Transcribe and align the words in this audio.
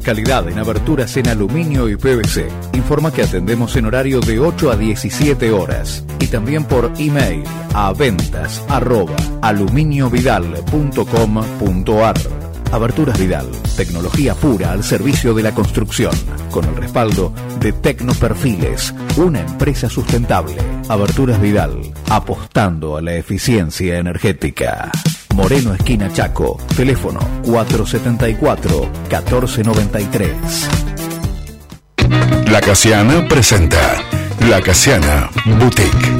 Calidad 0.00 0.48
en 0.48 0.58
aberturas 0.58 1.16
en 1.16 1.28
aluminio 1.28 1.88
y 1.88 1.96
PVC. 1.96 2.48
Informa 2.74 3.12
que 3.12 3.22
atendemos 3.22 3.76
en 3.76 3.86
horario 3.86 4.20
de 4.20 4.38
8 4.38 4.70
a 4.70 4.76
17 4.76 5.50
horas 5.52 6.04
y 6.18 6.26
también 6.26 6.64
por 6.64 6.92
email 6.98 7.44
a 7.74 7.92
ventas 7.92 8.62
arroba 8.68 9.16
aluminiovidal.com.ar. 9.42 12.16
Aberturas 12.72 13.18
Vidal, 13.18 13.46
tecnología 13.76 14.34
pura 14.34 14.72
al 14.72 14.82
servicio 14.82 15.34
de 15.34 15.42
la 15.42 15.54
construcción, 15.54 16.12
con 16.50 16.64
el 16.64 16.76
respaldo 16.76 17.32
de 17.60 17.72
Tecnoperfiles, 17.72 18.92
una 19.16 19.40
empresa 19.40 19.88
sustentable. 19.88 20.56
Aberturas 20.88 21.40
Vidal, 21.40 21.80
apostando 22.08 22.96
a 22.96 23.02
la 23.02 23.14
eficiencia 23.14 23.98
energética. 23.98 24.90
Moreno 25.36 25.74
Esquina 25.74 26.10
Chaco, 26.10 26.56
teléfono 26.74 27.20
474-1493. 27.44 30.32
La 32.50 32.62
Casiana 32.62 33.28
presenta 33.28 34.02
La 34.48 34.62
Casiana 34.62 35.28
Boutique. 35.58 36.16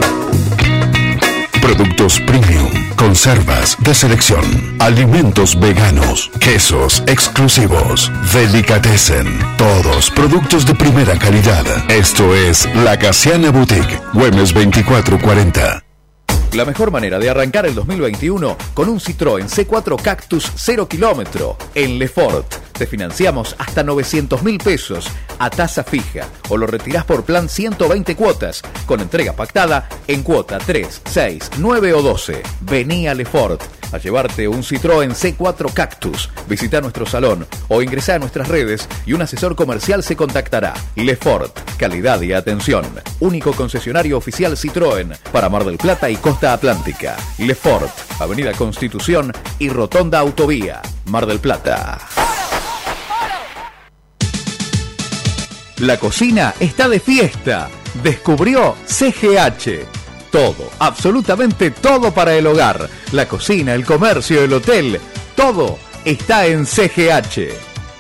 Productos 1.62 2.20
premium, 2.20 2.68
conservas 2.94 3.78
de 3.80 3.94
selección, 3.94 4.44
alimentos 4.78 5.58
veganos, 5.58 6.30
quesos 6.38 7.02
exclusivos, 7.06 8.12
delicatessen, 8.34 9.38
todos 9.56 10.10
productos 10.10 10.66
de 10.66 10.74
primera 10.74 11.18
calidad. 11.18 11.64
Esto 11.90 12.34
es 12.34 12.68
La 12.84 12.98
Casiana 12.98 13.50
Boutique, 13.50 13.98
Güemes 14.12 14.52
2440. 14.52 15.85
La 16.52 16.64
mejor 16.64 16.90
manera 16.90 17.18
de 17.18 17.28
arrancar 17.28 17.66
el 17.66 17.74
2021 17.74 18.56
con 18.72 18.88
un 18.88 18.98
Citroën 18.98 19.48
C4 19.48 20.00
Cactus 20.00 20.52
0 20.54 20.88
kilómetro 20.88 21.56
en 21.74 21.98
Lefort. 21.98 22.65
Te 22.78 22.86
financiamos 22.86 23.56
hasta 23.58 23.82
900 23.82 24.42
mil 24.42 24.58
pesos 24.58 25.08
a 25.38 25.48
tasa 25.48 25.82
fija 25.82 26.26
o 26.50 26.58
lo 26.58 26.66
retirás 26.66 27.04
por 27.04 27.24
plan 27.24 27.48
120 27.48 28.14
cuotas 28.16 28.62
con 28.84 29.00
entrega 29.00 29.32
pactada 29.32 29.88
en 30.06 30.22
cuota 30.22 30.58
3, 30.58 31.02
6, 31.04 31.50
9 31.58 31.94
o 31.94 32.02
12. 32.02 32.42
Vení 32.60 33.08
a 33.08 33.14
Lefort 33.14 33.62
a 33.92 33.98
llevarte 33.98 34.46
un 34.46 34.62
Citroën 34.62 35.12
C4 35.12 35.72
Cactus. 35.72 36.28
Visita 36.48 36.82
nuestro 36.82 37.06
salón 37.06 37.46
o 37.68 37.80
ingresa 37.80 38.16
a 38.16 38.18
nuestras 38.18 38.48
redes 38.48 38.88
y 39.06 39.14
un 39.14 39.22
asesor 39.22 39.56
comercial 39.56 40.02
se 40.02 40.16
contactará. 40.16 40.74
Lefort, 40.96 41.58
calidad 41.78 42.20
y 42.20 42.34
atención. 42.34 42.84
Único 43.20 43.52
concesionario 43.52 44.18
oficial 44.18 44.54
Citroën 44.56 45.16
para 45.32 45.48
Mar 45.48 45.64
del 45.64 45.78
Plata 45.78 46.10
y 46.10 46.16
Costa 46.16 46.52
Atlántica. 46.52 47.16
Lefort, 47.38 47.90
Avenida 48.20 48.52
Constitución 48.52 49.32
y 49.58 49.70
Rotonda 49.70 50.18
Autovía, 50.18 50.82
Mar 51.06 51.24
del 51.24 51.40
Plata. 51.40 52.35
La 55.80 55.98
cocina 55.98 56.54
está 56.58 56.88
de 56.88 57.00
fiesta. 57.00 57.68
Descubrió 58.02 58.76
CGH. 58.86 59.84
Todo, 60.30 60.70
absolutamente 60.78 61.70
todo 61.70 62.14
para 62.14 62.34
el 62.34 62.46
hogar. 62.46 62.88
La 63.12 63.28
cocina, 63.28 63.74
el 63.74 63.84
comercio, 63.84 64.42
el 64.42 64.54
hotel, 64.54 64.98
todo 65.34 65.78
está 66.02 66.46
en 66.46 66.64
CGH. 66.64 67.52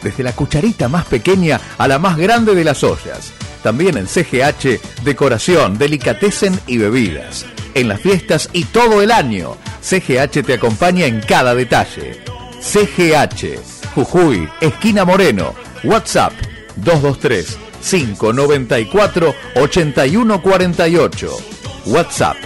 Desde 0.02 0.22
la 0.22 0.32
cucharita 0.32 0.88
más 0.88 1.04
pequeña 1.04 1.60
a 1.76 1.86
la 1.86 1.98
más 1.98 2.16
grande 2.16 2.54
de 2.54 2.64
las 2.64 2.82
ollas. 2.82 3.32
También 3.62 3.98
en 3.98 4.06
CGH, 4.06 4.80
decoración, 5.04 5.76
delicatessen 5.76 6.58
y 6.66 6.78
bebidas. 6.78 7.44
En 7.74 7.88
las 7.88 8.00
fiestas 8.00 8.48
y 8.54 8.64
todo 8.64 9.02
el 9.02 9.10
año. 9.10 9.58
CGH 9.82 10.42
te 10.46 10.54
acompaña 10.54 11.04
en 11.04 11.20
cada 11.20 11.54
detalle. 11.54 12.22
CGH, 12.58 13.60
Jujuy, 13.94 14.48
esquina 14.62 15.04
Moreno. 15.04 15.54
WhatsApp 15.84 16.32
223 16.76 17.65
594 17.80 19.34
8148. 19.56 21.30
WhatsApp 21.86 22.36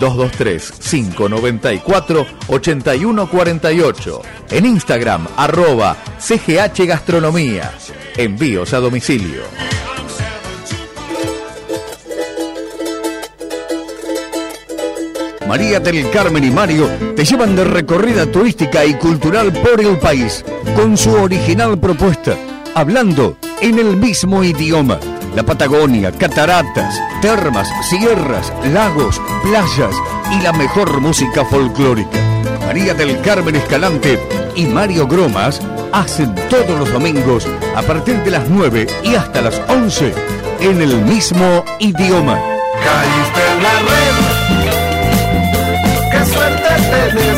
223 0.00 0.72
594 0.72 2.26
8148. 2.48 4.22
En 4.50 4.66
Instagram 4.66 5.26
arroba 5.36 5.96
CGH 6.18 6.86
Gastronomía. 6.86 7.72
Envíos 8.16 8.72
a 8.74 8.80
domicilio. 8.80 9.42
María 15.48 15.80
del 15.80 16.10
Carmen 16.10 16.44
y 16.44 16.50
Mario 16.50 16.90
te 17.16 17.24
llevan 17.24 17.56
de 17.56 17.64
recorrida 17.64 18.26
turística 18.26 18.84
y 18.84 18.94
cultural 18.94 19.50
por 19.50 19.80
el 19.80 19.96
país 19.98 20.44
con 20.76 20.94
su 20.98 21.10
original 21.14 21.80
propuesta, 21.80 22.36
hablando 22.74 23.38
en 23.60 23.78
el 23.78 23.96
mismo 23.96 24.42
idioma. 24.44 24.98
La 25.34 25.42
Patagonia, 25.42 26.12
cataratas, 26.12 27.00
termas, 27.20 27.68
sierras, 27.88 28.52
lagos, 28.72 29.20
playas 29.42 29.94
y 30.32 30.42
la 30.42 30.52
mejor 30.52 31.00
música 31.00 31.44
folclórica. 31.44 32.18
María 32.66 32.94
del 32.94 33.20
Carmen 33.20 33.56
Escalante 33.56 34.18
y 34.54 34.66
Mario 34.66 35.06
Gromas 35.06 35.60
hacen 35.92 36.34
todos 36.50 36.78
los 36.78 36.92
domingos 36.92 37.46
a 37.74 37.82
partir 37.82 38.22
de 38.24 38.30
las 38.30 38.48
9 38.48 38.86
y 39.04 39.14
hasta 39.14 39.40
las 39.40 39.60
11 39.68 40.12
en 40.60 40.82
el 40.82 40.96
mismo 41.02 41.64
idioma. 41.78 42.38
Caíste 42.84 43.40
en 43.52 43.62
la 43.62 43.78
red, 43.88 44.14
qué 46.12 46.24
suerte 46.32 46.68
tenés. 46.90 47.37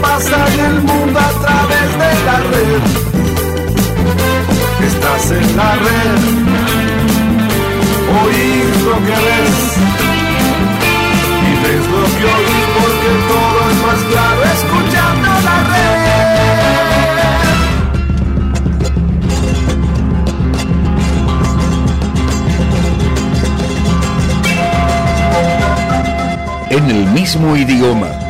Pasa 0.00 0.46
en 0.54 0.60
el 0.60 0.80
mundo 0.82 1.18
a 1.18 1.32
través 1.42 1.88
de 2.00 2.10
la 2.26 2.36
red. 2.52 2.82
Estás 4.86 5.30
en 5.30 5.56
la 5.56 5.70
red, 5.86 6.20
oís 8.22 8.82
lo 8.84 8.96
que 9.06 9.18
ves. 9.26 9.56
Y 11.48 11.52
ves 11.62 11.84
lo 11.94 12.04
que 12.16 12.24
oís 12.36 12.66
porque 12.76 13.10
todo 13.30 13.58
es 13.70 13.78
más 13.86 14.00
claro 14.10 14.40
escuchando 14.56 15.28
la 15.44 15.56
red. 15.72 15.90
En 26.70 26.84
el 26.88 27.04
mismo 27.06 27.56
idioma, 27.56 28.29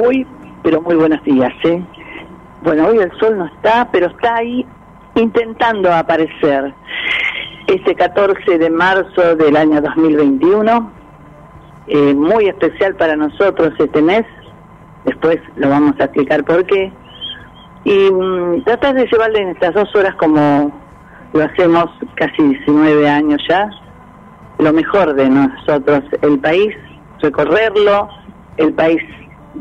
Muy, 0.00 0.24
pero 0.62 0.80
muy 0.80 0.94
buenos 0.94 1.22
días, 1.24 1.52
¿eh? 1.64 1.82
Bueno, 2.62 2.86
hoy 2.86 2.98
el 2.98 3.10
sol 3.18 3.36
no 3.36 3.46
está, 3.46 3.88
pero 3.90 4.06
está 4.06 4.36
ahí 4.36 4.64
intentando 5.16 5.92
aparecer. 5.92 6.72
Este 7.66 7.94
14 7.96 8.58
de 8.58 8.70
marzo 8.70 9.34
del 9.34 9.56
año 9.56 9.80
2021, 9.80 10.92
eh, 11.88 12.14
muy 12.14 12.46
especial 12.46 12.94
para 12.94 13.16
nosotros 13.16 13.72
este 13.78 14.00
mes, 14.00 14.24
después 15.04 15.38
lo 15.56 15.68
vamos 15.68 15.94
a 15.98 16.04
explicar 16.04 16.44
por 16.44 16.64
qué, 16.66 16.92
y 17.84 18.10
mm, 18.12 18.62
tratar 18.64 18.94
de 18.94 19.06
llevarle 19.06 19.40
en 19.40 19.48
estas 19.48 19.74
dos 19.74 19.94
horas 19.96 20.14
como 20.14 20.72
lo 21.32 21.44
hacemos 21.44 21.86
casi 22.14 22.40
19 22.40 23.08
años 23.08 23.42
ya, 23.48 23.68
lo 24.58 24.72
mejor 24.72 25.14
de 25.14 25.28
nosotros, 25.28 26.04
el 26.22 26.38
país, 26.38 26.74
recorrerlo, 27.20 28.08
el 28.58 28.72
país 28.74 29.02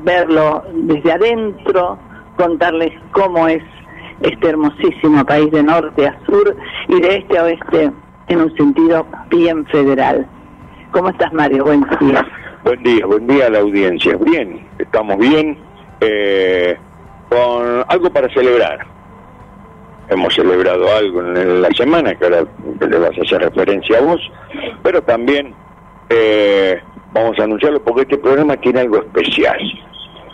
verlo 0.04 0.64
desde 0.74 1.12
adentro, 1.12 1.98
contarles 2.36 2.94
cómo 3.12 3.48
es 3.48 3.64
este 4.22 4.50
hermosísimo 4.50 5.24
país 5.26 5.52
de 5.52 5.64
norte 5.64 6.08
a 6.08 6.20
sur 6.26 6.56
y 6.88 7.02
de 7.02 7.18
este 7.18 7.38
a 7.38 7.44
oeste 7.44 7.92
en 8.28 8.42
un 8.42 8.56
sentido 8.56 9.06
bien 9.30 9.66
federal. 9.68 10.28
¿Cómo 10.92 11.10
estás, 11.10 11.32
Mario? 11.34 11.66
Buenos 11.66 12.00
días. 12.00 12.26
Buen 12.64 12.84
día, 12.84 13.06
buen 13.06 13.28
día 13.28 13.48
a 13.48 13.50
la 13.50 13.60
audiencia. 13.60 14.18
Bien, 14.18 14.66
estamos 14.80 15.18
bien, 15.18 15.58
eh, 16.02 16.78
con 17.30 17.84
algo 17.88 18.10
para 18.10 18.30
celebrar. 18.34 18.86
hemos 20.10 20.34
celebrado 20.34 20.90
algo 20.96 21.22
en 21.22 21.62
la 21.62 21.70
semana, 21.72 22.16
que 22.16 22.24
ahora 22.24 22.46
le 22.80 22.98
vas 22.98 23.18
a 23.18 23.22
hacer 23.22 23.42
referencia 23.42 23.98
a 23.98 24.02
vos, 24.02 24.22
pero 24.82 25.02
también 25.02 25.54
eh, 26.10 26.82
vamos 27.12 27.38
a 27.40 27.44
anunciarlo 27.44 27.82
porque 27.84 28.04
este 28.04 28.18
programa 28.18 28.56
tiene 28.58 28.82
algo 28.82 28.98
especial. 29.00 29.60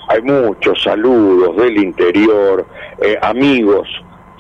Hay 0.08 0.22
muchos 0.22 0.82
saludos 0.84 1.56
del 1.58 1.78
interior, 1.78 2.66
eh, 3.02 3.18
amigos, 3.22 3.88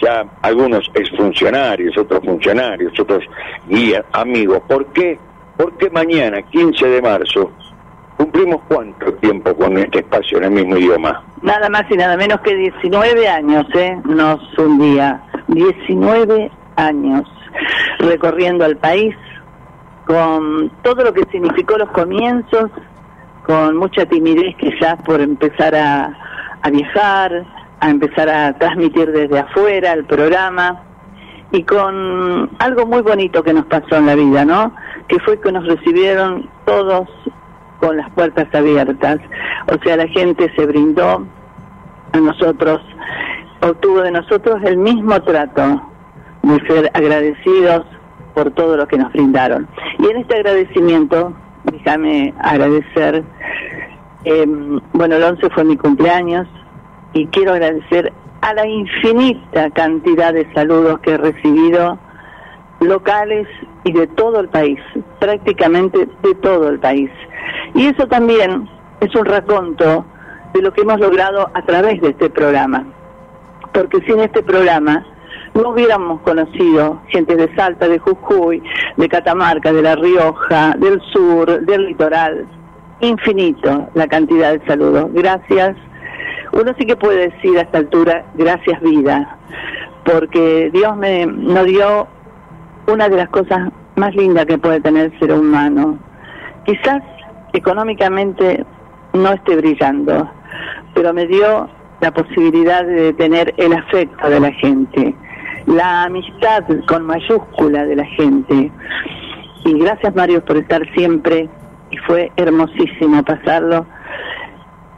ya 0.01 0.25
algunos 0.41 0.89
exfuncionarios, 0.93 1.97
otros 1.97 2.23
funcionarios, 2.23 2.97
otros 2.99 3.23
guías, 3.67 4.03
amigos. 4.11 4.61
¿Por 4.67 4.85
qué? 4.87 5.17
Porque 5.57 5.89
mañana, 5.89 6.41
15 6.41 6.87
de 6.87 7.01
marzo, 7.01 7.51
cumplimos 8.17 8.61
cuánto 8.67 9.13
tiempo 9.15 9.55
con 9.55 9.77
este 9.77 9.99
espacio 9.99 10.39
en 10.39 10.45
el 10.45 10.51
mismo 10.51 10.77
idioma. 10.77 11.23
Nada 11.41 11.69
más 11.69 11.83
y 11.89 11.95
nada 11.95 12.17
menos 12.17 12.41
que 12.41 12.55
19 12.55 13.27
años, 13.27 13.65
¿eh? 13.75 13.97
No 14.05 14.33
es 14.33 14.59
un 14.59 14.79
día. 14.79 15.21
19 15.47 16.51
años 16.75 17.27
recorriendo 17.99 18.65
el 18.65 18.77
país 18.77 19.15
con 20.05 20.69
todo 20.81 21.03
lo 21.03 21.13
que 21.13 21.23
significó 21.31 21.77
los 21.77 21.89
comienzos, 21.91 22.69
con 23.45 23.77
mucha 23.77 24.05
timidez 24.05 24.55
quizás 24.57 25.01
por 25.03 25.21
empezar 25.21 25.75
a, 25.75 26.17
a 26.61 26.69
viajar, 26.69 27.45
a 27.79 27.89
empezar 27.89 28.29
a 28.29 28.57
transmitir 28.57 29.11
desde 29.11 29.39
afuera 29.39 29.93
el 29.93 30.05
programa 30.05 30.81
y 31.51 31.63
con 31.63 32.49
algo 32.59 32.85
muy 32.85 33.01
bonito 33.01 33.43
que 33.43 33.53
nos 33.53 33.65
pasó 33.65 33.97
en 33.97 34.07
la 34.07 34.15
vida, 34.15 34.43
¿no? 34.43 34.73
Que 35.07 35.19
fue 35.19 35.39
que 35.39 35.51
nos 35.51 35.65
recibieron 35.67 36.49
todos 36.65 37.07
con 37.79 37.97
las 37.97 38.09
puertas 38.11 38.47
abiertas. 38.55 39.19
O 39.67 39.83
sea, 39.83 39.97
la 39.97 40.07
gente 40.07 40.51
se 40.55 40.65
brindó 40.65 41.27
a 42.13 42.17
nosotros, 42.17 42.81
obtuvo 43.61 44.01
de 44.01 44.11
nosotros 44.11 44.61
el 44.63 44.77
mismo 44.77 45.21
trato 45.21 45.81
de 46.41 46.67
ser 46.67 46.89
agradecidos 46.93 47.85
por 48.33 48.51
todo 48.51 48.77
lo 48.77 48.87
que 48.87 48.97
nos 48.97 49.11
brindaron. 49.11 49.67
Y 49.99 50.07
en 50.07 50.17
este 50.17 50.35
agradecimiento, 50.35 51.33
déjame 51.73 52.33
agradecer, 52.39 53.23
eh, 54.25 54.45
bueno, 54.93 55.15
el 55.15 55.23
11 55.23 55.49
fue 55.49 55.63
mi 55.63 55.75
cumpleaños 55.75 56.47
y 57.13 57.27
quiero 57.27 57.53
agradecer 57.53 58.13
a 58.41 58.53
la 58.53 58.67
infinita 58.67 59.69
cantidad 59.71 60.33
de 60.33 60.51
saludos 60.53 60.99
que 60.99 61.11
he 61.11 61.17
recibido 61.17 61.97
locales 62.79 63.47
y 63.83 63.93
de 63.93 64.07
todo 64.07 64.39
el 64.39 64.49
país, 64.49 64.79
prácticamente 65.19 66.07
de 66.21 66.35
todo 66.35 66.69
el 66.69 66.79
país. 66.79 67.09
Y 67.73 67.87
eso 67.87 68.07
también 68.07 68.69
es 68.99 69.15
un 69.15 69.25
raconto 69.25 70.05
de 70.53 70.61
lo 70.61 70.71
que 70.73 70.81
hemos 70.81 70.99
logrado 70.99 71.49
a 71.53 71.61
través 71.63 72.01
de 72.01 72.09
este 72.09 72.29
programa. 72.29 72.85
Porque 73.73 74.01
sin 74.01 74.19
este 74.19 74.43
programa 74.43 75.05
no 75.53 75.69
hubiéramos 75.69 76.21
conocido 76.21 77.01
gente 77.07 77.35
de 77.35 77.53
Salta, 77.55 77.87
de 77.87 77.99
Jujuy, 77.99 78.61
de 78.97 79.09
Catamarca, 79.09 79.71
de 79.71 79.81
La 79.81 79.95
Rioja, 79.95 80.75
del 80.77 80.99
sur, 81.11 81.61
del 81.61 81.87
litoral. 81.87 82.45
Infinito 83.01 83.89
la 83.93 84.07
cantidad 84.07 84.53
de 84.53 84.65
saludos. 84.65 85.09
Gracias. 85.13 85.75
Uno 86.53 86.73
sí 86.77 86.85
que 86.85 86.95
puede 86.95 87.29
decir 87.29 87.57
a 87.57 87.61
esta 87.61 87.79
altura, 87.79 88.25
gracias 88.35 88.79
vida, 88.81 89.37
porque 90.05 90.69
Dios 90.71 90.95
me 90.95 91.25
nos 91.25 91.65
dio 91.65 92.07
una 92.87 93.09
de 93.09 93.17
las 93.17 93.29
cosas 93.29 93.71
más 93.95 94.15
lindas 94.15 94.45
que 94.45 94.57
puede 94.57 94.79
tener 94.79 95.05
el 95.11 95.19
ser 95.19 95.33
humano. 95.33 95.97
Quizás 96.65 97.01
económicamente 97.53 98.65
no 99.13 99.33
esté 99.33 99.55
brillando, 99.55 100.29
pero 100.93 101.13
me 101.13 101.25
dio 101.27 101.69
la 102.01 102.11
posibilidad 102.11 102.85
de 102.85 103.13
tener 103.13 103.53
el 103.57 103.73
afecto 103.73 104.29
de 104.29 104.39
la 104.39 104.51
gente, 104.53 105.15
la 105.65 106.03
amistad 106.03 106.63
con 106.87 107.05
mayúscula 107.05 107.85
de 107.85 107.95
la 107.95 108.05
gente. 108.05 108.71
Y 109.65 109.79
gracias 109.79 110.15
Mario 110.15 110.43
por 110.43 110.57
estar 110.57 110.81
siempre. 110.93 111.49
Y 111.91 111.97
fue 111.97 112.31
hermosísimo 112.37 113.23
pasarlo 113.23 113.85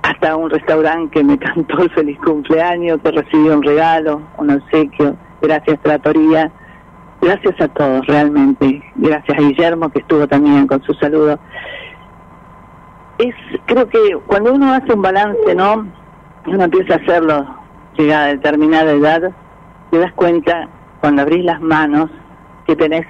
hasta 0.06 0.36
un 0.36 0.50
restaurante 0.50 1.20
que 1.20 1.24
me 1.24 1.38
cantó 1.38 1.80
el 1.80 1.90
feliz 1.92 2.18
cumpleaños, 2.20 3.00
que 3.02 3.12
recibió 3.12 3.56
un 3.56 3.64
regalo, 3.64 4.22
un 4.38 4.52
obsequio, 4.52 5.16
gracias 5.42 5.80
Tratoría, 5.82 6.52
gracias 7.22 7.60
a 7.60 7.68
todos 7.70 8.06
realmente, 8.06 8.84
gracias 8.96 9.38
a 9.38 9.42
Guillermo 9.42 9.90
que 9.90 10.00
estuvo 10.00 10.28
también 10.28 10.68
con 10.68 10.82
su 10.84 10.94
saludo. 10.94 11.40
Es 13.18 13.34
creo 13.66 13.90
que 13.90 14.18
cuando 14.28 14.54
uno 14.54 14.74
hace 14.74 14.94
un 14.94 15.02
balance, 15.02 15.56
¿no? 15.56 15.88
Uno 16.46 16.64
empieza 16.64 16.94
a 16.94 16.98
hacerlo 16.98 17.48
llegada 17.98 18.26
a 18.26 18.28
determinada 18.28 18.92
edad, 18.92 19.32
te 19.92 20.00
das 20.00 20.14
cuenta 20.14 20.68
cuando 21.02 21.22
abrís 21.22 21.44
las 21.44 21.62
manos 21.62 22.10
que 22.66 22.76
tenés 22.76 23.06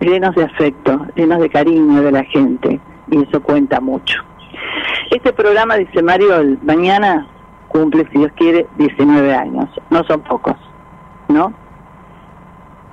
llenos 0.00 0.34
de 0.34 0.44
afecto, 0.44 1.06
llenos 1.14 1.40
de 1.40 1.48
cariño 1.48 2.02
de 2.02 2.12
la 2.12 2.24
gente 2.24 2.80
y 3.10 3.22
eso 3.22 3.42
cuenta 3.42 3.80
mucho. 3.80 4.22
Este 5.10 5.32
programa, 5.32 5.76
dice 5.76 6.02
Mario, 6.02 6.58
mañana 6.62 7.26
cumple, 7.68 8.06
si 8.12 8.18
Dios 8.18 8.32
quiere, 8.36 8.66
19 8.78 9.34
años. 9.34 9.68
No 9.90 10.02
son 10.04 10.20
pocos, 10.22 10.56
¿no? 11.28 11.52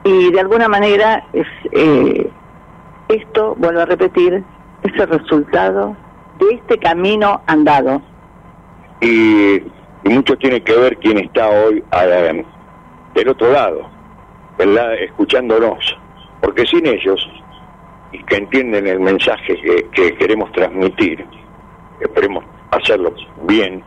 Y 0.04 0.32
de 0.32 0.40
alguna 0.40 0.68
manera 0.68 1.24
es 1.34 1.48
eh, 1.72 2.30
esto, 3.08 3.56
vuelvo 3.58 3.82
a 3.82 3.86
repetir, 3.86 4.44
es 4.84 5.00
el 5.00 5.08
resultado 5.08 5.96
de 6.40 6.56
este 6.56 6.78
camino 6.78 7.42
andado. 7.48 8.02
Y, 9.02 9.62
mucho 10.04 10.38
tiene 10.38 10.62
que 10.62 10.76
ver 10.76 10.98
quién 10.98 11.18
está 11.18 11.48
hoy 11.48 11.82
del 13.14 13.30
otro 13.30 13.52
lado, 13.52 13.90
¿verdad? 14.58 14.94
escuchándonos, 14.96 15.98
porque 16.42 16.66
sin 16.66 16.86
ellos, 16.86 17.30
y 18.12 18.24
que 18.24 18.36
entienden 18.36 18.88
el 18.88 19.00
mensaje 19.00 19.56
que, 19.92 20.16
queremos 20.16 20.52
transmitir, 20.52 21.26
esperemos 22.00 22.44
hacerlo 22.72 23.14
bien, 23.44 23.84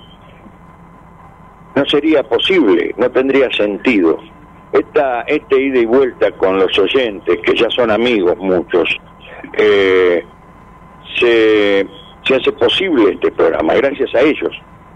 no 1.75 1.85
sería 1.87 2.23
posible, 2.23 2.95
no 2.97 3.11
tendría 3.11 3.51
sentido. 3.53 4.19
Esta, 4.73 5.23
este 5.23 5.61
ida 5.61 5.79
y 5.79 5.87
vuelta 5.87 6.31
con 6.33 6.59
los 6.59 6.77
oyentes, 6.79 7.39
que 7.43 7.55
ya 7.55 7.69
son 7.71 7.91
amigos 7.91 8.37
muchos, 8.39 8.89
eh, 9.57 10.25
se 11.19 11.87
se 12.27 12.35
hace 12.35 12.53
posible 12.53 13.13
este 13.13 13.31
programa, 13.31 13.75
gracias 13.75 14.15
a 14.15 14.21
ellos. 14.21 14.51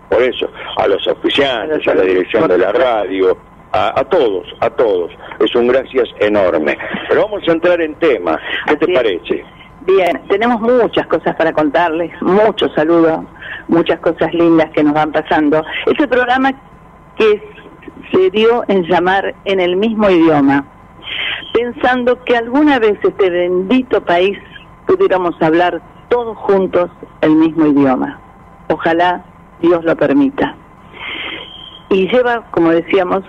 Por 0.08 0.22
eso, 0.22 0.50
a 0.76 0.88
los 0.88 1.06
oficiantes, 1.06 1.86
a 1.86 1.94
la 1.94 2.02
dirección 2.02 2.48
de 2.48 2.58
la 2.58 2.72
radio, 2.72 3.36
a, 3.72 4.04
todos, 4.04 4.46
a 4.60 4.70
todos. 4.70 5.12
Es 5.38 5.54
un 5.54 5.68
gracias 5.68 6.08
enorme. 6.18 6.76
Pero 7.08 7.22
vamos 7.22 7.42
a 7.48 7.52
entrar 7.52 7.80
en 7.80 7.94
tema. 7.96 8.38
¿Qué 8.66 8.76
te 8.76 8.92
parece? 8.92 9.44
Bien, 9.86 10.20
tenemos 10.28 10.60
muchas 10.60 11.06
cosas 11.06 11.34
para 11.36 11.52
contarles, 11.52 12.10
muchos 12.20 12.70
saludos, 12.74 13.20
muchas 13.68 13.98
cosas 14.00 14.32
lindas 14.34 14.70
que 14.72 14.84
nos 14.84 14.92
van 14.92 15.10
pasando. 15.10 15.64
Este 15.86 16.06
programa 16.06 16.52
que 17.16 17.42
se 18.12 18.30
dio 18.30 18.62
en 18.68 18.82
llamar 18.84 19.34
en 19.46 19.58
el 19.58 19.76
mismo 19.76 20.10
idioma, 20.10 20.66
pensando 21.54 22.22
que 22.24 22.36
alguna 22.36 22.78
vez 22.78 22.98
este 23.02 23.30
bendito 23.30 24.04
país 24.04 24.38
pudiéramos 24.86 25.34
hablar 25.40 25.80
todos 26.10 26.36
juntos 26.38 26.90
el 27.22 27.36
mismo 27.36 27.66
idioma. 27.66 28.20
Ojalá 28.68 29.24
Dios 29.60 29.82
lo 29.84 29.96
permita. 29.96 30.56
Y 31.88 32.06
lleva, 32.08 32.44
como 32.50 32.70
decíamos, 32.70 33.24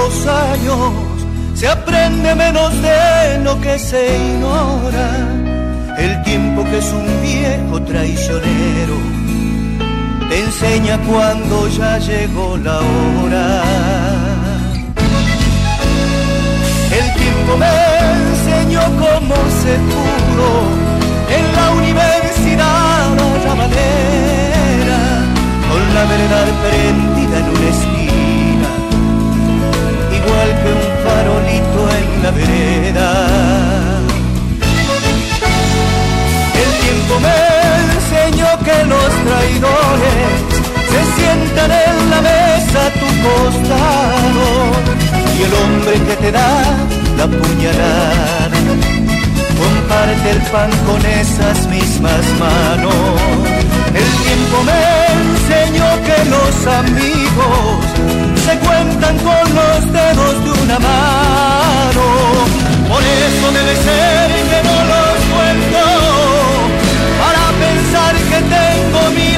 Los 0.08 0.26
años 0.26 0.92
se 1.54 1.68
aprende 1.68 2.34
menos 2.34 2.72
de 2.80 3.38
lo 3.44 3.60
que 3.60 3.78
se 3.78 4.00
ignora. 4.16 5.08
El 5.98 6.22
tiempo 6.22 6.64
que 6.64 6.78
es 6.78 6.92
un 6.92 7.08
viejo 7.20 7.82
traicionero 7.82 8.96
te 10.28 10.40
enseña 10.44 10.98
cuando 11.08 11.68
ya 11.68 11.98
llegó 11.98 12.56
la 12.56 12.78
hora. 12.78 13.46
El 16.98 17.06
tiempo 17.22 17.52
me 17.62 17.74
enseñó 18.28 18.82
cómo 19.04 19.36
se 19.62 19.74
pudo 19.90 20.48
en 21.36 21.44
la 21.56 21.66
universidad 21.82 23.08
la 23.46 23.54
manera, 23.62 25.00
con 25.68 25.82
la 25.96 26.04
verdad 26.14 26.46
prendida 26.62 27.38
en 27.40 27.48
un 27.56 27.64
esquina 27.72 27.97
farolito 31.04 31.80
en 31.98 32.22
la 32.22 32.30
vereda. 32.30 33.10
El 36.62 36.70
tiempo 36.84 37.14
me 37.26 37.38
enseñó 37.94 38.48
que 38.66 38.76
los 38.92 39.10
traidores 39.26 40.58
se 40.92 41.00
sientan 41.16 41.70
en 41.70 42.10
la 42.10 42.20
mesa 42.20 42.78
a 42.86 42.90
tu 43.00 43.08
costado 43.26 44.46
y 45.38 45.42
el 45.42 45.54
hombre 45.54 45.94
que 46.06 46.16
te 46.22 46.32
da 46.32 46.62
la 47.16 47.26
puñalada 47.26 48.58
comparte 49.58 50.30
el 50.30 50.40
pan 50.52 50.70
con 50.86 51.04
esas 51.06 51.66
mismas 51.68 52.24
manos. 52.38 53.77
El 53.98 54.08
tiempo 54.24 54.56
me 54.68 54.80
enseñó 55.18 55.88
que 56.06 56.18
los 56.34 56.54
amigos 56.80 57.78
se 58.46 58.54
cuentan 58.58 59.16
con 59.18 59.44
los 59.58 59.92
dedos 59.92 60.34
de 60.44 60.50
una 60.62 60.78
mano. 60.78 62.04
Por 62.88 63.02
eso 63.02 63.46
debe 63.58 63.74
ser 63.88 64.28
que 64.50 64.60
no 64.68 64.76
los 64.92 65.16
cuento, 65.34 65.82
para 67.22 67.44
pensar 67.64 68.14
que 68.30 68.38
tengo 68.56 69.00
mil 69.20 69.37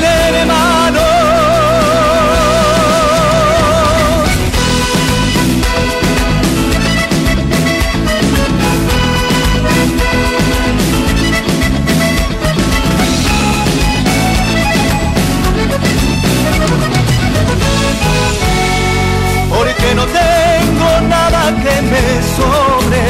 que 21.57 21.83
me 21.91 22.05
sobre. 22.37 23.05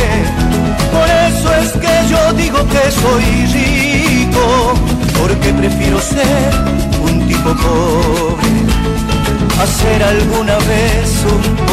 Por 0.92 1.09
eso 1.28 1.54
es 1.62 1.73
que 1.73 2.09
yo 2.09 2.32
digo 2.35 2.59
que 2.68 2.90
soy 2.90 3.47
rico, 3.52 4.75
porque 5.18 5.52
prefiero 5.52 6.00
ser 6.00 6.50
un 7.02 7.26
tipo 7.28 7.50
pobre 7.54 8.50
a 9.61 9.66
ser 9.66 10.02
alguna 10.02 10.56
vez 10.59 11.25
un 11.35 11.69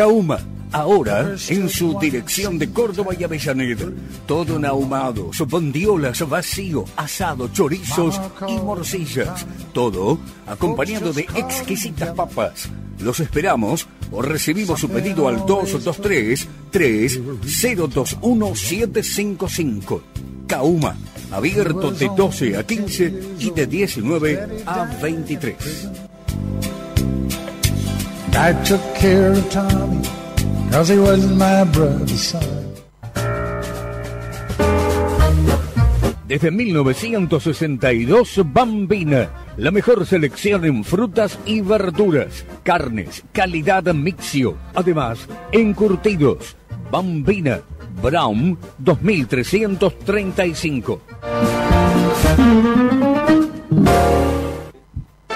Kauma, 0.00 0.38
ahora 0.72 1.36
en 1.50 1.68
su 1.68 1.98
dirección 2.00 2.58
de 2.58 2.72
Córdoba 2.72 3.12
y 3.18 3.22
Avellaneda. 3.22 3.84
Todo 4.26 4.56
en 4.56 4.64
ahumados, 4.64 5.46
bondiolas, 5.46 6.26
vacío, 6.26 6.86
asado, 6.96 7.48
chorizos 7.48 8.18
y 8.48 8.54
morcillas. 8.60 9.46
Todo 9.74 10.18
acompañado 10.46 11.12
de 11.12 11.28
exquisitas 11.34 12.14
papas. 12.14 12.70
Los 12.98 13.20
esperamos 13.20 13.86
o 14.10 14.22
recibimos 14.22 14.80
su 14.80 14.88
pedido 14.88 15.28
al 15.28 15.44
223 15.44 16.48
3021 16.70 18.54
755. 18.54 20.02
Kauma 20.46 20.96
abierto 21.30 21.90
de 21.90 22.08
12 22.16 22.56
a 22.56 22.66
15 22.66 23.22
y 23.38 23.50
de 23.50 23.66
19 23.66 24.62
a 24.64 24.98
23. 25.02 26.09
I 28.34 28.52
took 28.64 28.82
care 28.94 29.32
of 29.32 29.50
Tommy, 29.50 30.02
cause 30.70 30.88
he 30.88 30.98
was 30.98 31.26
my 31.26 31.64
brother's 31.64 32.20
son. 32.20 32.60
Desde 36.30 36.50
1962, 36.52 38.52
Bambina, 38.52 39.30
la 39.56 39.72
mejor 39.72 40.06
selección 40.06 40.64
en 40.64 40.84
frutas 40.84 41.36
y 41.44 41.60
verduras, 41.60 42.46
carnes, 42.62 43.24
calidad 43.32 43.92
mixio, 43.92 44.56
además, 44.74 45.26
encurtidos. 45.50 46.54
Bambina, 46.92 47.62
Brown 48.00 48.56
2335. 48.78 51.00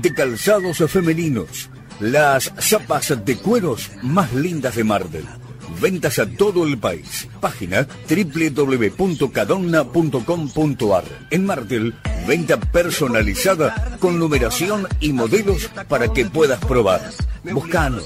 de 0.00 0.14
calzados 0.14 0.78
femeninos. 0.90 1.68
Las 2.00 2.52
zapas 2.60 3.24
de 3.24 3.36
cueros 3.36 3.90
más 4.02 4.32
lindas 4.32 4.74
de 4.76 4.84
Marvel. 4.84 5.26
Ventas 5.80 6.18
a 6.18 6.26
todo 6.26 6.66
el 6.66 6.76
país. 6.78 7.28
Página 7.40 7.86
www.cadonna.com.ar. 8.08 11.04
En 11.30 11.46
Martel, 11.46 11.94
venta 12.26 12.58
personalizada 12.58 13.96
con 14.00 14.18
numeración 14.18 14.88
y 15.00 15.12
modelos 15.12 15.70
para 15.88 16.12
que 16.12 16.24
puedas 16.26 16.58
probar. 16.64 17.00
Buscanos. 17.44 18.04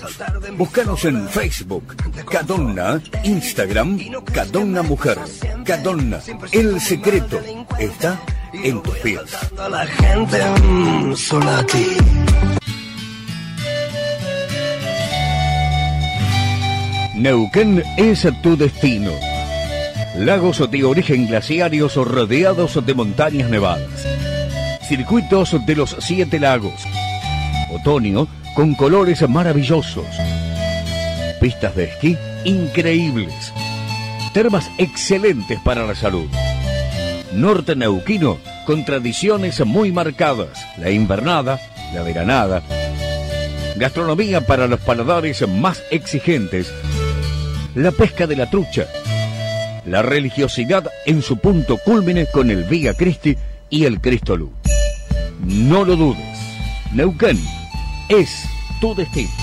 Buscanos 0.56 1.04
en 1.04 1.28
Facebook. 1.28 1.96
Cadonna. 2.30 3.02
Instagram. 3.24 3.98
Cadonna 4.32 4.82
Mujer. 4.82 5.18
Cadonna. 5.64 6.20
El 6.52 6.80
secreto 6.80 7.40
está 7.78 8.20
en 8.52 8.82
tus 8.82 8.96
pies. 8.98 9.20
La 9.56 9.86
gente 9.86 10.38
mm, 10.62 11.14
solo 11.14 11.50
a 11.50 11.66
ti. 11.66 11.86
Neuquén 17.14 17.82
es 17.96 18.26
tu 18.42 18.56
destino. 18.56 19.12
Lagos 20.16 20.70
de 20.70 20.84
origen 20.84 21.26
glaciarios 21.26 21.96
rodeados 21.96 22.84
de 22.84 22.94
montañas 22.94 23.48
nevadas. 23.48 24.06
Circuitos 24.88 25.64
de 25.64 25.76
los 25.76 25.96
siete 26.00 26.38
lagos. 26.38 26.74
Otoño 27.70 28.28
con 28.54 28.74
colores 28.74 29.26
maravillosos. 29.28 30.06
Pistas 31.40 31.74
de 31.76 31.84
esquí 31.84 32.16
increíbles. 32.44 33.52
Termas 34.34 34.70
excelentes 34.78 35.58
para 35.60 35.86
la 35.86 35.94
salud. 35.94 36.28
Norte 37.34 37.74
Neuquino 37.74 38.38
con 38.66 38.84
tradiciones 38.84 39.64
muy 39.64 39.90
marcadas. 39.90 40.64
La 40.78 40.90
invernada, 40.90 41.58
la 41.94 42.02
veranada. 42.02 42.62
Gastronomía 43.76 44.46
para 44.46 44.66
los 44.66 44.80
paladares 44.80 45.46
más 45.48 45.82
exigentes. 45.90 46.72
La 47.74 47.90
pesca 47.90 48.26
de 48.26 48.36
la 48.36 48.50
trucha. 48.50 48.86
La 49.86 50.02
religiosidad 50.02 50.90
en 51.06 51.22
su 51.22 51.38
punto 51.38 51.78
cúlmine 51.78 52.26
con 52.26 52.50
el 52.50 52.64
Vía 52.64 52.94
Cristi 52.94 53.36
y 53.70 53.84
el 53.84 54.00
Cristo 54.00 54.36
Luz. 54.36 54.52
No 55.40 55.84
lo 55.84 55.96
dudes. 55.96 56.38
Neuquén 56.92 57.40
es 58.08 58.44
tu 58.80 58.94
destino. 58.94 59.41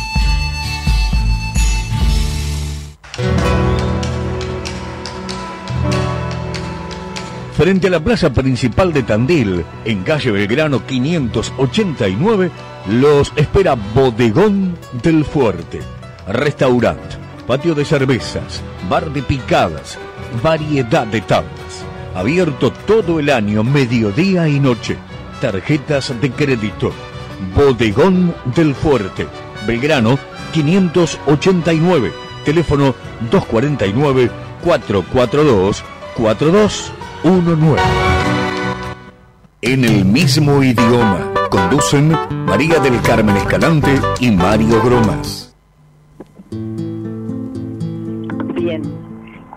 Frente 7.59 7.87
a 7.87 7.89
la 7.89 7.99
plaza 7.99 8.31
principal 8.31 8.93
de 8.93 9.03
Tandil, 9.03 9.65
en 9.83 10.03
calle 10.03 10.31
Belgrano 10.31 10.85
589, 10.85 12.51
los 12.87 13.33
espera 13.35 13.75
Bodegón 13.75 14.77
del 15.03 15.25
Fuerte. 15.25 15.81
Restaurante, 16.29 17.17
patio 17.45 17.75
de 17.75 17.83
cervezas, 17.83 18.63
bar 18.89 19.11
de 19.11 19.23
picadas, 19.23 19.97
variedad 20.41 21.05
de 21.05 21.19
tablas. 21.19 21.83
Abierto 22.15 22.71
todo 22.71 23.19
el 23.19 23.29
año, 23.29 23.61
mediodía 23.65 24.47
y 24.47 24.57
noche. 24.61 24.95
Tarjetas 25.41 26.13
de 26.21 26.31
crédito. 26.31 26.93
Bodegón 27.53 28.33
del 28.55 28.73
Fuerte. 28.73 29.27
Belgrano 29.67 30.17
589. 30.53 32.13
Teléfono 32.45 32.95
249 33.29 34.31
442 34.63 35.83
4219. 37.23 37.81
En 39.61 39.83
el 39.83 40.05
mismo 40.05 40.63
idioma 40.63 41.33
conducen 41.49 42.13
María 42.45 42.79
del 42.79 43.01
Carmen 43.01 43.35
Escalante 43.35 43.89
y 44.21 44.31
Mario 44.31 44.81
Gromas. 44.83 45.53
Bien. 48.53 48.81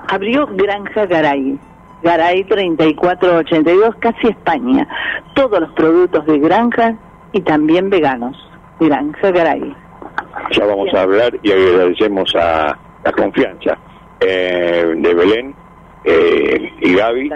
Abrió 0.08 0.48
Granja 0.48 1.06
Garay. 1.06 1.58
Garay 2.02 2.42
3482, 2.44 3.94
casi 4.00 4.28
España. 4.28 4.88
Todos 5.34 5.60
los 5.60 5.72
productos 5.74 6.26
de 6.26 6.40
granja 6.40 6.96
y 7.32 7.40
también 7.42 7.90
veganos. 7.90 8.36
Granja 8.80 9.30
Garay. 9.30 9.76
Ya 10.50 10.66
vamos 10.66 10.92
a 10.94 11.02
hablar 11.02 11.38
y 11.42 11.52
agradecemos 11.52 12.34
a 12.34 12.76
la 13.04 13.12
confianza 13.12 13.78
eh, 14.20 14.94
de 14.96 15.14
Belén 15.14 15.61
eh, 16.04 16.72
y 16.80 16.94
Gaby, 16.94 17.30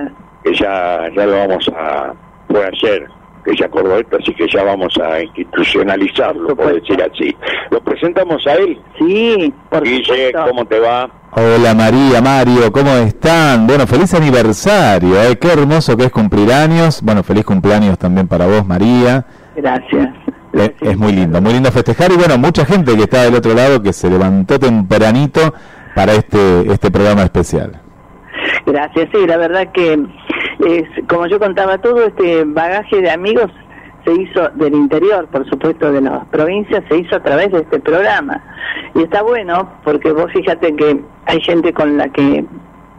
que 0.44 0.55
ya, 0.55 1.09
ya 1.14 1.26
lo 1.26 1.33
vamos 1.33 1.70
a, 1.76 2.12
fue 2.48 2.64
ayer 2.66 3.07
que 3.44 3.55
ya 3.57 3.66
acordó 3.66 3.96
esto, 3.98 4.16
así 4.20 4.35
que 4.35 4.48
ya 4.52 4.64
vamos 4.64 4.92
a 4.98 5.22
institucionalizarlo, 5.22 6.57
por 6.57 6.74
decir 6.74 7.00
así. 7.00 7.35
Lo 7.70 7.81
presentamos 7.81 8.44
a 8.44 8.55
él. 8.55 8.76
Sí, 8.98 9.55
por 9.70 9.85
Guille, 9.85 10.02
supuesto. 10.02 10.44
¿cómo 10.48 10.64
te 10.64 10.81
va? 10.81 11.09
Hola 11.31 11.72
María, 11.74 12.20
Mario, 12.20 12.72
¿cómo 12.72 12.90
están? 12.96 13.66
Bueno, 13.68 13.87
feliz 13.87 14.12
aniversario, 14.14 15.22
¿eh? 15.22 15.37
qué 15.40 15.52
hermoso 15.52 15.96
que 15.96 16.07
es 16.07 16.11
cumplir 16.11 16.52
años. 16.52 17.00
Bueno, 17.02 17.22
feliz 17.22 17.44
cumpleaños 17.44 17.96
también 17.98 18.26
para 18.26 18.46
vos, 18.46 18.66
María. 18.66 19.24
Gracias. 19.55 20.09
Eh, 20.55 20.74
Es 20.81 20.96
muy 20.96 21.12
lindo, 21.12 21.40
muy 21.40 21.52
lindo 21.52 21.70
festejar 21.70 22.11
y 22.11 22.16
bueno, 22.16 22.38
mucha 22.38 22.64
gente 22.64 22.96
que 22.96 23.02
está 23.02 23.22
del 23.22 23.35
otro 23.37 23.55
lado 23.55 23.81
que 23.81 23.92
se 23.92 24.11
levantó 24.11 24.59
tempranito 24.59 25.55
para 25.94 26.14
este, 26.14 26.72
este 26.72 26.90
programa 26.90 27.22
especial. 27.22 27.81
Gracias, 28.66 29.09
sí, 29.12 29.26
la 29.26 29.37
verdad 29.37 29.70
que 29.72 29.98
es, 30.61 30.85
como 31.09 31.26
yo 31.26 31.38
contaba, 31.38 31.78
todo 31.78 32.04
este 32.04 32.44
bagaje 32.44 33.00
de 33.00 33.11
amigos 33.11 33.50
se 34.04 34.12
hizo 34.12 34.48
del 34.54 34.74
interior, 34.74 35.26
por 35.28 35.48
supuesto, 35.48 35.90
de 35.90 36.00
las 36.00 36.24
provincias, 36.26 36.85
se 36.88 36.98
hizo 36.98 37.16
a 37.16 37.22
través 37.22 37.50
de 37.50 37.59
este 37.59 37.80
programa. 37.80 38.42
Y 38.94 39.02
está 39.02 39.22
bueno, 39.22 39.68
porque 39.85 40.12
vos 40.12 40.30
fíjate 40.32 40.74
que 40.76 41.00
hay 41.26 41.40
gente 41.40 41.72
con 41.72 41.96
la 41.96 42.09
que 42.09 42.44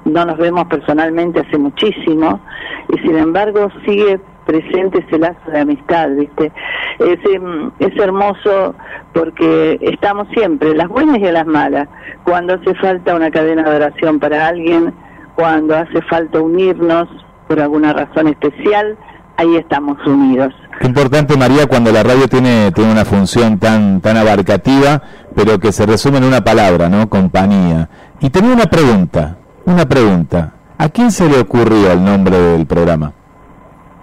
no 0.06 0.26
nos 0.26 0.38
vemos 0.38 0.66
personalmente 0.68 1.42
hace 1.42 1.58
muchísimo, 1.58 2.40
y 2.94 3.00
sin 3.00 3.18
embargo 3.18 3.70
sigue 3.86 4.20
presente 4.46 5.04
ese 5.06 5.20
lazo 5.20 5.52
de 5.52 5.60
amistad, 5.60 6.10
¿viste? 6.12 6.52
Es, 7.00 7.20
em, 7.34 7.70
es 7.80 7.96
hermoso 7.98 8.74
porque 9.14 9.78
estamos 9.82 10.28
siempre, 10.30 10.74
las 10.74 10.88
buenas 10.88 11.18
y 11.18 11.32
las 11.32 11.46
malas, 11.46 11.88
cuando 12.24 12.54
hace 12.54 12.74
falta 12.76 13.16
una 13.16 13.30
cadena 13.30 13.64
de 13.70 13.76
oración 13.76 14.20
para 14.20 14.48
alguien, 14.48 14.94
cuando 15.38 15.76
hace 15.78 16.02
falta 16.10 16.42
unirnos 16.42 17.08
por 17.48 17.60
alguna 17.62 17.94
razón 17.94 18.28
especial, 18.28 18.98
ahí 19.38 19.56
estamos 19.56 19.98
unidos. 20.08 20.52
Qué 20.80 20.88
importante, 20.88 21.38
María, 21.38 21.68
cuando 21.68 21.92
la 21.92 22.02
radio 22.02 22.28
tiene, 22.28 22.72
tiene 22.72 22.92
una 22.92 23.06
función 23.06 23.60
tan, 23.60 24.02
tan 24.02 24.18
abarcativa, 24.18 25.00
pero 25.36 25.60
que 25.60 25.72
se 25.72 25.86
resume 25.86 26.18
en 26.18 26.24
una 26.24 26.44
palabra, 26.44 26.90
¿no? 26.90 27.08
Compañía. 27.08 27.88
Y 28.20 28.32
tenía 28.32 28.52
una 28.54 28.66
pregunta, 28.66 29.38
una 29.66 29.86
pregunta. 29.88 30.54
¿A 30.80 30.90
quién 30.90 31.12
se 31.12 31.30
le 31.30 31.40
ocurrió 31.40 31.92
el 31.92 32.04
nombre 32.04 32.36
del 32.38 32.66
programa? 32.66 33.14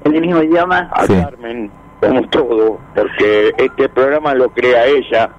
En 0.05 0.15
el 0.15 0.21
mismo 0.21 0.41
idioma, 0.41 0.89
a 0.93 1.05
Sí. 1.07 1.15
Carmen, 1.15 1.69
como 2.01 2.23
todo, 2.29 2.79
porque 2.95 3.53
este 3.59 3.89
programa 3.89 4.35
lo 4.35 4.51
crea 4.51 4.87
ella, 4.87 5.31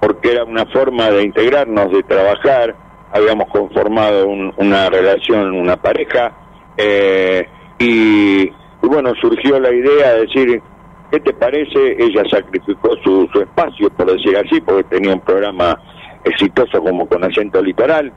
porque 0.00 0.32
era 0.32 0.44
una 0.44 0.66
forma 0.66 1.10
de 1.10 1.24
integrarnos, 1.24 1.90
de 1.92 2.02
trabajar, 2.04 2.76
habíamos 3.12 3.48
conformado 3.48 4.26
un- 4.28 4.52
una 4.56 4.88
relación, 4.90 5.52
una 5.54 5.76
pareja, 5.76 6.32
eh, 6.76 7.46
y, 7.78 8.42
y 8.44 8.52
bueno, 8.82 9.12
surgió 9.20 9.58
la 9.60 9.72
idea 9.72 10.14
de 10.14 10.20
decir, 10.22 10.62
¿qué 11.10 11.20
te 11.20 11.32
parece? 11.32 11.96
Ella 11.98 12.22
sacrificó 12.30 12.96
su, 13.04 13.28
su 13.32 13.40
espacio, 13.40 13.90
por 13.90 14.10
decir 14.12 14.36
así, 14.36 14.60
porque 14.60 14.84
tenía 14.84 15.14
un 15.14 15.20
programa 15.20 15.78
exitoso 16.24 16.82
como 16.82 17.06
Con 17.06 17.24
Acento 17.24 17.60
Litoral, 17.60 18.12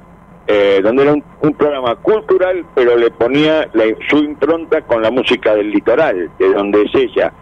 eh, 0.47 0.79
donde 0.83 1.03
era 1.03 1.13
un, 1.13 1.53
programa 1.53 1.95
cultural, 1.95 2.63
pero 2.75 2.95
le 2.95 3.09
ponía 3.11 3.67
su 4.09 4.17
impronta 4.17 4.81
con 4.81 5.01
la 5.01 5.09
música 5.09 5.55
del 5.55 5.71
litoral, 5.71 6.29
de 6.37 6.53
donde 6.53 6.83
es 6.83 6.91
ella. 6.93 7.33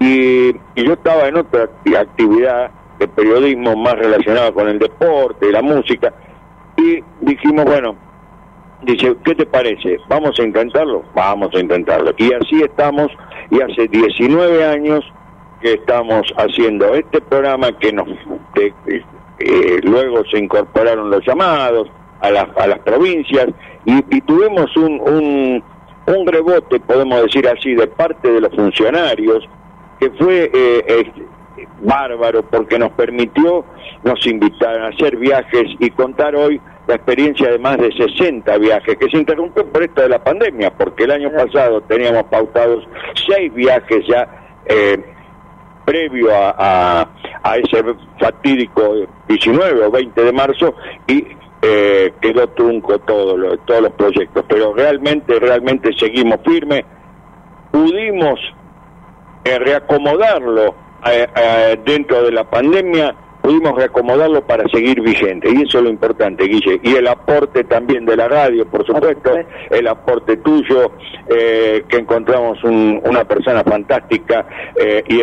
Y, 0.00 0.52
yo 0.76 0.92
estaba 0.94 1.28
en 1.28 1.36
otra 1.36 1.68
actividad 1.98 2.70
de 2.98 3.06
periodismo 3.08 3.76
más 3.76 3.94
relacionada 3.94 4.50
con 4.52 4.66
el 4.68 4.78
deporte, 4.78 5.52
la 5.52 5.60
música, 5.60 6.12
y 6.78 7.02
dijimos, 7.20 7.64
bueno, 7.64 7.96
dice, 8.82 9.14
¿qué 9.24 9.34
te 9.34 9.44
parece? 9.44 9.98
¿Vamos 10.08 10.38
a 10.38 10.42
intentarlo? 10.42 11.04
Vamos 11.14 11.50
a 11.54 11.60
intentarlo. 11.60 12.12
Y 12.16 12.32
así 12.32 12.62
estamos, 12.62 13.08
y 13.50 13.60
hace 13.60 13.88
19 13.88 14.64
años 14.64 15.04
que 15.60 15.74
estamos 15.74 16.22
haciendo 16.36 16.94
este 16.94 17.20
programa 17.20 17.76
que 17.78 17.92
nos... 17.92 18.08
Eh, 19.40 19.80
luego 19.84 20.24
se 20.32 20.38
incorporaron 20.38 21.10
los 21.10 21.24
llamados, 21.24 21.88
a 22.20 22.30
las, 22.30 22.46
a 22.56 22.66
las 22.66 22.78
provincias 22.80 23.48
y, 23.84 24.20
tuvimos 24.22 24.76
un, 24.76 25.00
un, 25.00 25.64
un, 26.06 26.26
rebote, 26.26 26.80
podemos 26.80 27.22
decir 27.22 27.46
así, 27.48 27.74
de 27.74 27.86
parte 27.86 28.30
de 28.30 28.40
los 28.40 28.54
funcionarios 28.54 29.48
que 30.00 30.10
fue 30.10 30.50
eh, 30.52 31.12
bárbaro 31.80 32.42
porque 32.42 32.78
nos 32.78 32.92
permitió, 32.92 33.64
nos 34.04 34.24
invitaron 34.26 34.82
a 34.84 34.88
hacer 34.88 35.16
viajes 35.16 35.64
y 35.78 35.90
contar 35.90 36.34
hoy 36.36 36.60
la 36.86 36.94
experiencia 36.94 37.50
de 37.50 37.58
más 37.58 37.76
de 37.76 37.92
60 37.92 38.56
viajes 38.58 38.96
que 38.96 39.10
se 39.10 39.18
interrumpió 39.18 39.66
por 39.66 39.82
esto 39.82 40.02
de 40.02 40.08
la 40.08 40.22
pandemia, 40.22 40.70
porque 40.70 41.04
el 41.04 41.10
año 41.10 41.30
pasado 41.30 41.82
teníamos 41.82 42.24
pautados 42.24 42.88
seis 43.26 43.52
viajes 43.52 44.06
ya 44.06 44.26
eh, 44.66 44.98
previo 45.84 46.30
a, 46.34 47.08
a, 47.42 47.56
ese 47.56 47.82
fatídico 48.18 49.06
19 49.28 49.86
o 49.86 49.90
20 49.90 50.22
de 50.22 50.32
marzo 50.32 50.74
y 51.06 51.26
eh, 51.62 52.12
quedó 52.20 52.46
trunco 52.48 52.98
todo 53.00 53.56
todos 53.58 53.82
los 53.82 53.92
proyectos, 53.92 54.44
pero 54.48 54.74
realmente, 54.74 55.38
realmente 55.38 55.90
seguimos 55.98 56.40
firmes, 56.44 56.84
pudimos 57.70 58.38
eh, 59.44 59.58
reacomodarlo 59.58 60.74
eh, 61.06 61.78
dentro 61.84 62.22
de 62.22 62.32
la 62.32 62.44
pandemia, 62.44 63.14
pudimos 63.40 63.76
reacomodarlo 63.76 64.42
para 64.46 64.68
seguir 64.68 65.00
vigente, 65.00 65.48
y 65.50 65.62
eso 65.62 65.78
es 65.78 65.84
lo 65.84 65.90
importante, 65.90 66.44
Guille, 66.44 66.80
y 66.82 66.94
el 66.94 67.08
aporte 67.08 67.64
también 67.64 68.04
de 68.04 68.16
la 68.16 68.28
radio, 68.28 68.66
por 68.66 68.84
supuesto, 68.84 69.30
el 69.70 69.86
aporte 69.88 70.36
tuyo, 70.38 70.92
que 71.26 71.96
encontramos 71.96 72.62
una 72.62 73.24
persona 73.24 73.64
fantástica, 73.64 74.44
y 75.08 75.20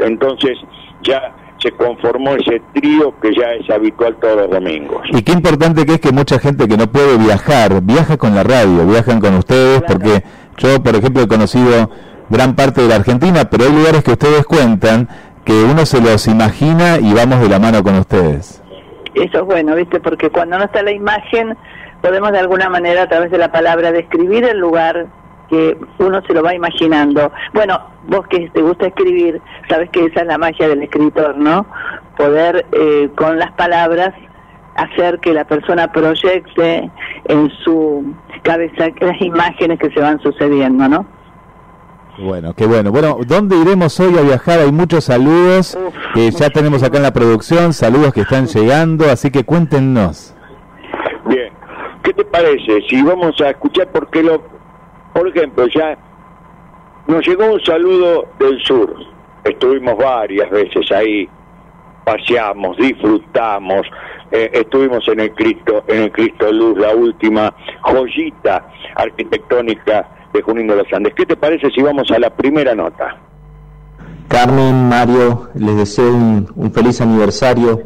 entonces 0.00 0.58
ya 1.02 1.32
se 1.62 1.70
conformó 1.72 2.34
ese 2.34 2.60
trío 2.72 3.14
que 3.20 3.34
ya 3.34 3.52
es 3.52 3.68
habitual 3.70 4.16
todos 4.20 4.36
los 4.36 4.50
domingos. 4.50 5.02
Y 5.12 5.22
qué 5.22 5.32
importante 5.32 5.84
que 5.84 5.92
es 5.92 6.00
que 6.00 6.10
mucha 6.10 6.38
gente 6.38 6.66
que 6.66 6.76
no 6.76 6.90
puede 6.90 7.18
viajar, 7.18 7.82
viaja 7.82 8.16
con 8.16 8.34
la 8.34 8.42
radio, 8.42 8.86
viajan 8.86 9.20
con 9.20 9.34
ustedes, 9.34 9.82
porque 9.82 10.24
yo, 10.56 10.82
por 10.82 10.96
ejemplo, 10.96 11.22
he 11.22 11.28
conocido 11.28 11.90
gran 12.30 12.54
parte 12.54 12.80
de 12.80 12.88
la 12.88 12.96
Argentina, 12.96 13.50
pero 13.50 13.64
hay 13.64 13.72
lugares 13.72 14.02
que 14.02 14.12
ustedes 14.12 14.46
cuentan 14.46 15.08
que 15.44 15.64
uno 15.64 15.84
se 15.84 16.00
los 16.00 16.26
imagina 16.28 16.98
y 16.98 17.12
vamos 17.12 17.40
de 17.40 17.48
la 17.48 17.58
mano 17.58 17.82
con 17.82 17.96
ustedes. 17.96 18.62
Eso 19.14 19.38
es 19.38 19.44
bueno, 19.44 19.74
¿viste? 19.74 20.00
Porque 20.00 20.30
cuando 20.30 20.56
no 20.58 20.64
está 20.64 20.82
la 20.82 20.92
imagen, 20.92 21.56
podemos 22.00 22.32
de 22.32 22.38
alguna 22.38 22.68
manera, 22.68 23.02
a 23.02 23.08
través 23.08 23.30
de 23.30 23.38
la 23.38 23.50
palabra, 23.50 23.90
describir 23.90 24.44
el 24.44 24.58
lugar 24.58 25.06
que 25.48 25.76
uno 25.98 26.22
se 26.22 26.32
lo 26.32 26.42
va 26.42 26.54
imaginando. 26.54 27.32
Bueno, 27.52 27.80
vos 28.06 28.26
que 28.28 28.48
te 28.50 28.62
gusta 28.62 28.86
escribir, 28.86 29.42
sabes 29.68 29.90
que 29.90 30.04
esa 30.04 30.20
es 30.20 30.26
la 30.26 30.38
magia 30.38 30.68
del 30.68 30.82
escritor, 30.82 31.36
¿no? 31.36 31.66
Poder 32.16 32.64
eh, 32.70 33.10
con 33.16 33.38
las 33.38 33.50
palabras 33.52 34.14
hacer 34.76 35.18
que 35.18 35.34
la 35.34 35.44
persona 35.44 35.90
proyecte 35.90 36.88
en 37.24 37.50
su 37.64 38.14
cabeza 38.42 38.88
las 39.00 39.20
imágenes 39.20 39.78
que 39.80 39.90
se 39.90 40.00
van 40.00 40.20
sucediendo, 40.20 40.88
¿no? 40.88 41.06
Bueno, 42.20 42.54
qué 42.54 42.66
bueno. 42.66 42.90
Bueno, 42.92 43.18
¿dónde 43.26 43.56
iremos 43.56 43.98
hoy 43.98 44.16
a 44.18 44.22
viajar? 44.22 44.60
Hay 44.60 44.72
muchos 44.72 45.04
saludos 45.04 45.78
que 46.14 46.30
ya 46.30 46.50
tenemos 46.50 46.82
acá 46.82 46.98
en 46.98 47.04
la 47.04 47.12
producción, 47.12 47.72
saludos 47.72 48.12
que 48.12 48.22
están 48.22 48.46
llegando, 48.46 49.10
así 49.10 49.30
que 49.30 49.44
cuéntenos. 49.44 50.34
Bien, 51.26 51.52
¿qué 52.02 52.12
te 52.12 52.24
parece 52.24 52.82
si 52.88 53.02
vamos 53.02 53.40
a 53.40 53.50
escuchar 53.50 53.88
porque 53.92 54.22
lo 54.22 54.42
por 55.12 55.28
ejemplo, 55.28 55.66
ya 55.66 55.96
nos 57.06 57.26
llegó 57.26 57.52
un 57.52 57.60
saludo 57.60 58.28
del 58.38 58.60
sur. 58.62 58.94
Estuvimos 59.44 59.96
varias 59.96 60.50
veces 60.50 60.90
ahí, 60.92 61.28
paseamos, 62.04 62.76
disfrutamos, 62.76 63.86
eh, 64.30 64.50
estuvimos 64.52 65.06
en 65.08 65.20
el 65.20 65.34
Cristo, 65.34 65.84
en 65.88 66.04
el 66.04 66.12
Cristo 66.12 66.52
Luz, 66.52 66.78
la 66.78 66.94
última 66.94 67.52
joyita 67.80 68.68
arquitectónica 68.94 70.08
de 70.32 70.42
Junín 70.42 70.66
de 70.66 70.76
los 70.76 70.92
Andes. 70.92 71.14
¿Qué 71.14 71.26
te 71.26 71.36
parece 71.36 71.70
si 71.70 71.82
vamos 71.82 72.10
a 72.10 72.18
la 72.18 72.30
primera 72.30 72.74
nota? 72.74 73.16
Carmen, 74.28 74.88
Mario, 74.88 75.48
les 75.54 75.76
deseo 75.76 76.14
un, 76.14 76.70
feliz 76.72 77.00
aniversario, 77.00 77.80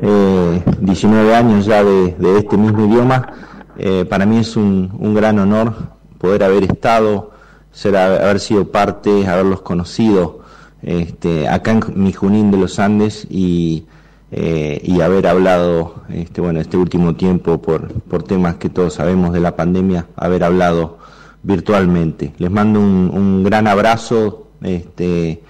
eh, 0.00 0.62
19 0.78 1.34
años 1.34 1.66
ya 1.66 1.82
de, 1.82 2.14
este 2.38 2.56
mismo 2.56 2.86
idioma. 2.86 3.32
Eh, 3.76 4.04
para 4.08 4.24
mí 4.24 4.38
es 4.38 4.56
un, 4.56 5.14
gran 5.14 5.38
honor 5.40 5.74
poder 6.18 6.44
haber 6.44 6.64
estado, 6.64 7.32
ser, 7.72 7.96
haber 7.96 8.38
sido 8.38 8.70
parte, 8.70 9.26
haberlos 9.26 9.62
conocido 9.62 10.42
este, 10.82 11.48
acá 11.48 11.72
en 11.72 11.82
mi 11.96 12.12
Junín 12.12 12.52
de 12.52 12.58
los 12.58 12.78
Andes 12.78 13.26
y, 13.28 13.86
eh, 14.30 14.80
y 14.84 15.00
haber 15.00 15.26
hablado, 15.26 16.04
este, 16.10 16.40
bueno, 16.40 16.60
este 16.60 16.76
último 16.76 17.16
tiempo 17.16 17.60
por, 17.60 17.92
por 18.02 18.22
temas 18.22 18.54
que 18.54 18.68
todos 18.68 18.94
sabemos 18.94 19.32
de 19.32 19.40
la 19.40 19.56
pandemia, 19.56 20.06
haber 20.14 20.44
hablado 20.44 21.01
virtualmente. 21.42 22.32
Les 22.38 22.50
mando 22.50 22.80
un, 22.80 23.42
gran 23.44 23.66
abrazo 23.66 24.48
este, 24.62 25.42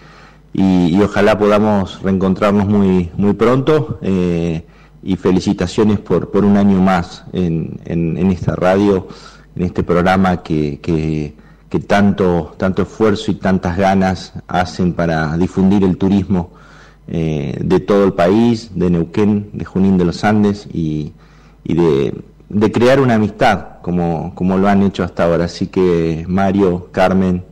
y, 0.52 1.00
ojalá 1.00 1.38
podamos 1.38 2.02
reencontrarnos 2.02 2.66
muy, 2.66 3.10
muy 3.16 3.34
pronto. 3.34 3.98
Eh, 4.02 4.64
y 5.02 5.16
felicitaciones 5.16 5.98
por, 5.98 6.30
por 6.30 6.44
un 6.44 6.56
año 6.56 6.80
más 6.80 7.24
en, 7.32 7.80
en, 7.84 8.30
esta 8.30 8.54
radio 8.54 9.08
en 9.56 9.64
este 9.64 9.82
programa 9.82 10.42
que, 10.42 10.78
que, 10.80 11.80
tanto, 11.80 12.54
tanto 12.56 12.82
esfuerzo 12.82 13.30
y 13.30 13.34
tantas 13.34 13.76
ganas 13.76 14.32
hacen 14.46 14.92
para 14.92 15.36
difundir 15.36 15.82
el 15.84 15.96
turismo 15.96 16.50
eh, 17.08 17.58
de 17.60 17.80
todo 17.80 18.04
el 18.04 18.12
país, 18.12 18.70
de 18.74 18.90
Neuquén, 18.90 19.50
de 19.52 19.64
Junín 19.64 19.98
de 19.98 20.04
los 20.04 20.22
Andes 20.22 20.68
y, 20.72 21.12
y 21.64 21.74
de, 21.74 22.22
de, 22.48 22.72
crear 22.72 23.00
una 23.00 23.14
amistad 23.14 23.71
como, 23.82 24.34
como 24.34 24.56
lo 24.56 24.68
han 24.68 24.82
hecho 24.82 25.04
hasta 25.04 25.24
ahora. 25.24 25.44
Así 25.44 25.66
que 25.66 26.24
Mario, 26.28 26.88
Carmen, 26.92 27.44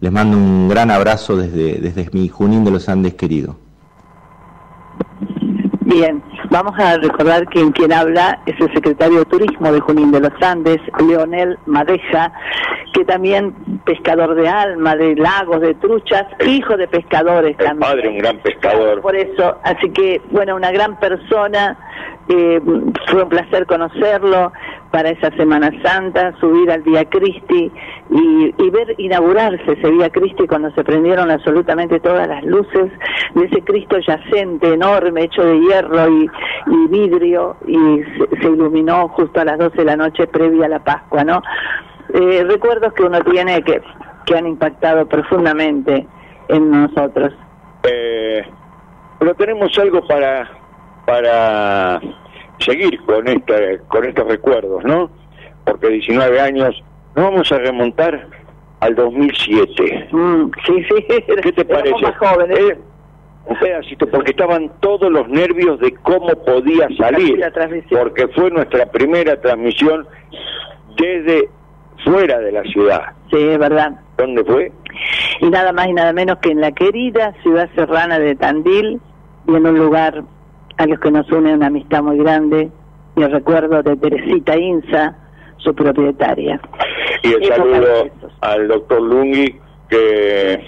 les 0.00 0.12
mando 0.12 0.36
un 0.36 0.68
gran 0.68 0.90
abrazo 0.90 1.36
desde, 1.36 1.80
desde 1.80 2.08
mi 2.12 2.28
Junín 2.28 2.64
de 2.64 2.70
los 2.70 2.88
Andes 2.88 3.14
querido. 3.14 3.56
Bien, 5.80 6.22
vamos 6.50 6.78
a 6.78 6.96
recordar 6.98 7.48
que 7.48 7.70
quien 7.72 7.92
habla 7.92 8.40
es 8.44 8.60
el 8.60 8.72
secretario 8.74 9.20
de 9.20 9.24
Turismo 9.26 9.70
de 9.70 9.80
Junín 9.80 10.10
de 10.10 10.20
los 10.20 10.32
Andes, 10.42 10.78
Leonel 10.98 11.56
Madeja, 11.66 12.32
que 12.92 13.04
también 13.04 13.54
pescador 13.84 14.34
de 14.34 14.48
alma, 14.48 14.96
de 14.96 15.14
lagos, 15.14 15.60
de 15.60 15.74
truchas, 15.74 16.24
hijo 16.44 16.76
de 16.76 16.88
pescadores 16.88 17.56
el 17.58 17.78
Padre, 17.78 18.08
un 18.08 18.18
gran 18.18 18.38
pescador. 18.38 19.00
Por 19.00 19.14
eso, 19.14 19.58
así 19.62 19.90
que, 19.90 20.20
bueno, 20.30 20.56
una 20.56 20.72
gran 20.72 20.98
persona, 20.98 21.78
eh, 22.28 22.60
fue 23.08 23.22
un 23.22 23.28
placer 23.28 23.64
conocerlo 23.66 24.52
para 24.90 25.10
esa 25.10 25.30
Semana 25.36 25.70
Santa, 25.82 26.34
subir 26.40 26.70
al 26.70 26.82
Vía 26.82 27.04
Cristi 27.06 27.70
y, 28.10 28.70
ver 28.70 28.94
inaugurarse 28.98 29.72
ese 29.72 29.90
Vía 29.90 30.10
Cristi 30.10 30.46
cuando 30.46 30.70
se 30.72 30.84
prendieron 30.84 31.30
absolutamente 31.30 32.00
todas 32.00 32.28
las 32.28 32.44
luces 32.44 32.90
de 33.34 33.44
ese 33.44 33.62
Cristo 33.62 33.98
yacente 33.98 34.74
enorme, 34.74 35.24
hecho 35.24 35.42
de 35.42 35.58
hierro 35.60 36.08
y, 36.08 36.30
vidrio, 36.88 37.56
y 37.66 38.02
se, 38.40 38.48
iluminó 38.48 39.08
justo 39.08 39.40
a 39.40 39.44
las 39.44 39.58
12 39.58 39.76
de 39.76 39.84
la 39.84 39.96
noche 39.96 40.26
previa 40.26 40.66
a 40.66 40.68
la 40.68 40.84
Pascua, 40.84 41.24
¿no? 41.24 41.42
Eh, 42.14 42.44
recuerdos 42.48 42.92
que 42.92 43.02
uno 43.02 43.20
tiene 43.20 43.62
que, 43.62 43.82
que 44.24 44.36
han 44.36 44.46
impactado 44.46 45.06
profundamente 45.06 46.06
en 46.48 46.70
nosotros. 46.70 47.32
Eh, 47.82 48.42
pero 49.18 49.34
tenemos 49.34 49.76
algo 49.78 50.06
para 50.06 50.48
para 51.06 52.00
seguir 52.58 53.00
con 53.02 53.26
esta, 53.28 53.54
con 53.88 54.04
estos 54.04 54.26
recuerdos, 54.26 54.84
¿no? 54.84 55.10
Porque 55.64 55.88
19 55.88 56.40
años, 56.40 56.82
nos 57.14 57.24
vamos 57.24 57.52
a 57.52 57.58
remontar 57.58 58.28
al 58.80 58.94
2007. 58.94 60.08
Mm, 60.12 60.50
sí, 60.66 60.84
sí. 60.88 61.06
¿Qué 61.42 61.52
te 61.52 61.64
parece? 61.64 62.02
Más 62.02 62.16
jóvenes. 62.18 62.58
Eh, 62.58 62.78
un 63.46 63.58
pedacito, 63.58 64.06
porque 64.08 64.32
estaban 64.32 64.72
todos 64.80 65.10
los 65.10 65.28
nervios 65.28 65.78
de 65.78 65.94
cómo 66.02 66.28
podía 66.44 66.88
salir, 66.98 67.40
porque 67.90 68.26
fue 68.28 68.50
nuestra 68.50 68.86
primera 68.86 69.40
transmisión 69.40 70.06
desde 70.96 71.48
fuera 72.04 72.40
de 72.40 72.52
la 72.52 72.62
ciudad. 72.64 73.02
Sí, 73.30 73.36
es 73.36 73.58
verdad. 73.58 74.00
¿Dónde 74.18 74.44
fue? 74.44 74.72
Y 75.40 75.50
nada 75.50 75.72
más 75.72 75.86
y 75.86 75.92
nada 75.92 76.12
menos 76.12 76.38
que 76.38 76.50
en 76.50 76.60
la 76.60 76.72
querida 76.72 77.34
ciudad 77.42 77.68
serrana 77.74 78.18
de 78.18 78.34
Tandil 78.34 79.00
y 79.46 79.54
en 79.54 79.66
un 79.66 79.78
lugar 79.78 80.24
a 80.78 80.86
los 80.86 80.98
que 81.00 81.10
nos 81.10 81.30
une 81.30 81.54
una 81.54 81.66
amistad 81.66 82.02
muy 82.02 82.18
grande 82.18 82.70
y 83.16 83.22
el 83.22 83.32
recuerdo 83.32 83.82
de 83.82 83.96
Teresita 83.96 84.56
Inza, 84.56 85.16
su 85.58 85.74
propietaria. 85.74 86.60
Y 87.22 87.32
el 87.32 87.44
saludo 87.44 88.10
al 88.42 88.68
doctor 88.68 89.00
Lungui 89.00 89.58
que 89.88 90.60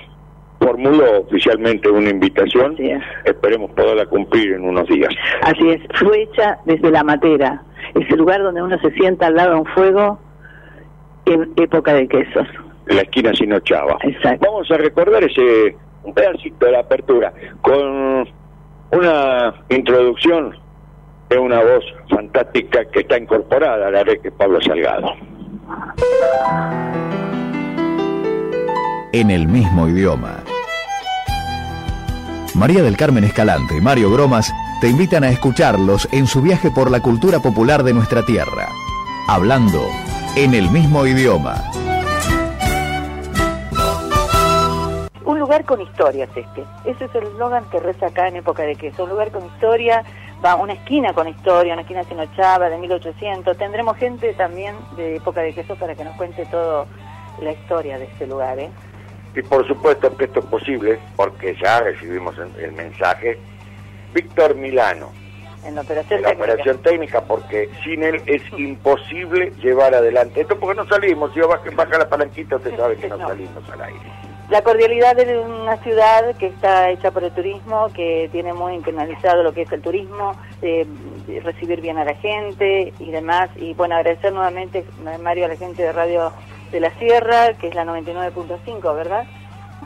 formuló 0.60 1.20
oficialmente 1.20 1.90
una 1.90 2.10
invitación. 2.10 2.76
Esperemos 3.24 3.70
poderla 3.72 4.06
cumplir 4.06 4.54
en 4.54 4.64
unos 4.64 4.88
días. 4.88 5.14
Así 5.42 5.68
es, 5.68 5.80
fue 5.94 6.22
hecha 6.22 6.58
desde 6.64 6.90
la 6.90 7.04
matera, 7.04 7.62
ese 7.94 8.16
lugar 8.16 8.42
donde 8.42 8.62
uno 8.62 8.78
se 8.80 8.90
sienta 8.92 9.26
al 9.26 9.36
lado 9.36 9.54
de 9.54 9.60
un 9.60 9.66
fuego 9.66 10.18
en 11.26 11.52
época 11.56 11.94
de 11.94 12.08
quesos. 12.08 12.46
La 12.86 13.02
esquina 13.02 13.34
Sinochava. 13.34 13.98
Exacto. 14.02 14.46
Vamos 14.46 14.70
a 14.70 14.78
recordar 14.78 15.22
ese 15.22 15.76
un 16.04 16.14
pedacito 16.14 16.64
de 16.64 16.72
la 16.72 16.80
apertura 16.80 17.32
con 17.60 18.26
una 18.90 19.54
introducción 19.68 20.56
de 21.28 21.38
una 21.38 21.60
voz 21.60 21.84
fantástica 22.08 22.84
que 22.86 23.00
está 23.00 23.18
incorporada 23.18 23.88
a 23.88 23.90
la 23.90 24.02
red 24.02 24.18
Pablo 24.36 24.60
Salgado. 24.62 25.14
En 29.12 29.30
el 29.30 29.46
mismo 29.48 29.88
idioma. 29.88 30.42
María 32.54 32.82
del 32.82 32.96
Carmen 32.96 33.24
Escalante 33.24 33.76
y 33.76 33.80
Mario 33.80 34.10
Gromas 34.10 34.52
te 34.80 34.88
invitan 34.88 35.24
a 35.24 35.30
escucharlos 35.30 36.08
en 36.12 36.26
su 36.26 36.40
viaje 36.40 36.70
por 36.70 36.90
la 36.90 37.00
cultura 37.00 37.40
popular 37.40 37.82
de 37.82 37.92
nuestra 37.92 38.24
tierra, 38.24 38.68
hablando 39.28 39.86
en 40.36 40.54
el 40.54 40.70
mismo 40.70 41.06
idioma. 41.06 41.64
Lugar 45.48 45.64
con 45.64 45.80
historia 45.80 46.24
es 46.24 46.36
este. 46.36 46.62
Ese 46.84 47.06
es 47.06 47.14
el 47.14 47.22
eslogan 47.22 47.64
que 47.70 47.80
reza 47.80 48.08
acá 48.08 48.28
en 48.28 48.36
época 48.36 48.64
de 48.64 48.76
queso. 48.76 49.04
Un 49.04 49.10
lugar 49.10 49.30
con 49.30 49.46
historia, 49.46 50.04
va 50.44 50.56
una 50.56 50.74
esquina 50.74 51.14
con 51.14 51.26
historia, 51.26 51.72
una 51.72 51.80
esquina 51.80 52.04
sinochava 52.04 52.68
de 52.68 52.76
1800. 52.76 53.56
Tendremos 53.56 53.96
gente 53.96 54.34
también 54.34 54.74
de 54.98 55.16
época 55.16 55.40
de 55.40 55.54
queso 55.54 55.74
para 55.76 55.94
que 55.94 56.04
nos 56.04 56.14
cuente 56.16 56.44
toda 56.44 56.84
la 57.40 57.52
historia 57.52 57.98
de 57.98 58.04
este 58.04 58.26
lugar. 58.26 58.58
¿eh? 58.58 58.68
Y 59.34 59.40
por 59.40 59.66
supuesto 59.66 60.14
que 60.18 60.26
esto 60.26 60.40
es 60.40 60.46
posible 60.46 60.98
porque 61.16 61.56
ya 61.62 61.80
recibimos 61.80 62.36
el 62.58 62.72
mensaje. 62.72 63.38
Víctor 64.12 64.54
Milano, 64.54 65.12
en 65.64 65.76
la 65.76 65.80
operación 65.80 66.20
la 66.20 66.28
técnica. 66.28 66.52
operación 66.52 66.82
técnica 66.82 67.20
porque 67.22 67.70
sin 67.82 68.02
él 68.02 68.20
es 68.26 68.42
imposible 68.58 69.52
llevar 69.62 69.94
adelante 69.94 70.42
esto 70.42 70.58
porque 70.58 70.76
no 70.76 70.86
salimos 70.86 71.32
si 71.32 71.40
baja, 71.40 71.70
baja 71.74 71.98
la 71.98 72.08
palanquita 72.08 72.56
usted 72.56 72.76
sabe 72.76 72.96
que 72.96 73.08
no, 73.08 73.18
salimos 73.18 73.70
al 73.70 73.82
aire 73.82 74.27
La 74.50 74.62
cordialidad 74.62 75.14
de 75.14 75.38
una 75.38 75.76
ciudad 75.82 76.34
que 76.36 76.46
está 76.46 76.88
hecha 76.90 77.10
por 77.10 77.22
el 77.22 77.32
turismo, 77.32 77.88
que 77.92 78.30
tiene 78.32 78.54
muy 78.54 78.74
internalizado 78.74 79.42
lo 79.42 79.52
que 79.52 79.62
es 79.62 79.72
el 79.72 79.82
turismo, 79.82 80.32
eh, 80.62 80.86
recibir 81.44 81.82
bien 81.82 81.98
a 81.98 82.04
la 82.04 82.14
gente 82.14 82.94
y 82.98 83.10
demás. 83.10 83.50
Y 83.56 83.74
bueno, 83.74 83.96
agradecer 83.96 84.32
nuevamente, 84.32 84.84
Mario, 85.20 85.44
a 85.44 85.48
la 85.48 85.56
gente 85.56 85.82
de 85.82 85.92
Radio 85.92 86.32
de 86.72 86.80
la 86.80 86.90
Sierra, 86.98 87.52
que 87.60 87.68
es 87.68 87.74
la 87.74 87.84
99.5, 87.84 88.94
¿verdad? 88.94 89.24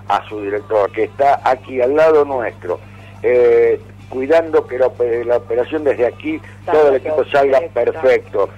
a 0.09 0.27
su 0.29 0.40
director 0.40 0.90
que 0.90 1.05
está 1.05 1.40
aquí 1.44 1.81
al 1.81 1.94
lado 1.94 2.25
nuestro 2.25 2.81
eh, 3.22 3.81
cuidando 4.09 4.66
que 4.66 4.79
la, 4.79 4.87
ope- 4.87 5.22
la 5.25 5.37
operación 5.37 5.85
desde 5.85 6.07
aquí 6.07 6.40
todo 6.66 6.88
el 6.88 6.96
equipo 6.96 7.25
salga 7.27 7.61
perfecto 7.72 8.48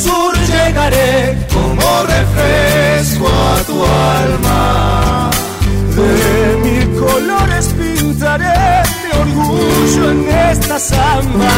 sur 0.00 0.32
llegaré 0.52 1.38
como 1.52 1.86
refresco 2.14 3.26
a 3.28 3.56
tu 3.68 3.76
alma. 4.18 5.30
De 5.96 6.56
mil 6.64 6.86
colores 6.98 7.66
pintaré 7.78 8.82
mi 9.02 9.10
orgullo 9.24 10.10
en 10.12 10.20
esta 10.50 10.78
samba. 10.78 11.56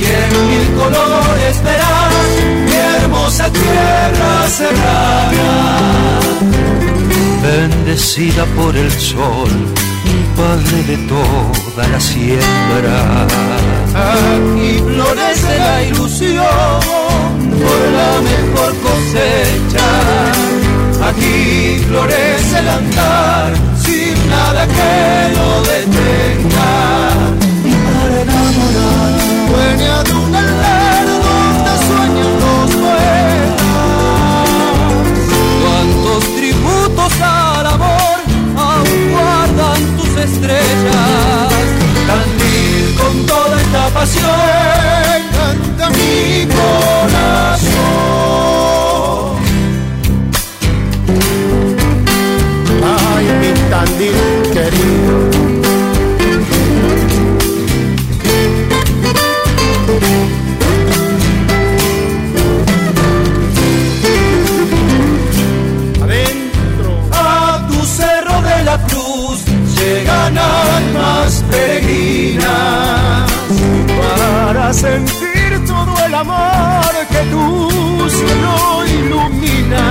Y 0.00 0.04
en 0.22 0.30
mil 0.48 0.66
colores 0.80 1.54
verás 1.64 2.28
mi 2.66 2.76
hermosa 2.96 3.44
tierra 3.50 4.32
serrana. 4.58 5.48
Bendecida 7.42 8.44
por 8.56 8.76
el 8.76 8.90
sol, 8.92 9.48
padre 10.36 10.82
de 10.86 10.96
toda 11.08 11.88
la 11.88 12.00
siembra. 12.00 13.26
Aquí 13.94 14.78
florece 14.78 15.58
la 15.58 15.82
ilusión 15.82 16.44
por 17.62 17.80
la 17.98 18.12
mejor 18.30 18.74
cosecha. 18.86 19.88
Aquí 21.08 21.80
florece 21.88 22.58
el 22.58 22.68
andar 22.68 23.52
sin 23.82 24.14
nada 24.28 24.66
que 24.66 25.34
lo 25.36 25.62
detenga. 25.62 26.72
Para 27.86 28.22
enamorar, 28.22 29.12
dueña 29.48 30.02
de 30.04 30.12
un 30.12 30.34
estrellas. 40.32 41.66
Cantil 42.06 42.94
con 43.00 43.26
toda 43.26 43.60
esta 43.60 43.88
pasión, 43.88 45.20
canta 45.36 45.90
mi 45.90 46.46
corazón. 46.46 47.78
Ay, 52.82 53.26
mi 53.40 53.50
Tandil 53.70 54.37
para 74.48 74.72
sentir 74.72 75.50
todo 75.66 75.94
el 76.06 76.14
amor 76.14 76.92
que 77.10 77.22
tu 77.32 78.08
cielo 78.08 78.54
ilumina, 78.98 79.84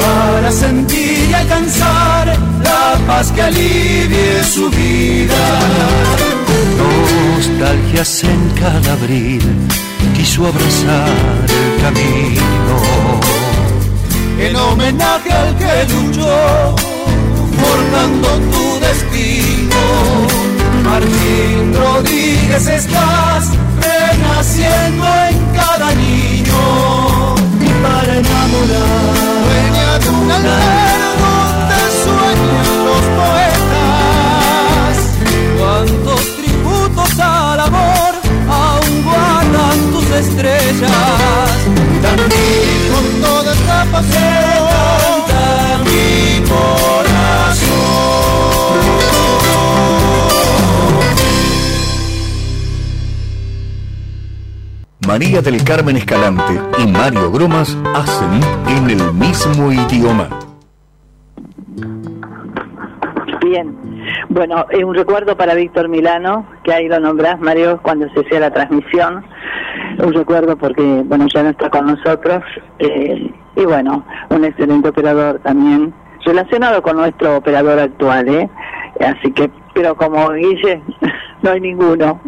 para 0.00 0.52
sentir 0.52 1.30
y 1.30 1.34
alcanzar 1.34 2.26
la 2.62 2.96
paz 3.08 3.32
que 3.32 3.42
alivie 3.42 4.44
su 4.44 4.70
vida. 4.70 5.44
Nostalgias 6.78 8.22
en 8.22 8.40
cada 8.60 8.92
abril, 8.92 9.42
quiso 10.16 10.46
abrazar 10.46 11.46
el 11.60 11.82
camino. 11.82 12.76
en 14.38 14.54
homenaje 14.54 15.32
al 15.32 15.52
que 15.60 15.72
luchó, 15.92 16.76
forjando 17.60 18.28
tu 18.52 18.64
destino. 18.86 20.55
Martín 20.86 21.74
Rodríguez 21.74 22.66
estás 22.68 23.50
renaciendo 23.80 25.04
en 25.30 25.36
cada 25.54 25.92
niño 25.94 27.34
para 27.82 28.12
enamorar, 28.18 29.14
dueña 29.44 29.98
de 29.98 30.08
un 30.08 30.30
altar 30.30 30.98
donde 31.22 31.80
sueñan 32.02 32.68
los 32.86 33.04
poetas. 33.18 34.96
Cuántos 35.58 36.20
tributos 36.36 37.12
al 37.18 37.60
amor 37.60 38.12
aún 38.48 38.94
guardan 39.02 39.78
tus 39.92 40.08
estrellas. 40.10 41.58
También 42.02 42.78
con 42.92 43.04
toda 43.22 43.52
esta 43.52 43.84
pasión 43.92 44.65
María 55.16 55.40
del 55.40 55.64
Carmen 55.64 55.96
Escalante 55.96 56.60
y 56.78 56.86
Mario 56.86 57.32
Gromas 57.32 57.74
hacen 57.94 58.38
en 58.68 58.90
el 58.90 59.14
mismo 59.14 59.72
idioma. 59.72 60.28
Bien. 63.40 63.74
Bueno, 64.28 64.66
eh, 64.68 64.84
un 64.84 64.94
recuerdo 64.94 65.34
para 65.34 65.54
Víctor 65.54 65.88
Milano, 65.88 66.46
que 66.64 66.74
ahí 66.74 66.86
lo 66.86 67.00
nombrás, 67.00 67.40
Mario, 67.40 67.80
cuando 67.82 68.06
se 68.10 68.20
hacía 68.20 68.40
la 68.40 68.50
transmisión. 68.50 69.24
Un 70.04 70.12
recuerdo 70.12 70.54
porque, 70.54 71.02
bueno, 71.06 71.26
ya 71.34 71.44
no 71.44 71.48
está 71.48 71.70
con 71.70 71.86
nosotros. 71.86 72.42
eh, 72.78 73.32
y 73.56 73.64
bueno, 73.64 74.04
un 74.28 74.44
excelente 74.44 74.90
operador 74.90 75.38
también, 75.38 75.94
relacionado 76.26 76.82
con 76.82 76.98
nuestro 76.98 77.38
operador 77.38 77.78
actual, 77.78 78.28
¿eh? 78.28 78.50
Así 79.00 79.32
que, 79.32 79.50
pero 79.72 79.96
como 79.96 80.28
Guille, 80.32 80.82
no 81.42 81.52
hay 81.52 81.60
ninguno. 81.62 82.20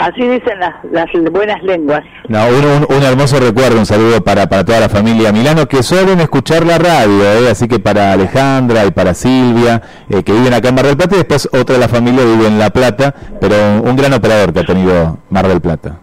Así 0.00 0.22
dicen 0.22 0.58
las, 0.58 0.74
las 0.90 1.06
buenas 1.30 1.62
lenguas. 1.62 2.02
No, 2.28 2.46
un, 2.48 2.96
un, 2.96 3.02
hermoso 3.02 3.38
recuerdo, 3.38 3.78
un 3.78 3.86
saludo 3.86 4.22
para, 4.22 4.48
para 4.48 4.64
toda 4.64 4.80
la 4.80 4.88
familia 4.88 5.32
Milano 5.32 5.66
que 5.66 5.82
suelen 5.82 6.20
escuchar 6.20 6.64
la 6.64 6.78
radio, 6.78 7.22
¿eh? 7.22 7.50
así 7.50 7.68
que 7.68 7.78
para 7.78 8.12
Alejandra 8.12 8.84
y 8.84 8.90
para 8.90 9.14
Silvia, 9.14 9.82
eh, 10.08 10.22
que 10.22 10.32
viven 10.32 10.52
acá 10.52 10.68
en 10.68 10.74
Mar 10.74 10.86
del 10.86 10.96
Plata, 10.96 11.14
y 11.14 11.18
después 11.18 11.48
otra 11.52 11.76
de 11.76 11.80
la 11.80 11.88
familia 11.88 12.24
vive 12.24 12.46
en 12.46 12.58
La 12.58 12.70
Plata, 12.70 13.14
pero 13.40 13.54
un, 13.82 13.96
gran 13.96 14.12
operador 14.12 14.52
que 14.52 14.60
ha 14.60 14.64
tenido 14.64 15.18
Mar 15.30 15.46
del 15.48 15.60
Plata. 15.60 15.98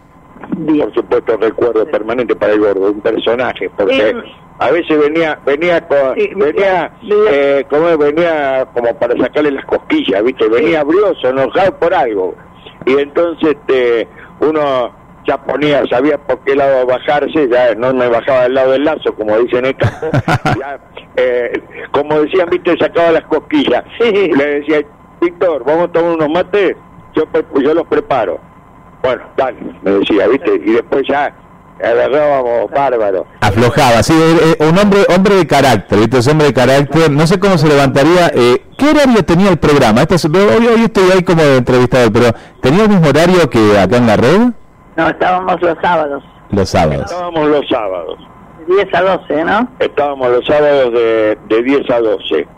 Por 0.50 0.94
supuesto, 0.94 1.36
recuerdo 1.36 1.86
permanente 1.86 2.34
para 2.36 2.52
el 2.52 2.60
gordo, 2.60 2.90
un 2.90 3.00
personaje, 3.00 3.70
porque 3.76 4.14
a 4.58 4.70
veces 4.70 4.98
venía 4.98 5.38
venía 5.44 5.80
con, 5.86 6.14
venía 6.36 6.92
eh, 7.30 7.64
como 7.68 7.96
venía 7.98 8.66
como 8.72 8.94
para 8.94 9.16
sacarle 9.16 9.50
las 9.50 9.64
cosquillas, 9.64 10.22
¿viste? 10.22 10.48
Venía 10.48 10.84
brioso, 10.84 11.28
enojado 11.28 11.76
por 11.78 11.92
algo 11.92 12.34
y 12.86 12.98
entonces 12.98 13.56
este, 13.56 14.08
uno 14.40 14.92
ya 15.26 15.38
ponía, 15.38 15.84
sabía 15.86 16.18
por 16.18 16.38
qué 16.40 16.54
lado 16.54 16.86
bajarse, 16.86 17.48
ya 17.48 17.74
no 17.74 17.94
me 17.94 18.08
bajaba 18.08 18.42
del 18.42 18.54
lado 18.54 18.72
del 18.72 18.84
lazo, 18.84 19.14
como 19.14 19.38
dicen 19.38 19.64
en 19.66 19.76
ya, 20.60 20.78
eh, 21.16 21.62
como 21.92 22.20
decían, 22.20 22.48
viste, 22.50 22.76
sacaba 22.78 23.12
las 23.12 23.24
cosquillas. 23.24 23.84
Le 24.00 24.60
decía, 24.60 24.82
Víctor, 25.20 25.64
vamos 25.64 25.84
a 25.84 25.92
tomar 25.92 26.12
unos 26.12 26.28
mates, 26.28 26.76
yo, 27.14 27.24
yo 27.60 27.74
los 27.74 27.86
preparo. 27.86 28.38
Bueno, 29.02 29.22
dale, 29.36 29.58
me 29.82 29.92
decía, 29.92 30.26
viste, 30.28 30.54
y 30.64 30.72
después 30.72 31.04
ya 31.08 31.34
agarrábamos 31.82 32.70
bárbaro. 32.70 33.26
Aflojaba, 33.40 34.02
sí, 34.02 34.12
eh, 34.14 34.56
eh, 34.58 34.66
un 34.66 34.78
hombre 34.78 35.00
hombre 35.14 35.36
de 35.36 35.46
carácter, 35.46 35.98
¿viste? 35.98 36.18
Es 36.18 36.28
hombre 36.28 36.48
de 36.48 36.54
carácter, 36.54 37.10
no 37.10 37.26
sé 37.26 37.38
cómo 37.38 37.58
se 37.58 37.68
levantaría. 37.68 38.28
Eh, 38.34 38.62
¿Qué 38.78 38.90
horario 38.90 39.24
tenía 39.24 39.50
el 39.50 39.58
programa? 39.58 40.02
Este 40.02 40.28
hoy, 40.28 40.66
hoy 40.66 40.84
estoy 40.84 41.10
ahí 41.10 41.22
como 41.22 41.42
entrevistado, 41.42 42.12
pero 42.12 42.26
¿tenía 42.60 42.84
el 42.84 42.88
mismo 42.90 43.08
horario 43.08 43.48
que 43.50 43.78
acá 43.78 43.96
en 43.96 44.06
la 44.06 44.16
red? 44.16 44.40
No, 44.96 45.08
estábamos 45.08 45.60
los 45.60 45.76
sábados. 45.82 46.22
Los 46.50 46.68
sábados. 46.68 47.10
Estábamos 47.10 47.48
los 47.48 47.68
sábados. 47.68 48.18
De 48.66 48.74
10 48.76 48.94
a 48.94 49.02
12, 49.02 49.44
¿no? 49.44 49.68
Estábamos 49.78 50.30
los 50.30 50.46
sábados 50.46 50.92
de, 50.92 51.38
de 51.48 51.62
10 51.62 51.90
a 51.90 52.00
12. 52.00 52.48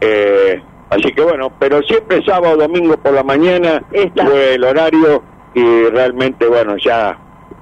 Eh, 0.00 0.62
así 0.90 1.12
que 1.12 1.22
bueno, 1.22 1.52
pero 1.58 1.82
siempre 1.82 2.24
sábado, 2.24 2.56
domingo 2.56 2.96
por 2.96 3.12
la 3.12 3.22
mañana 3.22 3.82
fue 3.90 4.54
el 4.54 4.64
horario 4.64 5.22
y 5.54 5.84
realmente, 5.90 6.46
bueno, 6.46 6.76
ya 6.76 7.16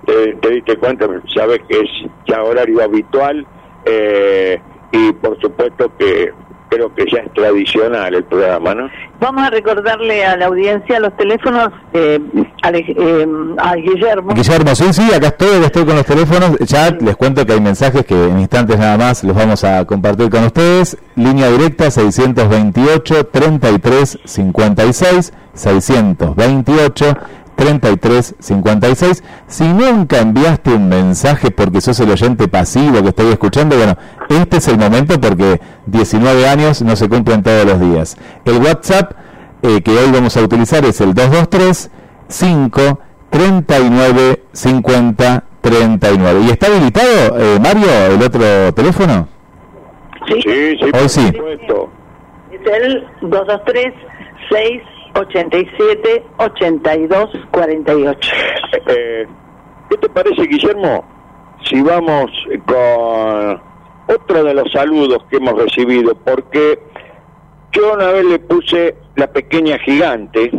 te, 0.06 0.34
te 0.34 0.50
diste 0.50 0.76
cuenta, 0.76 1.06
sabes 1.34 1.60
que 1.68 1.80
es 1.80 1.90
ya 2.26 2.42
horario 2.42 2.82
habitual 2.82 3.46
eh, 3.84 4.60
y 4.92 5.12
por 5.12 5.40
supuesto 5.40 5.90
que 5.98 6.32
creo 6.72 6.94
que 6.94 7.04
ya 7.10 7.18
es 7.18 7.32
tradicional 7.34 8.14
el 8.14 8.24
programa, 8.24 8.74
¿no? 8.74 8.88
Vamos 9.20 9.44
a 9.44 9.50
recordarle 9.50 10.24
a 10.24 10.36
la 10.36 10.46
audiencia 10.46 10.98
los 11.00 11.14
teléfonos 11.16 11.68
eh, 11.92 12.18
a, 12.62 12.70
eh, 12.70 13.26
a, 13.58 13.74
Guillermo. 13.76 14.34
Guillermo, 14.34 14.74
sí, 14.74 14.92
sí, 14.92 15.12
acá 15.14 15.28
estoy, 15.28 15.62
estoy 15.62 15.84
con 15.84 15.96
los 15.96 16.06
teléfonos. 16.06 16.58
Ya 16.60 16.90
les 16.90 17.16
cuento 17.16 17.44
que 17.44 17.52
hay 17.52 17.60
mensajes 17.60 18.06
que 18.06 18.14
en 18.14 18.38
instantes 18.40 18.78
nada 18.78 18.96
más 18.96 19.22
los 19.22 19.36
vamos 19.36 19.64
a 19.64 19.84
compartir 19.84 20.30
con 20.30 20.44
ustedes. 20.44 20.96
Línea 21.14 21.50
directa 21.50 21.90
628 21.90 23.26
33 23.26 24.18
56 24.24 25.32
628 25.54 27.16
3356. 27.62 29.22
Si 29.46 29.64
nunca 29.64 30.18
enviaste 30.18 30.74
un 30.74 30.88
mensaje 30.88 31.50
porque 31.50 31.80
sos 31.80 32.00
el 32.00 32.10
oyente 32.10 32.48
pasivo 32.48 33.02
que 33.02 33.08
estoy 33.08 33.30
escuchando, 33.32 33.76
bueno, 33.76 33.96
este 34.28 34.56
es 34.56 34.68
el 34.68 34.78
momento 34.78 35.20
porque 35.20 35.60
19 35.86 36.48
años 36.48 36.82
no 36.82 36.96
se 36.96 37.08
cumplen 37.08 37.42
todos 37.42 37.64
los 37.64 37.80
días. 37.80 38.16
El 38.44 38.58
WhatsApp 38.58 39.12
eh, 39.62 39.80
que 39.80 39.92
hoy 39.92 40.10
vamos 40.10 40.36
a 40.36 40.42
utilizar 40.42 40.84
es 40.84 41.00
el 41.00 41.14
223 41.14 41.90
5 42.28 43.00
39 43.30 44.42
50 44.52 45.44
39. 45.60 46.40
¿Y 46.40 46.50
está 46.50 46.66
habilitado, 46.66 47.38
eh, 47.38 47.58
Mario, 47.60 47.88
el 48.12 48.22
otro 48.22 48.74
teléfono? 48.74 49.28
Sí, 50.26 50.40
sí, 50.42 50.76
sí. 50.78 50.90
Hoy 50.92 51.08
sí. 51.08 51.32
Es 52.50 52.72
el 52.82 53.06
223 53.22 53.94
6 54.50 54.82
87 55.14 56.24
82 56.38 57.30
48. 57.50 58.30
Eh, 58.86 59.26
¿Qué 59.90 59.96
te 59.98 60.08
parece, 60.08 60.42
Guillermo? 60.42 61.04
Si 61.64 61.80
vamos 61.82 62.30
con 62.66 63.60
otro 64.08 64.44
de 64.44 64.54
los 64.54 64.70
saludos 64.72 65.24
que 65.30 65.36
hemos 65.36 65.62
recibido, 65.62 66.14
porque 66.14 66.78
yo 67.72 67.94
una 67.94 68.08
vez 68.08 68.24
le 68.24 68.38
puse 68.38 68.96
la 69.16 69.26
pequeña 69.26 69.78
gigante, 69.78 70.50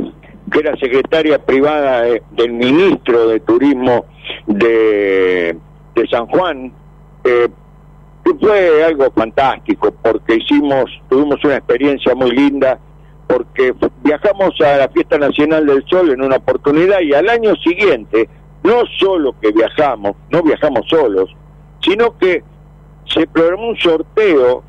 que 0.51 0.59
era 0.59 0.77
secretaria 0.77 1.43
privada 1.43 2.03
del 2.31 2.53
ministro 2.53 3.27
de 3.27 3.39
Turismo 3.39 4.05
de, 4.45 5.57
de 5.95 6.07
San 6.07 6.27
Juan, 6.27 6.71
eh, 7.23 7.47
fue 8.39 8.83
algo 8.83 9.11
fantástico, 9.11 9.93
porque 10.01 10.35
hicimos, 10.35 10.85
tuvimos 11.09 11.43
una 11.43 11.57
experiencia 11.57 12.15
muy 12.15 12.31
linda 12.31 12.79
porque 13.27 13.73
viajamos 14.03 14.59
a 14.61 14.77
la 14.77 14.89
Fiesta 14.89 15.17
Nacional 15.17 15.65
del 15.65 15.83
Sol 15.87 16.11
en 16.11 16.21
una 16.21 16.37
oportunidad 16.37 17.01
y 17.01 17.13
al 17.13 17.29
año 17.29 17.55
siguiente, 17.55 18.29
no 18.63 18.83
solo 18.99 19.35
que 19.41 19.51
viajamos, 19.51 20.15
no 20.29 20.41
viajamos 20.41 20.87
solos, 20.87 21.29
sino 21.81 22.17
que 22.17 22.43
se 23.05 23.27
programó 23.27 23.69
un 23.69 23.77
sorteo 23.77 24.63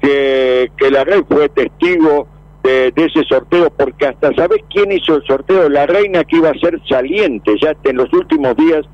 que, 0.00 0.70
que 0.76 0.90
la 0.90 1.04
red 1.04 1.24
fue 1.28 1.48
testigo 1.48 2.28
de, 2.66 2.92
ese 2.96 3.22
sorteo, 3.28 3.70
porque 3.70 4.06
hasta, 4.06 4.34
¿sabes 4.34 4.62
quién 4.70 4.90
hizo 4.90 5.16
el 5.16 5.22
sorteo? 5.24 5.68
La 5.68 5.86
reina 5.86 6.24
que 6.24 6.36
iba 6.36 6.50
a 6.50 6.58
ser 6.58 6.80
saliente 6.88 7.54
ya 7.60 7.74
en 7.84 7.96
los 7.96 8.12
últimos 8.12 8.56
días 8.56 8.84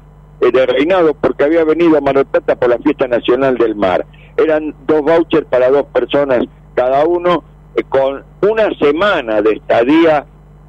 eh, 0.41 0.51
de 0.53 0.67
reinado, 0.67 1.15
porque 1.15 1.45
había 1.45 1.65
venido 1.65 1.97
a 1.97 2.01
Mar 2.01 2.25
por 2.27 2.69
la 2.69 2.79
Fiesta 2.79 3.09
Nacional 3.09 3.57
del 3.57 3.75
Mar. 3.75 4.05
Eran 4.37 4.75
dos 4.87 5.03
vouchers 5.03 5.47
para 5.47 5.71
dos 5.71 5.85
personas 5.87 6.45
cada 6.75 7.05
uno, 7.05 7.45
con 7.89 8.25
una 8.43 8.71
semana 8.79 9.43
de 9.43 9.53
estadía 9.53 10.25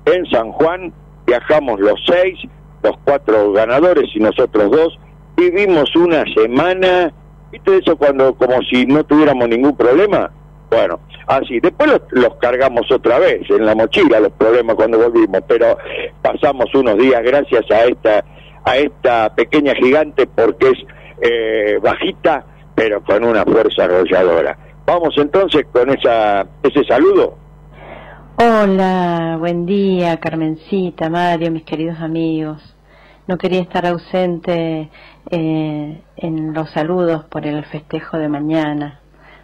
en 0.05 0.25
San 0.27 0.51
Juan, 0.51 0.93
viajamos 1.25 1.79
los 1.79 1.99
seis, 2.05 2.39
los 2.81 2.95
cuatro 3.03 3.51
ganadores 3.51 4.09
y 4.13 4.19
nosotros 4.19 4.71
dos, 4.71 4.99
vivimos 5.35 5.95
una 5.95 6.23
semana, 6.33 7.11
¿viste 7.51 7.77
eso 7.77 7.95
cuando 7.95 8.35
como 8.35 8.61
si 8.63 8.85
no 8.85 9.03
tuviéramos 9.03 9.47
ningún 9.49 9.75
problema? 9.75 10.31
Bueno, 10.69 10.99
así, 11.27 11.59
después 11.59 12.01
los, 12.11 12.35
cargamos 12.35 12.91
otra 12.91 13.19
vez 13.19 13.49
en 13.49 13.65
la 13.65 13.75
mochila 13.75 14.19
los 14.19 14.31
problemas 14.33 14.75
cuando 14.75 14.97
volvimos, 14.97 15.41
pero 15.47 15.77
pasamos 16.21 16.73
unos 16.73 16.97
días 16.97 17.21
gracias 17.23 17.69
a 17.69 17.85
esta 17.85 18.25
a 18.65 18.77
esta 18.77 19.35
pequeña 19.35 19.75
gigante 19.75 20.25
porque 20.25 20.69
es 20.69 20.79
eh, 21.21 21.79
bajita 21.81 22.45
pero 22.75 23.03
con 23.03 23.23
una 23.23 23.43
fuerza 23.43 23.85
arrolladora. 23.85 24.57
Vamos 24.85 25.13
entonces 25.17 25.65
con 25.71 25.89
esa, 25.89 26.45
ese 26.61 26.83
saludo. 26.83 27.37
Hola, 28.35 29.37
buen 29.39 29.65
día, 29.65 30.19
Carmencita, 30.19 31.09
Mario, 31.09 31.51
mis 31.51 31.63
queridos 31.63 31.99
amigos. 32.01 32.61
No 33.25 33.37
quería 33.37 33.61
estar 33.61 33.85
ausente 33.85 34.89
eh, 35.29 36.01
en 36.17 36.53
los 36.53 36.69
saludos 36.71 37.23
por 37.25 37.47
el 37.47 37.63
festejo 37.65 38.17
de 38.17 38.27
mañana, 38.27 38.99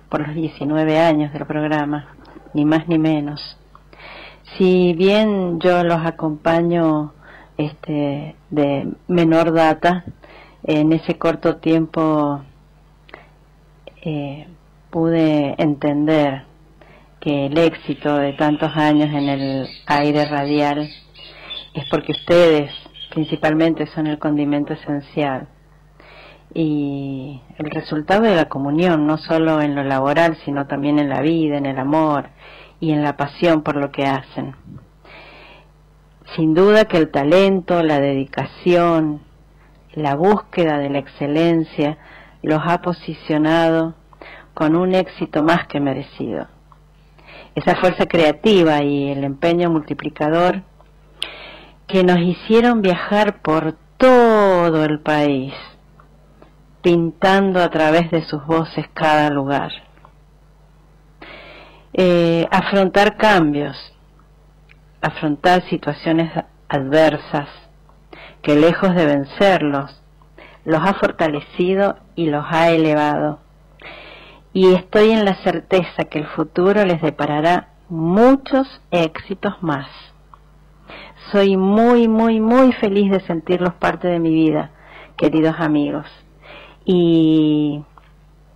por 0.10 0.28
los 0.28 0.36
19 0.36 1.00
años 1.00 1.32
del 1.32 1.46
programa, 1.46 2.16
ni 2.54 2.66
más 2.66 2.90
ni 2.90 3.00
menos. 3.00 3.58
Si 4.58 4.92
bien 4.94 5.62
yo 5.62 5.86
los 5.86 6.06
acompaño 6.06 7.14
este, 7.58 8.36
de 8.50 8.92
menor 9.08 9.54
data, 9.54 10.04
en 10.64 10.92
ese 10.92 11.18
corto 11.18 11.56
tiempo 11.58 12.42
eh, 14.02 14.49
pude 14.90 15.56
entender 15.62 16.44
que 17.20 17.48
el 17.48 17.58
éxito 17.58 18.18
de 18.18 18.34
tantos 18.34 18.72
años 18.76 19.10
en 19.10 19.30
el 19.30 19.68
aire 19.86 20.26
radial 20.26 20.90
es 21.74 21.86
porque 21.90 22.14
ustedes 22.14 22.72
principalmente 23.12 23.88
son 23.88 24.08
el 24.08 24.20
condimento 24.20 24.74
esencial 24.74 25.48
y 26.54 27.42
el 27.58 27.70
resultado 27.70 28.24
de 28.24 28.36
la 28.36 28.46
comunión, 28.46 29.06
no 29.06 29.18
solo 29.18 29.62
en 29.62 29.76
lo 29.76 29.84
laboral, 29.84 30.38
sino 30.46 30.66
también 30.66 30.98
en 30.98 31.10
la 31.10 31.22
vida, 31.22 31.58
en 31.58 31.66
el 31.66 31.78
amor 31.78 32.30
y 32.80 32.92
en 32.92 33.04
la 33.04 33.18
pasión 33.18 33.62
por 33.62 33.76
lo 33.76 33.92
que 33.92 34.06
hacen. 34.06 34.56
Sin 36.36 36.54
duda 36.54 36.86
que 36.86 36.98
el 36.98 37.12
talento, 37.12 37.84
la 37.84 38.00
dedicación, 38.00 39.22
la 39.94 40.16
búsqueda 40.16 40.78
de 40.78 40.90
la 40.90 41.00
excelencia 41.00 41.98
los 42.42 42.62
ha 42.66 42.82
posicionado 42.82 43.96
con 44.60 44.76
un 44.76 44.94
éxito 44.94 45.42
más 45.42 45.68
que 45.68 45.80
merecido. 45.80 46.46
Esa 47.56 47.78
fuerza 47.78 48.08
creativa 48.08 48.84
y 48.84 49.10
el 49.10 49.24
empeño 49.24 49.70
multiplicador 49.70 50.64
que 51.88 52.04
nos 52.04 52.20
hicieron 52.20 52.82
viajar 52.82 53.42
por 53.42 53.78
todo 53.96 54.84
el 54.84 55.00
país, 55.00 55.54
pintando 56.82 57.62
a 57.64 57.70
través 57.70 58.12
de 58.12 58.22
sus 58.24 58.46
voces 58.46 58.86
cada 58.94 59.30
lugar. 59.30 59.72
eh, 61.94 62.46
afrontar 62.52 63.16
cambios, 63.16 63.78
afrontar 65.02 65.64
situaciones 65.70 66.32
adversas, 66.68 67.48
que 68.42 68.56
lejos 68.56 68.94
de 68.94 69.06
vencerlos, 69.06 70.02
los 70.66 70.82
ha 70.82 70.94
fortalecido 70.96 71.98
y 72.16 72.26
los 72.30 72.46
ha 72.50 72.70
elevado. 72.72 73.40
Y 74.54 74.74
estoy 74.74 75.12
en 75.12 75.26
la 75.26 75.36
certeza 75.44 76.06
que 76.10 76.20
el 76.20 76.28
futuro 76.28 76.84
les 76.84 77.02
deparará 77.02 77.70
muchos 77.88 78.82
éxitos 78.90 79.62
más. 79.62 79.88
Soy 81.32 81.56
muy, 81.56 82.08
muy, 82.08 82.40
muy 82.40 82.72
feliz 82.74 83.12
de 83.12 83.20
sentirlos 83.22 83.74
parte 83.76 84.08
de 84.08 84.20
mi 84.20 84.32
vida, 84.32 84.72
queridos 85.18 85.56
amigos. 85.60 86.08
Y 86.84 87.84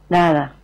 nada, 0.09 0.55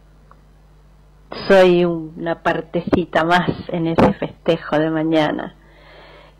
soy 1.47 1.86
una 1.86 2.41
partecita 2.41 3.23
más 3.23 3.51
en 3.67 3.88
ese 3.88 4.13
festejo 4.13 4.80
de 4.80 4.89
mañana. 4.89 5.55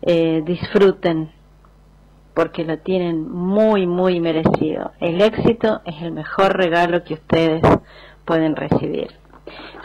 Eh, 0.02 0.42
disfruten 0.44 1.30
porque 2.34 2.64
lo 2.64 2.78
tienen 2.78 3.30
muy, 3.30 3.86
muy 3.86 4.18
merecido. 4.18 4.92
El 4.98 5.20
éxito 5.20 5.82
es 5.84 6.02
el 6.02 6.10
mejor 6.10 6.56
regalo 6.56 7.04
que 7.04 7.14
ustedes 7.14 7.62
pueden 8.30 8.54
recibir. 8.54 9.08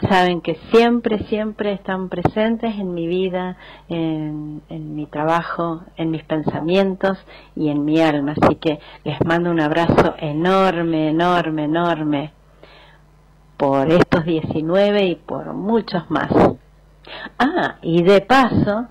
Saben 0.08 0.40
que 0.40 0.54
siempre, 0.70 1.24
siempre 1.24 1.72
están 1.72 2.08
presentes 2.08 2.76
en 2.76 2.94
mi 2.94 3.08
vida, 3.08 3.56
en, 3.88 4.62
en 4.68 4.94
mi 4.94 5.06
trabajo, 5.06 5.82
en 5.96 6.12
mis 6.12 6.22
pensamientos 6.22 7.18
y 7.56 7.70
en 7.70 7.84
mi 7.84 8.00
alma. 8.00 8.36
Así 8.40 8.54
que 8.54 8.78
les 9.02 9.18
mando 9.24 9.50
un 9.50 9.58
abrazo 9.58 10.14
enorme, 10.18 11.08
enorme, 11.08 11.64
enorme 11.64 12.32
por 13.56 13.90
estos 13.90 14.24
19 14.24 15.06
y 15.06 15.16
por 15.16 15.52
muchos 15.52 16.08
más. 16.08 16.30
Ah, 17.40 17.78
y 17.82 18.04
de 18.04 18.20
paso, 18.20 18.86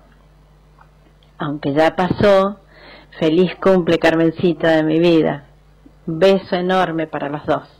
aunque 1.38 1.72
ya 1.72 1.96
pasó, 1.96 2.60
feliz 3.18 3.54
cumple 3.56 3.98
Carmencita 3.98 4.68
de 4.72 4.82
mi 4.82 5.00
vida. 5.00 5.46
Beso 6.04 6.56
enorme 6.56 7.06
para 7.06 7.30
los 7.30 7.46
dos. 7.46 7.75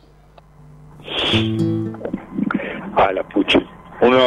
A 2.95 3.11
la 3.11 3.23
pucha. 3.23 3.59
Uno, 3.99 4.19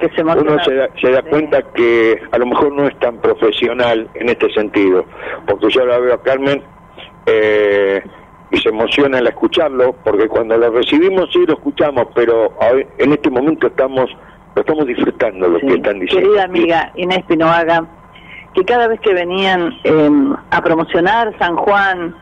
que 0.00 0.08
se, 0.10 0.22
uno 0.22 0.64
se, 0.64 0.74
da, 0.74 0.88
se 1.00 1.10
da 1.10 1.22
cuenta 1.22 1.60
que 1.74 2.20
a 2.30 2.38
lo 2.38 2.46
mejor 2.46 2.72
no 2.72 2.86
es 2.86 2.96
tan 3.00 3.18
profesional 3.18 4.08
en 4.14 4.28
este 4.28 4.52
sentido, 4.52 5.04
porque 5.46 5.68
yo 5.70 5.84
la 5.84 5.98
veo 5.98 6.14
a 6.14 6.22
Carmen 6.22 6.62
eh, 7.26 8.02
y 8.52 8.56
se 8.58 8.68
emociona 8.68 9.18
al 9.18 9.26
escucharlo, 9.26 9.96
porque 10.04 10.28
cuando 10.28 10.56
lo 10.56 10.70
recibimos 10.70 11.28
sí 11.32 11.44
lo 11.44 11.54
escuchamos, 11.54 12.06
pero 12.14 12.52
en 12.98 13.12
este 13.12 13.30
momento 13.30 13.66
estamos 13.66 14.08
lo 14.54 14.62
estamos 14.62 14.86
disfrutando 14.86 15.48
lo 15.48 15.58
que 15.58 15.74
están 15.74 15.98
diciendo. 15.98 16.28
Querida 16.28 16.44
amiga 16.44 16.92
Inés 16.94 17.24
Pinoaga, 17.26 17.84
que 18.54 18.64
cada 18.64 18.86
vez 18.88 19.00
que 19.00 19.12
venían 19.12 19.76
eh, 19.84 20.10
a 20.50 20.62
promocionar 20.62 21.36
San 21.38 21.56
Juan 21.56 22.14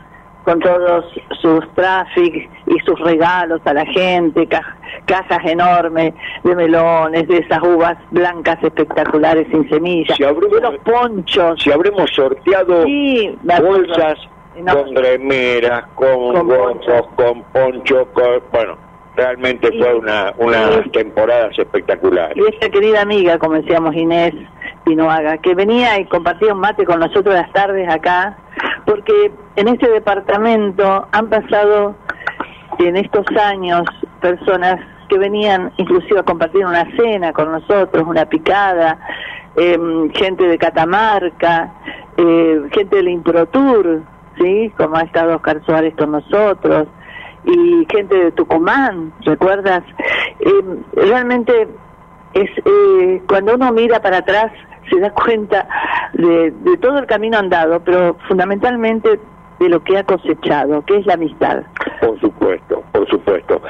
con 0.45 0.59
todos 0.59 1.05
sus 1.41 1.67
traffic 1.73 2.49
y 2.67 2.79
sus 2.85 2.99
regalos 3.01 3.59
a 3.65 3.73
la 3.73 3.85
gente, 3.87 4.47
ca- 4.47 4.77
cajas 5.05 5.39
enormes 5.45 6.13
de 6.43 6.55
melones, 6.55 7.27
de 7.27 7.39
esas 7.39 7.61
uvas 7.63 7.97
blancas 8.11 8.57
espectaculares 8.63 9.47
sin 9.51 9.67
semillas, 9.69 10.17
de 10.17 10.61
los 10.61 10.77
ponchos. 10.79 11.59
Si 11.61 11.71
habremos 11.71 12.09
sorteado 12.11 12.83
Sí, 12.85 13.35
bolsas 13.61 14.15
con 14.71 14.95
remeras, 14.95 15.83
con, 15.95 16.47
gorros, 16.47 17.07
con 17.15 17.41
con, 18.13 18.41
bueno, 18.53 18.77
realmente 19.15 19.67
fue 19.77 19.95
una 19.95 20.33
unas 20.37 20.91
temporadas 20.91 21.57
espectaculares. 21.57 22.37
y 22.37 22.53
esta 22.53 22.69
querida 22.69 23.01
amiga, 23.01 23.37
como 23.39 23.55
decíamos 23.55 23.95
Inés 23.95 24.33
Pinoaga, 24.85 25.37
que 25.39 25.55
venía 25.55 25.99
y 25.99 26.05
compartía 26.05 26.53
un 26.53 26.59
mate 26.59 26.85
con 26.85 26.99
nosotros 26.99 27.33
las 27.33 27.51
tardes 27.51 27.89
acá, 27.89 28.37
porque 28.85 29.31
en 29.55 29.67
este 29.67 29.89
departamento 29.89 31.07
han 31.11 31.29
pasado 31.29 31.95
en 32.79 32.97
estos 32.97 33.25
años 33.37 33.83
personas 34.21 34.79
que 35.09 35.17
venían 35.17 35.71
inclusive 35.77 36.19
a 36.19 36.23
compartir 36.23 36.65
una 36.65 36.85
cena 36.95 37.31
con 37.33 37.51
nosotros, 37.51 38.03
una 38.07 38.25
picada, 38.25 38.99
em, 39.55 40.09
gente 40.11 40.47
de 40.47 40.57
Catamarca, 40.57 41.71
eh, 42.17 42.61
gente 42.71 42.95
del 42.95 43.09
Improtour, 43.09 44.01
¿sí? 44.37 44.71
Como 44.77 44.97
ha 44.97 45.01
estado 45.01 45.35
Oscar 45.35 45.61
Suárez 45.65 45.93
con 45.95 46.11
nosotros, 46.11 46.87
y 47.45 47.85
gente 47.91 48.15
de 48.15 48.31
Tucumán, 48.31 49.13
¿recuerdas? 49.21 49.83
Em, 50.39 50.83
realmente 50.93 51.67
es 52.33 52.49
eh, 52.65 53.21
cuando 53.27 53.55
uno 53.55 53.71
mira 53.71 54.01
para 54.01 54.17
atrás 54.17 54.51
se 54.89 54.99
da 54.99 55.11
cuenta 55.11 55.67
de, 56.13 56.51
de 56.51 56.77
todo 56.77 56.99
el 56.99 57.05
camino 57.05 57.37
andado, 57.37 57.79
pero 57.83 58.17
fundamentalmente 58.27 59.19
de 59.59 59.69
lo 59.69 59.83
que 59.83 59.97
ha 59.97 60.03
cosechado, 60.03 60.83
que 60.85 60.97
es 60.97 61.05
la 61.05 61.13
amistad. 61.13 61.63
Por 62.01 62.19
supuesto, 62.19 62.83
por 62.91 63.07
supuesto. 63.09 63.61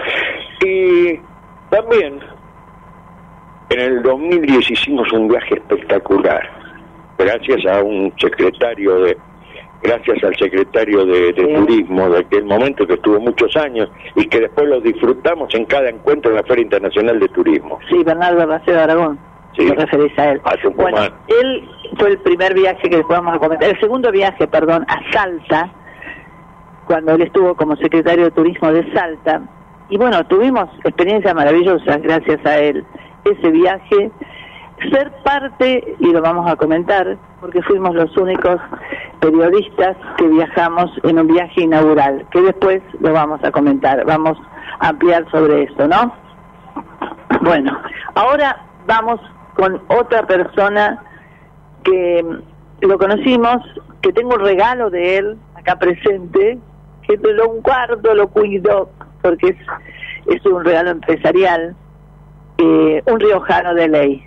Y 0.65 1.19
también 1.69 2.19
en 3.69 3.79
el 3.79 4.03
2010 4.03 4.71
hicimos 4.71 5.11
un 5.13 5.27
viaje 5.27 5.55
espectacular, 5.55 6.49
gracias 7.17 7.65
a 7.65 7.83
un 7.83 8.13
secretario 8.17 8.99
de, 9.01 9.17
gracias 9.81 10.23
al 10.23 10.35
secretario 10.35 11.05
de, 11.05 11.33
de 11.33 11.55
turismo 11.55 12.09
de 12.09 12.19
aquel 12.19 12.45
momento 12.45 12.87
que 12.87 12.93
estuvo 12.93 13.19
muchos 13.19 13.55
años 13.55 13.89
y 14.15 14.27
que 14.27 14.41
después 14.41 14.67
lo 14.67 14.81
disfrutamos 14.81 15.53
en 15.53 15.65
cada 15.65 15.89
encuentro 15.89 16.31
en 16.31 16.37
la 16.37 16.43
Feria 16.43 16.63
Internacional 16.63 17.19
de 17.19 17.27
Turismo. 17.29 17.79
Sí, 17.89 18.03
Bernardo 18.03 18.45
Raceo 18.45 18.75
de 18.75 18.81
Aragón. 18.81 19.19
Sí. 19.55 19.67
Te 19.67 19.75
referís 19.75 20.17
a 20.19 20.31
él. 20.31 20.41
A. 20.43 20.69
Bueno, 20.75 21.01
él 21.27 21.69
fue 21.97 22.09
el 22.09 22.17
primer 22.19 22.53
viaje 22.53 22.89
que 22.89 22.99
a 22.99 23.39
comentar, 23.39 23.69
el 23.69 23.79
segundo 23.79 24.11
viaje, 24.11 24.47
perdón, 24.47 24.85
a 24.87 25.11
Salta, 25.11 25.69
cuando 26.85 27.13
él 27.13 27.21
estuvo 27.21 27.55
como 27.55 27.75
secretario 27.77 28.25
de 28.25 28.31
Turismo 28.31 28.71
de 28.71 28.91
Salta. 28.93 29.41
Y 29.89 29.97
bueno, 29.97 30.25
tuvimos 30.25 30.67
experiencias 30.83 31.33
maravillosas 31.33 32.01
gracias 32.01 32.43
a 32.45 32.57
él. 32.57 32.83
Ese 33.23 33.51
viaje, 33.51 34.11
ser 34.91 35.11
parte, 35.23 35.95
y 35.99 36.11
lo 36.11 36.21
vamos 36.21 36.49
a 36.49 36.55
comentar, 36.55 37.17
porque 37.39 37.61
fuimos 37.61 37.95
los 37.95 38.15
únicos 38.17 38.57
periodistas 39.19 39.95
que 40.17 40.27
viajamos 40.27 40.91
en 41.03 41.19
un 41.19 41.27
viaje 41.27 41.61
inaugural, 41.61 42.25
que 42.31 42.41
después 42.41 42.81
lo 42.99 43.13
vamos 43.13 43.43
a 43.43 43.51
comentar, 43.51 44.03
vamos 44.05 44.37
a 44.79 44.89
ampliar 44.89 45.29
sobre 45.31 45.63
esto, 45.63 45.87
¿no? 45.87 46.13
Bueno, 47.41 47.77
ahora 48.15 48.65
vamos 48.87 49.19
con 49.55 49.81
otra 49.87 50.27
persona 50.27 51.01
que 51.83 52.23
lo 52.81 52.97
conocimos, 52.97 53.57
que 54.01 54.13
tengo 54.13 54.35
un 54.35 54.41
regalo 54.41 54.89
de 54.89 55.17
él 55.17 55.37
acá 55.55 55.79
presente, 55.79 56.59
que 57.07 57.17
lo 57.17 57.53
guardo, 57.61 58.13
lo 58.13 58.27
cuido, 58.27 58.89
porque 59.21 59.49
es, 59.49 60.35
es 60.35 60.45
un 60.45 60.63
regalo 60.63 60.91
empresarial, 60.91 61.75
eh, 62.57 63.01
un 63.05 63.19
riojano 63.19 63.73
de 63.73 63.87
ley. 63.87 64.23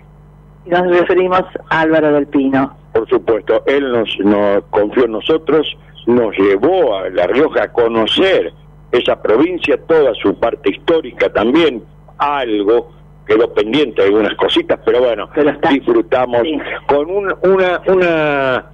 Nos 0.65 0.87
referimos 0.87 1.43
a 1.69 1.81
Álvaro 1.81 2.13
del 2.13 2.27
Pino. 2.27 2.75
Por 2.93 3.07
supuesto, 3.07 3.63
él 3.65 3.91
nos, 3.91 4.09
nos 4.19 4.63
confió 4.71 5.05
en 5.05 5.11
nosotros, 5.11 5.77
nos 6.07 6.35
llevó 6.37 6.97
a 6.97 7.09
La 7.09 7.27
Rioja 7.27 7.63
a 7.63 7.71
conocer 7.71 8.51
esa 8.91 9.21
provincia, 9.21 9.79
toda 9.87 10.13
su 10.15 10.37
parte 10.39 10.71
histórica 10.71 11.31
también, 11.31 11.83
algo 12.17 12.98
quedó 13.29 13.53
pendiente 13.53 14.01
algunas 14.03 14.35
cositas, 14.35 14.79
pero 14.83 14.99
bueno, 15.01 15.29
disfrutamos 15.71 16.41
con 16.87 17.09
un- 17.09 17.35
una 17.43 17.81
una 17.87 18.65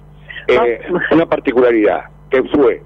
eh, 0.48 0.80
una 1.12 1.26
particularidad 1.26 2.04
que 2.30 2.42
fue 2.44 2.82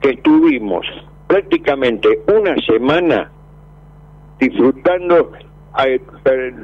que 0.00 0.10
estuvimos 0.10 0.86
prácticamente 1.26 2.20
una 2.32 2.54
semana 2.66 3.30
disfrutando 4.38 5.32
eh, 5.84 6.00
per- 6.22 6.54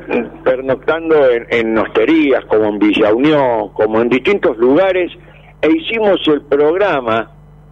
pernoctando 0.45 1.29
en, 1.31 1.47
en 1.51 1.79
hosterías 1.79 2.45
como 2.47 2.67
en 2.67 2.79
Villa 2.79 3.13
Unión 3.13 3.71
como 3.75 4.01
en 4.01 4.09
distintos 4.09 4.57
lugares 4.59 5.11
e 5.63 5.69
hicimos 5.71 6.21
el 6.29 6.43
programa 6.43 7.31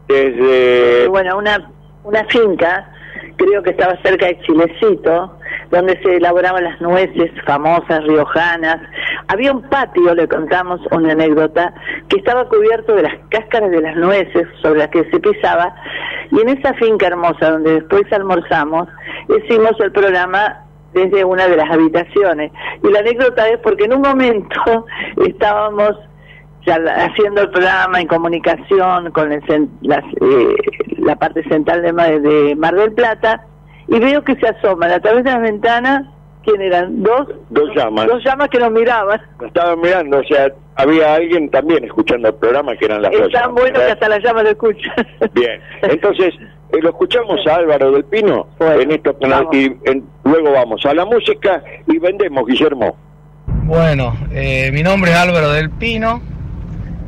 desde 0.08 1.06
Bueno, 1.08 1.38
una, 1.38 1.70
una 2.04 2.24
finca, 2.24 2.90
creo 3.36 3.62
que 3.62 3.70
estaba 3.70 3.96
cerca 4.02 4.26
de 4.26 4.38
Chilecito, 4.40 5.38
donde 5.70 6.00
se 6.02 6.16
elaboraban 6.16 6.64
las 6.64 6.80
nueces 6.80 7.30
famosas 7.46 8.04
riojanas. 8.04 8.78
Había 9.28 9.52
un 9.52 9.62
patio, 9.68 10.14
le 10.14 10.28
contamos 10.28 10.80
una 10.90 11.12
anécdota, 11.12 11.72
que 12.08 12.18
estaba 12.18 12.48
cubierto 12.48 12.94
de 12.94 13.02
las 13.02 13.14
cáscaras 13.30 13.70
de 13.70 13.80
las 13.80 13.96
nueces 13.96 14.46
sobre 14.60 14.80
las 14.80 14.88
que 14.88 15.04
se 15.10 15.20
pisaba, 15.20 15.74
y 16.30 16.40
en 16.40 16.48
esa 16.50 16.74
finca 16.74 17.06
hermosa 17.06 17.50
donde 17.50 17.74
después 17.74 18.04
almorzamos, 18.12 18.88
hicimos 19.28 19.72
el 19.80 19.92
programa 19.92 20.64
desde 20.92 21.24
una 21.24 21.48
de 21.48 21.56
las 21.56 21.70
habitaciones. 21.70 22.52
Y 22.82 22.90
la 22.90 23.00
anécdota 23.00 23.48
es 23.48 23.58
porque 23.58 23.84
en 23.84 23.94
un 23.94 24.02
momento 24.02 24.86
estábamos 25.26 25.96
haciendo 26.64 27.42
el 27.42 27.50
programa 27.50 28.00
en 28.00 28.06
comunicación 28.06 29.10
con 29.10 29.32
el 29.32 29.42
eh, 29.50 30.56
la 30.98 31.16
parte 31.16 31.42
central 31.48 31.82
de, 31.82 32.20
de 32.20 32.54
Mar 32.54 32.74
del 32.76 32.92
Plata 32.92 33.44
y 33.92 34.00
veo 34.00 34.22
que 34.24 34.34
se 34.36 34.48
asoman 34.48 34.90
a 34.90 35.00
través 35.00 35.22
de 35.24 35.30
las 35.30 35.40
ventanas 35.42 36.02
¿Quién 36.44 36.60
eran? 36.60 37.02
¿Dos? 37.04 37.28
Dos 37.50 37.70
llamas. 37.74 38.06
Dos 38.08 38.20
llamas 38.24 38.48
que 38.48 38.58
nos 38.58 38.72
miraban. 38.72 39.20
Nos 39.38 39.46
estaban 39.46 39.80
mirando, 39.80 40.18
o 40.18 40.24
sea, 40.24 40.48
había 40.74 41.14
alguien 41.14 41.48
también 41.50 41.84
escuchando 41.84 42.26
el 42.28 42.34
programa 42.34 42.76
que 42.76 42.86
eran 42.86 43.00
las 43.02 43.12
dos 43.12 43.20
Es 43.20 43.32
tan 43.32 43.42
llamas, 43.42 43.60
bueno 43.62 43.78
que 43.78 43.92
hasta 43.92 44.08
las 44.08 44.22
llamas 44.24 44.42
lo 44.42 44.50
escuchan. 44.50 44.92
Bien, 45.34 45.60
entonces 45.82 46.34
eh, 46.72 46.78
lo 46.82 46.88
escuchamos 46.88 47.46
a 47.46 47.54
Álvaro 47.54 47.92
del 47.92 48.04
Pino 48.06 48.48
en 48.58 48.90
esto 48.90 49.16
y 49.52 49.66
en- 49.84 50.04
luego 50.24 50.50
vamos 50.52 50.84
a 50.84 50.92
la 50.94 51.04
música 51.04 51.62
y 51.86 51.98
vendemos, 51.98 52.44
Guillermo. 52.44 52.96
Bueno, 53.64 54.12
eh, 54.32 54.70
mi 54.72 54.82
nombre 54.82 55.12
es 55.12 55.16
Álvaro 55.16 55.50
del 55.52 55.70
Pino, 55.70 56.20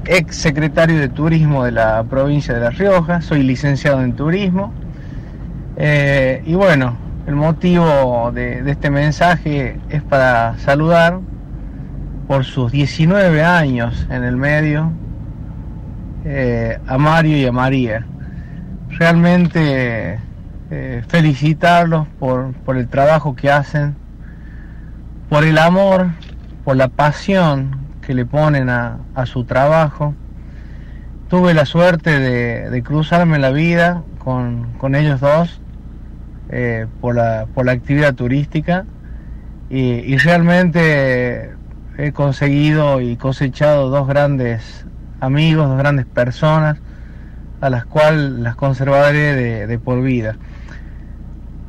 ex 0.06 0.36
secretario 0.36 1.00
de 1.00 1.08
Turismo 1.08 1.64
de 1.64 1.72
la 1.72 2.04
provincia 2.08 2.54
de 2.54 2.60
La 2.60 2.70
Rioja, 2.70 3.20
soy 3.20 3.42
licenciado 3.42 4.00
en 4.02 4.14
Turismo. 4.14 4.72
Eh, 5.76 6.42
y 6.46 6.54
bueno, 6.54 6.96
el 7.26 7.34
motivo 7.34 8.30
de, 8.32 8.62
este 8.70 8.90
mensaje 8.90 9.80
es 9.88 10.02
para 10.02 10.56
saludar 10.58 11.18
por 12.28 12.44
sus 12.44 12.70
19 12.70 13.42
años 13.42 14.06
en 14.08 14.22
el 14.22 14.36
medio 14.36 14.92
eh, 16.24 16.78
a 16.86 16.96
Mario 16.96 17.36
y 17.36 17.46
a 17.46 17.52
María. 17.52 18.06
Realmente 18.90 20.20
eh, 20.70 21.02
felicitarlos 21.08 22.06
por, 22.20 22.52
por 22.52 22.76
el 22.76 22.88
trabajo 22.88 23.34
que 23.34 23.50
hacen, 23.50 23.96
por 25.28 25.44
el 25.44 25.58
amor, 25.58 26.10
por 26.64 26.76
la 26.76 26.88
pasión 26.88 27.78
que 28.00 28.14
le 28.14 28.24
ponen 28.26 28.70
a, 28.70 28.98
a 29.14 29.26
su 29.26 29.44
trabajo. 29.44 30.14
Tuve 31.28 31.52
la 31.52 31.64
suerte 31.64 32.20
de, 32.20 32.70
de 32.70 32.82
cruzarme 32.84 33.40
la 33.40 33.50
vida 33.50 34.02
con, 34.18 34.74
con 34.78 34.94
ellos 34.94 35.20
dos 35.20 35.60
eh, 36.50 36.86
por, 37.00 37.14
la, 37.14 37.46
por 37.54 37.66
la 37.66 37.72
actividad 37.72 38.14
turística 38.14 38.84
y, 39.70 39.80
y 39.80 40.16
realmente 40.18 41.52
he 41.96 42.12
conseguido 42.12 43.00
y 43.00 43.16
cosechado 43.16 43.88
dos 43.88 44.06
grandes 44.06 44.86
amigos, 45.20 45.68
dos 45.68 45.78
grandes 45.78 46.06
personas 46.06 46.78
a 47.60 47.70
las 47.70 47.86
cuales 47.86 48.32
las 48.32 48.56
conservaré 48.56 49.66
de, 49.66 49.78
por 49.78 50.02
vida. 50.02 50.36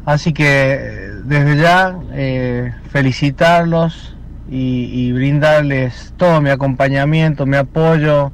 Así 0.05 0.33
que 0.33 1.11
desde 1.23 1.57
ya 1.57 1.95
eh, 2.11 2.73
felicitarlos 2.89 4.15
y, 4.49 4.89
y 4.91 5.11
brindarles 5.13 6.13
todo 6.17 6.41
mi 6.41 6.49
acompañamiento, 6.49 7.45
mi 7.45 7.57
apoyo 7.57 8.31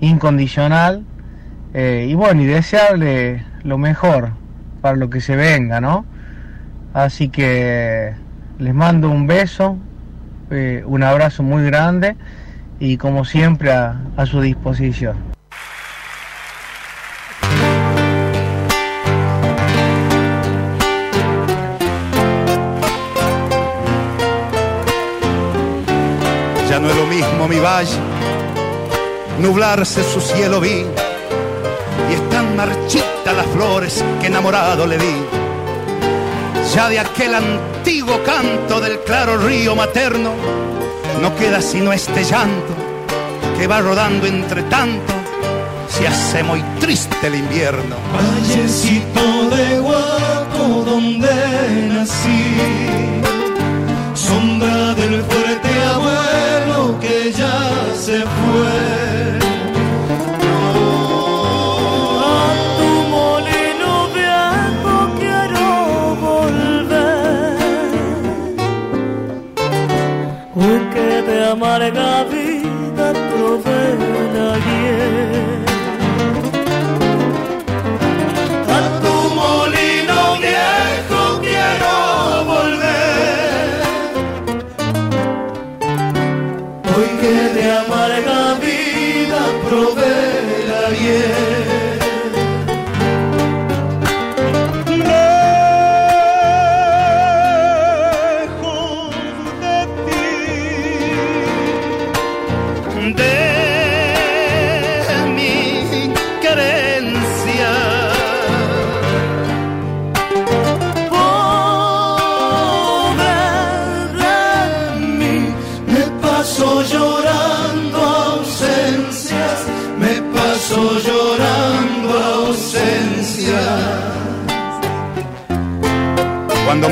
incondicional 0.00 1.04
eh, 1.74 2.06
y 2.08 2.14
bueno, 2.14 2.42
y 2.42 2.46
desearle 2.46 3.44
lo 3.62 3.78
mejor 3.78 4.39
para 4.80 4.96
lo 4.96 5.10
que 5.10 5.20
se 5.20 5.36
venga, 5.36 5.80
¿no? 5.80 6.04
Así 6.92 7.28
que 7.28 8.14
les 8.58 8.74
mando 8.74 9.10
un 9.10 9.26
beso, 9.26 9.78
eh, 10.50 10.82
un 10.86 11.02
abrazo 11.02 11.42
muy 11.42 11.64
grande 11.64 12.16
y 12.80 12.96
como 12.96 13.24
siempre 13.24 13.72
a, 13.72 14.00
su 14.26 14.40
disposición. 14.40 15.16
Ya 26.68 26.78
no 26.78 26.88
es 26.88 26.96
lo 26.96 27.06
mismo 27.06 27.48
mi 27.48 27.58
valle, 27.58 27.98
nublarse 29.40 30.02
su 30.02 30.20
cielo 30.20 30.60
vi, 30.60 30.84
y 32.08 32.14
están 32.14 32.56
las 33.32 33.46
flores 33.46 34.04
que 34.20 34.26
enamorado 34.26 34.86
le 34.86 34.98
di. 34.98 35.16
Ya 36.74 36.88
de 36.88 37.00
aquel 37.00 37.34
antiguo 37.34 38.22
canto 38.22 38.80
del 38.80 39.00
claro 39.00 39.38
río 39.38 39.74
materno, 39.74 40.32
no 41.20 41.34
queda 41.36 41.60
sino 41.60 41.92
este 41.92 42.24
llanto 42.24 42.74
que 43.58 43.66
va 43.66 43.80
rodando 43.80 44.26
entre 44.26 44.62
tanto, 44.64 45.12
se 45.88 46.06
hace 46.06 46.42
muy 46.42 46.62
triste 46.80 47.26
el 47.26 47.34
invierno. 47.34 47.96
De 49.50 49.80
donde 50.84 51.88
nací, 51.88 53.19
porque 71.70 71.92
de 71.92 72.39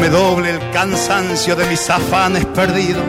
me 0.08 0.16
doble 0.16 0.50
el 0.50 0.70
cansancio 0.70 1.54
de 1.54 1.66
mis 1.66 1.90
afanes 1.90 2.46
perdidos, 2.46 3.02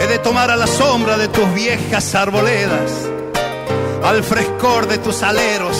he 0.00 0.06
de 0.08 0.18
tomar 0.18 0.50
a 0.50 0.56
la 0.56 0.66
sombra 0.66 1.16
de 1.16 1.28
tus 1.28 1.52
viejas 1.54 2.14
arboledas, 2.16 2.90
al 4.02 4.24
frescor 4.24 4.88
de 4.88 4.98
tus 4.98 5.22
aleros, 5.22 5.76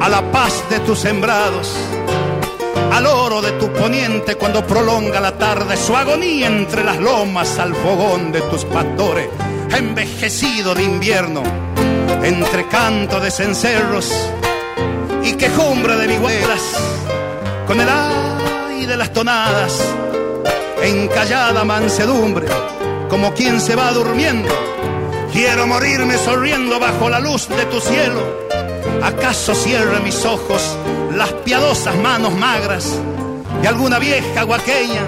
a 0.00 0.08
la 0.08 0.30
paz 0.30 0.64
de 0.68 0.80
tus 0.80 0.98
sembrados, 0.98 1.72
al 2.92 3.06
oro 3.06 3.40
de 3.40 3.52
tu 3.52 3.72
poniente 3.72 4.34
cuando 4.34 4.66
prolonga 4.66 5.18
la 5.18 5.38
tarde 5.38 5.76
su 5.78 5.96
agonía 5.96 6.46
entre 6.48 6.84
las 6.84 6.98
lomas, 6.98 7.58
al 7.58 7.74
fogón 7.74 8.32
de 8.32 8.42
tus 8.42 8.66
pastores, 8.66 9.28
envejecido 9.70 10.74
de 10.74 10.82
invierno, 10.82 11.42
entre 12.22 12.68
canto 12.68 13.18
de 13.18 13.30
cencerros 13.30 14.12
y 15.22 15.32
quejumbre 15.34 15.96
de 15.96 16.06
vihuelas 16.06 16.60
con 17.66 17.80
el 17.80 17.88
de 18.86 18.96
las 18.96 19.12
tonadas, 19.12 19.80
en 20.82 21.08
callada 21.08 21.64
mansedumbre, 21.64 22.46
como 23.08 23.32
quien 23.32 23.60
se 23.60 23.74
va 23.74 23.90
durmiendo. 23.92 24.48
Quiero 25.32 25.66
morirme 25.66 26.18
sonriendo 26.18 26.78
bajo 26.78 27.08
la 27.08 27.18
luz 27.18 27.48
de 27.48 27.64
tu 27.66 27.80
cielo. 27.80 28.20
¿Acaso 29.02 29.54
cierre 29.54 30.00
mis 30.00 30.24
ojos 30.24 30.76
las 31.14 31.32
piadosas 31.44 31.96
manos 31.96 32.34
magras 32.34 32.98
de 33.62 33.68
alguna 33.68 33.98
vieja 33.98 34.42
guaqueña 34.42 35.02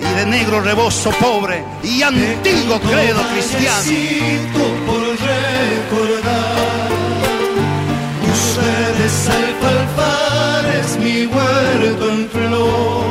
y 0.00 0.14
de 0.14 0.26
negro 0.26 0.60
rebozo 0.60 1.10
pobre 1.20 1.62
y 1.82 2.02
antiguo 2.02 2.80
credo 2.80 3.20
cristiano? 3.32 3.82
Por 4.86 5.00
recordar 5.02 6.48
ustedes 8.32 9.28
alfalfares, 9.28 10.98
mi 10.98 11.26
huerto 11.26 12.10
en 12.10 12.28
flor. 12.30 13.07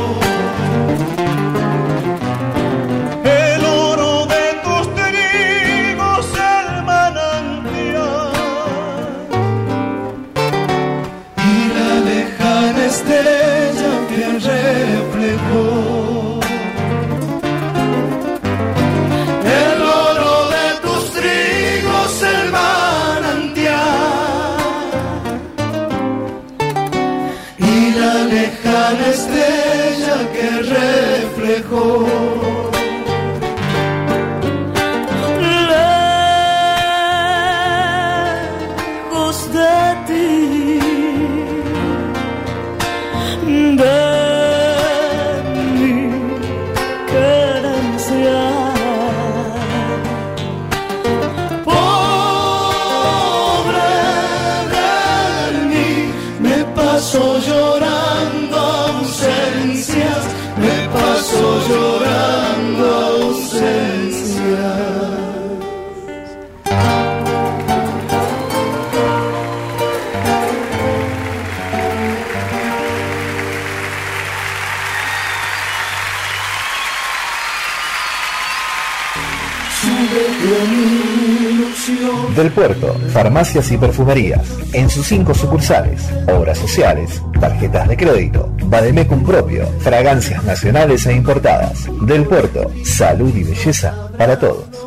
Del 82.37 82.51
Puerto, 82.51 82.95
farmacias 83.11 83.71
y 83.71 83.77
perfumerías. 83.77 84.47
En 84.71 84.91
sus 84.91 85.07
cinco 85.07 85.33
sucursales, 85.33 86.07
obras 86.31 86.59
sociales, 86.59 87.19
tarjetas 87.39 87.87
de 87.87 87.97
crédito, 87.97 88.53
Bademecum 88.65 89.23
propio, 89.25 89.65
fragancias 89.79 90.43
nacionales 90.43 91.07
e 91.07 91.13
importadas. 91.13 91.89
Del 92.05 92.25
Puerto, 92.25 92.71
salud 92.83 93.35
y 93.35 93.43
belleza 93.43 94.11
para 94.19 94.37
todos. 94.37 94.86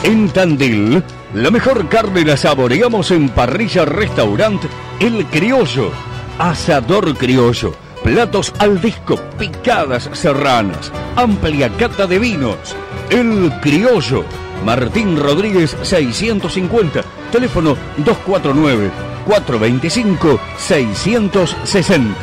En 0.05 0.29
Tandil, 0.31 1.03
la 1.33 1.51
mejor 1.51 1.89
carne 1.89 2.27
la 2.27 2.37
saboreamos 2.37 3.11
en 3.11 3.31
Parrilla 3.31 3.87
Restaurant 3.87 4.63
El 5.01 5.25
Criollo. 5.27 6.14
Asador 6.39 7.17
criollo, 7.17 7.73
platos 8.03 8.53
al 8.59 8.81
disco, 8.81 9.21
picadas 9.39 10.11
serranas, 10.13 10.91
amplia 11.15 11.69
cata 11.71 12.09
de 12.09 12.19
vinos. 12.19 12.75
El 13.09 13.53
Criollo, 13.63 14.25
Martín 14.65 15.17
Rodríguez 15.17 15.77
650, 15.83 17.03
teléfono 17.31 17.77
249 17.99 18.91
425 19.27 20.41
660. 20.59 22.15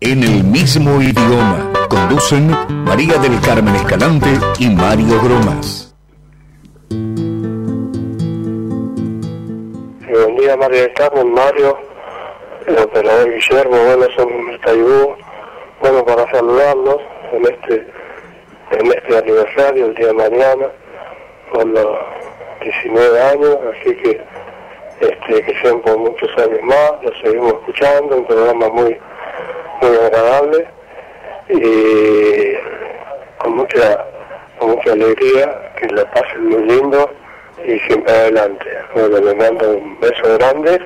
En 0.00 0.24
el 0.24 0.42
mismo 0.42 1.00
idioma 1.00 1.70
conducen 1.88 2.50
María 2.84 3.18
del 3.18 3.38
Carmen 3.40 3.76
Escalante 3.76 4.38
y 4.58 4.68
Mario 4.68 5.22
Gromas. 5.22 5.93
María 10.52 10.82
del 10.82 10.92
Carmen, 10.92 11.32
Mario, 11.32 11.78
el 12.66 12.78
operador 12.78 13.30
Guillermo, 13.32 13.76
bueno, 13.84 14.06
son 14.14 14.60
Taibú, 14.60 15.16
bueno, 15.80 16.04
para 16.04 16.30
saludarlos 16.30 17.00
en 17.32 17.44
este, 17.44 17.86
en 18.72 18.86
este 18.86 19.18
aniversario, 19.18 19.86
el 19.86 19.94
día 19.94 20.08
de 20.08 20.12
mañana, 20.12 20.66
por 21.52 21.66
los 21.66 21.98
19 22.60 23.22
años, 23.22 23.58
así 23.72 23.96
que 23.96 24.20
este, 25.00 25.42
que 25.42 25.60
sean 25.62 25.80
por 25.80 25.96
muchos 25.98 26.28
años 26.36 26.62
más, 26.62 26.92
lo 27.02 27.12
seguimos 27.22 27.54
escuchando, 27.54 28.16
un 28.18 28.26
programa 28.26 28.68
muy, 28.68 28.96
muy 29.80 29.96
agradable 29.96 30.68
y 31.48 32.54
con 33.38 33.56
mucha, 33.56 34.04
con 34.58 34.70
mucha 34.70 34.92
alegría, 34.92 35.72
que 35.80 35.88
la 35.88 36.10
pasen 36.12 36.48
muy 36.48 36.62
lindo 36.64 37.10
y 37.66 37.78
siempre 37.80 38.12
adelante. 38.12 38.66
Bueno, 38.94 39.18
les 39.20 39.36
mando 39.36 39.70
un 39.76 39.98
beso 40.00 40.34
grande 40.38 40.80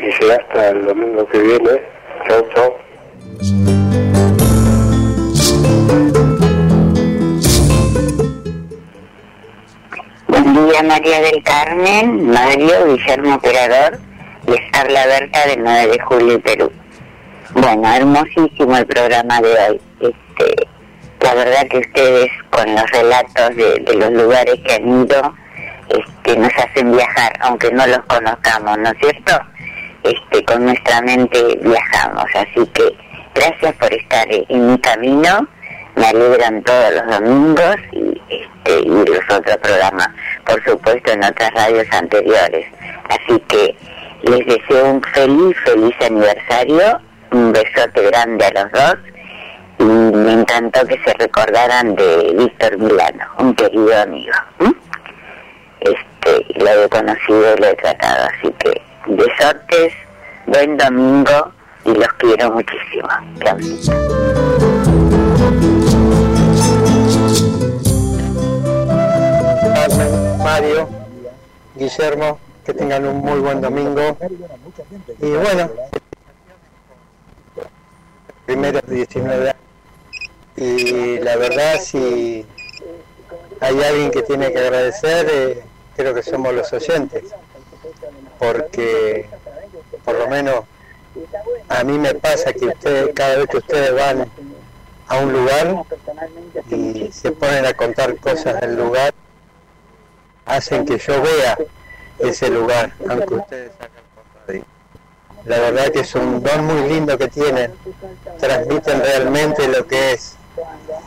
y 0.00 0.12
será 0.12 0.36
hasta 0.36 0.68
el 0.70 0.84
domingo 0.84 1.26
que 1.26 1.38
viene. 1.38 1.82
Chau, 2.28 2.48
chau. 2.54 2.74
Buen 10.28 10.54
día 10.54 10.82
María 10.82 11.20
del 11.20 11.42
Carmen, 11.42 12.30
Mario, 12.30 12.86
Guillermo 12.86 13.36
Operador, 13.36 13.98
les 14.46 14.60
habla 14.72 15.06
Berta 15.06 15.46
del 15.48 15.62
9 15.62 15.86
de 15.88 16.00
julio 16.00 16.40
Perú. 16.40 16.72
Bueno, 17.54 17.94
hermosísimo 17.94 18.76
el 18.76 18.86
programa 18.86 19.40
de 19.40 19.48
hoy. 19.48 19.80
Este, 20.00 20.68
la 21.22 21.34
verdad 21.34 21.66
que 21.68 21.78
ustedes 21.78 22.30
con 22.50 22.74
los 22.74 22.90
relatos 22.90 23.56
de, 23.56 23.94
los 23.96 24.12
lugares 24.12 24.56
que 24.66 24.74
han 24.74 24.88
ido, 24.88 25.34
este, 25.88 26.36
nos 26.36 26.52
hacen 26.56 26.92
viajar, 26.92 27.32
aunque 27.40 27.70
no 27.70 27.86
los 27.86 28.00
conozcamos, 28.06 28.78
¿no 28.78 28.90
es 28.90 28.98
cierto? 28.98 29.40
Este, 30.02 30.44
con 30.44 30.64
nuestra 30.64 31.00
mente 31.02 31.58
viajamos, 31.62 32.24
así 32.34 32.66
que 32.74 32.96
gracias 33.34 33.74
por 33.76 33.92
estar 33.94 34.26
en 34.30 34.72
mi 34.72 34.78
camino, 34.80 35.46
me 35.94 36.06
alegran 36.06 36.62
todos 36.64 36.94
los 36.94 37.20
domingos 37.20 37.76
y, 37.92 38.20
este, 38.28 38.80
y 38.80 38.88
los 38.88 39.30
otros 39.30 39.56
programas, 39.58 40.08
por 40.44 40.64
supuesto 40.64 41.12
en 41.12 41.22
otras 41.22 41.52
radios 41.54 41.86
anteriores. 41.92 42.66
Así 43.08 43.38
que 43.48 43.76
les 44.22 44.46
deseo 44.46 44.86
un 44.86 45.02
feliz, 45.02 45.56
feliz 45.64 45.94
aniversario, 46.00 47.00
un 47.30 47.52
besote 47.52 48.10
grande 48.10 48.44
a 48.46 48.62
los 48.62 48.72
dos 48.72 49.11
y 49.82 49.84
me 49.84 50.32
encantó 50.32 50.86
que 50.86 50.96
se 51.04 51.12
recordaran 51.14 51.96
de 51.96 52.34
Víctor 52.38 52.78
Milano, 52.78 53.24
un 53.38 53.52
querido 53.54 54.00
amigo. 54.00 54.32
Este, 55.80 56.46
lo 56.62 56.84
he 56.84 56.88
conocido 56.88 57.56
y 57.56 57.60
lo 57.60 57.66
he 57.66 57.74
tratado, 57.74 58.28
así 58.28 58.52
que 58.60 58.80
besotes, 59.06 59.92
buen 60.46 60.76
domingo 60.76 61.52
y 61.84 61.94
los 61.94 62.08
quiero 62.18 62.52
muchísimo. 62.52 63.08
Carmen, 69.74 70.38
Mario, 70.38 70.88
Guillermo, 71.74 72.38
que 72.64 72.72
tengan 72.72 73.04
un 73.04 73.18
muy 73.18 73.40
buen 73.40 73.60
domingo. 73.60 74.16
Y 75.20 75.30
bueno, 75.32 75.70
primeros 78.46 78.82
19 78.86 79.48
años. 79.48 79.71
Y 80.56 81.18
la 81.18 81.36
verdad 81.36 81.80
si 81.80 82.46
hay 83.60 83.82
alguien 83.82 84.10
que 84.10 84.22
tiene 84.22 84.52
que 84.52 84.58
agradecer, 84.58 85.28
eh, 85.30 85.62
creo 85.96 86.14
que 86.14 86.22
somos 86.22 86.52
los 86.52 86.72
oyentes, 86.72 87.24
porque 88.38 89.28
por 90.04 90.18
lo 90.18 90.28
menos 90.28 90.64
a 91.68 91.84
mí 91.84 91.98
me 91.98 92.14
pasa 92.14 92.52
que 92.52 92.66
ustedes, 92.66 93.10
cada 93.14 93.36
vez 93.36 93.46
que 93.46 93.58
ustedes 93.58 93.94
van 93.94 94.30
a 95.06 95.18
un 95.18 95.32
lugar 95.32 95.84
y 96.70 97.10
se 97.12 97.32
ponen 97.32 97.66
a 97.66 97.74
contar 97.74 98.16
cosas 98.16 98.60
del 98.60 98.76
lugar, 98.76 99.14
hacen 100.44 100.84
que 100.84 100.98
yo 100.98 101.22
vea 101.22 101.58
ese 102.18 102.50
lugar, 102.50 102.92
aunque 103.08 103.34
ustedes 103.34 103.70
por. 103.76 103.92
La 105.44 105.58
verdad 105.58 105.90
que 105.90 106.00
es 106.00 106.14
un 106.14 106.40
don 106.42 106.64
muy 106.66 106.88
lindo 106.88 107.18
que 107.18 107.26
tienen, 107.28 107.72
transmiten 108.38 109.00
realmente 109.00 109.66
lo 109.66 109.86
que 109.86 110.12
es. 110.12 110.36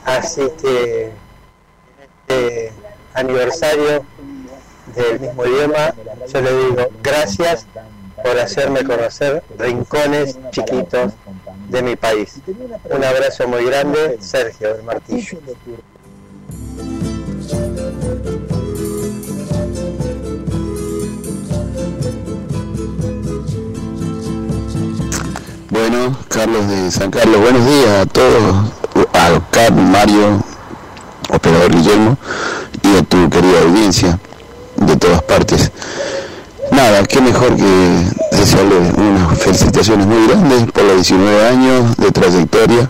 Así 0.05 0.41
que 0.61 1.05
en 1.05 1.13
este 2.03 2.73
aniversario 3.13 4.05
del 4.95 5.19
mismo 5.19 5.45
idioma, 5.45 5.93
yo 6.31 6.41
le 6.41 6.53
digo 6.53 6.89
gracias 7.01 7.65
por 8.23 8.39
hacerme 8.39 8.83
conocer 8.83 9.43
rincones 9.57 10.37
chiquitos 10.51 11.13
de 11.69 11.81
mi 11.81 11.95
país. 11.95 12.39
Un 12.89 13.03
abrazo 13.03 13.47
muy 13.47 13.65
grande, 13.65 14.17
Sergio 14.19 14.73
del 14.73 14.83
Martillo. 14.83 15.39
Bueno, 25.75 26.15
Carlos 26.29 26.69
de 26.69 26.89
San 26.89 27.11
Carlos, 27.11 27.41
buenos 27.41 27.65
días 27.65 27.89
a 27.99 28.05
todos, 28.05 28.71
a 29.13 29.41
Carlos, 29.51 29.83
Mario, 29.83 30.41
operador 31.29 31.75
Guillermo 31.75 32.17
y 32.81 32.95
a 32.95 33.03
tu 33.03 33.29
querida 33.29 33.59
audiencia 33.59 34.17
de 34.77 34.95
todas 34.95 35.21
partes. 35.23 35.73
Nada, 36.71 37.03
qué 37.03 37.19
mejor 37.19 37.57
que 37.57 38.05
desearle 38.31 38.77
unas 38.95 39.37
felicitaciones 39.37 40.07
muy 40.07 40.25
grandes 40.27 40.71
por 40.71 40.83
los 40.83 40.95
19 40.95 41.45
años 41.45 41.97
de 41.97 42.09
trayectoria, 42.09 42.89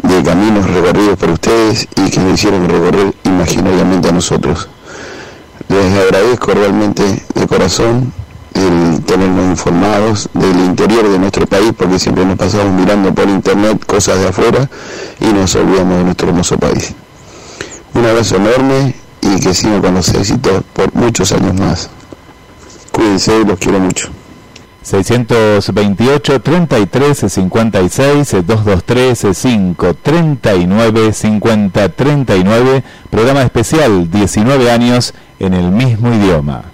de 0.00 0.22
caminos 0.22 0.70
recorridos 0.70 1.18
por 1.18 1.30
ustedes 1.30 1.88
y 1.96 2.08
que 2.08 2.20
nos 2.20 2.34
hicieron 2.34 2.68
recorrer 2.68 3.12
imaginariamente 3.24 4.10
a 4.10 4.12
nosotros. 4.12 4.68
Les 5.68 5.92
agradezco 5.92 6.52
realmente 6.52 7.26
de 7.34 7.46
corazón 7.48 8.12
el 8.54 9.02
tenernos 9.04 9.44
informados 9.50 10.28
del 10.32 10.56
interior 10.60 11.08
de 11.08 11.18
nuestro 11.18 11.46
país, 11.46 11.72
porque 11.76 11.98
siempre 11.98 12.24
nos 12.24 12.36
pasamos 12.38 12.72
mirando 12.72 13.14
por 13.14 13.28
internet 13.28 13.84
cosas 13.84 14.18
de 14.20 14.28
afuera 14.28 14.70
y 15.20 15.26
nos 15.26 15.54
olvidamos 15.54 15.98
de 15.98 16.04
nuestro 16.04 16.28
hermoso 16.28 16.56
país. 16.58 16.94
Un 17.94 18.06
abrazo 18.06 18.36
enorme 18.36 18.94
y 19.20 19.40
que 19.40 19.54
sigan 19.54 19.80
con 19.80 19.94
los 19.94 20.08
éxitos 20.14 20.62
por 20.72 20.94
muchos 20.94 21.32
años 21.32 21.54
más. 21.54 21.90
Cuídense, 22.90 23.44
los 23.44 23.58
quiero 23.58 23.80
mucho. 23.80 24.08
628 24.82 26.40
33 26.42 27.18
56 27.28 28.36
223 28.46 29.36
5 29.36 29.94
39 29.94 31.12
50 31.12 31.88
39 31.88 32.84
programa 33.08 33.42
especial 33.42 34.10
19 34.10 34.70
años 34.70 35.14
en 35.38 35.54
el 35.54 35.70
mismo 35.70 36.12
idioma. 36.12 36.73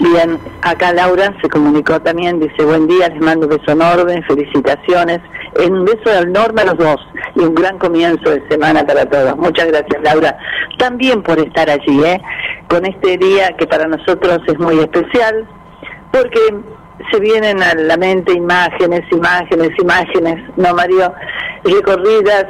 Bien, 0.00 0.38
acá 0.62 0.94
Laura 0.94 1.34
se 1.42 1.48
comunicó 1.50 2.00
también, 2.00 2.40
dice, 2.40 2.64
buen 2.64 2.86
día, 2.88 3.10
les 3.10 3.20
mando 3.20 3.46
un 3.46 3.58
beso 3.58 3.72
enorme, 3.72 4.22
felicitaciones, 4.22 5.20
un 5.68 5.84
beso 5.84 6.10
enorme 6.22 6.62
a 6.62 6.64
los 6.64 6.78
dos 6.78 6.96
y 7.34 7.40
un 7.40 7.54
gran 7.54 7.78
comienzo 7.78 8.30
de 8.30 8.42
semana 8.48 8.82
para 8.86 9.04
todos. 9.04 9.36
Muchas 9.36 9.66
gracias 9.66 10.02
Laura, 10.02 10.38
también 10.78 11.22
por 11.22 11.38
estar 11.38 11.68
allí, 11.68 12.02
¿eh? 12.02 12.18
con 12.68 12.86
este 12.86 13.18
día 13.18 13.54
que 13.58 13.66
para 13.66 13.88
nosotros 13.88 14.40
es 14.46 14.58
muy 14.58 14.78
especial, 14.78 15.46
porque 16.10 16.40
se 17.12 17.20
vienen 17.20 17.62
a 17.62 17.74
la 17.74 17.98
mente 17.98 18.32
imágenes, 18.32 19.02
imágenes, 19.12 19.70
imágenes, 19.78 20.42
¿no 20.56 20.72
Mario? 20.72 21.12
Recorridas, 21.62 22.46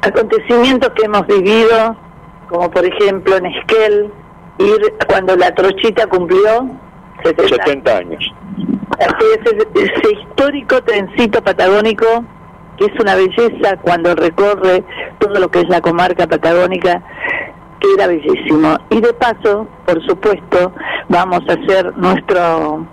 acontecimientos 0.00 0.90
que 0.96 1.04
hemos 1.04 1.26
vivido, 1.26 1.98
como 2.48 2.70
por 2.70 2.86
ejemplo 2.86 3.36
en 3.36 3.44
Esquel, 3.44 4.10
ir 4.58 4.94
cuando 5.08 5.36
la 5.36 5.54
trochita 5.54 6.06
cumplió 6.06 6.68
70, 7.24 7.64
70 7.64 7.96
años. 7.96 8.34
Así 8.98 9.24
es, 9.34 9.52
ese, 9.74 10.12
histórico 10.12 10.82
trencito 10.82 11.42
patagónico 11.42 12.24
que 12.78 12.86
es 12.86 13.00
una 13.00 13.16
belleza 13.16 13.76
cuando 13.82 14.14
recorre 14.14 14.84
todo 15.18 15.34
lo 15.40 15.50
que 15.50 15.60
es 15.60 15.68
la 15.68 15.80
comarca 15.80 16.26
patagónica, 16.28 17.02
que 17.80 17.88
era 17.94 18.06
bellísimo. 18.06 18.78
Y 18.90 19.00
de 19.00 19.12
paso, 19.14 19.66
por 19.84 20.00
supuesto, 20.06 20.72
vamos 21.08 21.40
a 21.48 21.54
hacer 21.54 21.96
nuestro 21.96 22.86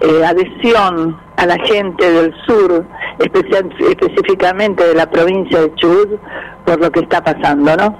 eh, 0.00 0.24
adhesión 0.24 1.16
a 1.36 1.46
la 1.46 1.56
gente 1.64 2.10
del 2.10 2.34
sur, 2.46 2.84
especial, 3.18 3.70
específicamente 3.78 4.84
de 4.84 4.94
la 4.94 5.08
provincia 5.08 5.60
de 5.60 5.74
Chubut, 5.76 6.18
por 6.64 6.80
lo 6.80 6.90
que 6.90 7.00
está 7.00 7.22
pasando, 7.22 7.76
¿no? 7.76 7.96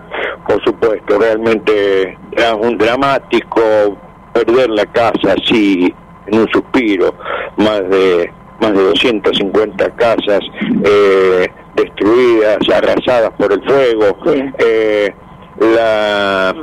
Por 0.47 0.63
supuesto, 0.65 1.19
realmente 1.19 2.19
es 2.33 2.53
un 2.61 2.77
dramático 2.77 3.97
perder 4.33 4.71
la 4.71 4.87
casa 4.87 5.35
así 5.41 5.95
en 6.27 6.39
un 6.39 6.49
suspiro, 6.49 7.15
más 7.57 7.89
de 7.89 8.31
más 8.61 8.73
de 8.73 8.83
250 8.83 9.91
casas 9.97 10.41
eh, 10.85 11.49
destruidas, 11.75 12.59
arrasadas 12.73 13.31
por 13.37 13.53
el 13.53 13.63
fuego, 13.65 14.17
eh, 14.59 15.13
la 15.59 16.55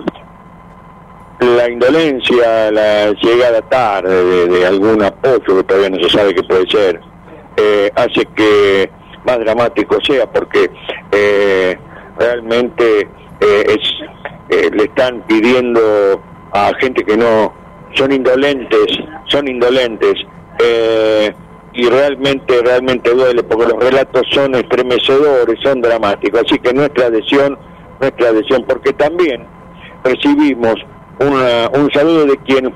la 1.39 1.69
indolencia, 1.69 2.71
la 2.71 3.11
llegada 3.13 3.61
tarde 3.63 4.23
de, 4.23 4.47
de, 4.47 4.65
algún 4.65 5.01
apoyo 5.03 5.57
que 5.57 5.63
todavía 5.63 5.89
no 5.89 5.97
se 6.03 6.09
sabe 6.09 6.35
qué 6.35 6.43
puede 6.43 6.69
ser, 6.69 7.01
eh, 7.57 7.91
hace 7.95 8.25
que 8.35 8.91
más 9.25 9.39
dramático 9.39 9.97
sea 10.03 10.31
porque 10.31 10.69
eh, 11.11 11.77
realmente 12.17 13.07
eh, 13.41 13.65
es 13.67 14.57
eh, 14.57 14.69
le 14.71 14.83
están 14.83 15.21
pidiendo 15.27 16.21
a 16.53 16.71
gente 16.79 17.03
que 17.03 17.17
no 17.17 17.53
son 17.93 18.11
indolentes, 18.11 18.87
son 19.27 19.47
indolentes 19.47 20.15
y 21.73 21.89
realmente 21.89 22.61
realmente 22.61 23.09
duele 23.13 23.41
porque 23.43 23.71
los 23.71 23.83
relatos 23.83 24.23
son 24.31 24.53
estremecedores, 24.55 25.59
son 25.63 25.81
dramáticos, 25.81 26.41
así 26.45 26.59
que 26.59 26.73
nuestra 26.73 27.07
adhesión, 27.07 27.57
nuestra 27.99 28.29
adhesión, 28.29 28.63
porque 28.67 28.93
también 28.93 29.45
recibimos 30.03 30.75
una, 31.19 31.69
un 31.73 31.89
saludo 31.91 32.25
de 32.25 32.37
quien 32.37 32.73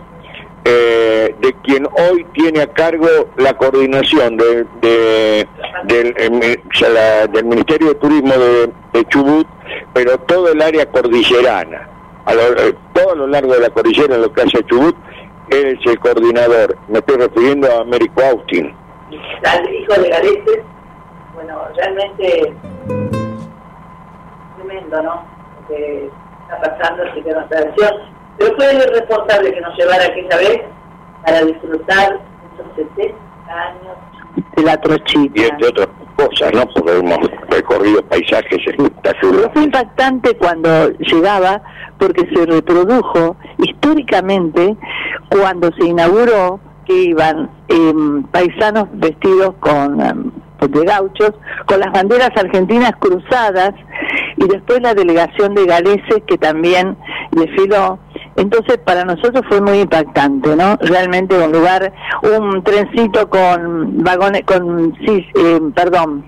eh, 0.68 1.36
de 1.40 1.54
quien 1.64 1.86
hoy 1.86 2.26
tiene 2.34 2.62
a 2.62 2.68
cargo 2.68 3.08
la 3.38 3.54
coordinación 3.54 4.36
de, 4.36 4.66
de, 4.82 5.48
del, 5.84 6.16
eh, 6.18 7.28
del 7.32 7.46
Ministerio 7.46 7.90
de 7.90 7.96
Turismo 7.96 8.34
de, 8.34 8.72
de, 8.94 9.06
Chubut, 9.10 9.48
pero 9.94 10.18
todo 10.22 10.52
el 10.52 10.60
área 10.60 10.88
cordillerana, 10.88 11.88
a 12.26 12.34
lo, 12.34 12.42
eh, 12.42 12.76
todo 12.94 13.12
a 13.12 13.16
lo 13.16 13.28
largo 13.28 13.54
de 13.54 13.60
la 13.60 13.70
cordillera, 13.70 14.16
en 14.16 14.24
lo 14.24 14.34
que 14.34 14.42
hace 14.42 14.64
Chubut, 14.66 14.96
es 15.50 15.78
el 15.86 16.00
coordinador. 16.00 16.76
Me 16.88 16.98
estoy 16.98 17.18
refiriendo 17.18 17.72
a 17.72 17.82
Américo 17.82 18.24
Austin. 18.24 18.74
Al 19.46 19.72
hijo 19.72 20.02
de 20.02 20.10
Galete, 20.10 20.64
bueno, 21.36 21.62
realmente 21.76 22.54
tremendo, 24.58 25.04
¿no? 25.04 25.24
Lo 25.62 25.68
que 25.68 26.10
está 26.42 26.60
pasando, 26.60 27.04
que 27.14 27.32
nuestra 27.32 27.62
versión 27.62 28.15
pero 28.38 28.56
fue 28.56 28.72
el 28.72 28.94
responsable 28.94 29.54
que 29.54 29.62
nos 29.62 29.78
llevara 29.78 30.06
aquella 30.06 30.38
vez 30.38 30.62
para 31.26 31.42
disfrutar 31.44 32.20
esos 32.54 32.90
70 32.96 33.16
años 33.50 33.98
de 34.56 34.64
la 34.64 34.80
trochita. 34.82 35.42
Y 35.42 35.44
entre 35.44 35.68
otras 35.68 35.88
cosas, 36.16 36.52
¿no? 36.54 36.68
Porque 36.74 36.98
hemos 36.98 37.20
recorrido 37.50 38.02
paisajes 38.04 38.60
espectaculares. 38.66 39.50
Fue 39.54 39.64
impactante 39.64 40.36
cuando 40.38 40.90
llegaba 41.00 41.62
porque 41.98 42.28
se 42.34 42.46
reprodujo 42.46 43.36
históricamente 43.58 44.76
cuando 45.30 45.72
se 45.78 45.88
inauguró 45.88 46.60
que 46.86 46.94
iban 46.94 47.50
eh, 47.68 47.94
paisanos 48.32 48.88
vestidos 48.94 49.56
con 49.60 50.02
eh, 50.02 50.14
de 50.68 50.86
gauchos, 50.86 51.32
con 51.68 51.80
las 51.80 51.92
banderas 51.92 52.32
argentinas 52.36 52.92
cruzadas 53.00 53.74
y 54.38 54.48
después 54.48 54.82
la 54.82 54.94
delegación 54.94 55.54
de 55.54 55.66
galeses 55.66 56.24
que 56.28 56.38
también 56.38 56.98
desfiló. 57.32 58.00
Entonces 58.36 58.78
para 58.84 59.06
nosotros 59.06 59.44
fue 59.48 59.62
muy 59.62 59.80
impactante, 59.80 60.56
¿no? 60.56 60.76
Realmente 60.82 61.38
un 61.38 61.52
lugar, 61.52 61.94
un 62.22 62.64
trencito 62.64 63.30
con 63.30 64.04
vagones, 64.04 64.44
con, 64.46 64.94
sí, 65.06 65.26
eh, 65.36 65.60
perdón, 65.74 66.26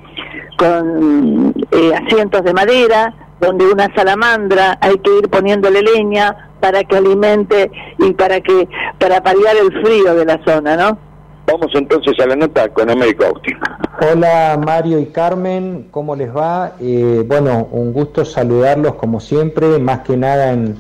con 0.58 1.54
eh, 1.72 1.92
asientos 1.96 2.44
de 2.44 2.54
madera, 2.54 3.14
donde 3.42 3.66
una 3.66 3.94
salamandra 3.94 4.78
hay 4.82 4.98
que 5.00 5.18
ir 5.18 5.30
poniéndole 5.30 5.82
leña 5.82 6.50
para 6.62 6.84
que 6.84 6.98
alimente 6.98 7.72
y 8.00 8.14
para 8.14 8.42
que 8.42 8.68
para 8.98 9.22
paliar 9.22 9.56
el 9.58 9.72
frío 9.82 10.16
de 10.16 10.26
la 10.26 10.40
zona, 10.46 10.78
¿no? 10.78 10.98
Vamos 11.46 11.72
entonces 11.76 12.14
a 12.20 12.26
la 12.26 12.36
nota 12.36 12.68
con 12.70 12.90
Américo 12.90 13.26
Austin. 13.26 13.58
Hola 14.02 14.60
Mario 14.64 15.00
y 15.00 15.08
Carmen, 15.08 15.88
¿cómo 15.92 16.16
les 16.16 16.36
va? 16.36 16.74
Eh, 16.80 17.24
bueno, 17.26 17.68
un 17.72 17.94
gusto 17.94 18.26
saludarlos 18.26 18.96
como 18.96 19.20
siempre, 19.20 19.80
más 19.80 20.00
que 20.02 20.18
nada 20.18 20.52
en, 20.52 20.78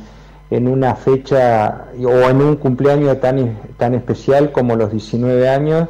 en 0.49 0.67
una 0.67 0.95
fecha 0.95 1.87
o 2.03 2.29
en 2.29 2.41
un 2.41 2.55
cumpleaños 2.55 3.19
tan, 3.19 3.57
tan 3.77 3.93
especial 3.95 4.51
como 4.51 4.75
los 4.75 4.91
19 4.91 5.49
años. 5.49 5.89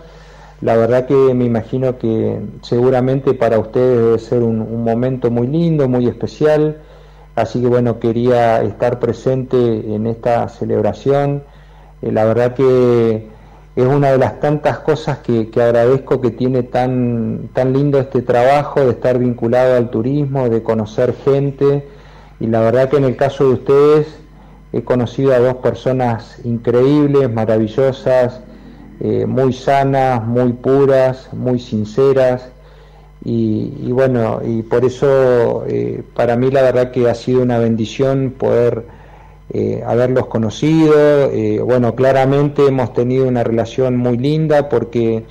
La 0.62 0.76
verdad 0.76 1.06
que 1.06 1.14
me 1.14 1.46
imagino 1.46 2.00
que 2.00 2.42
seguramente 2.64 3.36
para 3.36 3.60
ustedes 3.60 3.98
debe 4.00 4.20
ser 4.20 4.42
un, 4.42 4.84
momento 4.84 5.30
muy 5.30 5.48
lindo, 5.48 5.88
muy 5.88 6.08
especial. 6.08 6.78
Así 7.36 7.62
que 7.62 7.68
bueno, 7.68 8.00
quería 8.00 8.64
estar 8.64 9.00
presente 9.00 9.58
en 9.58 10.08
esta 10.08 10.50
celebración. 10.50 11.44
Eh, 12.02 12.12
la 12.12 12.26
verdad 12.26 12.56
que 12.56 13.28
es 13.76 13.86
una 13.86 14.12
de 14.12 14.18
las 14.18 14.40
tantas 14.40 14.80
cosas 14.80 15.20
que, 15.20 15.52
que, 15.52 15.62
agradezco 15.62 16.20
que 16.20 16.32
tiene 16.32 16.64
tan, 16.64 17.50
tan 17.54 17.74
lindo 17.74 18.00
este 18.00 18.24
trabajo 18.24 18.82
de 18.82 18.90
estar 18.90 19.20
vinculado 19.20 19.78
al 19.78 19.92
turismo, 19.92 20.50
de 20.50 20.64
conocer 20.64 21.14
gente. 21.24 21.88
Y 22.40 22.48
la 22.48 22.62
verdad 22.62 22.90
que 22.90 22.98
en 22.98 23.04
el 23.04 23.16
caso 23.16 23.48
de 23.48 23.54
ustedes 23.54 24.27
he 24.74 24.84
conocido 24.84 25.34
a 25.34 25.40
dos 25.40 25.56
personas 25.56 26.40
increíbles, 26.44 27.32
maravillosas, 27.32 28.42
eh, 29.00 29.26
muy 29.26 29.54
sanas, 29.54 30.26
muy 30.26 30.54
puras, 30.54 31.30
muy 31.34 31.60
sinceras. 31.60 32.50
Y, 33.24 33.92
bueno, 33.92 34.40
y 34.46 34.62
por 34.62 34.86
eso 34.86 35.66
eh, 35.68 36.02
para 36.16 36.38
mí 36.38 36.50
la 36.50 36.62
verdad 36.62 36.92
que 36.92 37.10
ha 37.10 37.16
sido 37.16 37.42
una 37.42 37.58
bendición 37.58 38.34
poder 38.38 38.86
eh, 39.54 39.84
haberlos 39.86 40.28
conocido. 40.28 41.32
Bueno, 41.66 41.96
claramente 41.96 42.66
hemos 42.68 42.94
tenido 42.94 43.28
una 43.28 43.44
relación 43.44 43.98
muy 43.98 44.18
linda 44.18 44.70
porque 44.70 45.26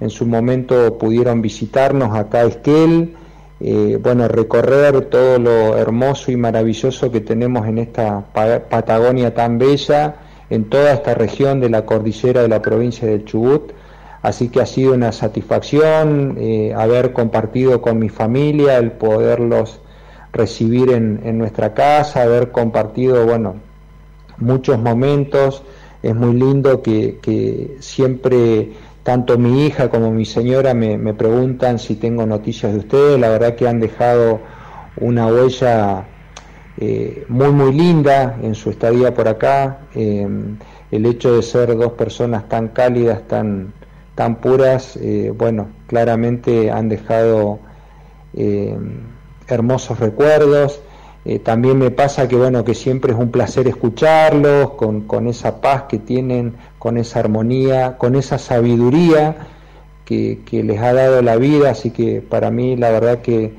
en 0.00 0.10
su 0.10 0.26
momento 0.26 0.98
pudieron 0.98 1.42
visitarnos 1.42 2.14
acá 2.16 2.40
a 2.40 2.44
Esquel, 2.44 3.14
eh, 3.64 3.98
bueno, 4.02 4.26
recorrer 4.28 5.02
todo 5.06 5.38
lo 5.38 5.76
hermoso 5.76 6.32
y 6.32 6.36
maravilloso 6.36 7.10
que 7.12 7.20
tenemos 7.20 7.66
en 7.66 7.78
esta 7.78 8.24
Patagonia 8.32 9.34
tan 9.34 9.58
bella, 9.58 10.16
en 10.50 10.68
toda 10.68 10.92
esta 10.92 11.14
región 11.14 11.60
de 11.60 11.70
la 11.70 11.86
cordillera 11.86 12.42
de 12.42 12.48
la 12.48 12.60
provincia 12.60 13.06
del 13.06 13.24
Chubut. 13.24 13.72
Así 14.22 14.48
que 14.48 14.60
ha 14.60 14.66
sido 14.66 14.94
una 14.94 15.12
satisfacción 15.12 16.38
haber 16.76 17.12
compartido 17.12 17.82
con 17.82 17.98
mi 17.98 18.08
familia, 18.08 18.78
el 18.78 18.92
poderlos 18.92 19.80
recibir 20.32 20.90
en, 20.90 21.38
nuestra 21.38 21.74
casa, 21.74 22.22
haber 22.22 22.52
compartido, 22.52 23.26
bueno, 23.26 23.56
muchos 24.38 24.78
momentos. 24.78 25.62
Es 26.04 26.14
muy 26.14 26.34
lindo 26.34 26.82
que 26.82 27.76
siempre 27.80 28.72
tanto 29.02 29.38
mi 29.38 29.66
hija 29.66 29.88
como 29.90 30.10
mi 30.10 30.24
señora 30.24 30.74
me, 30.74 30.96
me, 30.96 31.14
preguntan 31.14 31.78
si 31.78 31.96
tengo 31.96 32.26
noticias 32.26 32.72
de 32.72 32.78
ustedes. 32.78 33.20
La 33.20 33.28
verdad 33.28 33.54
que 33.56 33.68
han 33.68 33.80
dejado 33.80 34.40
una 34.96 35.26
huella 35.26 36.06
eh, 36.78 37.26
muy, 37.28 37.50
muy 37.50 37.72
linda 37.72 38.38
en 38.42 38.54
su 38.54 38.70
estadía 38.70 39.12
por 39.14 39.28
acá. 39.28 39.80
Eh, 39.94 40.26
el 40.90 41.06
hecho 41.06 41.36
de 41.36 41.42
ser 41.42 41.76
dos 41.76 41.92
personas 41.92 42.48
tan 42.48 42.68
cálidas, 42.68 43.26
tan, 43.28 43.72
tan 44.14 44.36
puras, 44.36 44.96
eh, 44.96 45.32
bueno, 45.36 45.68
claramente 45.86 46.70
han 46.70 46.88
dejado 46.88 47.60
hermosos 49.46 50.00
recuerdos. 50.00 50.80
Eh, 51.24 51.38
también 51.38 51.78
me 51.78 51.90
pasa 51.90 52.26
que 52.26 52.34
bueno 52.34 52.64
que 52.64 52.74
siempre 52.74 53.12
es 53.12 53.18
un 53.18 53.30
placer 53.30 53.68
escucharlos 53.68 54.70
con, 54.70 55.02
con, 55.02 55.28
esa 55.28 55.60
paz 55.60 55.84
que 55.88 55.98
tienen, 55.98 56.54
con 56.80 56.96
esa 56.96 57.20
armonía, 57.20 57.96
con 57.96 58.16
esa 58.16 58.38
sabiduría 58.38 59.36
que, 60.04 60.40
que 60.44 60.64
les 60.64 60.80
ha 60.80 60.92
dado 60.92 61.22
la 61.22 61.36
vida, 61.36 61.70
así 61.70 61.90
que 61.90 62.20
para 62.22 62.50
mí 62.50 62.76
la 62.76 62.90
verdad 62.90 63.22
que 63.22 63.54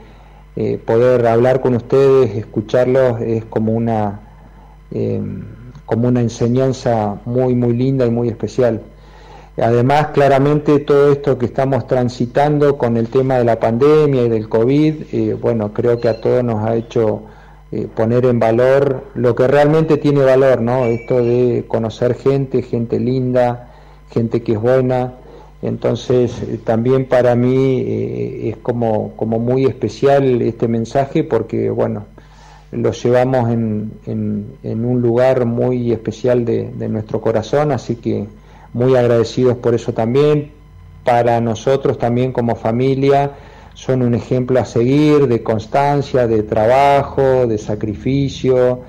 eh, 0.55 0.77
poder 0.77 1.25
hablar 1.25 1.61
con 1.61 1.73
ustedes, 1.75 2.35
escucharlos 2.35 3.21
es 3.21 3.45
como 3.45 3.71
una 3.71 4.19
eh, 4.91 5.21
como 5.85 6.07
una 6.07 6.21
enseñanza 6.21 7.17
muy 7.25 7.55
muy 7.55 7.73
linda 7.73 8.05
y 8.05 8.11
muy 8.11 8.29
especial. 8.29 8.81
Además, 9.57 10.07
claramente 10.13 10.79
todo 10.79 11.11
esto 11.11 11.37
que 11.37 11.45
estamos 11.45 11.85
transitando 11.87 12.77
con 12.77 12.97
el 12.97 13.07
tema 13.09 13.37
de 13.37 13.43
la 13.43 13.59
pandemia 13.59 14.23
y 14.23 14.29
del 14.29 14.49
COVID, 14.49 14.95
eh, 15.11 15.37
bueno, 15.39 15.73
creo 15.73 15.99
que 15.99 16.09
a 16.09 16.19
todos 16.19 16.43
nos 16.43 16.65
ha 16.65 16.75
hecho 16.75 17.23
eh, 17.75 17.87
poner 17.95 18.25
en 18.25 18.39
valor 18.39 19.05
lo 19.15 19.33
que 19.33 19.47
realmente 19.47 19.97
tiene 19.97 20.21
valor, 20.21 20.61
¿no? 20.61 20.85
Esto 20.85 21.23
de 21.23 21.65
conocer 21.67 22.13
gente, 22.13 22.61
gente 22.61 22.99
linda, 22.99 23.71
gente 24.11 24.43
que 24.43 24.51
es 24.51 24.61
buena. 24.61 25.15
Entonces, 25.63 26.39
eh, 26.43 26.59
también 26.63 27.07
para 27.07 27.35
mí 27.35 27.83
es 28.43 28.57
como, 28.57 29.13
como 29.15 29.39
muy 29.39 29.65
especial 29.65 30.43
este 30.43 30.67
mensaje 30.67 31.23
porque, 31.23 31.71
bueno, 31.71 32.05
lo 32.71 32.91
llevamos 32.91 33.49
en, 33.49 33.93
en, 34.05 34.53
en 34.61 34.85
un 34.85 35.01
lugar 35.01 35.45
muy 35.45 35.91
especial 35.91 36.45
de, 36.45 36.69
de 36.77 36.89
nuestro 36.89 37.21
corazón, 37.21 37.71
así 37.71 37.95
que 37.95 38.27
muy 38.73 38.95
agradecidos 38.95 39.57
por 39.57 39.73
eso 39.73 39.93
también. 39.93 40.51
Para 41.03 41.41
nosotros 41.41 41.97
también 41.97 42.31
como 42.31 42.55
familia 42.55 43.31
son 43.73 44.01
un 44.01 44.13
ejemplo 44.13 44.59
a 44.59 44.65
seguir 44.65 45.27
de 45.27 45.43
constancia, 45.43 46.27
de 46.27 46.43
trabajo, 46.43 47.47
de 47.47 47.57
sacrificio, 47.57 48.81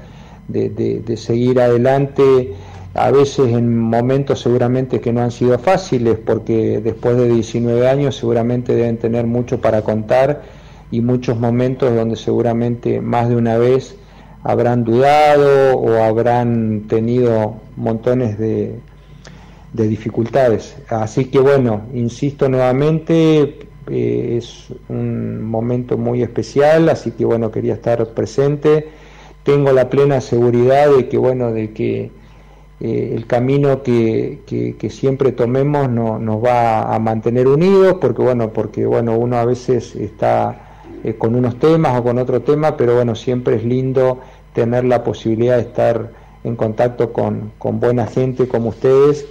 de, 0.48 0.68
de, 0.68 1.16
seguir 1.16 1.60
adelante, 1.60 2.52
a 2.94 3.10
veces 3.10 3.52
en 3.52 3.78
momentos 3.78 4.40
seguramente 4.40 5.00
que 5.00 5.12
no 5.12 5.22
han 5.22 5.30
sido 5.30 5.58
fáciles, 5.58 6.18
porque 6.24 6.80
después 6.80 7.16
de 7.16 7.28
19 7.28 7.88
años 7.88 8.16
seguramente 8.16 8.74
deben 8.74 8.98
tener 8.98 9.26
mucho 9.26 9.60
para 9.60 9.82
contar 9.82 10.42
y 10.90 11.00
muchos 11.00 11.38
momentos 11.38 11.94
donde 11.94 12.16
seguramente 12.16 13.00
más 13.00 13.28
de 13.28 13.36
una 13.36 13.56
vez 13.56 13.96
habrán 14.42 14.84
dudado 14.84 15.78
o 15.78 16.02
habrán 16.02 16.82
tenido 16.86 17.56
montones 17.76 18.38
de, 18.38 18.78
de 19.72 19.88
dificultades. 19.88 20.76
Así 20.88 21.26
que 21.26 21.40
bueno, 21.40 21.82
insisto 21.94 22.48
nuevamente, 22.48 23.63
eh, 23.90 24.36
es 24.38 24.68
un 24.88 25.44
momento 25.44 25.98
muy 25.98 26.22
especial, 26.22 26.88
así 26.88 27.10
que 27.12 27.24
bueno, 27.24 27.50
quería 27.50 27.74
estar 27.74 28.06
presente. 28.08 28.88
Tengo 29.42 29.72
la 29.72 29.90
plena 29.90 30.20
seguridad 30.20 30.90
de 30.90 31.08
que 31.08 31.18
bueno, 31.18 31.52
de 31.52 31.72
que 31.72 32.10
eh, 32.80 33.12
el 33.14 33.26
camino 33.26 33.82
que, 33.82 34.40
que, 34.46 34.90
siempre 34.90 35.32
tomemos 35.32 35.88
no, 35.88 36.18
nos 36.18 36.42
va 36.42 36.94
a 36.94 36.98
mantener 36.98 37.46
unidos, 37.46 37.98
porque 38.00 38.22
bueno, 38.22 38.50
porque 38.50 38.86
bueno, 38.86 39.16
uno 39.16 39.36
a 39.36 39.44
veces 39.44 39.94
está 39.96 40.82
eh, 41.04 41.14
con 41.14 41.34
unos 41.34 41.58
temas 41.58 41.98
o 41.98 42.02
con 42.02 42.18
otro 42.18 42.42
tema, 42.42 42.76
pero 42.76 42.94
bueno, 42.96 43.14
siempre 43.14 43.56
es 43.56 43.64
lindo 43.64 44.20
tener 44.54 44.84
la 44.84 45.04
posibilidad 45.04 45.56
de 45.56 45.62
estar 45.62 46.10
en 46.42 46.56
contacto 46.56 47.12
con, 47.12 47.52
con 47.58 47.80
buena 47.80 48.06
gente 48.06 48.48
como 48.48 48.70
ustedes 48.70 49.26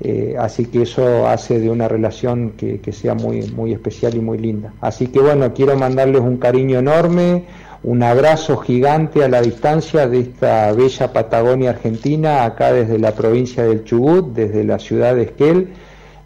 eh, 0.00 0.36
así 0.38 0.66
que 0.66 0.82
eso 0.82 1.26
hace 1.26 1.58
de 1.58 1.70
una 1.70 1.88
relación 1.88 2.52
que, 2.56 2.80
que, 2.80 2.92
sea 2.92 3.14
muy, 3.14 3.42
muy 3.50 3.72
especial 3.72 4.14
y 4.14 4.20
muy 4.20 4.38
linda. 4.38 4.72
Así 4.80 5.08
que 5.08 5.18
bueno, 5.18 5.52
quiero 5.52 5.76
mandarles 5.76 6.20
un 6.20 6.36
cariño 6.36 6.78
enorme, 6.78 7.44
un 7.82 8.02
abrazo 8.02 8.56
gigante 8.58 9.24
a 9.24 9.28
la 9.28 9.40
distancia 9.40 10.08
de 10.08 10.20
esta 10.20 10.72
bella 10.72 11.12
Patagonia 11.12 11.70
Argentina, 11.70 12.44
acá 12.44 12.72
desde 12.72 12.98
la 12.98 13.12
provincia 13.12 13.64
del 13.64 13.84
Chubut, 13.84 14.34
desde 14.34 14.64
la 14.64 14.78
ciudad 14.78 15.14
de 15.14 15.22
Esquel. 15.22 15.68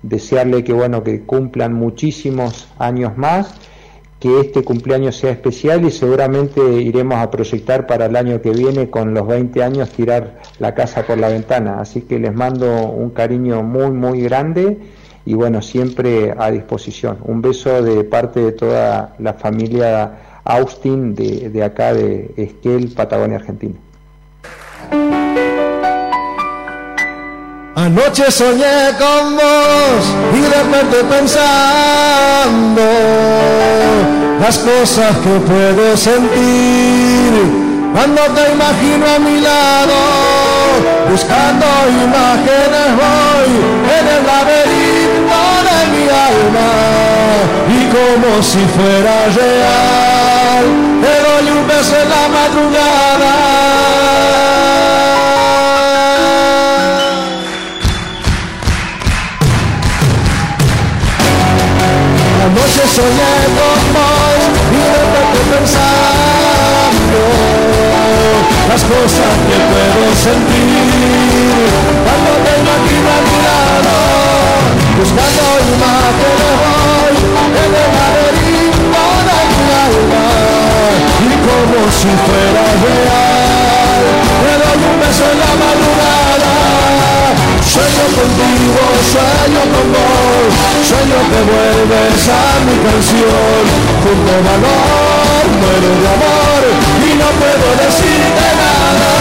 Desearle 0.02 0.64
que 0.64 0.72
bueno, 0.72 1.02
que 1.02 1.22
cumplan 1.22 1.72
muchísimos 1.72 2.68
años 2.78 3.16
más 3.16 3.54
que 4.22 4.38
este 4.38 4.62
cumpleaños 4.62 5.16
sea 5.16 5.32
especial 5.32 5.84
y 5.84 5.90
seguramente 5.90 6.60
iremos 6.80 7.18
a 7.18 7.28
proyectar 7.28 7.88
para 7.88 8.06
el 8.06 8.14
año 8.14 8.40
que 8.40 8.50
viene 8.50 8.88
con 8.88 9.14
los 9.14 9.26
20 9.26 9.60
años 9.64 9.90
tirar 9.90 10.40
la 10.60 10.76
casa 10.76 11.02
por 11.04 11.18
la 11.18 11.28
ventana. 11.28 11.80
Así 11.80 12.02
que 12.02 12.20
les 12.20 12.32
mando 12.32 12.86
un 12.86 13.10
cariño 13.10 13.64
muy, 13.64 13.90
muy 13.90 14.20
grande 14.20 14.78
y 15.26 15.34
bueno, 15.34 15.60
siempre 15.60 16.32
a 16.38 16.52
disposición. 16.52 17.18
Un 17.24 17.42
beso 17.42 17.82
de 17.82 18.04
parte 18.04 18.38
de 18.38 18.52
toda 18.52 19.16
la 19.18 19.34
familia 19.34 20.40
Austin 20.44 21.16
de, 21.16 21.50
de 21.50 21.64
acá 21.64 21.92
de 21.92 22.32
Esquel, 22.36 22.92
Patagonia, 22.94 23.38
Argentina. 23.38 23.74
Anoche 27.84 28.30
soñé 28.30 28.94
con 28.96 29.34
vos 29.34 30.04
y 30.32 30.40
de 30.40 30.48
repente 30.48 31.02
pensando 31.10 32.80
las 34.38 34.56
cosas 34.58 35.16
que 35.16 35.40
puedo 35.50 35.96
sentir 35.96 37.32
cuando 37.92 38.22
te 38.36 38.52
imagino 38.52 39.04
a 39.04 39.18
mi 39.18 39.40
lado, 39.40 39.98
buscando 41.10 41.66
imágenes 42.06 42.88
voy 43.02 43.50
en 43.98 44.04
el 44.14 44.22
laberinto 44.30 45.40
de 45.66 45.78
mi 45.92 46.04
alma 46.08 46.70
y 47.66 47.80
como 47.90 48.40
si 48.44 48.62
fuera 48.76 49.16
real, 49.34 50.64
te 51.02 51.14
doy 51.26 51.58
un 51.58 51.66
beso 51.66 51.96
en 52.00 52.08
la 52.08 52.28
madrugada. 52.28 53.51
Anoche 62.42 62.82
soñé 62.96 63.34
con 63.56 63.80
vos 63.94 64.42
y 64.72 64.82
repente 64.92 65.40
pensando 65.52 67.20
las 68.68 68.82
cosas 68.82 69.32
que 69.46 69.56
puedo 69.70 70.02
sentir 70.16 71.70
cuando 72.04 72.32
te 72.44 72.52
imagino 72.62 73.08
a 73.14 73.20
mi 73.26 73.36
lado, 73.46 73.94
buscando 74.98 75.42
imágenes 75.70 76.54
voy 76.62 77.16
en 77.62 77.72
el 77.82 77.90
laberinto 77.96 79.04
de 79.28 79.38
mi 79.52 79.66
alma 79.86 80.26
y 81.22 81.32
como 81.46 81.78
si 81.92 82.10
fuera 82.26 82.64
real, 82.82 84.02
te 84.42 84.52
doy 84.62 84.80
un 84.90 84.96
beso 84.98 85.24
en 85.30 85.38
la 85.38 85.52
madrugada. 85.62 86.31
Sueño 87.72 88.04
contigo, 88.04 88.84
sueño 89.00 89.62
con 89.72 89.86
vos, 89.96 90.52
sueño 90.84 91.18
que 91.32 91.40
vuelves 91.48 92.28
a 92.28 92.60
mi 92.68 92.76
canción, 92.84 93.64
junto 94.04 94.34
valor, 94.44 95.44
muero 95.56 95.90
de 96.02 96.08
amor 96.12 96.62
y 97.00 97.16
no 97.16 97.28
puedo 97.40 97.66
decirte 97.80 98.46
nada. 98.60 99.12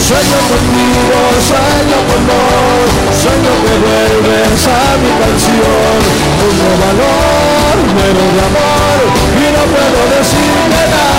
Sueño 0.00 0.40
contigo, 0.48 1.18
sueño 1.44 1.98
con 2.08 2.22
vos, 2.24 2.88
sueño 3.20 3.52
que 3.64 3.74
vuelves 3.84 4.60
a 4.72 4.96
mi 4.96 5.12
canción, 5.20 5.96
junto 6.40 6.68
valor, 6.80 7.74
muero 7.92 8.24
de 8.32 8.40
amor 8.48 8.98
y 9.36 9.46
no 9.52 9.62
puedo 9.68 10.00
decirte 10.16 10.80
nada. 10.88 11.11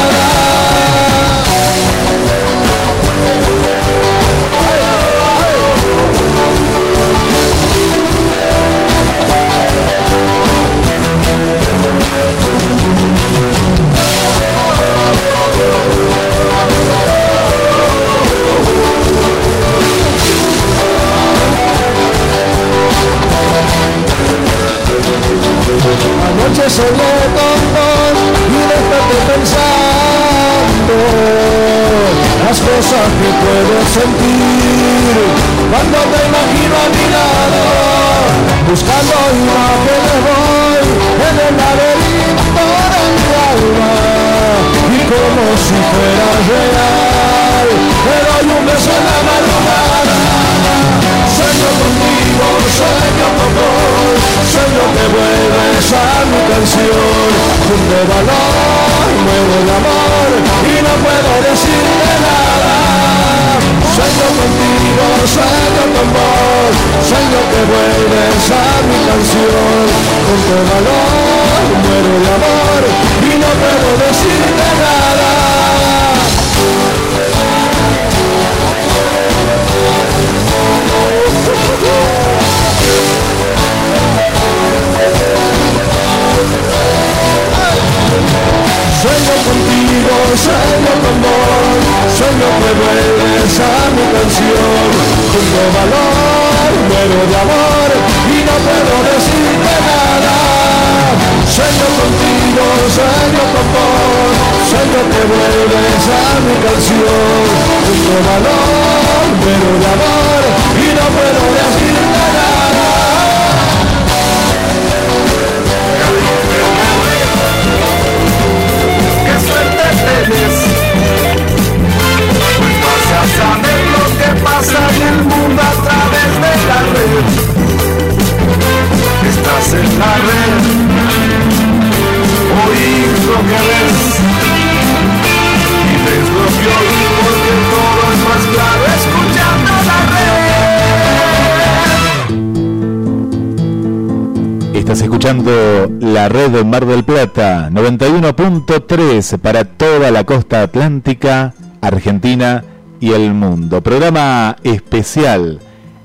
Red 146.44 146.52
de 146.52 146.64
Mar 146.64 146.86
del 146.86 147.04
Plata 147.04 147.70
91.3 147.70 149.38
para 149.38 149.64
toda 149.66 150.12
la 150.12 150.24
costa 150.24 150.62
atlántica, 150.64 151.54
Argentina 151.82 152.64
y 153.00 153.12
el 153.12 153.34
mundo. 153.34 153.82
Programa 153.82 154.56
especial 154.64 155.60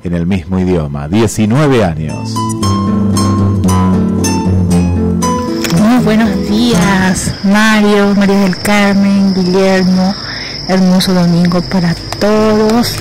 en 0.05 0.15
el 0.15 0.27
mismo 0.27 0.59
idioma, 0.59 1.09
19 1.09 1.85
años. 1.85 2.35
Muy 5.81 6.05
buenos 6.05 6.49
días, 6.49 7.35
Mario, 7.45 8.15
María 8.15 8.41
del 8.41 8.57
Carmen, 8.59 9.35
Guillermo. 9.35 10.15
Hermoso 10.69 11.15
domingo 11.15 11.63
para 11.63 11.95
todos. 12.21 12.97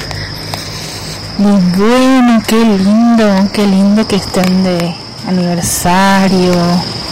Y 1.39 1.43
bueno, 1.77 2.41
qué 2.47 2.63
lindo, 2.63 3.49
qué 3.53 3.67
lindo 3.67 4.07
que 4.07 4.15
estén 4.15 4.63
de 4.63 4.95
aniversario, 5.27 6.53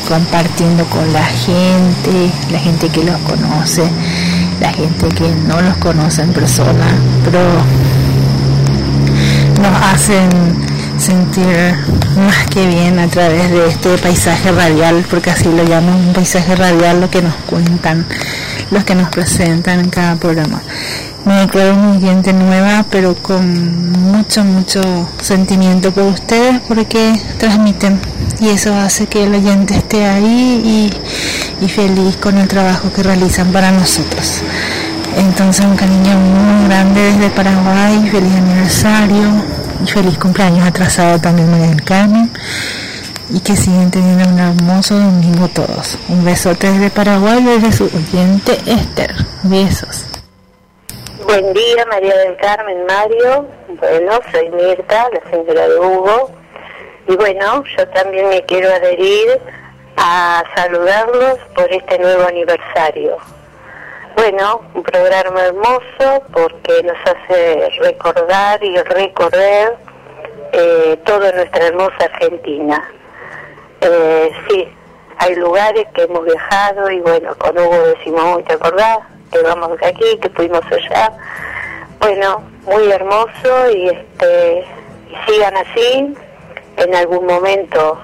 compartiendo 0.08 0.86
con 0.86 1.12
la 1.12 1.26
gente, 1.26 2.32
la 2.52 2.60
gente 2.60 2.90
que 2.90 3.04
los 3.04 3.18
conoce, 3.20 3.84
la 4.60 4.72
gente 4.72 5.10
que 5.10 5.30
no 5.48 5.62
los 5.62 5.78
conoce 5.78 6.22
en 6.22 6.34
persona, 6.34 6.88
pero 7.24 7.40
nos 9.62 9.94
hacen 9.94 10.30
sentir 10.98 11.76
más 12.18 12.46
que 12.50 12.68
bien 12.68 13.00
a 13.00 13.08
través 13.08 13.52
de 13.52 13.68
este 13.68 13.98
paisaje 13.98 14.52
radial, 14.52 15.06
porque 15.10 15.32
así 15.32 15.46
lo 15.46 15.64
llaman, 15.64 15.96
un 15.96 16.14
paisaje 16.14 16.56
radial, 16.56 17.02
lo 17.02 17.10
que 17.10 17.22
nos 17.22 17.36
cuentan, 17.50 18.06
los 18.72 18.84
que 18.84 18.96
nos 18.96 19.10
presentan 19.10 19.80
en 19.80 19.90
cada 19.90 20.16
programa. 20.16 20.62
Me 21.26 21.42
declaro 21.42 21.74
una 21.74 21.94
oyente 21.94 22.34
nueva, 22.34 22.86
pero 22.92 23.16
con 23.16 23.92
mucho, 23.92 24.44
mucho 24.44 24.82
sentimiento 25.20 25.92
por 25.92 26.04
ustedes, 26.04 26.62
porque 26.68 27.20
transmiten 27.40 28.00
y 28.46 28.50
eso 28.50 28.76
hace 28.76 29.08
que 29.08 29.24
el 29.24 29.34
oyente 29.34 29.74
esté 29.76 30.06
ahí 30.06 30.92
y, 31.62 31.68
feliz 31.68 32.16
con 32.18 32.38
el 32.38 32.48
trabajo 32.48 32.92
que 32.94 33.02
realizan 33.02 33.52
para 33.52 33.72
nosotros. 33.72 34.44
Entonces 35.18 35.66
un 35.66 35.76
cariño 35.76 36.16
muy 36.16 36.68
grande 36.68 37.02
desde 37.02 37.30
Paraguay, 37.32 38.08
feliz 38.12 38.36
aniversario 38.36 39.24
y 39.84 39.90
feliz 39.90 40.18
cumpleaños 40.20 40.68
atrasado 40.68 41.20
también 41.20 41.50
María 41.50 41.68
del 41.68 41.84
Carmen 41.84 42.30
y 43.32 43.40
que 43.40 43.56
siguen 43.56 43.90
teniendo 43.90 44.30
un 44.30 44.38
hermoso 44.40 44.96
domingo 44.96 45.48
todos. 45.48 45.98
Un 46.08 46.24
besote 46.24 46.72
desde 46.72 46.92
Paraguay 46.92 47.44
desde 47.44 47.72
su 47.72 47.86
oyente 47.86 48.60
Esther. 48.68 49.16
Besos. 49.44 50.06
Buen 51.26 51.52
día, 51.54 51.86
María 51.90 52.16
del 52.16 52.38
Carmen, 52.38 52.86
Mario. 52.86 53.48
Bueno, 53.80 54.20
soy 54.32 54.50
Mirta, 54.52 55.08
la 55.12 55.32
señora 55.32 55.68
de 55.68 55.80
Hugo. 55.80 56.35
Y 57.08 57.16
bueno, 57.16 57.64
yo 57.78 57.88
también 57.90 58.30
me 58.30 58.44
quiero 58.46 58.70
adherir 58.70 59.40
a 59.98 60.44
saludarlos 60.56 61.38
por 61.56 61.72
este 61.72 62.00
nuevo 62.00 62.24
aniversario. 62.28 63.18
Bueno, 64.16 64.62
un 64.74 64.84
programa 64.84 65.46
hermoso 65.46 66.24
porque 66.32 66.82
nos 66.84 66.98
hace 67.06 67.70
recordar 67.82 68.64
y 68.64 68.78
recorrer 68.78 69.76
eh, 70.54 70.98
toda 71.06 71.32
nuestra 71.34 71.68
hermosa 71.68 71.96
Argentina. 72.00 72.90
Eh, 73.82 74.32
sí, 74.50 74.68
hay 75.18 75.36
lugares 75.36 75.86
que 75.94 76.04
hemos 76.04 76.24
viajado 76.24 76.90
y 76.90 77.00
bueno, 77.02 77.36
con 77.38 77.58
Hugo 77.58 77.78
decimos, 77.88 78.38
"Uy, 78.38 78.44
¿te 78.44 78.54
acordás? 78.54 79.00
Que 79.32 79.42
vamos 79.42 79.78
aquí, 79.84 80.18
que 80.22 80.30
fuimos 80.30 80.62
allá. 80.72 81.12
Bueno, 82.00 82.42
muy 82.64 82.90
hermoso 82.92 83.70
y 83.72 83.90
este 83.90 84.66
y 85.10 85.32
sigan 85.32 85.56
así. 85.58 86.16
En 86.78 86.94
algún 86.96 87.26
momento 87.26 87.98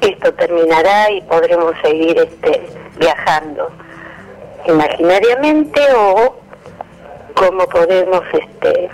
esto 0.00 0.32
terminará 0.34 1.10
y 1.10 1.20
podremos 1.22 1.74
seguir 1.82 2.18
este 2.18 2.66
viajando 2.96 3.70
imaginariamente 4.66 5.80
o 5.94 6.36
como 7.34 7.66
podemos 7.68 8.22
este 8.32 8.90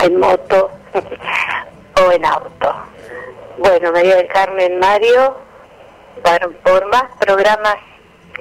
en 0.00 0.18
moto 0.20 0.70
o 2.06 2.12
en 2.12 2.24
auto. 2.24 2.74
Bueno, 3.58 3.90
María 3.92 4.16
del 4.16 4.28
Carmen 4.28 4.78
Mario, 4.78 5.36
para- 6.22 6.48
por 6.48 6.86
más 6.88 7.04
programas 7.18 7.76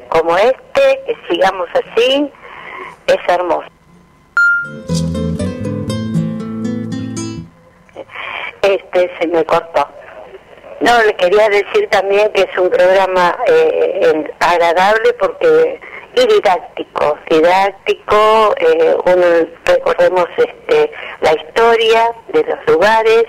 como 0.10 0.38
este, 0.38 1.02
que 1.08 1.18
sigamos 1.30 1.68
así, 1.74 2.32
es 3.08 3.18
hermoso. 3.28 3.68
Este 8.68 9.10
se 9.20 9.28
me 9.28 9.46
cortó. 9.46 9.88
No, 10.82 11.02
le 11.04 11.16
quería 11.16 11.48
decir 11.50 11.88
también 11.90 12.32
que 12.34 12.42
es 12.42 12.58
un 12.58 12.70
programa 12.70 13.36
eh, 13.48 14.30
agradable 14.40 15.14
porque 15.14 15.80
y 16.16 16.26
didáctico, 16.26 17.18
didáctico, 17.30 18.56
eh, 18.58 18.96
uno 19.06 19.26
recordemos 19.66 20.26
este, 20.38 20.92
la 21.22 21.34
historia 21.34 22.12
de 22.30 22.44
los 22.44 22.60
lugares, 22.68 23.26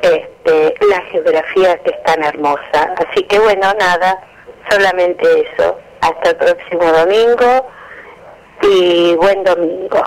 este, 0.00 0.74
la 0.88 1.00
geografía 1.12 1.76
que 1.78 1.90
es 1.90 2.02
tan 2.04 2.24
hermosa. 2.24 2.94
Así 2.96 3.24
que 3.24 3.38
bueno, 3.38 3.72
nada, 3.78 4.26
solamente 4.70 5.26
eso. 5.52 5.78
Hasta 6.00 6.30
el 6.30 6.36
próximo 6.36 6.84
domingo 6.92 7.66
y 8.62 9.14
buen 9.16 9.44
domingo. 9.44 10.02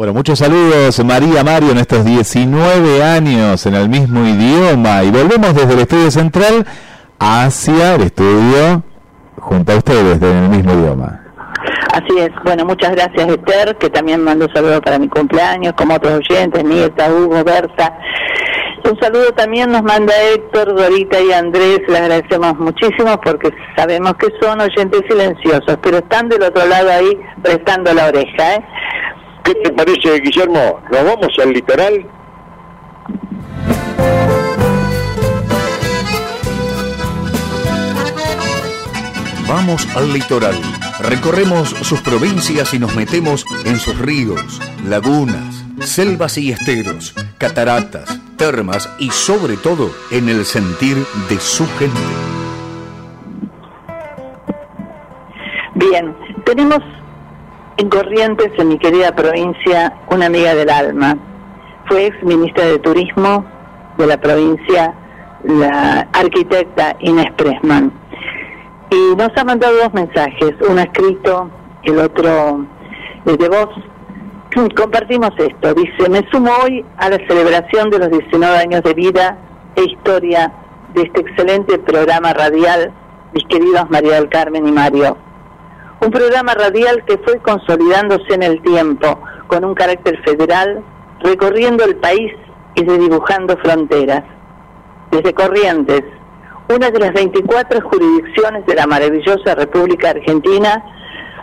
Bueno, 0.00 0.14
muchos 0.14 0.38
saludos 0.38 1.04
María 1.04 1.44
Mario 1.44 1.72
en 1.72 1.76
estos 1.76 2.06
19 2.06 3.02
años 3.02 3.66
en 3.66 3.74
el 3.74 3.90
mismo 3.90 4.26
idioma 4.26 5.04
y 5.04 5.10
volvemos 5.10 5.54
desde 5.54 5.74
el 5.74 5.80
estudio 5.80 6.10
central 6.10 6.66
hacia 7.18 7.96
el 7.96 8.04
estudio 8.04 8.82
junto 9.38 9.72
a 9.72 9.76
ustedes 9.76 10.22
en 10.22 10.36
el 10.38 10.48
mismo 10.48 10.72
idioma. 10.72 11.20
Así 11.92 12.18
es. 12.18 12.30
Bueno, 12.42 12.64
muchas 12.64 12.92
gracias 12.92 13.28
Esther, 13.28 13.76
que 13.76 13.90
también 13.90 14.24
mandó 14.24 14.46
saludos 14.54 14.80
para 14.80 14.98
mi 14.98 15.06
cumpleaños, 15.06 15.74
como 15.74 15.96
otros 15.96 16.14
oyentes, 16.30 16.64
Nieta, 16.64 17.12
Hugo, 17.12 17.44
Berta. 17.44 17.98
Un 18.90 18.98
saludo 18.98 19.32
también 19.32 19.70
nos 19.70 19.82
manda 19.82 20.14
Héctor, 20.32 20.74
Dorita 20.76 21.20
y 21.20 21.30
Andrés, 21.30 21.80
les 21.86 22.00
agradecemos 22.00 22.58
muchísimo 22.58 23.20
porque 23.20 23.50
sabemos 23.76 24.14
que 24.14 24.28
son 24.40 24.62
oyentes 24.62 25.02
silenciosos, 25.06 25.76
pero 25.82 25.98
están 25.98 26.30
del 26.30 26.42
otro 26.42 26.66
lado 26.66 26.90
ahí 26.90 27.20
prestando 27.42 27.92
la 27.92 28.06
oreja. 28.06 28.54
¿eh? 28.54 28.64
¿Qué 29.44 29.54
te 29.54 29.72
parece, 29.72 30.20
Guillermo? 30.20 30.80
¿Nos 30.90 31.04
vamos 31.04 31.38
al 31.42 31.52
litoral? 31.52 32.06
Vamos 39.48 39.96
al 39.96 40.12
litoral, 40.12 40.54
recorremos 41.00 41.70
sus 41.70 42.00
provincias 42.02 42.72
y 42.72 42.78
nos 42.78 42.94
metemos 42.94 43.44
en 43.64 43.80
sus 43.80 43.98
ríos, 43.98 44.60
lagunas, 44.86 45.64
selvas 45.80 46.38
y 46.38 46.52
esteros, 46.52 47.14
cataratas, 47.36 48.20
termas 48.36 48.88
y 49.00 49.10
sobre 49.10 49.56
todo 49.56 49.90
en 50.12 50.28
el 50.28 50.44
sentir 50.44 50.96
de 51.28 51.40
su 51.40 51.66
gente. 51.78 52.00
Bien, 55.74 56.14
tenemos 56.44 56.78
en 57.76 57.88
Corrientes, 57.88 58.52
en 58.58 58.68
mi 58.68 58.78
querida 58.78 59.14
provincia, 59.14 59.94
una 60.10 60.26
amiga 60.26 60.54
del 60.54 60.70
alma. 60.70 61.16
Fue 61.86 62.06
ex 62.06 62.22
ministra 62.22 62.64
de 62.66 62.78
Turismo 62.78 63.44
de 63.98 64.06
la 64.06 64.20
provincia, 64.20 64.94
la 65.44 66.08
arquitecta 66.12 66.96
Inés 67.00 67.32
Presman. 67.36 67.92
Y 68.90 69.16
nos 69.16 69.30
ha 69.36 69.44
mandado 69.44 69.76
dos 69.76 69.94
mensajes, 69.94 70.54
uno 70.68 70.80
escrito, 70.80 71.50
el 71.84 71.98
otro 71.98 72.66
desde 73.24 73.48
voz. 73.48 73.68
Compartimos 74.76 75.30
esto. 75.38 75.74
Dice, 75.74 76.08
me 76.08 76.28
sumo 76.30 76.50
hoy 76.64 76.84
a 76.96 77.08
la 77.08 77.18
celebración 77.28 77.90
de 77.90 77.98
los 77.98 78.10
19 78.10 78.58
años 78.58 78.82
de 78.82 78.94
vida 78.94 79.38
e 79.76 79.84
historia 79.84 80.52
de 80.94 81.02
este 81.02 81.20
excelente 81.20 81.78
programa 81.78 82.32
radial, 82.32 82.92
mis 83.32 83.44
queridos 83.46 83.88
María 83.90 84.16
del 84.16 84.28
Carmen 84.28 84.66
y 84.66 84.72
Mario. 84.72 85.16
Un 86.02 86.10
programa 86.10 86.54
radial 86.54 87.04
que 87.04 87.18
fue 87.18 87.38
consolidándose 87.40 88.32
en 88.34 88.42
el 88.42 88.62
tiempo, 88.62 89.20
con 89.48 89.64
un 89.64 89.74
carácter 89.74 90.18
federal, 90.24 90.82
recorriendo 91.22 91.84
el 91.84 91.96
país 91.96 92.32
y 92.74 92.84
redibujando 92.84 93.56
fronteras. 93.58 94.24
Desde 95.10 95.34
Corrientes, 95.34 96.02
una 96.74 96.90
de 96.90 97.00
las 97.00 97.12
24 97.12 97.82
jurisdicciones 97.82 98.64
de 98.64 98.74
la 98.76 98.86
maravillosa 98.86 99.54
República 99.54 100.10
Argentina, 100.10 100.82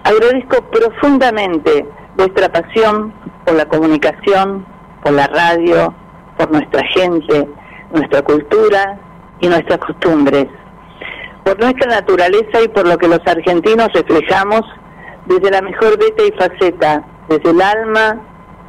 agradezco 0.03 0.63
profundamente 0.71 1.85
vuestra 2.15 2.49
pasión 2.49 3.13
por 3.45 3.55
la 3.55 3.65
comunicación, 3.65 4.65
por 5.03 5.13
la 5.13 5.27
radio, 5.27 5.93
por 6.37 6.51
nuestra 6.51 6.81
gente, 6.95 7.47
nuestra 7.91 8.21
cultura 8.23 8.99
y 9.39 9.47
nuestras 9.47 9.79
costumbres, 9.79 10.47
por 11.47 11.57
nuestra 11.61 11.89
naturaleza 11.89 12.61
y 12.61 12.67
por 12.67 12.85
lo 12.85 12.97
que 12.97 13.07
los 13.07 13.25
argentinos 13.25 13.87
reflejamos 13.93 14.63
desde 15.27 15.49
la 15.49 15.61
mejor 15.61 15.97
beta 15.97 16.23
y 16.27 16.31
faceta, 16.33 17.05
desde 17.29 17.51
el 17.51 17.61
alma 17.61 18.19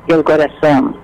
y 0.07 0.13
el 0.13 0.23
corazón. 0.23 0.97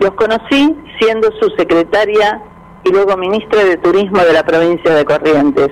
Los 0.00 0.10
conocí 0.10 0.76
siendo 1.00 1.32
su 1.40 1.48
secretaria 1.56 2.42
y 2.84 2.90
luego 2.90 3.16
ministra 3.16 3.64
de 3.64 3.78
Turismo 3.78 4.18
de 4.18 4.34
la 4.34 4.42
provincia 4.44 4.94
de 4.94 5.02
Corrientes. 5.06 5.70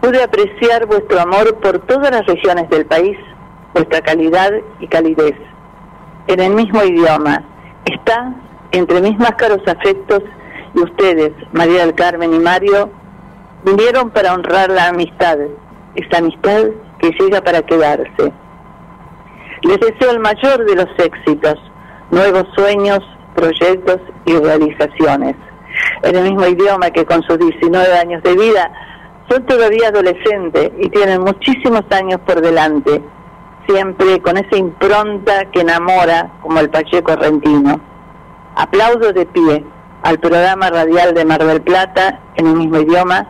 Pude 0.00 0.22
apreciar 0.22 0.86
vuestro 0.86 1.18
amor 1.18 1.56
por 1.56 1.80
todas 1.80 2.12
las 2.12 2.24
regiones 2.24 2.70
del 2.70 2.86
país, 2.86 3.18
vuestra 3.72 4.00
calidad 4.00 4.52
y 4.78 4.86
calidez. 4.86 5.34
En 6.28 6.38
el 6.38 6.54
mismo 6.54 6.84
idioma, 6.84 7.42
está 7.84 8.32
entre 8.70 9.00
mis 9.00 9.18
más 9.18 9.32
caros 9.32 9.62
afectos 9.66 10.22
y 10.72 10.82
ustedes, 10.82 11.32
María 11.52 11.84
del 11.84 11.96
Carmen 11.96 12.32
y 12.32 12.38
Mario, 12.38 12.90
vinieron 13.64 14.10
para 14.10 14.34
honrar 14.34 14.70
la 14.70 14.88
amistad, 14.88 15.38
esa 15.94 16.18
amistad 16.18 16.64
que 16.98 17.10
llega 17.18 17.40
para 17.40 17.62
quedarse. 17.62 18.32
Les 19.62 19.80
deseo 19.80 20.10
el 20.10 20.20
mayor 20.20 20.64
de 20.66 20.76
los 20.76 20.88
éxitos, 20.98 21.54
nuevos 22.10 22.44
sueños, 22.54 23.00
proyectos 23.34 23.98
y 24.26 24.36
realizaciones. 24.36 25.34
En 26.02 26.16
el 26.16 26.24
mismo 26.24 26.46
idioma 26.46 26.90
que 26.90 27.04
con 27.04 27.22
sus 27.22 27.38
19 27.38 27.98
años 27.98 28.22
de 28.22 28.34
vida 28.34 28.70
son 29.28 29.44
todavía 29.46 29.88
adolescentes 29.88 30.70
y 30.78 30.88
tienen 30.90 31.22
muchísimos 31.22 31.82
años 31.90 32.20
por 32.26 32.40
delante, 32.42 33.02
siempre 33.66 34.20
con 34.20 34.36
esa 34.36 34.56
impronta 34.56 35.46
que 35.50 35.62
enamora 35.62 36.30
como 36.42 36.60
el 36.60 36.68
Pacheco 36.68 37.12
argentino. 37.12 37.80
Aplaudo 38.56 39.12
de 39.12 39.24
pie 39.26 39.64
al 40.02 40.18
programa 40.18 40.68
radial 40.68 41.14
de 41.14 41.24
Mar 41.24 41.42
del 41.42 41.62
Plata 41.62 42.20
en 42.36 42.46
el 42.46 42.54
mismo 42.54 42.78
idioma 42.80 43.26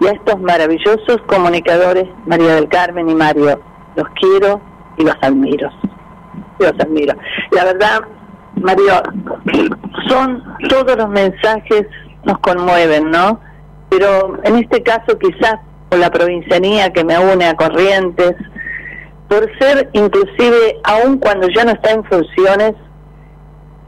y 0.00 0.06
a 0.06 0.12
estos 0.12 0.40
maravillosos 0.40 1.18
comunicadores, 1.26 2.08
María 2.26 2.54
del 2.54 2.68
Carmen 2.68 3.08
y 3.08 3.14
Mario. 3.14 3.60
Los 3.96 4.08
quiero 4.20 4.60
y 4.96 5.04
los 5.04 5.14
admiro. 5.20 5.70
Los 6.58 6.72
admiro. 6.80 7.14
La 7.52 7.64
verdad, 7.64 8.00
Mario, 8.56 9.02
son 10.08 10.42
todos 10.68 10.96
los 10.96 11.08
mensajes 11.08 11.86
nos 12.24 12.38
conmueven, 12.38 13.10
¿no? 13.10 13.40
Pero 13.88 14.38
en 14.44 14.56
este 14.56 14.82
caso 14.82 15.18
quizás 15.18 15.56
por 15.88 15.98
la 15.98 16.10
provincianía 16.10 16.92
que 16.92 17.04
me 17.04 17.18
une 17.18 17.46
a 17.46 17.56
Corrientes, 17.56 18.36
por 19.28 19.46
ser 19.58 19.90
inclusive, 19.92 20.80
aun 20.84 21.18
cuando 21.18 21.48
ya 21.48 21.64
no 21.64 21.72
está 21.72 21.92
en 21.92 22.04
funciones, 22.04 22.74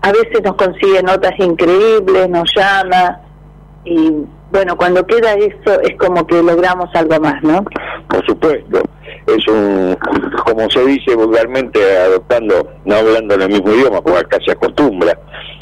a 0.02 0.12
veces 0.12 0.42
nos 0.42 0.56
consigue 0.56 1.02
notas 1.02 1.32
increíbles, 1.38 2.28
nos 2.28 2.52
llama 2.54 3.20
y 3.84 4.24
bueno, 4.52 4.76
cuando 4.76 5.04
queda 5.06 5.32
eso 5.34 5.80
es 5.82 5.96
como 5.98 6.26
que 6.26 6.42
logramos 6.42 6.88
algo 6.94 7.18
más, 7.20 7.42
¿no? 7.42 7.64
Por 8.08 8.24
supuesto. 8.26 8.82
Es 9.26 9.46
un, 9.48 9.96
como 10.44 10.68
se 10.70 10.84
dice 10.84 11.14
vulgarmente, 11.14 11.80
adoptando, 11.98 12.68
no 12.84 12.94
hablando 12.96 13.34
en 13.34 13.42
el 13.42 13.48
mismo 13.50 13.72
idioma, 13.72 14.00
porque 14.02 14.20
acá 14.20 14.38
se 14.44 14.52
acostumbra 14.52 15.16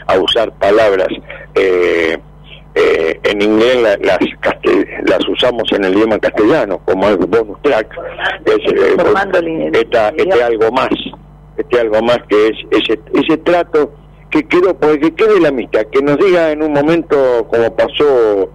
a 0.07 0.19
usar 0.19 0.51
palabras 0.59 1.09
eh, 1.55 2.17
eh, 2.75 3.21
en 3.25 3.43
inglés, 3.43 3.77
la- 3.83 3.97
las, 3.99 4.19
las 5.05 5.29
usamos 5.29 5.65
en 5.73 5.85
el 5.85 5.95
idioma 5.95 6.19
castellano, 6.19 6.81
como 6.85 7.09
el 7.09 7.17
bonus 7.19 7.61
track, 7.63 7.87
es, 8.47 8.73
eh, 8.73 8.97
esta- 9.75 10.09
este 10.17 10.43
algo 10.43 10.71
más, 10.73 10.89
este 11.57 11.81
algo 11.81 12.01
más 12.03 12.19
que 12.29 12.49
es 12.49 12.57
ese, 12.71 12.99
ese 13.15 13.37
trato 13.39 13.93
que 14.31 14.45
quedó, 14.47 14.75
porque 14.79 15.13
quede 15.15 15.41
la 15.41 15.49
amistad, 15.49 15.83
que 15.93 16.01
nos 16.03 16.17
diga 16.19 16.51
en 16.53 16.63
un 16.63 16.73
momento 16.73 17.47
como 17.51 17.75
pasó 17.75 18.49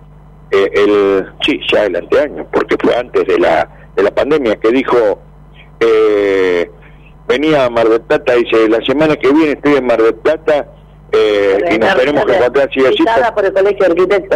eh, 0.55 0.71
el, 0.73 1.25
sí, 1.45 1.59
ya 1.71 1.85
el 1.85 1.95
anteaño, 1.95 2.47
porque 2.51 2.75
fue 2.81 2.95
antes 2.95 3.25
de 3.25 3.39
la, 3.39 3.67
de 3.95 4.03
la 4.03 4.11
pandemia, 4.11 4.55
que 4.57 4.69
dijo, 4.69 5.19
eh, 5.79 6.69
venía 7.27 7.65
a 7.65 7.69
Mar 7.69 7.89
del 7.89 8.01
Plata, 8.01 8.35
dice, 8.35 8.69
la 8.69 8.83
semana 8.85 9.15
que 9.15 9.31
viene 9.31 9.51
estoy 9.53 9.73
en 9.75 9.85
Mar 9.85 10.01
del 10.01 10.15
Plata 10.15 10.67
eh, 11.11 11.57
y 11.71 11.77
nos 11.77 11.95
tenemos 11.95 12.25
que 12.25 12.35
encontrar 12.35 12.69
así 12.69 12.85
así 12.85 13.03
por 13.33 13.45
el 13.45 13.53
Colegio 13.53 13.85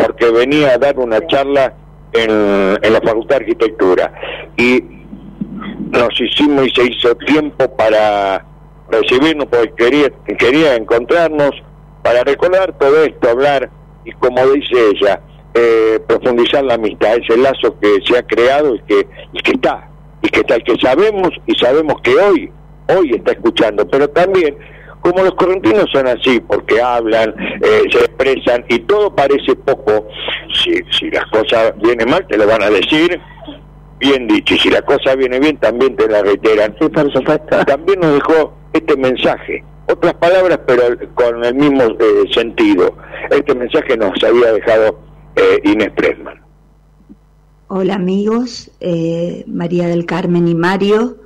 porque 0.06 0.32
venía 0.32 0.74
a 0.74 0.78
dar 0.78 0.98
una 1.00 1.26
charla 1.28 1.74
en, 2.14 2.78
en 2.82 2.94
la 2.94 3.02
Facultad 3.02 3.38
de 3.38 3.44
Arquitectura. 3.44 4.14
Y 4.58 4.84
nos 5.92 6.10
hicimos 6.20 6.68
y 6.68 6.70
se 6.72 6.84
hizo 6.86 7.16
tiempo 7.16 7.76
para 7.76 8.46
recibirnos 8.90 9.48
porque 9.48 9.72
quería, 9.76 10.10
quería 10.38 10.76
encontrarnos 10.76 11.52
para 12.04 12.24
recordar 12.24 12.78
todo 12.78 13.04
esto, 13.04 13.30
hablar 13.30 13.70
y 14.06 14.12
como 14.14 14.46
dice 14.48 14.76
ella, 14.94 15.22
eh, 15.54 16.00
profundizar 16.08 16.64
la 16.64 16.76
amistad, 16.76 17.16
ese 17.16 17.38
lazo 17.38 17.78
que 17.80 18.00
se 18.06 18.18
ha 18.18 18.24
creado 18.24 18.76
y 18.76 18.80
que, 18.82 19.08
y 19.34 19.40
que 19.42 19.52
está, 19.52 19.90
y 20.22 20.30
que 20.30 20.42
está, 20.42 20.58
y 20.58 20.64
que 20.64 20.76
sabemos 20.80 21.30
y 21.46 21.56
sabemos 21.56 21.96
que 22.02 22.16
hoy, 22.16 22.52
hoy 22.88 23.12
está 23.16 23.32
escuchando, 23.32 23.88
pero 23.88 24.08
también 24.10 24.56
como 25.02 25.24
los 25.24 25.34
correntinos 25.36 25.86
son 25.92 26.08
así, 26.08 26.40
porque 26.42 26.82
hablan, 26.82 27.34
eh, 27.62 27.84
se 27.90 28.00
expresan 28.00 28.66
y 28.68 28.80
todo 28.80 29.16
parece 29.16 29.56
poco, 29.56 30.08
si, 30.54 30.74
si 30.92 31.10
las 31.10 31.26
cosas 31.28 31.74
vienen 31.82 32.10
mal 32.10 32.26
te 32.28 32.38
lo 32.38 32.46
van 32.46 32.64
a 32.64 32.70
decir, 32.70 33.20
bien 34.00 34.28
dicho, 34.28 34.56
y 34.56 34.60
si 34.60 34.70
la 34.70 34.82
cosa 34.82 35.16
viene 35.16 35.40
bien 35.40 35.58
también 35.58 35.96
te 35.96 36.08
la 36.08 36.22
reiteran. 36.22 36.76
También 37.66 38.00
nos 38.00 38.14
dejó 38.14 38.54
este 38.74 38.96
mensaje, 38.98 39.64
otras 39.88 40.14
palabras 40.16 40.60
pero 40.68 40.84
con 41.16 41.44
el 41.44 41.56
mismo 41.56 41.84
eh, 41.84 42.34
sentido. 42.34 42.94
Este 43.30 43.56
mensaje 43.56 43.98
nos 43.98 44.22
había 44.24 44.54
dejado 44.54 45.00
eh, 45.40 45.62
Inés 45.64 45.92
Pressman. 45.96 46.40
Hola 47.68 47.96
amigos, 47.96 48.72
eh, 48.80 49.44
María 49.48 49.88
del 49.88 50.06
Carmen 50.06 50.48
y 50.48 50.56
Mario, 50.56 51.18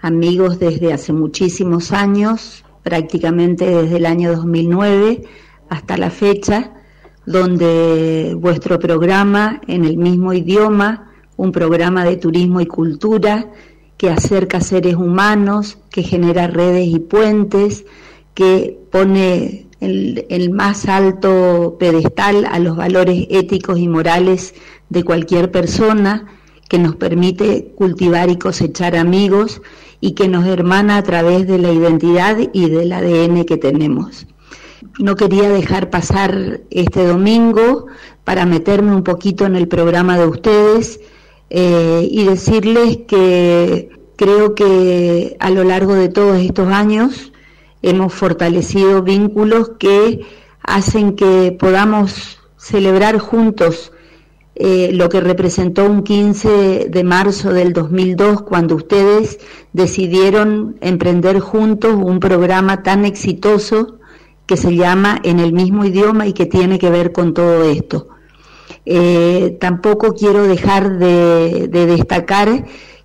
amigos 0.00 0.58
desde 0.58 0.92
hace 0.92 1.12
muchísimos 1.12 1.92
años, 1.92 2.64
prácticamente 2.82 3.64
desde 3.64 3.96
el 3.96 4.06
año 4.06 4.34
2009 4.36 5.22
hasta 5.68 5.96
la 5.96 6.10
fecha, 6.10 6.72
donde 7.26 8.34
vuestro 8.36 8.78
programa 8.78 9.60
en 9.66 9.84
el 9.84 9.96
mismo 9.96 10.32
idioma, 10.32 11.12
un 11.36 11.52
programa 11.52 12.04
de 12.04 12.16
turismo 12.16 12.60
y 12.60 12.66
cultura 12.66 13.50
que 13.96 14.10
acerca 14.10 14.60
seres 14.60 14.96
humanos, 14.96 15.78
que 15.90 16.02
genera 16.02 16.48
redes 16.48 16.88
y 16.88 16.98
puentes, 16.98 17.86
que 18.34 18.78
pone 18.90 19.68
el, 19.84 20.50
más 20.50 20.86
alto 20.86 21.76
pedestal 21.78 22.46
a 22.50 22.58
los 22.58 22.76
valores 22.76 23.26
éticos 23.30 23.78
y 23.78 23.88
morales 23.88 24.54
de 24.88 25.04
cualquier 25.04 25.50
persona, 25.50 26.26
que 26.68 26.78
nos 26.78 26.96
permite 26.96 27.72
cultivar 27.76 28.30
y 28.30 28.38
cosechar 28.38 28.96
amigos 28.96 29.60
y 30.00 30.12
que 30.12 30.28
nos 30.28 30.46
hermana 30.46 30.96
a 30.96 31.02
través 31.02 31.46
de 31.46 31.58
la 31.58 31.70
identidad 31.72 32.38
y 32.52 32.70
del 32.70 32.92
ADN 32.92 33.44
que 33.44 33.56
tenemos. 33.56 34.26
No 34.98 35.14
quería 35.16 35.48
dejar 35.48 35.90
pasar 35.90 36.60
este 36.70 37.06
domingo 37.06 37.86
para 38.24 38.46
meterme 38.46 38.94
un 38.94 39.04
poquito 39.04 39.44
en 39.44 39.56
el 39.56 39.68
programa 39.68 40.18
de 40.18 40.26
ustedes 40.26 41.00
eh, 41.50 42.08
y 42.10 42.24
decirles 42.24 42.98
que 43.06 43.90
creo 44.16 44.54
que 44.54 45.36
a 45.40 45.50
lo 45.50 45.64
largo 45.64 45.94
de 45.94 46.08
todos 46.08 46.38
estos 46.40 46.68
años 46.68 47.32
hemos 47.88 48.12
fortalecido 48.14 49.02
vínculos 49.02 49.72
que 49.78 50.20
hacen 50.62 51.14
que 51.14 51.56
podamos 51.58 52.38
celebrar 52.56 53.18
juntos 53.18 53.92
eh, 54.56 54.90
lo 54.92 55.08
que 55.08 55.20
representó 55.20 55.84
un 55.84 56.04
15 56.04 56.86
de 56.88 57.04
marzo 57.04 57.52
del 57.52 57.72
2002 57.72 58.42
cuando 58.42 58.76
ustedes 58.76 59.40
decidieron 59.72 60.76
emprender 60.80 61.40
juntos 61.40 61.92
un 61.94 62.20
programa 62.20 62.82
tan 62.84 63.04
exitoso 63.04 63.98
que 64.46 64.56
se 64.56 64.76
llama 64.76 65.20
En 65.24 65.40
el 65.40 65.52
mismo 65.52 65.84
idioma 65.84 66.26
y 66.26 66.32
que 66.32 66.46
tiene 66.46 66.78
que 66.78 66.90
ver 66.90 67.12
con 67.12 67.34
todo 67.34 67.64
esto. 67.64 68.08
Eh, 68.86 69.56
tampoco 69.60 70.14
quiero 70.14 70.44
dejar 70.44 70.98
de, 70.98 71.68
de 71.68 71.86
destacar 71.86 72.64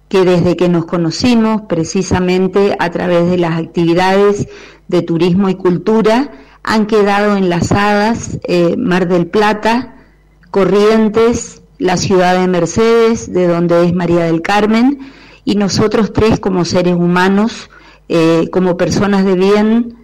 que 0.10 0.26
desde 0.26 0.58
que 0.58 0.68
nos 0.68 0.86
conocimos, 0.86 1.62
precisamente 1.70 2.76
a 2.80 2.90
través 2.90 3.30
de 3.30 3.38
las 3.38 3.58
actividades 3.60 4.48
de 4.88 5.04
turismo 5.04 5.50
y 5.50 5.56
cultura, 5.56 6.32
han 6.64 6.88
quedado 6.88 7.38
enlazadas 7.38 8.40
eh, 8.44 8.76
Mar 8.76 9.08
del 9.08 9.28
Plata, 9.28 9.96
Corrientes, 10.52 11.62
la 11.78 11.96
ciudad 11.96 12.40
de 12.42 12.48
Mercedes, 12.48 13.32
de 13.32 13.48
donde 13.48 13.86
es 13.86 13.94
María 13.94 14.26
del 14.26 14.42
Carmen, 14.42 15.00
y 15.46 15.56
nosotros 15.56 16.12
tres 16.12 16.40
como 16.40 16.66
seres 16.66 16.96
humanos, 16.96 17.70
eh, 18.10 18.50
como 18.52 18.78
personas 18.78 19.26
de 19.26 19.36
bien, 19.36 19.96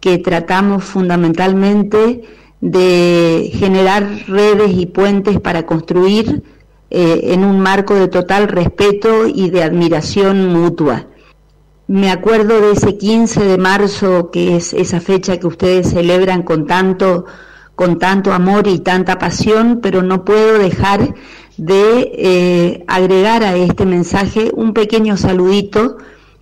que 0.00 0.18
tratamos 0.18 0.84
fundamentalmente 0.84 2.22
de 2.60 3.50
generar 3.54 4.06
redes 4.28 4.72
y 4.76 4.86
puentes 4.86 5.40
para 5.40 5.64
construir 5.64 6.42
eh, 6.90 7.32
en 7.32 7.44
un 7.44 7.60
marco 7.60 7.94
de 7.94 8.08
total 8.08 8.48
respeto 8.48 9.26
y 9.26 9.50
de 9.50 9.62
admiración 9.62 10.52
mutua. 10.52 11.06
Me 11.86 12.10
acuerdo 12.10 12.60
de 12.60 12.72
ese 12.72 12.96
15 12.96 13.44
de 13.44 13.58
marzo, 13.58 14.30
que 14.30 14.56
es 14.56 14.72
esa 14.72 15.00
fecha 15.00 15.38
que 15.38 15.46
ustedes 15.46 15.90
celebran 15.90 16.42
con 16.42 16.66
tanto 16.66 17.26
con 17.74 17.98
tanto 17.98 18.32
amor 18.32 18.68
y 18.68 18.78
tanta 18.78 19.18
pasión, 19.18 19.80
pero 19.82 20.02
no 20.02 20.24
puedo 20.24 20.58
dejar 20.58 21.14
de 21.56 22.12
eh, 22.14 22.84
agregar 22.86 23.42
a 23.42 23.56
este 23.56 23.84
mensaje 23.84 24.50
un 24.54 24.72
pequeño 24.74 25.16
saludito 25.16 25.98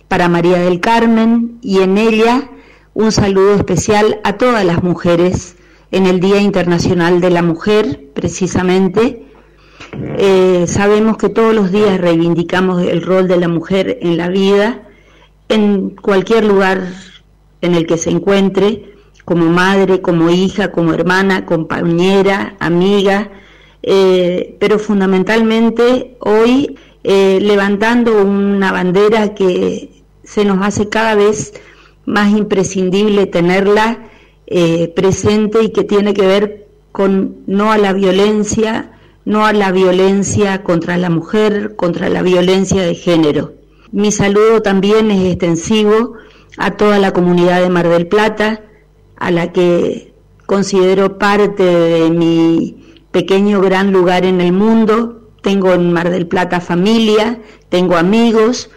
para 0.07 0.29
María 0.29 0.59
del 0.59 0.79
Carmen 0.79 1.57
y 1.61 1.79
en 1.79 1.97
ella 1.97 2.51
un 2.93 3.11
saludo 3.11 3.55
especial 3.55 4.21
a 4.23 4.37
todas 4.37 4.63
las 4.63 4.83
mujeres 4.83 5.55
en 5.91 6.05
el 6.05 6.19
Día 6.19 6.39
Internacional 6.39 7.21
de 7.21 7.29
la 7.31 7.41
Mujer, 7.41 8.11
precisamente. 8.13 9.25
Eh, 10.17 10.65
sabemos 10.67 11.17
que 11.17 11.29
todos 11.29 11.53
los 11.53 11.71
días 11.71 11.99
reivindicamos 11.99 12.81
el 12.83 13.01
rol 13.01 13.27
de 13.27 13.37
la 13.37 13.47
mujer 13.47 13.99
en 14.01 14.17
la 14.17 14.29
vida, 14.29 14.83
en 15.49 15.91
cualquier 15.91 16.45
lugar 16.45 16.87
en 17.61 17.75
el 17.75 17.85
que 17.85 17.97
se 17.97 18.09
encuentre, 18.09 18.93
como 19.25 19.45
madre, 19.45 20.01
como 20.01 20.29
hija, 20.29 20.71
como 20.71 20.93
hermana, 20.93 21.45
compañera, 21.45 22.55
amiga, 22.59 23.29
eh, 23.81 24.57
pero 24.59 24.79
fundamentalmente 24.79 26.15
hoy 26.19 26.77
eh, 27.03 27.39
levantando 27.41 28.21
una 28.23 28.71
bandera 28.71 29.33
que 29.33 30.03
se 30.23 30.45
nos 30.45 30.65
hace 30.65 30.89
cada 30.89 31.15
vez 31.15 31.53
más 32.05 32.31
imprescindible 32.31 33.27
tenerla 33.27 34.09
presente 34.95 35.63
y 35.63 35.69
que 35.69 35.83
tiene 35.83 36.13
que 36.13 36.27
ver 36.27 36.67
con 36.91 37.37
no 37.47 37.71
a 37.71 37.77
la 37.79 37.91
violencia, 37.91 38.92
no 39.25 39.45
a 39.45 39.53
la 39.53 39.71
violencia 39.71 40.63
contra 40.63 40.97
la 40.97 41.09
mujer, 41.09 41.75
contra 41.75 42.09
la 42.09 42.21
violencia 42.21 42.81
de 42.81 42.95
género. 42.95 43.53
Mi 43.91 44.11
saludo 44.11 44.61
también 44.61 45.11
es 45.11 45.31
extensivo 45.31 46.13
a 46.57 46.71
toda 46.71 46.99
la 46.99 47.11
comunidad 47.11 47.61
de 47.61 47.69
Mar 47.69 47.87
del 47.87 48.07
Plata, 48.07 48.61
a 49.15 49.31
la 49.31 49.51
que 49.51 50.13
considero 50.45 51.17
parte 51.17 51.63
de 51.63 52.09
mi 52.09 52.75
pequeño 53.11 53.61
gran 53.61 53.91
lugar 53.91 54.25
en 54.25 54.41
el 54.41 54.51
mundo. 54.51 55.29
Tengo 55.41 55.73
en 55.73 55.93
Mar 55.93 56.09
del 56.09 56.27
Plata 56.27 56.59
familia, 56.59 57.39
tengo 57.69 57.97
amigos, 57.97 58.69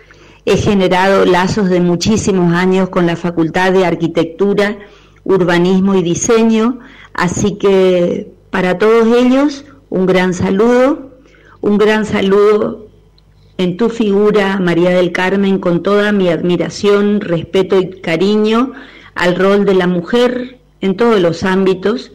he 0.45 0.57
generado 0.57 1.25
lazos 1.25 1.69
de 1.69 1.81
muchísimos 1.81 2.53
años 2.55 2.89
con 2.89 3.07
la 3.07 3.17
Facultad 3.17 3.73
de 3.73 3.85
Arquitectura, 3.85 4.79
Urbanismo 5.25 5.95
y 5.95 6.03
Diseño, 6.03 6.79
así 7.15 7.57
que 7.57 8.33
para 8.51 8.79
todos 8.79 9.07
ellos 9.17 9.65
un 9.91 10.07
gran 10.07 10.35
saludo, 10.35 11.11
un 11.61 11.79
gran 11.79 12.05
saludo 12.07 12.87
en 13.59 13.77
tu 13.77 13.89
figura, 13.89 14.59
María 14.59 14.91
del 14.91 15.13
Carmen, 15.13 15.59
con 15.59 15.83
toda 15.83 16.13
mi 16.13 16.29
admiración, 16.29 17.21
respeto 17.21 17.81
y 17.81 18.01
cariño 18.01 18.73
al 19.15 19.37
rol 19.37 19.65
de 19.65 19.75
la 19.75 19.87
mujer 19.87 20.59
en 20.81 20.97
todos 20.97 21.21
los 21.21 21.43
ámbitos, 21.43 22.13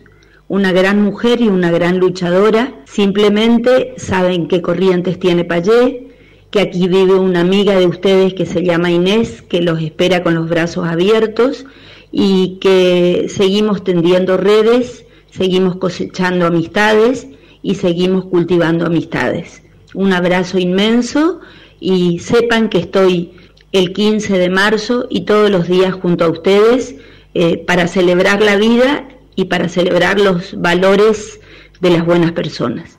una 0.48 0.72
gran 0.72 1.02
mujer 1.02 1.42
y 1.42 1.48
una 1.48 1.72
gran 1.72 1.98
luchadora. 1.98 2.76
Simplemente 2.86 3.94
saben 3.98 4.48
qué 4.48 4.62
corrientes 4.62 5.18
tiene 5.18 5.46
Payé, 5.46 6.10
que 6.52 6.60
aquí 6.60 6.88
vive 6.88 7.16
una 7.16 7.40
amiga 7.40 7.80
de 7.80 7.88
ustedes 7.88 8.34
que 8.34 8.46
se 8.46 8.64
llama 8.64 8.92
Inés, 8.92 9.42
que 9.42 9.62
los 9.62 9.82
espera 9.82 10.22
con 10.22 10.36
los 10.36 10.50
brazos 10.50 10.88
abiertos 10.88 11.66
y 12.12 12.60
que 12.60 13.28
seguimos 13.30 13.84
tendiendo 13.84 14.38
redes, 14.38 15.06
seguimos 15.32 15.78
cosechando 15.78 16.46
amistades 16.46 17.28
y 17.62 17.76
seguimos 17.76 18.26
cultivando 18.26 18.86
amistades. 18.86 19.64
Un 19.94 20.14
abrazo 20.14 20.58
inmenso 20.58 21.42
y 21.80 22.20
sepan 22.20 22.70
que 22.70 22.80
estoy 22.80 23.34
el 23.72 23.94
15 23.94 24.38
de 24.38 24.50
marzo 24.50 25.08
y 25.10 25.22
todos 25.26 25.50
los 25.50 25.68
días 25.68 25.94
junto 25.94 26.26
a 26.26 26.30
ustedes 26.30 26.96
eh, 27.34 27.64
para 27.66 27.88
celebrar 27.88 28.42
la 28.42 28.58
vida 28.58 29.08
y 29.36 29.46
para 29.46 29.70
celebrar 29.70 30.20
los 30.20 30.60
valores 30.60 31.40
de 31.80 31.90
las 31.92 32.06
buenas 32.06 32.32
personas. 32.34 32.98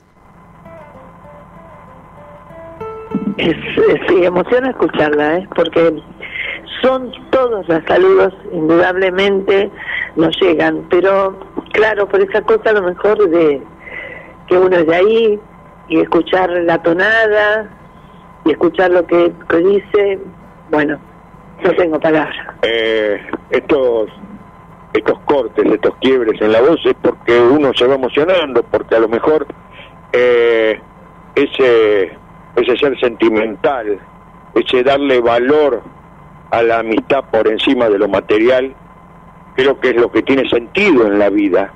sí, 3.37 4.23
emociona 4.23 4.69
escucharla, 4.69 5.37
¿eh? 5.37 5.47
porque 5.55 5.93
son 6.81 7.11
todos 7.31 7.67
los 7.67 7.83
saludos, 7.87 8.33
indudablemente 8.51 9.71
nos 10.15 10.35
llegan, 10.41 10.85
pero 10.89 11.37
claro, 11.71 12.07
por 12.07 12.21
esa 12.21 12.41
cosa 12.41 12.69
a 12.69 12.73
lo 12.73 12.83
mejor 12.83 13.29
de 13.29 13.61
que 14.47 14.57
uno 14.57 14.75
es 14.75 14.85
de 14.87 14.95
ahí 14.95 15.39
y 15.87 15.99
escuchar 15.99 16.49
la 16.49 16.81
tonada 16.81 17.69
y 18.45 18.51
escuchar 18.51 18.91
lo 18.91 19.05
que, 19.05 19.31
que 19.49 19.57
dice, 19.57 20.19
bueno, 20.69 20.99
no 21.63 21.71
tengo 21.73 21.99
palabras. 21.99 22.47
eh, 22.63 23.21
estos 23.51 24.09
estos 24.93 25.19
cortes, 25.21 25.65
estos 25.65 25.95
quiebres 26.01 26.39
en 26.39 26.51
la 26.51 26.61
voz 26.61 26.79
es 26.85 26.93
porque 27.01 27.39
uno 27.41 27.71
se 27.73 27.87
va 27.87 27.95
emocionando, 27.95 28.61
porque 28.63 28.95
a 28.95 28.99
lo 28.99 29.09
mejor 29.09 29.47
eh, 30.11 30.79
ese 31.35 32.11
ese 32.55 32.77
ser 32.77 32.99
sentimental, 32.99 33.99
ese 34.53 34.83
darle 34.83 35.19
valor 35.19 35.81
a 36.51 36.61
la 36.61 36.79
amistad 36.79 37.23
por 37.31 37.47
encima 37.47 37.89
de 37.89 37.97
lo 37.97 38.07
material, 38.07 38.75
creo 39.55 39.79
que 39.79 39.89
es 39.89 39.95
lo 39.95 40.11
que 40.11 40.21
tiene 40.21 40.47
sentido 40.49 41.07
en 41.07 41.17
la 41.17 41.29
vida. 41.29 41.73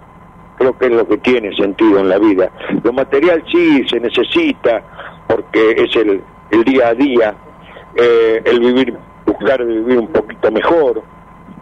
Creo 0.57 0.77
que 0.77 0.85
es 0.87 0.91
lo 0.91 1.07
que 1.07 1.17
tiene 1.17 1.55
sentido 1.55 1.99
en 1.99 2.09
la 2.09 2.17
vida. 2.17 2.49
Lo 2.83 2.93
material 2.93 3.43
sí 3.51 3.87
se 3.87 3.99
necesita 3.99 4.81
porque 5.27 5.71
es 5.71 5.95
el, 5.95 6.21
el 6.51 6.63
día 6.63 6.89
a 6.89 6.93
día, 6.93 7.35
eh, 7.95 8.41
el 8.45 8.59
vivir, 8.59 8.95
buscar 9.25 9.63
vivir 9.63 9.99
un 9.99 10.07
poquito 10.07 10.51
mejor, 10.51 11.01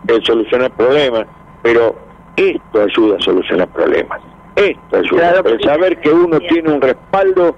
el 0.08 0.24
solucionar 0.24 0.72
problemas, 0.72 1.26
pero 1.62 1.96
esto 2.36 2.82
ayuda 2.82 3.18
a 3.18 3.22
solucionar 3.22 3.68
problemas. 3.70 4.22
Esto 4.56 4.98
ayuda. 4.98 5.42
el 5.46 5.62
saber 5.62 6.00
que 6.00 6.10
uno 6.10 6.40
tiene 6.40 6.72
un 6.72 6.82
respaldo 6.82 7.56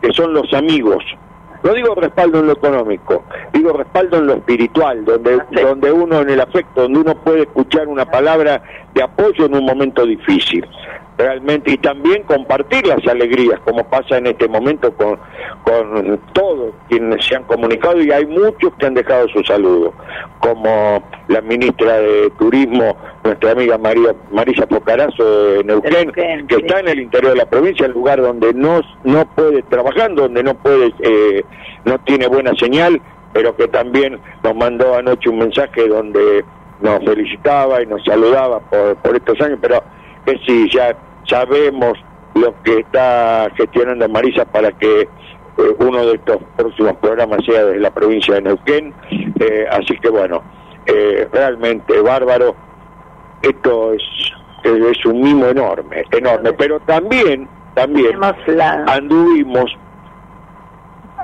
que 0.00 0.12
son 0.12 0.32
los 0.32 0.52
amigos. 0.52 1.02
No 1.62 1.74
digo 1.74 1.94
respaldo 1.94 2.40
en 2.40 2.46
lo 2.46 2.52
económico, 2.52 3.24
digo 3.52 3.72
respaldo 3.72 4.18
en 4.18 4.26
lo 4.26 4.34
espiritual, 4.34 5.04
donde, 5.04 5.40
donde 5.50 5.90
uno 5.90 6.20
en 6.20 6.30
el 6.30 6.40
afecto, 6.40 6.82
donde 6.82 7.00
uno 7.00 7.14
puede 7.16 7.42
escuchar 7.42 7.88
una 7.88 8.04
palabra 8.04 8.62
de 8.94 9.02
apoyo 9.02 9.46
en 9.46 9.54
un 9.54 9.64
momento 9.64 10.06
difícil. 10.06 10.64
Realmente, 11.18 11.72
y 11.72 11.78
también 11.78 12.22
compartir 12.22 12.86
las 12.86 13.04
alegrías, 13.08 13.58
como 13.64 13.82
pasa 13.82 14.18
en 14.18 14.28
este 14.28 14.46
momento 14.46 14.92
con, 14.92 15.18
con 15.64 16.20
todos 16.32 16.72
quienes 16.88 17.26
se 17.26 17.34
han 17.34 17.42
comunicado, 17.42 18.00
y 18.00 18.12
hay 18.12 18.24
muchos 18.24 18.72
que 18.78 18.86
han 18.86 18.94
dejado 18.94 19.26
su 19.30 19.42
saludo, 19.42 19.92
como 20.38 21.02
la 21.26 21.40
ministra 21.40 21.96
de 21.96 22.30
Turismo, 22.38 22.96
nuestra 23.24 23.50
amiga 23.50 23.76
María 23.78 24.14
Marisa 24.30 24.64
Pocarazo 24.66 25.54
de 25.54 25.64
Neuquén, 25.64 26.12
que 26.12 26.54
está 26.54 26.78
en 26.78 26.88
el 26.88 27.00
interior 27.00 27.32
de 27.32 27.38
la 27.38 27.46
provincia, 27.46 27.86
el 27.86 27.92
lugar 27.92 28.22
donde 28.22 28.54
no, 28.54 28.80
no 29.02 29.26
puede 29.34 29.62
trabajar, 29.62 30.14
donde 30.14 30.44
no 30.44 30.54
puede, 30.54 30.94
eh, 31.00 31.42
no 31.84 31.98
tiene 31.98 32.28
buena 32.28 32.52
señal, 32.54 33.02
pero 33.32 33.56
que 33.56 33.66
también 33.66 34.20
nos 34.44 34.54
mandó 34.54 34.94
anoche 34.94 35.28
un 35.28 35.38
mensaje 35.38 35.88
donde 35.88 36.44
nos 36.80 37.04
felicitaba 37.04 37.82
y 37.82 37.86
nos 37.86 38.04
saludaba 38.04 38.60
por, 38.60 38.94
por 38.98 39.16
estos 39.16 39.40
años, 39.40 39.58
pero 39.60 39.82
que 40.24 40.38
sí, 40.46 40.70
ya 40.72 40.96
sabemos 41.28 41.98
lo 42.34 42.54
que 42.62 42.80
está 42.80 43.48
gestionando 43.56 44.08
Marisa 44.08 44.44
para 44.44 44.70
que 44.72 45.02
eh, 45.02 45.08
uno 45.80 46.06
de 46.06 46.14
estos 46.14 46.38
próximos 46.56 46.96
programas 46.96 47.44
sea 47.44 47.64
desde 47.64 47.80
la 47.80 47.90
provincia 47.90 48.34
de 48.34 48.42
Neuquén, 48.42 48.94
eh, 49.10 49.66
así 49.70 49.96
que 49.98 50.08
bueno, 50.08 50.42
eh, 50.86 51.28
realmente 51.32 52.00
bárbaro, 52.00 52.54
esto 53.42 53.92
es, 53.92 54.02
es 54.64 55.04
un 55.04 55.20
mimo 55.20 55.46
enorme, 55.46 56.04
enorme, 56.12 56.52
pero 56.52 56.80
también, 56.80 57.48
también 57.74 58.18
anduvimos, 58.86 59.76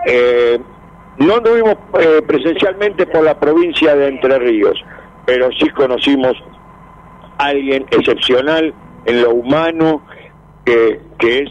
eh, 0.07 0.59
no 1.19 1.37
anduvimos 1.37 1.77
presencialmente 2.27 3.07
por 3.07 3.25
la 3.25 3.39
provincia 3.39 3.95
de 3.95 4.09
Entre 4.09 4.39
Ríos, 4.39 4.85
pero 5.25 5.49
sí 5.53 5.69
conocimos 5.71 6.35
a 7.39 7.47
alguien 7.47 7.87
excepcional 7.91 8.75
en 9.07 9.23
lo 9.23 9.35
humano, 9.35 10.03
que, 10.65 11.01
que 11.19 11.41
es 11.41 11.51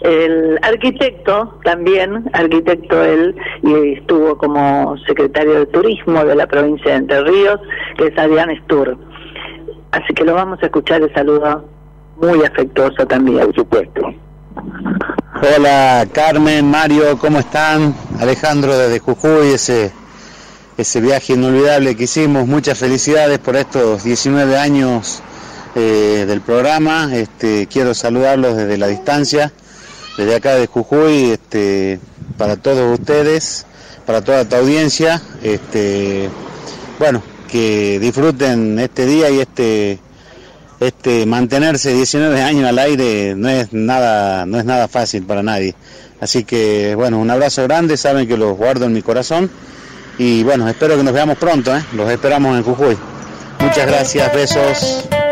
El 0.00 0.58
arquitecto 0.62 1.58
también, 1.64 2.30
arquitecto 2.32 3.02
él, 3.02 3.34
y 3.62 3.98
estuvo 3.98 4.36
como 4.36 4.96
secretario 5.06 5.60
de 5.60 5.66
turismo 5.66 6.24
de 6.24 6.34
la 6.34 6.46
provincia 6.46 6.92
de 6.92 6.98
Entre 6.98 7.22
Ríos, 7.24 7.60
que 7.96 8.08
es 8.08 8.18
Adrián 8.18 8.50
Stur. 8.64 8.96
Así 9.92 10.12
que 10.14 10.24
lo 10.24 10.34
vamos 10.34 10.58
a 10.62 10.66
escuchar 10.66 11.02
el 11.02 11.12
saludo 11.14 11.64
muy 12.16 12.44
afectuoso 12.44 13.06
también. 13.06 13.46
Por 13.46 13.54
supuesto. 13.54 14.14
Hola 15.56 16.06
Carmen, 16.12 16.70
Mario, 16.70 17.18
¿cómo 17.18 17.38
están? 17.40 17.94
Alejandro 18.20 18.76
desde 18.76 18.98
Jujuy, 18.98 19.52
ese, 19.54 19.92
ese 20.78 21.00
viaje 21.00 21.34
inolvidable 21.34 21.96
que 21.96 22.04
hicimos. 22.04 22.46
Muchas 22.46 22.78
felicidades 22.78 23.38
por 23.38 23.56
estos 23.56 24.04
19 24.04 24.56
años 24.56 25.22
del 25.80 26.40
programa. 26.40 27.14
Este, 27.14 27.66
quiero 27.66 27.94
saludarlos 27.94 28.56
desde 28.56 28.78
la 28.78 28.86
distancia, 28.86 29.52
desde 30.16 30.36
acá 30.36 30.54
de 30.54 30.66
Jujuy, 30.66 31.30
este, 31.30 32.00
para 32.38 32.56
todos 32.56 32.98
ustedes, 32.98 33.66
para 34.06 34.22
toda 34.22 34.48
tu 34.48 34.56
audiencia. 34.56 35.20
Este, 35.42 36.28
bueno, 36.98 37.22
que 37.54 37.98
disfruten 38.00 38.78
este 38.78 39.06
día 39.06 39.30
y 39.30 39.38
este 39.38 40.00
este 40.80 41.24
mantenerse 41.24 41.92
19 41.92 42.42
años 42.42 42.68
al 42.68 42.78
aire 42.80 43.34
no 43.36 43.48
es 43.48 43.72
nada 43.72 44.44
no 44.44 44.58
es 44.58 44.64
nada 44.64 44.88
fácil 44.88 45.22
para 45.22 45.42
nadie 45.42 45.74
así 46.20 46.42
que 46.42 46.96
bueno 46.96 47.18
un 47.20 47.30
abrazo 47.30 47.62
grande 47.62 47.96
saben 47.96 48.26
que 48.26 48.36
los 48.36 48.56
guardo 48.56 48.86
en 48.86 48.92
mi 48.92 49.02
corazón 49.02 49.48
y 50.18 50.42
bueno 50.42 50.68
espero 50.68 50.96
que 50.96 51.04
nos 51.04 51.14
veamos 51.14 51.38
pronto 51.38 51.74
¿eh? 51.76 51.84
los 51.92 52.10
esperamos 52.10 52.56
en 52.56 52.64
Jujuy 52.64 52.98
muchas 53.60 53.86
gracias 53.86 54.34
besos 54.34 55.23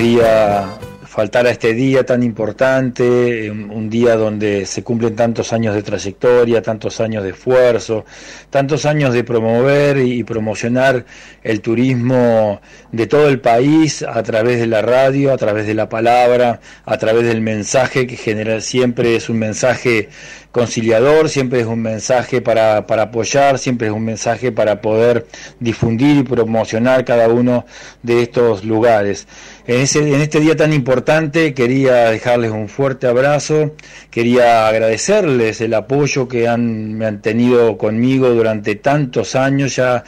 quería 0.00 0.78
faltar 1.04 1.46
a 1.46 1.50
este 1.50 1.74
día 1.74 2.06
tan 2.06 2.22
importante, 2.22 3.50
un, 3.50 3.90
día 3.90 4.16
donde 4.16 4.64
se 4.64 4.82
cumplen 4.82 5.14
tantos 5.14 5.52
años 5.52 5.74
de 5.74 5.82
trayectoria, 5.82 6.62
tantos 6.62 7.00
años 7.00 7.22
de 7.22 7.30
esfuerzo, 7.30 8.06
tantos 8.48 8.86
años 8.86 9.12
de 9.12 9.24
promover 9.24 9.98
y 9.98 10.22
promocionar 10.24 11.04
el 11.42 11.60
turismo 11.60 12.62
de 12.92 13.06
todo 13.08 13.28
el 13.28 13.40
país 13.40 14.02
a 14.02 14.22
través 14.22 14.60
de 14.60 14.68
la 14.68 14.80
radio, 14.80 15.34
a 15.34 15.36
través 15.36 15.66
de 15.66 15.74
la 15.74 15.88
palabra, 15.88 16.60
a 16.86 16.96
través 16.96 17.26
del 17.26 17.42
mensaje 17.42 18.06
que 18.06 18.16
genera 18.16 18.60
siempre 18.62 19.16
es 19.16 19.28
un 19.28 19.38
mensaje 19.38 20.08
conciliador, 20.52 21.28
siempre 21.28 21.60
es 21.60 21.66
un 21.66 21.82
mensaje 21.82 22.40
para 22.40 22.78
apoyar, 22.78 23.58
siempre 23.58 23.88
es 23.88 23.92
un 23.92 24.04
mensaje 24.04 24.52
para 24.52 24.80
poder 24.80 25.26
difundir 25.58 26.18
y 26.18 26.22
promocionar 26.22 27.04
cada 27.04 27.28
uno 27.28 27.66
de 28.02 28.22
estos 28.22 28.64
lugares. 28.64 29.26
En, 29.66 29.80
ese, 29.80 30.00
en 30.00 30.20
este 30.20 30.40
día 30.40 30.56
tan 30.56 30.72
importante 30.72 31.54
quería 31.54 32.10
dejarles 32.10 32.50
un 32.50 32.68
fuerte 32.68 33.06
abrazo, 33.06 33.74
quería 34.10 34.68
agradecerles 34.68 35.60
el 35.60 35.74
apoyo 35.74 36.28
que 36.28 36.48
han, 36.48 36.94
me 36.94 37.06
han 37.06 37.20
tenido 37.20 37.76
conmigo 37.76 38.30
durante 38.30 38.74
tantos 38.76 39.34
años, 39.34 39.76
ya 39.76 40.04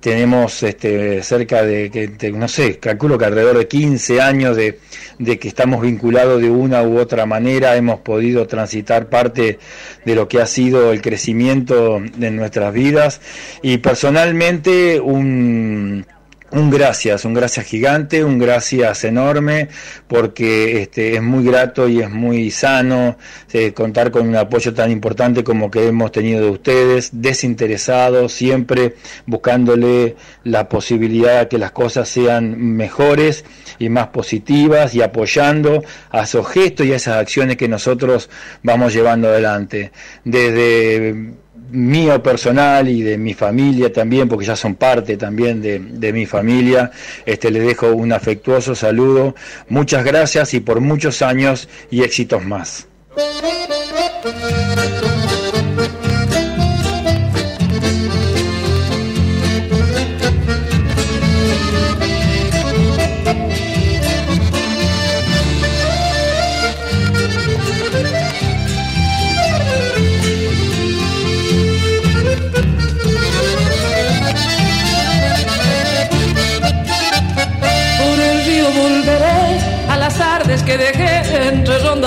tenemos 0.00 0.62
este, 0.62 1.22
cerca 1.22 1.62
de, 1.62 2.32
no 2.34 2.46
sé, 2.46 2.78
calculo 2.78 3.18
que 3.18 3.24
alrededor 3.24 3.58
de 3.58 3.66
15 3.66 4.20
años 4.20 4.56
de, 4.56 4.78
de, 5.18 5.38
que 5.38 5.48
estamos 5.48 5.82
vinculados 5.82 6.40
de 6.40 6.50
una 6.50 6.82
u 6.82 6.98
otra 6.98 7.26
manera, 7.26 7.76
hemos 7.76 8.00
podido 8.00 8.46
transitar 8.46 9.08
parte 9.08 9.58
de 10.04 10.14
lo 10.14 10.28
que 10.28 10.40
ha 10.40 10.46
sido 10.46 10.92
el 10.92 11.02
crecimiento 11.02 12.00
de 12.16 12.30
nuestras 12.30 12.72
vidas. 12.72 13.20
Y 13.60 13.78
personalmente 13.78 15.00
un 15.00 16.06
un 16.50 16.70
gracias, 16.70 17.24
un 17.24 17.34
gracias 17.34 17.66
gigante, 17.66 18.24
un 18.24 18.38
gracias 18.38 19.04
enorme, 19.04 19.68
porque 20.06 20.82
este, 20.82 21.16
es 21.16 21.22
muy 21.22 21.44
grato 21.44 21.88
y 21.88 22.00
es 22.00 22.10
muy 22.10 22.50
sano 22.50 23.18
eh, 23.52 23.72
contar 23.72 24.10
con 24.10 24.26
un 24.26 24.36
apoyo 24.36 24.72
tan 24.72 24.90
importante 24.90 25.44
como 25.44 25.70
que 25.70 25.86
hemos 25.86 26.10
tenido 26.10 26.40
de 26.40 26.50
ustedes, 26.50 27.10
desinteresados, 27.12 28.32
siempre 28.32 28.94
buscándole 29.26 30.16
la 30.44 30.68
posibilidad 30.68 31.40
de 31.40 31.48
que 31.48 31.58
las 31.58 31.72
cosas 31.72 32.08
sean 32.08 32.58
mejores 32.58 33.44
y 33.78 33.90
más 33.90 34.08
positivas 34.08 34.94
y 34.94 35.02
apoyando 35.02 35.84
a 36.10 36.22
esos 36.22 36.48
gestos 36.48 36.86
y 36.86 36.92
a 36.92 36.96
esas 36.96 37.16
acciones 37.16 37.56
que 37.56 37.68
nosotros 37.68 38.30
vamos 38.62 38.94
llevando 38.94 39.28
adelante. 39.28 39.92
Desde 40.24 41.34
mío 41.70 42.22
personal 42.22 42.88
y 42.88 43.02
de 43.02 43.18
mi 43.18 43.34
familia 43.34 43.92
también, 43.92 44.28
porque 44.28 44.46
ya 44.46 44.56
son 44.56 44.74
parte 44.74 45.16
también 45.16 45.60
de, 45.60 45.78
de, 45.78 46.12
mi 46.12 46.26
familia. 46.26 46.90
Este, 47.26 47.50
les 47.50 47.66
dejo 47.66 47.92
un 47.92 48.12
afectuoso 48.12 48.74
saludo. 48.74 49.34
Muchas 49.68 50.04
gracias 50.04 50.54
y 50.54 50.60
por 50.60 50.80
muchos 50.80 51.22
años 51.22 51.68
y 51.90 52.02
éxitos 52.02 52.44
más. 52.44 52.88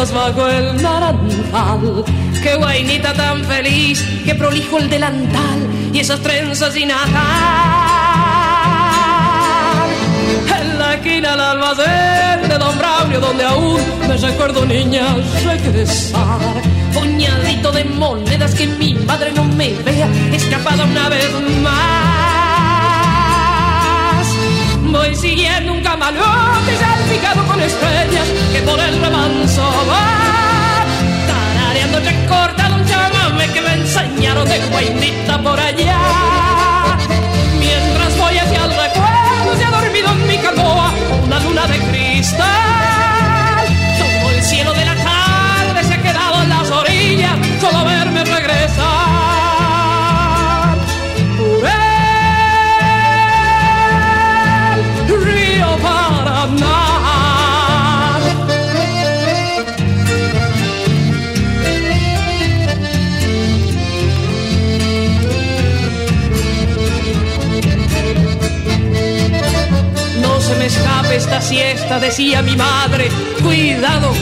Bajo 0.09 0.47
el 0.47 0.81
naranjal. 0.81 2.03
Qué 2.41 2.55
guainita 2.55 3.13
tan 3.13 3.45
feliz, 3.45 4.01
que 4.25 4.33
prolijo 4.33 4.79
el 4.79 4.89
delantal 4.89 5.59
y 5.93 5.99
esas 5.99 6.19
trenzas 6.21 6.73
sin 6.73 6.89
atar. 6.89 7.11
En 10.59 10.79
la 10.79 10.95
esquina 10.95 11.31
del 11.31 11.41
almacén 11.41 12.49
de 12.49 12.57
Don 12.57 12.75
Braulio, 12.79 13.19
donde 13.19 13.43
aún 13.43 13.79
me 14.07 14.17
recuerdo 14.17 14.65
niña 14.65 15.15
regresar. 15.45 16.39
Puñadito 16.93 17.71
de 17.71 17.83
monedas 17.85 18.55
que 18.55 18.65
mi 18.65 18.95
madre 18.95 19.31
no 19.33 19.43
me 19.43 19.73
vea, 19.83 20.07
escapada 20.33 20.83
una 20.83 21.09
vez 21.09 21.29
más. 21.61 22.11
Voy 24.81 25.15
siguiendo 25.15 25.73
un 25.73 25.81
camalote 25.83 26.90
con 27.19 27.61
estrellas 27.61 28.27
que 28.53 28.61
por 28.61 28.79
el 28.79 29.01
remanso 29.01 29.61
va. 29.89 30.85
Tarareando 31.27 31.99
recortado 31.99 32.75
un 32.75 32.85
chamame 32.85 33.47
que 33.53 33.61
me 33.61 33.73
enseñaron 33.73 34.47
de 34.47 34.59
guainita 34.67 35.41
por 35.41 35.59
allá. 35.59 35.97
Mientras 37.59 38.17
voy 38.17 38.37
hacia 38.37 38.65
el 38.65 38.69
recuerdo 38.69 39.57
se 39.57 39.65
ha 39.65 39.71
dormido 39.71 40.09
en 40.09 40.27
mi 40.27 40.37
canoa 40.37 40.93
una 41.25 41.39
luna 41.39 41.67
de 41.67 41.79
cristal. 41.79 43.00
Decía 71.99 72.41
mi 72.41 72.55
madre. 72.55 73.09
Cuidado, 73.43 74.13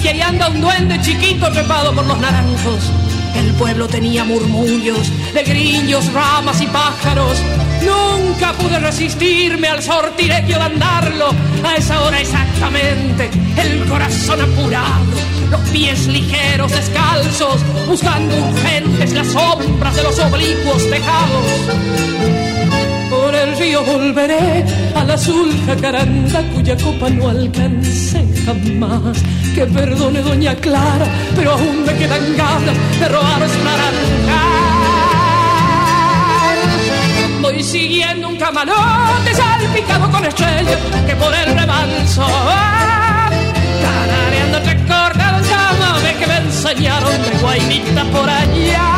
que 0.00 0.10
ahí 0.10 0.20
anda 0.20 0.48
un 0.48 0.60
duende 0.60 1.00
chiquito 1.00 1.50
trepado 1.50 1.94
por 1.94 2.06
los 2.06 2.18
naranjos. 2.18 2.90
El 3.34 3.52
pueblo 3.54 3.86
tenía 3.86 4.24
murmullos 4.24 5.10
de 5.34 5.42
grillos, 5.42 6.12
ramas 6.12 6.60
y 6.60 6.66
pájaros. 6.66 7.38
Nunca 7.82 8.52
pude 8.54 8.78
resistirme 8.78 9.68
al 9.68 9.82
sortilegio 9.82 10.56
de 10.56 10.64
andarlo. 10.64 11.30
A 11.64 11.74
esa 11.74 12.00
hora 12.02 12.20
exactamente, 12.20 13.30
el 13.56 13.84
corazón 13.86 14.40
apurado, 14.40 15.04
los 15.50 15.60
pies 15.70 16.06
ligeros, 16.06 16.72
descalzos, 16.72 17.60
buscando 17.86 18.36
urgentes 18.36 19.12
las 19.12 19.26
sombras 19.26 19.96
de 19.96 20.02
los 20.02 20.18
oblicuos 20.18 20.88
tejados. 20.90 22.85
El 23.42 23.56
río 23.58 23.84
volveré 23.84 24.64
al 24.94 25.10
azul 25.10 25.54
jacaranda 25.66 26.40
cuya 26.54 26.74
copa 26.76 27.10
no 27.10 27.28
alcancé 27.28 28.24
jamás. 28.46 29.18
Que 29.54 29.66
perdone 29.66 30.22
doña 30.22 30.54
Clara, 30.54 31.06
pero 31.34 31.52
aún 31.52 31.84
me 31.84 31.94
quedan 31.94 32.36
ganas 32.36 32.76
de 32.98 33.08
robar 33.08 33.48
su 33.48 33.62
naranja. 33.68 34.42
Voy 37.42 37.62
siguiendo 37.62 38.28
un 38.28 38.36
camalote 38.36 39.34
salpicado 39.34 40.10
con 40.10 40.24
estrellas 40.24 40.78
que 41.06 41.16
por 41.16 41.34
el 41.34 41.54
remanso 41.58 42.22
va. 42.22 43.28
Tarareando 43.82 44.60
recordado 44.60 45.44
llámame 45.44 46.14
que 46.18 46.26
me 46.26 46.36
enseñaron 46.38 47.22
de 47.22 47.30
guainita 47.42 48.04
por 48.04 48.28
allá. 48.28 48.88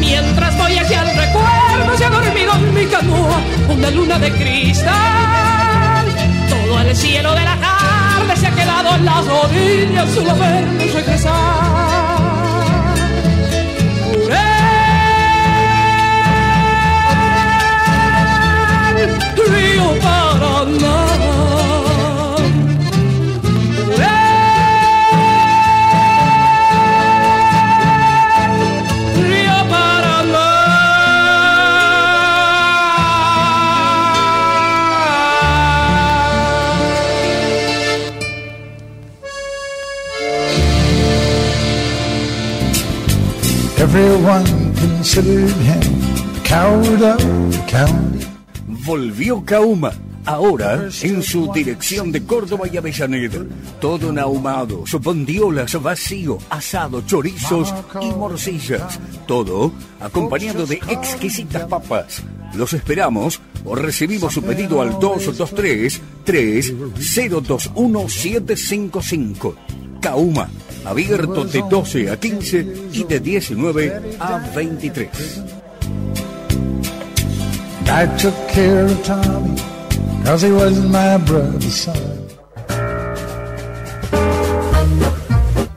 Mientras 0.00 0.58
voy 0.58 0.78
hacia 0.78 1.02
el 1.02 1.16
recuerdo 1.16 1.63
se 1.96 2.04
ha 2.04 2.10
dormido 2.10 2.52
en 2.54 2.74
mi 2.74 2.86
canoa 2.86 3.40
una 3.68 3.90
luna 3.90 4.18
de 4.18 4.32
cristal. 4.32 6.06
Todo 6.48 6.80
el 6.80 6.96
cielo 6.96 7.34
de 7.34 7.44
la 7.44 7.56
tarde 7.56 8.36
se 8.36 8.46
ha 8.46 8.50
quedado 8.50 8.96
en 8.96 9.04
las 9.04 9.26
orillas 9.26 10.10
solo 10.10 10.34
vernos 10.36 10.92
regresar. 10.92 12.14
Río 19.46 19.98
Paraná. 20.00 21.13
Volvió 48.66 49.44
Kauma, 49.44 49.92
ahora 50.24 50.88
en 51.00 51.22
su 51.22 51.52
dirección 51.52 52.10
de 52.10 52.24
Córdoba 52.24 52.66
y 52.72 52.76
Avellaneda. 52.76 53.46
Todo 53.80 54.10
en 54.10 54.18
bondiolas, 55.00 55.80
vacío, 55.80 56.38
asado, 56.50 57.02
chorizos 57.02 57.72
y 58.00 58.06
morcillas. 58.06 58.98
Todo 59.28 59.70
acompañado 60.00 60.66
de 60.66 60.80
exquisitas 60.88 61.62
papas. 61.68 62.20
Los 62.56 62.72
esperamos 62.72 63.40
o 63.64 63.76
recibimos 63.76 64.34
su 64.34 64.42
pedido 64.42 64.82
al 64.82 64.98
223 64.98 66.02
3021 66.24 68.08
755. 68.08 69.54
Kauma, 70.00 70.48
abierto 70.84 71.44
de 71.44 71.62
12 71.68 72.10
a 72.10 72.16
15 72.18 72.66
y 72.92 73.04
de 73.04 73.20
19 73.20 74.16
a 74.18 74.38
23. 74.54 75.42
I 77.86 78.06
took 78.18 78.34
care 78.48 78.86
of 78.86 79.02
Tommy, 79.04 79.56
cause 80.24 80.42
he 80.42 80.50
was 80.50 80.80
my 80.90 81.16
brother's 81.18 81.74
son. 81.74 82.24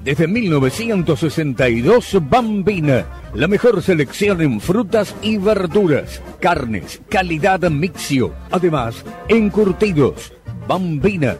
Desde 0.08 0.26
1962, 0.26 2.18
Bambina, 2.30 3.06
la 3.34 3.50
mejor 3.50 3.82
selección 3.82 4.42
en 4.42 4.62
frutas 4.62 5.14
y 5.22 5.38
verduras, 5.38 6.22
carnes, 6.40 7.02
calidad 7.10 7.70
mixio, 7.70 8.34
además, 8.50 9.04
encurtidos. 9.28 10.32
Bambina, 10.66 11.40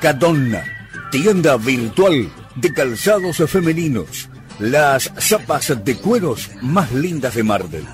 Cadonna, 0.00 0.62
tienda 1.10 1.56
virtual 1.56 2.30
de 2.54 2.72
calzados 2.72 3.38
femeninos. 3.50 4.28
Las 4.60 5.12
zapas 5.18 5.84
de 5.84 5.96
cueros 5.96 6.50
más 6.62 6.92
lindas 6.92 7.34
de 7.34 7.42
Mardel. 7.42 7.84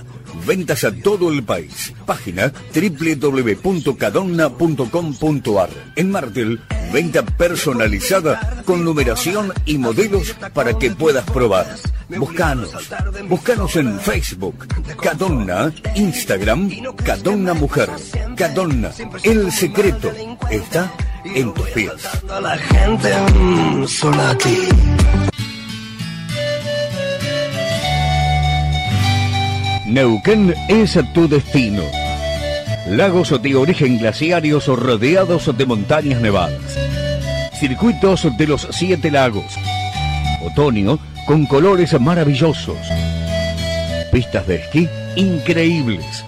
Ventas 0.47 0.85
a 0.85 0.93
todo 0.93 1.33
el 1.33 1.43
país. 1.43 1.93
Página 2.07 2.53
www.cadonna.com.ar. 2.75 5.71
En 5.97 6.11
Martel, 6.11 6.61
venta 6.93 7.25
personalizada 7.25 8.63
con 8.65 8.85
numeración 8.85 9.53
y 9.65 9.79
modelos 9.79 10.35
para 10.53 10.79
que 10.79 10.91
puedas 10.91 11.25
probar. 11.31 11.67
Buscanos. 12.09 12.71
Buscanos 13.29 13.77
en 13.77 13.99
Facebook. 14.01 14.67
Cadonna. 15.01 15.73
Instagram. 15.95 16.71
Cadonna 17.05 17.55
Mujer. 17.55 17.89
Cadonna. 18.37 18.91
El 19.23 19.51
secreto 19.51 20.13
está 20.51 20.93
en 21.25 21.55
tus 21.55 21.69
pies. 21.71 21.93
La 22.41 22.59
gente 22.59 23.15
mm, 23.33 23.87
solo 23.87 24.23
a. 24.23 24.37
Neuquén 29.87 30.55
es 30.69 30.99
tu 31.13 31.29
destino. 31.29 31.83
Lagos 32.89 33.43
de 33.43 33.55
origen 33.55 33.99
glaciarios 33.99 34.67
rodeados 34.67 35.55
de 35.57 35.67
montañas 35.67 36.23
nevadas. 36.23 36.79
Circuitos 37.61 38.27
de 38.39 38.47
los 38.47 38.67
siete 38.71 39.11
lagos. 39.11 39.45
Otoño 40.43 40.99
con 41.27 41.45
colores 41.45 42.01
maravillosos. 42.01 42.79
Pistas 44.11 44.47
de 44.47 44.57
esquí 44.57 44.89
increíbles. 45.17 46.25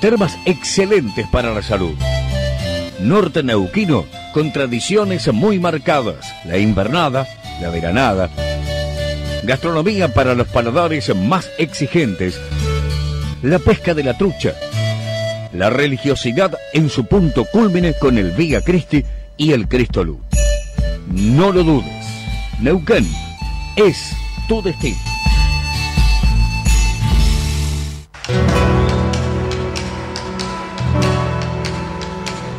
Termas 0.00 0.38
excelentes 0.46 1.26
para 1.28 1.52
la 1.52 1.62
salud. 1.62 1.94
Norte 2.98 3.42
neuquino 3.42 4.06
con 4.32 4.52
tradiciones 4.52 5.30
muy 5.32 5.58
marcadas. 5.58 6.32
La 6.46 6.56
invernada, 6.56 7.26
la 7.60 7.68
veranada. 7.68 8.30
Gastronomía 9.42 10.14
para 10.14 10.34
los 10.34 10.48
paladares 10.48 11.14
más 11.14 11.50
exigentes. 11.58 12.40
La 13.42 13.58
pesca 13.58 13.94
de 13.94 14.04
la 14.04 14.18
trucha. 14.18 14.54
La 15.54 15.70
religiosidad 15.70 16.56
en 16.74 16.90
su 16.90 17.06
punto 17.06 17.46
culmine 17.46 17.94
con 17.94 18.18
el 18.18 18.32
Vía 18.32 18.60
Cristi 18.60 19.02
y 19.36 19.52
el 19.52 19.66
Cristo 19.66 20.04
Luz. 20.04 20.20
No 21.08 21.50
lo 21.50 21.64
dudes. 21.64 22.06
Neuquén 22.60 23.08
es 23.76 24.12
tu 24.46 24.60
destino. 24.60 24.98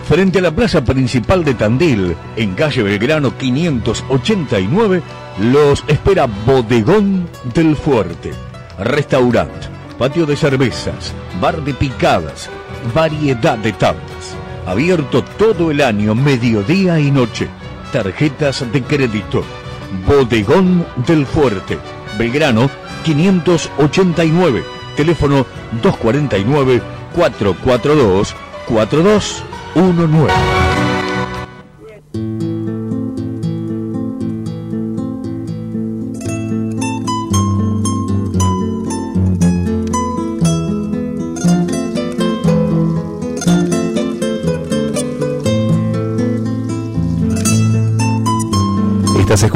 Frente 0.05 0.39
a 0.39 0.41
la 0.41 0.51
plaza 0.51 0.83
principal 0.83 1.45
de 1.45 1.53
Tandil, 1.53 2.17
en 2.35 2.55
calle 2.55 2.83
Belgrano 2.83 3.37
589, 3.37 5.01
los 5.39 5.85
espera 5.87 6.25
Bodegón 6.25 7.29
del 7.53 7.77
Fuerte, 7.77 8.33
restaurante, 8.77 9.67
patio 10.01 10.25
de 10.25 10.35
cervezas, 10.35 11.13
bar 11.39 11.61
de 11.61 11.75
picadas, 11.75 12.49
variedad 12.95 13.59
de 13.59 13.71
tablas. 13.71 14.35
Abierto 14.65 15.23
todo 15.37 15.69
el 15.69 15.79
año, 15.79 16.15
mediodía 16.15 16.99
y 16.99 17.11
noche. 17.11 17.47
Tarjetas 17.93 18.65
de 18.73 18.81
crédito. 18.81 19.43
Bodegón 20.07 20.87
del 21.05 21.27
Fuerte, 21.27 21.77
Belgrano 22.17 22.71
589, 23.03 24.63
teléfono 24.95 25.45
249 25.83 26.81
442 27.13 28.35
4219. 28.65 30.70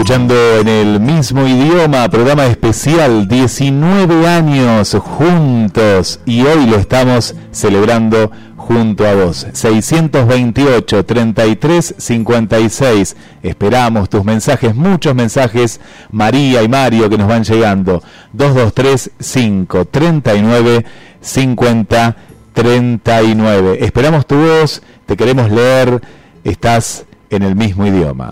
Escuchando 0.05 0.59
en 0.59 0.67
el 0.67 0.99
mismo 0.99 1.47
idioma, 1.47 2.07
programa 2.09 2.45
especial, 2.45 3.27
19 3.27 4.27
años 4.27 4.95
juntos 5.03 6.19
y 6.27 6.43
hoy 6.43 6.67
lo 6.67 6.75
estamos 6.75 7.33
celebrando 7.49 8.29
junto 8.55 9.07
a 9.07 9.15
vos. 9.15 9.47
628 9.51 11.05
33 11.05 11.95
56. 11.97 13.15
Esperamos 13.41 14.07
tus 14.07 14.23
mensajes, 14.23 14.75
muchos 14.75 15.15
mensajes, 15.15 15.81
María 16.11 16.61
y 16.61 16.67
Mario 16.67 17.09
que 17.09 17.17
nos 17.17 17.27
van 17.27 17.43
llegando. 17.43 18.03
223 18.33 19.09
5 19.19 19.85
39 19.85 20.85
50 21.19 22.15
39. 22.53 23.83
Esperamos 23.83 24.27
tu 24.27 24.35
voz, 24.35 24.83
te 25.07 25.17
queremos 25.17 25.49
leer, 25.49 25.99
estás 26.43 27.05
en 27.31 27.41
el 27.41 27.55
mismo 27.55 27.87
idioma. 27.87 28.31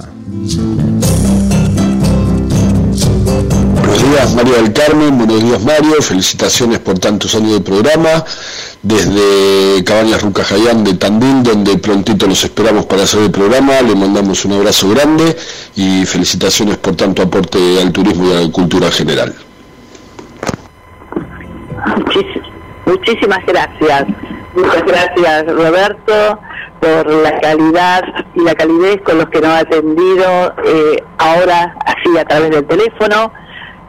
Días, 4.14 4.36
Mario 4.36 4.54
del 4.62 4.74
Carmen. 4.74 5.18
Buenos 5.18 5.42
días, 5.42 5.64
Mario. 5.64 6.00
Felicitaciones 6.00 6.78
por 6.78 7.00
tantos 7.00 7.34
años 7.34 7.54
de 7.54 7.62
programa. 7.62 8.24
Desde 8.84 9.84
Cabañas 9.84 10.22
Rucajayán 10.22 10.84
de 10.84 10.94
Tandil, 10.94 11.42
donde 11.42 11.78
prontito 11.80 12.28
los 12.28 12.44
esperamos 12.44 12.86
para 12.86 13.04
hacer 13.04 13.24
el 13.24 13.32
programa. 13.32 13.82
Le 13.82 13.96
mandamos 13.96 14.46
un 14.46 14.54
abrazo 14.54 14.88
grande 14.90 15.36
y 15.76 16.06
felicitaciones 16.06 16.78
por 16.78 16.96
tanto 16.96 17.24
aporte 17.24 17.58
al 17.82 17.92
turismo 17.92 18.28
y 18.28 18.34
a 18.34 18.42
la 18.42 18.52
cultura 18.52 18.92
general. 18.92 19.34
Muchísimas 22.86 23.44
gracias. 23.48 24.06
Muchas 24.54 24.84
gracias, 24.86 25.46
Roberto, 25.48 26.40
por 26.80 27.12
la 27.12 27.40
calidad 27.40 28.04
y 28.36 28.44
la 28.44 28.54
calidez 28.54 29.02
con 29.02 29.18
los 29.18 29.30
que 29.30 29.42
nos 29.42 29.50
ha 29.50 29.60
atendido 29.60 30.54
eh, 30.66 31.04
ahora, 31.18 31.76
así 31.88 32.16
a 32.16 32.26
través 32.26 32.52
del 32.52 32.66
teléfono. 32.68 33.32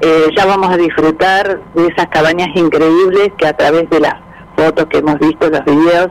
Eh, 0.06 0.28
ya 0.36 0.44
vamos 0.44 0.70
a 0.70 0.76
disfrutar 0.76 1.62
de 1.72 1.86
esas 1.86 2.08
cabañas 2.08 2.48
increíbles 2.54 3.30
que 3.38 3.46
a 3.46 3.56
través 3.56 3.88
de 3.88 4.00
las 4.00 4.12
fotos 4.54 4.84
que 4.90 4.98
hemos 4.98 5.18
visto, 5.18 5.48
los 5.48 5.64
videos, 5.64 6.08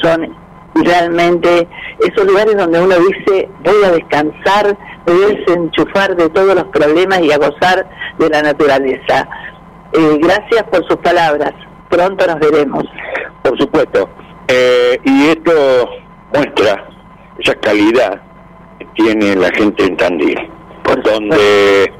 son 0.00 0.32
realmente 0.76 1.66
esos 1.98 2.24
lugares 2.24 2.56
donde 2.56 2.80
uno 2.80 2.94
dice 3.00 3.48
voy 3.64 3.82
a 3.84 3.90
descansar, 3.90 4.78
me 5.06 5.12
voy 5.12 5.24
a 5.24 5.28
desenchufar 5.40 6.14
de 6.14 6.28
todos 6.28 6.54
los 6.54 6.66
problemas 6.66 7.20
y 7.20 7.32
a 7.32 7.38
gozar 7.38 7.84
de 8.16 8.28
la 8.28 8.42
naturaleza. 8.42 9.28
Eh, 9.92 10.18
gracias 10.20 10.62
por 10.70 10.86
sus 10.86 10.98
palabras. 10.98 11.52
Pronto 11.90 12.24
nos 12.24 12.38
veremos. 12.38 12.84
Por 13.42 13.58
supuesto. 13.58 14.08
Eh, 14.46 15.00
y 15.02 15.26
esto 15.30 15.90
muestra 16.32 16.88
esa 17.40 17.56
calidad 17.56 18.22
que 18.78 18.86
tiene 18.94 19.34
la 19.34 19.50
gente 19.50 19.84
en 19.84 19.96
Tandil, 19.96 20.48
donde 21.02 21.92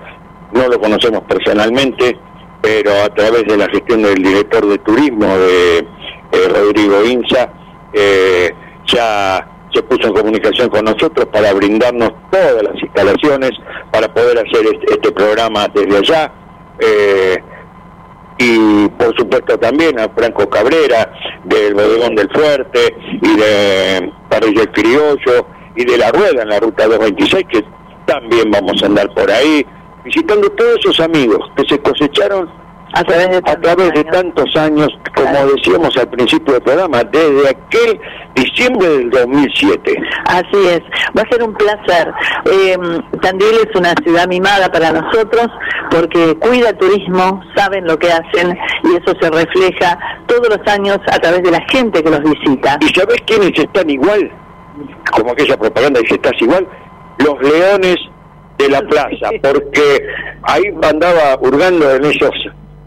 no 0.52 0.68
lo 0.68 0.80
conocemos 0.80 1.22
personalmente, 1.22 2.16
pero 2.60 2.92
a 3.04 3.08
través 3.08 3.44
de 3.44 3.56
la 3.56 3.68
gestión 3.68 4.02
del 4.02 4.22
director 4.22 4.66
de 4.66 4.78
turismo, 4.78 5.26
de 5.26 5.78
eh, 5.78 6.48
Rodrigo 6.48 7.04
Inza, 7.04 7.52
eh, 7.92 8.50
ya 8.86 9.46
se 9.72 9.82
puso 9.82 10.08
en 10.08 10.14
comunicación 10.14 10.68
con 10.68 10.84
nosotros 10.84 11.26
para 11.32 11.52
brindarnos 11.54 12.12
todas 12.30 12.62
las 12.62 12.74
instalaciones 12.80 13.52
para 13.90 14.12
poder 14.12 14.38
hacer 14.38 14.66
este, 14.66 14.94
este 14.94 15.12
programa 15.12 15.66
desde 15.74 15.98
allá. 15.98 16.32
Eh, 16.78 17.36
y 18.38 18.88
por 18.90 19.16
supuesto 19.16 19.58
también 19.58 19.98
a 20.00 20.08
Franco 20.08 20.48
Cabrera 20.48 21.12
del 21.44 21.74
Bodegón 21.74 22.14
del 22.14 22.28
Fuerte 22.30 22.94
y 23.20 23.36
de 23.36 24.12
Parrillo 24.28 24.62
el 24.62 24.72
Criollo 24.72 25.46
y 25.76 25.84
de 25.84 25.98
La 25.98 26.10
Rueda 26.10 26.42
en 26.42 26.48
la 26.48 26.58
Ruta 26.58 26.86
226 26.86 27.46
que 27.48 27.64
también 28.06 28.50
vamos 28.50 28.82
a 28.82 28.86
andar 28.86 29.12
por 29.14 29.30
ahí 29.30 29.64
visitando 30.04 30.50
todos 30.50 30.78
esos 30.80 31.00
amigos 31.00 31.50
que 31.56 31.64
se 31.68 31.80
cosecharon 31.80 32.48
a 32.94 33.04
través 33.04 33.92
de, 33.94 34.04
tantos 34.04 34.54
años, 34.56 34.88
como 35.14 35.46
decíamos 35.54 35.96
al 35.96 36.08
principio 36.08 36.54
del 36.54 36.62
programa, 36.62 37.02
desde 37.04 37.48
aquel 37.48 38.00
diciembre 38.34 38.86
del 38.86 39.10
2007. 39.10 39.94
Así 40.26 40.66
es, 40.66 40.80
va 41.16 41.22
a 41.22 41.30
ser 41.30 41.42
un 41.42 41.54
placer. 41.54 42.12
Eh, 42.44 42.76
Tandil 43.22 43.54
es 43.66 43.74
una 43.74 43.94
ciudad 44.04 44.28
mimada 44.28 44.70
para 44.70 44.92
nosotros 44.92 45.46
porque 45.90 46.36
cuida 46.38 46.70
el 46.70 46.78
turismo, 46.78 47.42
saben 47.56 47.86
lo 47.86 47.98
que 47.98 48.08
hacen 48.08 48.58
y 48.84 48.96
eso 48.96 49.14
se 49.20 49.30
refleja 49.30 49.98
todos 50.26 50.48
los 50.48 50.72
años 50.72 50.98
a 51.10 51.18
través 51.18 51.42
de 51.42 51.50
la 51.50 51.60
gente 51.70 52.02
que 52.02 52.10
los 52.10 52.22
visita. 52.22 52.78
¿Y 52.80 52.88
sabes 52.88 53.22
quiénes 53.26 53.58
están 53.58 53.88
igual? 53.88 54.30
Como 55.12 55.32
aquella 55.32 55.56
propaganda 55.56 56.00
dice, 56.00 56.14
estás 56.14 56.40
igual, 56.40 56.66
los 57.18 57.40
leones 57.40 57.96
de 58.62 58.68
la 58.68 58.82
plaza, 58.82 59.30
porque 59.42 60.06
ahí 60.42 60.62
andaba 60.82 61.38
hurgando 61.40 61.90
en 61.94 62.04
esos 62.04 62.30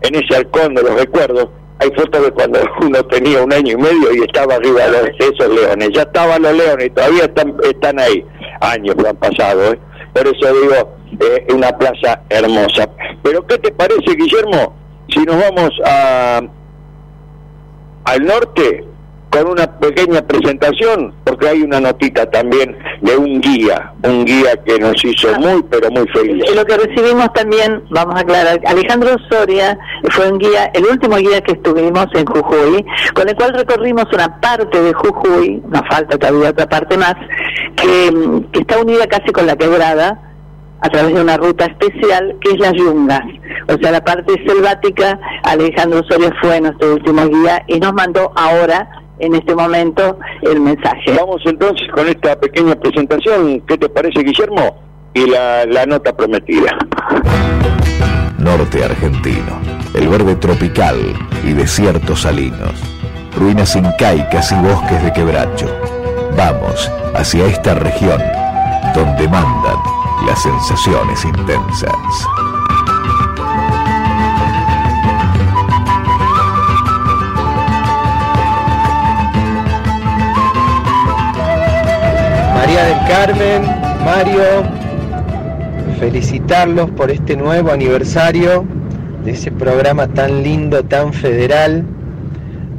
en 0.02 0.16
ese 0.16 0.36
halcón 0.36 0.76
de 0.76 0.84
los 0.84 0.94
recuerdos, 1.00 1.50
hay 1.80 1.90
fotos 1.92 2.24
de 2.24 2.32
cuando 2.32 2.60
uno 2.82 3.04
tenía 3.06 3.44
un 3.44 3.52
año 3.52 3.74
y 3.74 3.78
medio 3.78 4.14
y 4.14 4.24
estaba 4.24 4.56
arriba 4.56 4.88
de 4.88 5.14
esos 5.18 5.50
leones. 5.50 5.90
Ya 5.94 6.04
estaban 6.04 6.42
los 6.42 6.54
leones 6.54 6.88
y 6.88 6.90
todavía 6.92 7.26
están, 7.26 7.56
están 7.64 8.00
ahí. 8.00 8.26
Años 8.62 8.96
que 8.96 9.08
han 9.08 9.18
pasado, 9.18 9.74
¿eh? 9.74 9.80
Por 10.14 10.28
eso 10.28 10.54
digo, 10.62 10.96
eh, 11.20 11.46
una 11.54 11.78
plaza 11.78 12.22
hermosa. 12.30 12.90
Pero 13.22 13.46
¿qué 13.46 13.58
te 13.58 13.72
parece, 13.72 14.16
Guillermo, 14.16 14.74
si 15.10 15.20
nos 15.24 15.38
vamos 15.38 15.72
a, 15.86 16.42
al 18.06 18.26
norte 18.26 18.86
con 19.36 19.50
una 19.52 19.68
pequeña 19.80 20.22
presentación, 20.22 21.14
porque 21.26 21.50
hay 21.50 21.62
una 21.62 21.82
notita 21.82 22.30
también 22.32 22.78
de 23.02 23.18
un 23.18 23.42
guía, 23.42 23.92
un 24.04 24.24
guía 24.24 24.56
que 24.66 24.80
nos 24.80 25.04
hizo 25.04 25.28
muy, 25.40 25.62
pero 25.70 25.92
muy 25.92 26.08
feliz. 26.08 26.46
Y 26.50 26.56
lo 26.56 26.66
que 26.66 26.78
recibimos 26.78 27.34
también, 27.34 27.84
vamos 27.90 28.16
a 28.16 28.20
aclarar, 28.20 28.62
Alejandro 28.66 29.18
Soria 29.30 29.78
fue 30.12 30.32
un 30.32 30.38
guía, 30.38 30.72
el 30.74 30.86
último 30.86 31.18
guía 31.18 31.42
que 31.42 31.52
estuvimos 31.52 32.08
en 32.14 32.26
Jujuy, 32.26 32.86
con 33.14 33.28
el 33.28 33.36
cual 33.36 33.54
recorrimos 33.54 34.06
una 34.14 34.40
parte 34.40 34.82
de 34.82 34.94
Jujuy, 34.94 35.62
nos 35.68 35.82
falta 35.90 36.18
todavía 36.18 36.52
otra 36.52 36.68
parte 36.68 36.98
más, 36.98 37.16
que, 37.76 38.42
que 38.54 38.60
está 38.62 38.80
unida 38.80 39.06
casi 39.08 39.34
con 39.34 39.48
la 39.48 39.58
quebrada, 39.58 40.18
a 40.82 40.90
través 40.90 41.16
de 41.16 41.22
una 41.22 41.38
ruta 41.38 41.66
especial 41.66 42.36
que 42.42 42.52
es 42.52 42.60
las 42.60 42.74
yungas. 42.74 43.24
O 43.68 43.78
sea, 43.82 43.92
la 43.92 44.04
parte 44.04 44.34
selvática, 44.46 45.20
Alejandro 45.44 46.04
Soria 46.08 46.32
fue 46.42 46.62
nuestro 46.62 46.94
último 46.94 47.28
guía 47.28 47.64
y 47.68 47.80
nos 47.80 47.94
mandó 47.94 48.32
ahora, 48.36 48.88
en 49.20 49.36
este 49.36 49.56
momento, 49.56 50.18
el 50.42 50.60
mensaje. 50.60 51.14
Vamos 51.18 51.42
entonces 51.46 51.88
con 51.94 52.08
esta 52.08 52.40
pequeña 52.40 52.76
presentación, 52.76 53.62
¿qué 53.62 53.78
te 53.78 53.90
parece 53.90 54.22
Guillermo? 54.22 54.84
Y 55.14 55.28
la, 55.28 55.66
la 55.66 55.86
nota 55.86 56.16
prometida. 56.16 56.78
Norte 58.38 58.84
argentino, 58.84 59.60
el 59.94 60.08
verde 60.08 60.36
tropical 60.36 60.98
y 61.44 61.54
desiertos 61.54 62.22
salinos, 62.22 62.82
ruinas 63.38 63.76
incaicas 63.76 64.52
y 64.52 64.56
bosques 64.56 65.04
de 65.04 65.14
quebracho. 65.14 65.68
Vamos 66.38 66.92
hacia 67.16 67.46
esta 67.46 67.76
región 67.76 68.22
donde 68.94 69.28
mandan 69.30 69.78
las 70.28 70.42
sensaciones 70.42 71.24
intensas. 71.26 72.28
María 82.66 82.86
del 82.86 83.08
Carmen, 83.08 83.62
Mario, 84.04 84.44
felicitarlos 86.00 86.90
por 86.90 87.12
este 87.12 87.38
nuevo 87.38 87.70
aniversario 87.70 88.66
de 89.24 89.34
ese 89.34 89.52
programa 89.52 90.08
tan 90.08 90.42
lindo, 90.42 90.84
tan 90.84 91.14
federal, 91.14 91.86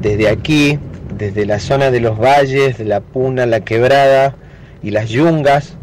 desde 0.03 0.29
aquí, 0.29 0.81
desde 1.17 1.47
la 1.47 1.61
zona 1.61 1.93
de 1.93 2.01
los 2.01 2.19
valles, 2.19 2.79
de 2.79 2.85
la 2.85 2.99
Puna, 2.99 3.47
la 3.47 3.61
Quebrada 3.61 4.35
y 4.83 4.91
las 4.91 5.09
Yungas, 5.11 5.75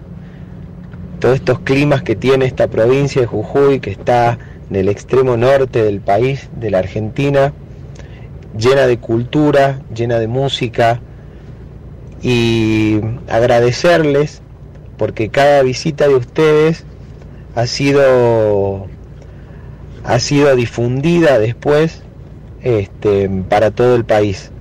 todos 1.21 1.35
estos 1.35 1.59
climas 1.59 2.03
que 2.03 2.17
tiene 2.17 2.43
esta 2.43 2.67
provincia 2.67 3.21
de 3.21 3.27
Jujuy, 3.27 3.79
que 3.79 3.91
está 3.91 4.37
en 4.69 4.75
el 4.75 4.89
extremo 4.89 5.37
norte 5.37 5.81
del 5.81 6.01
país, 6.01 6.49
de 6.59 6.71
la 6.71 6.79
Argentina, 6.79 7.53
llena 8.57 8.85
de 8.85 8.97
cultura, 8.97 9.79
llena 9.95 10.19
de 10.19 10.27
música, 10.27 10.99
y 12.23 13.01
agradecerles 13.29 14.41
porque 14.97 15.29
cada 15.29 15.61
visita 15.61 16.07
de 16.07 16.15
ustedes 16.15 16.85
ha 17.53 17.67
sido 17.67 18.87
ha 20.05 20.19
sido 20.19 20.55
difundida 20.55 21.37
después 21.39 22.01
este, 22.61 23.29
para 23.29 23.71
todo 23.71 23.95
el 23.95 24.05
país. 24.05 24.51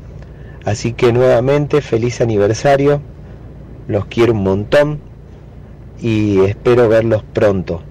Así 0.65 0.93
que 0.93 1.13
nuevamente 1.13 1.81
feliz 1.81 2.21
aniversario, 2.21 3.01
los 3.89 4.07
quiero 4.07 4.33
un 4.33 4.43
montón 4.43 5.01
y 6.01 6.41
espero 6.41 6.89
verlos 6.89 7.25
pronto. 7.33 7.83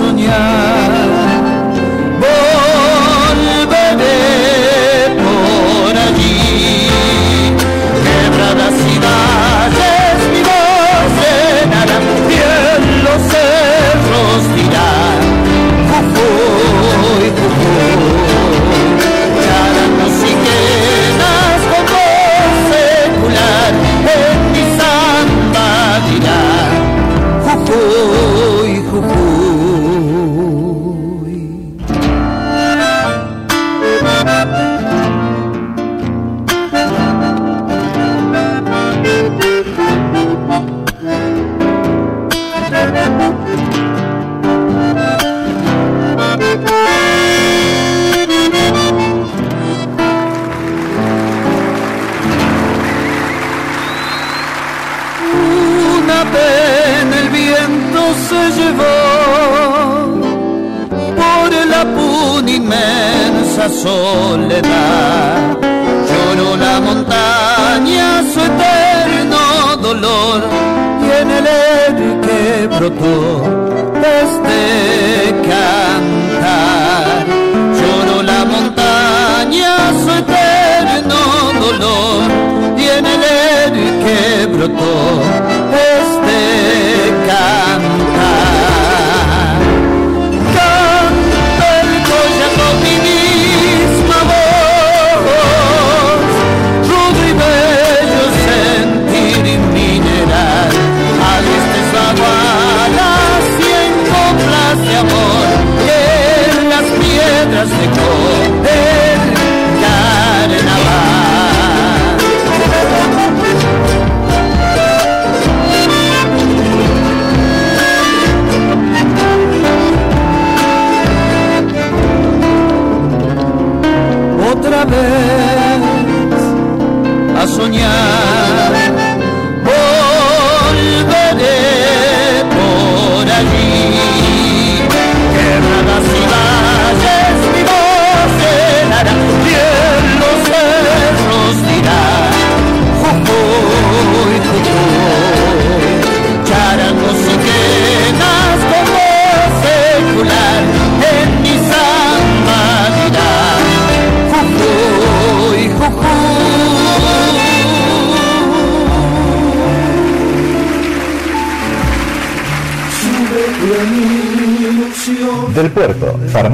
Soñar, 0.00 0.79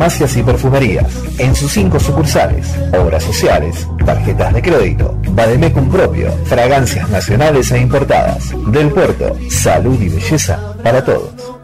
farmacias 0.06 0.36
y 0.36 0.42
perfumerías. 0.44 1.06
En 1.38 1.52
sus 1.56 1.72
cinco 1.72 1.98
sucursales, 1.98 2.64
obras 2.96 3.24
sociales, 3.24 3.88
tarjetas 4.04 4.54
de 4.54 4.62
crédito, 4.62 5.18
Bademecum 5.30 5.90
propio, 5.90 6.30
fragancias 6.44 7.10
nacionales 7.10 7.72
e 7.72 7.80
importadas. 7.80 8.52
Del 8.70 8.90
Puerto, 8.90 9.36
salud 9.50 10.00
y 10.00 10.08
belleza 10.08 10.74
para 10.84 11.04
todos. 11.04 11.35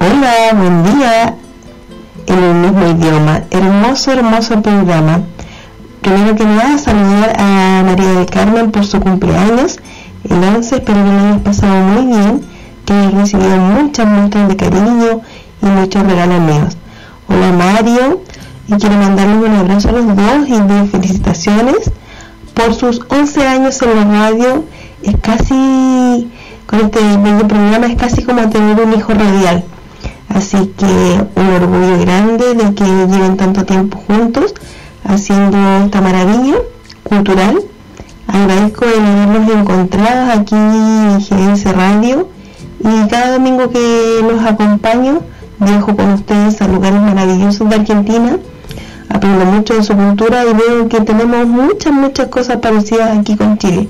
Hola, 0.00 0.52
buen 0.54 0.82
día. 0.84 1.47
En 2.28 2.44
el 2.44 2.54
mismo 2.56 2.86
idioma. 2.86 3.40
Hermoso, 3.50 4.12
hermoso 4.12 4.60
programa. 4.60 5.22
Primero 6.02 6.36
que 6.36 6.44
nada, 6.44 6.76
saludar 6.76 7.34
a 7.40 7.82
María 7.86 8.12
del 8.12 8.26
Carmen 8.26 8.70
por 8.70 8.84
su 8.84 9.00
cumpleaños. 9.00 9.78
El 10.28 10.44
11, 10.44 10.76
espero 10.76 11.04
que 11.04 11.10
lo 11.10 11.18
hayas 11.20 11.40
pasado 11.40 11.82
muy 11.84 12.04
bien, 12.14 12.42
que 12.84 12.92
hayas 12.92 13.14
recibido 13.14 13.56
muchas 13.56 14.06
muestras 14.06 14.46
de 14.46 14.56
cariño 14.56 15.20
y 15.62 15.66
muchos 15.66 16.02
regalos 16.02 16.40
míos. 16.42 16.76
Hola 17.28 17.52
Mario, 17.52 18.20
y 18.68 18.74
quiero 18.74 18.96
mandarles 18.96 19.48
un 19.48 19.56
abrazo 19.56 19.88
a 19.88 19.92
los 19.92 20.06
dos 20.14 20.48
y 20.48 20.60
de 20.60 20.86
felicitaciones 20.86 21.90
por 22.52 22.74
sus 22.74 23.00
11 23.08 23.46
años 23.46 23.80
en 23.80 23.96
la 23.96 24.04
radio. 24.04 24.64
Es 25.02 25.16
casi, 25.22 26.30
con 26.66 26.80
este 26.80 27.00
bello 27.00 27.48
programa, 27.48 27.86
es 27.86 27.96
casi 27.96 28.22
como 28.22 28.50
tener 28.50 28.78
un 28.78 28.92
hijo 28.92 29.14
radial. 29.14 29.64
Así 30.38 30.72
que 30.76 30.86
un 31.34 31.48
orgullo 31.48 31.98
grande 31.98 32.54
de 32.54 32.72
que 32.72 32.84
lleven 32.84 33.36
tanto 33.36 33.64
tiempo 33.64 33.98
juntos 34.06 34.54
haciendo 35.02 35.58
esta 35.84 36.00
maravilla 36.00 36.58
cultural. 37.02 37.58
Agradezco 38.28 38.84
el 38.84 39.04
habernos 39.04 39.52
encontrado 39.52 40.30
aquí 40.30 40.54
en 40.54 41.20
Gerencia 41.22 41.72
Radio 41.72 42.28
y 42.78 43.08
cada 43.08 43.32
domingo 43.32 43.68
que 43.70 44.20
los 44.30 44.44
acompaño 44.44 45.22
viajo 45.58 45.96
con 45.96 46.12
ustedes 46.12 46.62
a 46.62 46.68
lugares 46.68 47.00
maravillosos 47.00 47.68
de 47.68 47.74
Argentina 47.74 48.38
aprendo 49.08 49.44
mucho 49.44 49.74
de 49.74 49.82
su 49.82 49.96
cultura 49.96 50.44
y 50.44 50.54
veo 50.54 50.88
que 50.88 51.00
tenemos 51.00 51.48
muchas, 51.48 51.92
muchas 51.92 52.28
cosas 52.28 52.58
parecidas 52.58 53.18
aquí 53.18 53.36
con 53.36 53.58
Chile. 53.58 53.88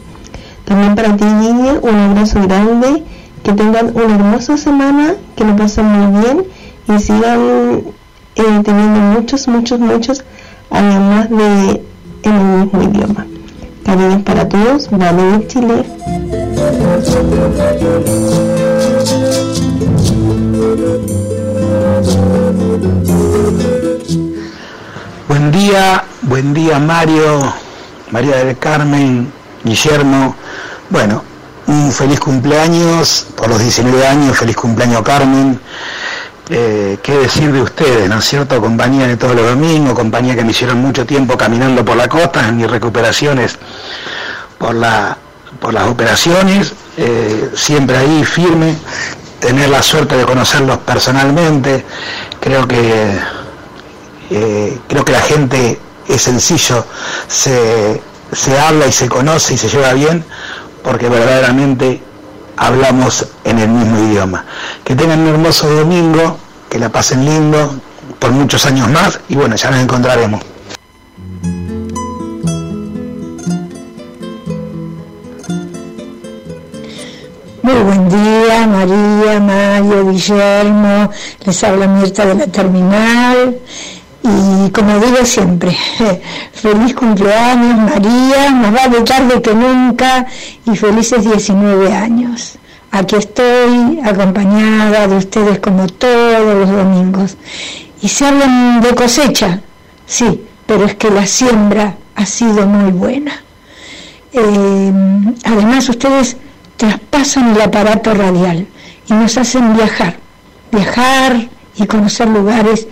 También 0.64 0.94
para 0.94 1.14
ti, 1.14 1.26
Guille, 1.26 1.78
un 1.82 1.94
abrazo 1.94 2.40
grande, 2.40 3.04
que 3.48 3.54
tengan 3.54 3.92
una 3.94 4.14
hermosa 4.14 4.58
semana, 4.58 5.14
que 5.34 5.42
lo 5.42 5.56
pasen 5.56 5.86
muy 5.86 6.20
bien 6.20 6.44
y 6.86 6.98
sigan 7.00 7.82
eh, 8.34 8.60
teniendo 8.62 9.00
muchos, 9.00 9.48
muchos, 9.48 9.80
muchos, 9.80 10.22
además 10.68 11.30
de 11.30 11.82
en 12.24 12.34
el 12.34 12.44
mismo 12.44 12.82
idioma. 12.82 13.26
Cariños 13.84 14.22
para 14.22 14.46
todos, 14.46 14.90
vale 14.90 15.46
Chile. 15.46 15.82
Buen 25.26 25.52
día, 25.52 26.04
buen 26.20 26.52
día 26.52 26.78
Mario, 26.78 27.40
María 28.10 28.44
del 28.44 28.58
Carmen, 28.58 29.32
Guillermo. 29.64 30.34
Bueno, 30.90 31.22
un 31.68 31.92
feliz 31.92 32.18
cumpleaños 32.18 33.26
por 33.36 33.48
los 33.48 33.58
19 33.60 34.06
años, 34.06 34.36
feliz 34.36 34.56
cumpleaños 34.56 35.02
Carmen. 35.02 35.60
Eh, 36.50 36.98
¿Qué 37.02 37.12
decir 37.18 37.52
de 37.52 37.60
ustedes, 37.60 38.08
no 38.08 38.18
es 38.18 38.24
cierto? 38.24 38.58
Compañía 38.58 39.06
de 39.06 39.18
todos 39.18 39.36
los 39.36 39.46
domingos, 39.46 39.92
compañía 39.92 40.34
que 40.34 40.44
me 40.44 40.52
hicieron 40.52 40.78
mucho 40.78 41.04
tiempo 41.04 41.36
caminando 41.36 41.84
por 41.84 41.96
la 41.96 42.08
costa 42.08 42.48
en 42.48 42.56
mis 42.56 42.70
recuperaciones 42.70 43.58
por, 44.56 44.74
la, 44.74 45.18
por 45.60 45.74
las 45.74 45.88
operaciones, 45.88 46.72
eh, 46.96 47.50
siempre 47.54 47.98
ahí 47.98 48.24
firme, 48.24 48.74
tener 49.38 49.68
la 49.68 49.82
suerte 49.82 50.16
de 50.16 50.24
conocerlos 50.24 50.78
personalmente, 50.78 51.84
creo 52.40 52.66
que 52.66 53.18
eh, 54.30 54.78
creo 54.88 55.04
que 55.04 55.12
la 55.12 55.20
gente 55.20 55.78
es 56.08 56.22
sencillo, 56.22 56.86
se, 57.28 58.00
se 58.32 58.58
habla 58.58 58.86
y 58.86 58.92
se 58.92 59.06
conoce 59.06 59.52
y 59.52 59.58
se 59.58 59.68
lleva 59.68 59.92
bien 59.92 60.24
porque 60.82 61.08
verdaderamente 61.08 62.02
hablamos 62.56 63.26
en 63.44 63.58
el 63.58 63.68
mismo 63.68 63.98
idioma. 63.98 64.44
Que 64.84 64.94
tengan 64.94 65.20
un 65.20 65.28
hermoso 65.28 65.68
domingo, 65.68 66.38
que 66.68 66.78
la 66.78 66.88
pasen 66.88 67.24
lindo 67.24 67.80
por 68.18 68.32
muchos 68.32 68.64
años 68.66 68.88
más 68.90 69.20
y 69.28 69.36
bueno, 69.36 69.56
ya 69.56 69.70
nos 69.70 69.80
encontraremos. 69.80 70.42
Muy 77.62 77.82
buen 77.82 78.08
día, 78.08 78.66
María, 78.66 79.40
Mario, 79.40 80.10
Guillermo, 80.10 81.10
les 81.44 81.64
habla 81.64 81.86
Mirta 81.86 82.24
de 82.24 82.34
la 82.34 82.46
Terminal 82.46 83.58
y 84.28 84.70
como 84.70 84.98
digo 84.98 85.24
siempre, 85.24 85.76
feliz 86.52 86.94
cumpleaños 86.94 87.78
María, 87.78 88.50
más 88.50 88.72
vale 88.72 89.00
tarde 89.02 89.40
que 89.40 89.54
nunca 89.54 90.26
y 90.66 90.76
felices 90.76 91.24
19 91.24 91.92
años. 91.92 92.58
Aquí 92.90 93.16
estoy 93.16 94.00
acompañada 94.04 95.06
de 95.06 95.16
ustedes 95.16 95.58
como 95.60 95.86
todos 95.86 96.54
los 96.56 96.70
domingos. 96.70 97.36
Y 98.00 98.08
se 98.08 98.26
hablan 98.26 98.80
de 98.80 98.94
cosecha, 98.94 99.60
sí, 100.06 100.44
pero 100.66 100.84
es 100.84 100.94
que 100.94 101.10
la 101.10 101.26
siembra 101.26 101.96
ha 102.14 102.26
sido 102.26 102.66
muy 102.66 102.92
buena. 102.92 103.32
Eh, 104.32 104.92
además 105.44 105.88
ustedes 105.88 106.36
traspasan 106.76 107.54
el 107.54 107.60
aparato 107.60 108.14
radial 108.14 108.66
y 109.08 109.12
nos 109.12 109.36
hacen 109.36 109.74
viajar, 109.74 110.16
viajar 110.70 111.48
y 111.76 111.86
conocer 111.86 112.28
lugares 112.28 112.86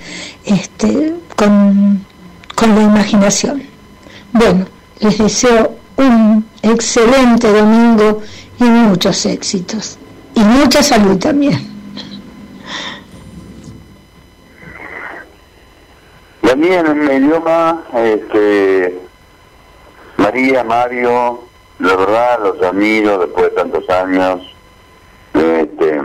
este, 0.44 1.14
con, 1.36 2.04
con 2.54 2.74
la 2.74 2.82
imaginación. 2.82 3.62
Bueno, 4.32 4.66
les 5.00 5.18
deseo 5.18 5.76
un 5.96 6.44
excelente 6.62 7.52
domingo 7.52 8.22
y 8.58 8.64
muchos 8.64 9.24
éxitos. 9.26 9.98
Y 10.34 10.40
mucha 10.40 10.82
salud 10.82 11.18
también. 11.18 11.74
La 16.42 16.54
mía 16.54 16.80
en 16.80 17.08
el 17.08 17.24
idioma, 17.24 17.84
este, 17.94 19.00
María, 20.16 20.62
Mario, 20.62 21.40
la 21.78 21.96
verdad 21.96 22.38
los 22.42 22.62
admiro 22.62 23.18
después 23.18 23.46
de 23.46 23.50
tantos 23.56 23.90
años. 23.90 24.54
Este, 25.34 26.00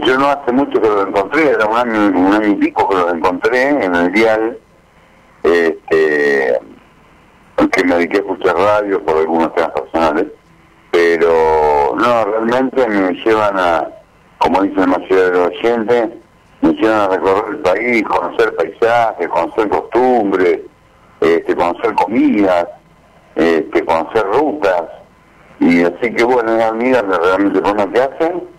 yo 0.00 0.18
no 0.18 0.26
hace 0.28 0.52
mucho 0.52 0.80
que 0.80 0.88
los 0.88 1.06
encontré, 1.06 1.50
era 1.50 1.66
un 1.66 1.76
año, 1.76 2.18
un 2.18 2.32
año 2.32 2.48
y 2.48 2.54
pico 2.54 2.88
que 2.88 2.96
los 2.96 3.12
encontré 3.12 3.84
en 3.84 3.94
el 3.94 4.12
dial, 4.12 4.58
este, 5.42 6.58
que 7.70 7.84
me 7.84 7.94
dediqué 7.96 8.18
a 8.18 8.20
escuchar 8.20 8.56
radio 8.56 9.02
por 9.04 9.18
algunos 9.18 9.54
temas 9.54 9.72
personales, 9.72 10.26
pero 10.90 11.94
no, 11.96 12.24
realmente 12.24 12.86
me 12.88 13.12
llevan 13.12 13.58
a, 13.58 13.88
como 14.38 14.62
dice 14.62 14.80
la 14.80 14.86
mayoría 14.86 15.24
de 15.24 15.30
los 15.30 15.48
oyentes, 15.48 16.08
me 16.62 16.72
llevan 16.72 17.00
a 17.00 17.08
recorrer 17.08 17.44
el 17.50 17.58
país, 17.58 18.04
conocer 18.04 18.56
paisajes, 18.56 19.28
conocer 19.28 19.68
costumbres, 19.68 20.60
este, 21.20 21.54
conocer 21.54 21.94
comidas, 21.94 22.66
este, 23.34 23.84
conocer 23.84 24.24
rutas, 24.32 24.84
y 25.60 25.82
así 25.82 26.14
que 26.14 26.24
bueno, 26.24 26.56
es 26.56 26.64
admirable 26.64 27.16
realmente 27.18 27.60
por 27.60 27.76
lo 27.76 27.92
que 27.92 28.00
hacen, 28.00 28.51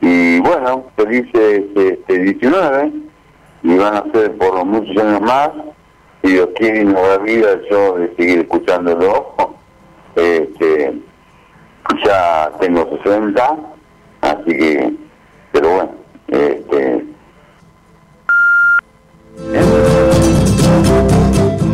y 0.00 0.40
bueno, 0.40 0.86
felices 0.96 1.62
este, 1.74 2.18
19, 2.18 2.92
y 3.62 3.76
van 3.76 3.94
a 3.94 4.04
ser 4.12 4.36
por 4.36 4.64
muchos 4.64 4.96
años 4.96 5.20
más, 5.20 5.50
si 6.22 6.32
Dios 6.32 6.48
quiere 6.56 6.82
y 6.82 6.84
no 6.84 7.00
da 7.00 7.18
vida, 7.18 7.48
yo 7.70 7.96
de 7.96 8.14
seguir 8.16 8.40
escuchándolo. 8.40 9.34
Este, 10.16 10.92
ya 12.04 12.50
tengo 12.60 12.84
60, 13.04 13.56
así 14.22 14.44
que, 14.44 14.92
pero 15.52 15.68
bueno, 15.68 15.90
este, 16.28 17.04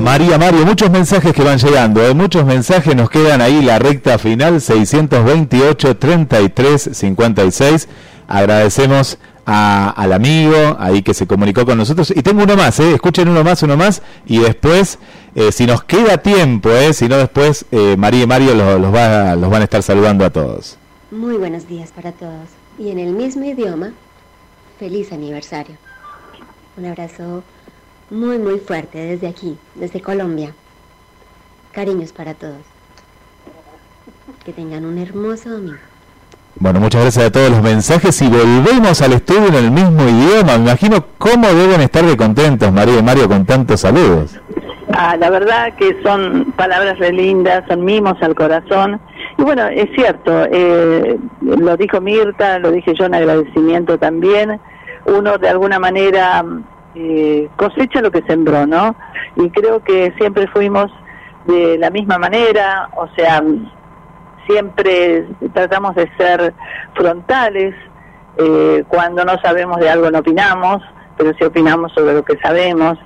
María 0.06 0.38
Mario, 0.38 0.64
muchos 0.64 0.88
mensajes 0.90 1.32
que 1.32 1.42
van 1.42 1.58
llegando, 1.58 2.06
¿eh? 2.06 2.14
muchos 2.14 2.46
mensajes 2.46 2.94
nos 2.94 3.10
quedan 3.10 3.40
ahí, 3.42 3.60
la 3.60 3.78
recta 3.78 4.18
final 4.18 4.60
628 4.60 5.96
33 5.96 6.90
56. 6.92 7.88
Agradecemos 8.28 9.18
al 9.44 10.12
amigo 10.12 10.76
ahí 10.80 11.02
que 11.02 11.14
se 11.14 11.26
comunicó 11.26 11.64
con 11.64 11.78
nosotros. 11.78 12.12
Y 12.14 12.22
tengo 12.22 12.42
uno 12.42 12.56
más, 12.56 12.80
¿eh? 12.80 12.94
escuchen 12.94 13.28
uno 13.28 13.44
más, 13.44 13.62
uno 13.62 13.76
más. 13.76 14.02
Y 14.26 14.38
después, 14.40 14.98
eh, 15.36 15.52
si 15.52 15.66
nos 15.66 15.84
queda 15.84 16.18
tiempo, 16.18 16.70
¿eh? 16.70 16.92
si 16.92 17.06
no 17.08 17.16
después, 17.16 17.64
María 17.96 18.24
y 18.24 18.26
Mario 18.26 18.54
los, 18.54 18.92
va- 18.94 19.36
los 19.36 19.48
van 19.50 19.60
a 19.62 19.64
estar 19.64 19.82
saludando 19.82 20.24
a 20.24 20.30
todos. 20.30 20.76
Muy 21.12 21.36
buenos 21.36 21.68
días 21.68 21.92
para 21.92 22.10
todos. 22.12 22.48
Y 22.78 22.90
en 22.90 22.98
el 22.98 23.12
mismo 23.12 23.44
idioma, 23.44 23.92
feliz 24.78 25.12
aniversario. 25.12 25.76
Un 26.76 26.86
abrazo 26.86 27.44
muy, 28.10 28.38
muy 28.38 28.58
fuerte 28.58 28.98
desde 28.98 29.28
aquí, 29.28 29.56
desde 29.76 30.00
Colombia. 30.02 30.52
Cariños 31.72 32.12
para 32.12 32.34
todos. 32.34 32.62
Que 34.44 34.52
tengan 34.52 34.84
un 34.84 34.98
hermoso 34.98 35.50
domingo. 35.50 35.78
Bueno, 36.58 36.80
muchas 36.80 37.02
gracias 37.02 37.26
a 37.26 37.30
todos 37.30 37.50
los 37.50 37.62
mensajes 37.62 38.22
y 38.22 38.28
volvemos 38.28 39.02
al 39.02 39.12
estudio 39.12 39.48
en 39.48 39.54
el 39.56 39.70
mismo 39.70 40.02
idioma. 40.08 40.56
Me 40.56 40.70
imagino 40.70 41.04
cómo 41.18 41.48
deben 41.48 41.82
estar 41.82 42.02
de 42.02 42.16
contentos 42.16 42.72
María 42.72 42.98
y 42.98 43.02
Mario 43.02 43.28
con 43.28 43.44
tantos 43.44 43.80
saludos. 43.80 44.40
Ah, 44.94 45.16
la 45.18 45.28
verdad 45.28 45.74
que 45.74 46.02
son 46.02 46.52
palabras 46.56 46.98
re 46.98 47.12
lindas, 47.12 47.64
son 47.68 47.84
mimos 47.84 48.14
al 48.22 48.34
corazón. 48.34 48.98
Y 49.36 49.42
bueno, 49.42 49.66
es 49.66 49.90
cierto, 49.94 50.46
eh, 50.50 51.18
lo 51.42 51.76
dijo 51.76 52.00
Mirta, 52.00 52.58
lo 52.58 52.70
dije 52.72 52.94
yo 52.94 53.04
en 53.04 53.14
agradecimiento 53.14 53.98
también. 53.98 54.58
Uno 55.04 55.36
de 55.36 55.50
alguna 55.50 55.78
manera 55.78 56.42
eh, 56.94 57.50
cosecha 57.56 58.00
lo 58.00 58.10
que 58.10 58.22
sembró, 58.22 58.66
¿no? 58.66 58.96
Y 59.36 59.50
creo 59.50 59.84
que 59.84 60.14
siempre 60.16 60.46
fuimos 60.48 60.90
de 61.44 61.76
la 61.76 61.90
misma 61.90 62.16
manera, 62.16 62.88
o 62.96 63.08
sea, 63.14 63.42
siempre 64.46 65.26
tratamos 65.54 65.94
de 65.94 66.10
ser 66.16 66.54
frontales, 66.94 67.74
eh, 68.38 68.84
cuando 68.88 69.24
no 69.24 69.38
sabemos 69.42 69.78
de 69.78 69.90
algo 69.90 70.10
no 70.10 70.18
opinamos, 70.18 70.82
pero 71.16 71.32
sí 71.38 71.44
opinamos 71.44 71.92
sobre 71.92 72.14
lo 72.14 72.24
que 72.24 72.36
sabemos, 72.38 72.98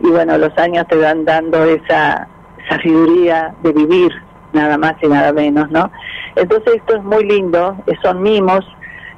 y 0.00 0.08
bueno, 0.08 0.38
los 0.38 0.56
años 0.58 0.86
te 0.88 0.96
van 0.96 1.24
dando 1.24 1.64
esa 1.64 2.26
sabiduría 2.68 3.54
de 3.62 3.72
vivir, 3.72 4.12
nada 4.52 4.78
más 4.78 4.94
y 5.02 5.08
nada 5.08 5.32
menos, 5.32 5.70
¿no? 5.70 5.90
Entonces 6.36 6.76
esto 6.76 6.96
es 6.96 7.02
muy 7.04 7.24
lindo, 7.24 7.76
son 8.02 8.22
mimos, 8.22 8.64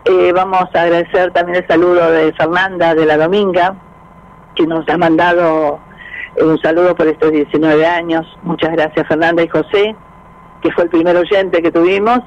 Eh, 0.07 0.33
vamos 0.33 0.65
a 0.75 0.81
agradecer 0.81 1.31
también 1.33 1.59
el 1.59 1.67
saludo 1.69 2.11
de 2.11 2.33
Fernanda 2.33 2.95
de 2.95 3.05
la 3.05 3.19
Dominga, 3.19 3.75
que 4.55 4.67
nos 4.67 4.89
ha 4.89 4.97
mandado 4.97 5.79
eh, 6.37 6.43
un 6.43 6.59
saludo 6.63 6.95
por 6.95 7.07
estos 7.07 7.31
19 7.31 7.85
años, 7.87 8.25
muchas 8.43 8.73
gracias 8.73 9.07
Fernanda 9.07 9.43
y 9.43 9.49
José, 9.49 9.95
que 10.63 10.71
fue 10.73 10.85
el 10.85 10.91
primer 10.91 11.17
oyente 11.17 11.63
que 11.63 11.71
tuvimos. 11.71 12.21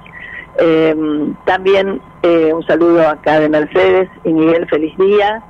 Eh, 0.60 0.96
también 1.46 2.02
eh, 2.22 2.54
un 2.54 2.64
saludo 2.66 3.08
acá 3.08 3.40
de 3.40 3.50
Mercedes 3.50 4.10
y 4.24 4.34
Miguel, 4.34 4.68
feliz 4.68 4.96
día. 4.98 5.44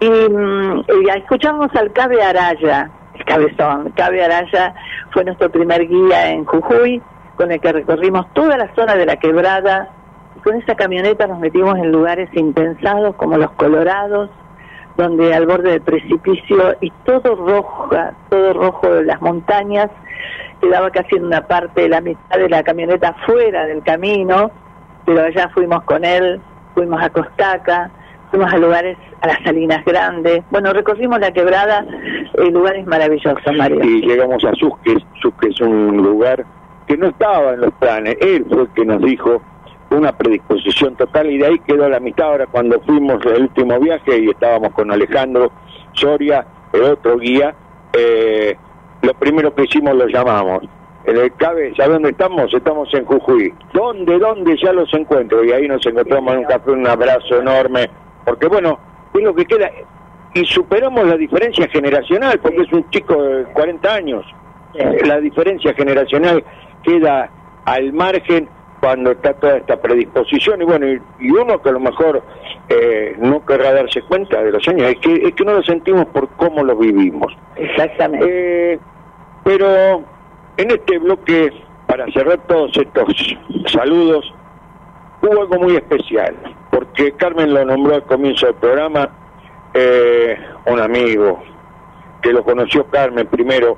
Y, 0.00 0.08
mm, 0.08 0.84
y 1.02 1.08
escuchamos 1.16 1.74
al 1.74 1.92
Cabe 1.92 2.22
Araya. 2.22 2.90
Cabezón. 3.26 3.92
Cabe 3.96 4.24
Araya 4.24 4.74
fue 5.12 5.24
nuestro 5.24 5.50
primer 5.50 5.86
guía 5.86 6.30
en 6.30 6.44
Jujuy, 6.44 7.00
con 7.36 7.52
el 7.52 7.60
que 7.60 7.72
recorrimos 7.72 8.26
toda 8.34 8.56
la 8.56 8.74
zona 8.74 8.96
de 8.96 9.06
la 9.06 9.16
quebrada. 9.16 9.90
Y 10.36 10.40
con 10.40 10.56
esa 10.56 10.74
camioneta 10.74 11.26
nos 11.26 11.38
metimos 11.38 11.76
en 11.78 11.92
lugares 11.92 12.28
impensados 12.34 13.14
como 13.16 13.38
los 13.38 13.52
Colorados, 13.52 14.30
donde 14.96 15.34
al 15.34 15.46
borde 15.46 15.70
del 15.70 15.82
precipicio 15.82 16.76
y 16.80 16.90
todo 17.04 17.34
roja, 17.34 18.14
todo 18.28 18.52
rojo 18.52 18.88
de 18.90 19.04
las 19.04 19.20
montañas, 19.20 19.90
quedaba 20.60 20.90
casi 20.90 21.16
en 21.16 21.26
una 21.26 21.46
parte 21.46 21.82
de 21.82 21.88
la 21.88 22.00
mitad 22.00 22.38
de 22.38 22.48
la 22.48 22.62
camioneta 22.62 23.14
fuera 23.26 23.66
del 23.66 23.82
camino, 23.82 24.50
pero 25.04 25.22
allá 25.22 25.48
fuimos 25.50 25.82
con 25.84 26.04
él, 26.04 26.40
fuimos 26.74 27.02
a 27.02 27.10
Costaca, 27.10 27.90
fuimos 28.30 28.52
a 28.52 28.56
lugares, 28.56 28.96
a 29.20 29.28
las 29.28 29.42
Salinas 29.44 29.84
Grandes, 29.84 30.42
bueno, 30.50 30.72
recorrimos 30.72 31.20
la 31.20 31.32
quebrada, 31.32 31.84
eh, 32.34 32.50
lugares 32.50 32.86
maravillosos, 32.86 33.56
Mario. 33.56 33.84
Y 33.84 34.02
llegamos 34.06 34.44
a 34.44 34.52
Susques, 34.54 34.98
Susques 35.20 35.50
es 35.50 35.60
un 35.60 35.98
lugar 35.98 36.44
que 36.86 36.96
no 36.96 37.08
estaba 37.08 37.52
en 37.52 37.60
los 37.60 37.72
planes, 37.74 38.16
él 38.20 38.44
fue 38.48 38.62
el 38.62 38.68
que 38.68 38.84
nos 38.84 39.00
dijo 39.02 39.42
una 39.90 40.12
predisposición 40.12 40.96
total 40.96 41.30
y 41.30 41.38
de 41.38 41.46
ahí 41.46 41.58
quedó 41.60 41.88
la 41.88 42.00
mitad 42.00 42.26
ahora 42.26 42.46
cuando 42.46 42.80
fuimos 42.80 43.24
el 43.26 43.42
último 43.42 43.78
viaje 43.78 44.18
y 44.18 44.30
estábamos 44.30 44.72
con 44.72 44.90
Alejandro 44.90 45.52
Soria, 45.92 46.44
el 46.72 46.82
otro 46.82 47.18
guía, 47.18 47.54
eh, 47.92 48.56
lo 49.04 49.14
primero 49.14 49.54
que 49.54 49.64
hicimos 49.64 49.94
lo 49.94 50.06
llamamos. 50.06 50.62
En 51.04 51.18
el 51.18 51.32
CABE, 51.34 51.74
¿sabe 51.76 51.94
dónde 51.94 52.10
estamos? 52.10 52.52
Estamos 52.52 52.92
en 52.94 53.04
Jujuy. 53.04 53.52
¿Dónde, 53.74 54.18
dónde 54.18 54.56
ya 54.56 54.72
los 54.72 54.92
encuentro? 54.94 55.44
Y 55.44 55.52
ahí 55.52 55.68
nos 55.68 55.84
encontramos 55.84 56.32
en 56.32 56.38
un 56.40 56.44
café, 56.46 56.70
un 56.70 56.86
abrazo 56.86 57.40
enorme. 57.40 57.90
Porque 58.24 58.46
bueno, 58.46 58.78
es 59.12 59.22
lo 59.22 59.34
que 59.34 59.44
queda. 59.44 59.70
Y 60.32 60.44
superamos 60.46 61.06
la 61.06 61.16
diferencia 61.16 61.68
generacional, 61.68 62.38
porque 62.40 62.62
es 62.62 62.72
un 62.72 62.88
chico 62.90 63.22
de 63.22 63.44
40 63.44 63.94
años. 63.94 64.24
La 65.04 65.20
diferencia 65.20 65.74
generacional 65.74 66.42
queda 66.82 67.30
al 67.66 67.92
margen 67.92 68.48
cuando 68.80 69.12
está 69.12 69.34
toda 69.34 69.58
esta 69.58 69.80
predisposición 69.80 70.60
y 70.60 70.64
bueno, 70.64 70.86
y, 70.86 71.00
y 71.20 71.30
uno 71.30 71.62
que 71.62 71.70
a 71.70 71.72
lo 71.72 71.80
mejor 71.80 72.22
eh, 72.68 73.14
no 73.18 73.44
querrá 73.44 73.72
darse 73.72 74.02
cuenta 74.02 74.42
de 74.42 74.52
los 74.52 74.66
años, 74.68 74.90
es 74.90 74.98
que, 74.98 75.14
es 75.26 75.34
que 75.34 75.44
no 75.44 75.54
lo 75.54 75.62
sentimos 75.62 76.06
por 76.06 76.28
cómo 76.36 76.62
lo 76.62 76.76
vivimos. 76.76 77.32
Exactamente. 77.56 78.74
Eh, 78.74 78.78
pero 79.44 80.02
en 80.56 80.70
este 80.70 80.98
bloque, 80.98 81.52
para 81.86 82.06
cerrar 82.12 82.38
todos 82.46 82.76
estos 82.76 83.36
saludos, 83.66 84.32
hubo 85.22 85.42
algo 85.42 85.58
muy 85.58 85.76
especial, 85.76 86.34
porque 86.70 87.12
Carmen 87.12 87.54
lo 87.54 87.64
nombró 87.64 87.96
al 87.96 88.04
comienzo 88.04 88.46
del 88.46 88.54
programa, 88.56 89.10
eh, 89.74 90.36
un 90.66 90.80
amigo, 90.80 91.42
que 92.22 92.32
lo 92.32 92.42
conoció 92.42 92.86
Carmen 92.86 93.26
primero, 93.26 93.76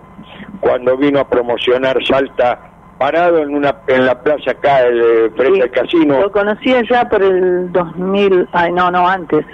cuando 0.60 0.96
vino 0.96 1.20
a 1.20 1.28
promocionar 1.28 1.98
Salta 2.06 2.72
parado 2.98 3.42
en 3.42 3.54
una 3.54 3.76
en 3.88 4.06
la 4.06 4.22
plaza 4.22 4.52
acá 4.52 4.82
el, 4.86 5.30
frente 5.36 5.64
al 5.64 5.70
casino 5.70 6.20
Lo 6.20 6.32
conocía 6.32 6.82
ya 6.88 7.06
por 7.08 7.22
el 7.22 7.70
2000, 7.72 8.48
ay 8.52 8.72
no, 8.72 8.90
no, 8.90 9.06
antes. 9.06 9.44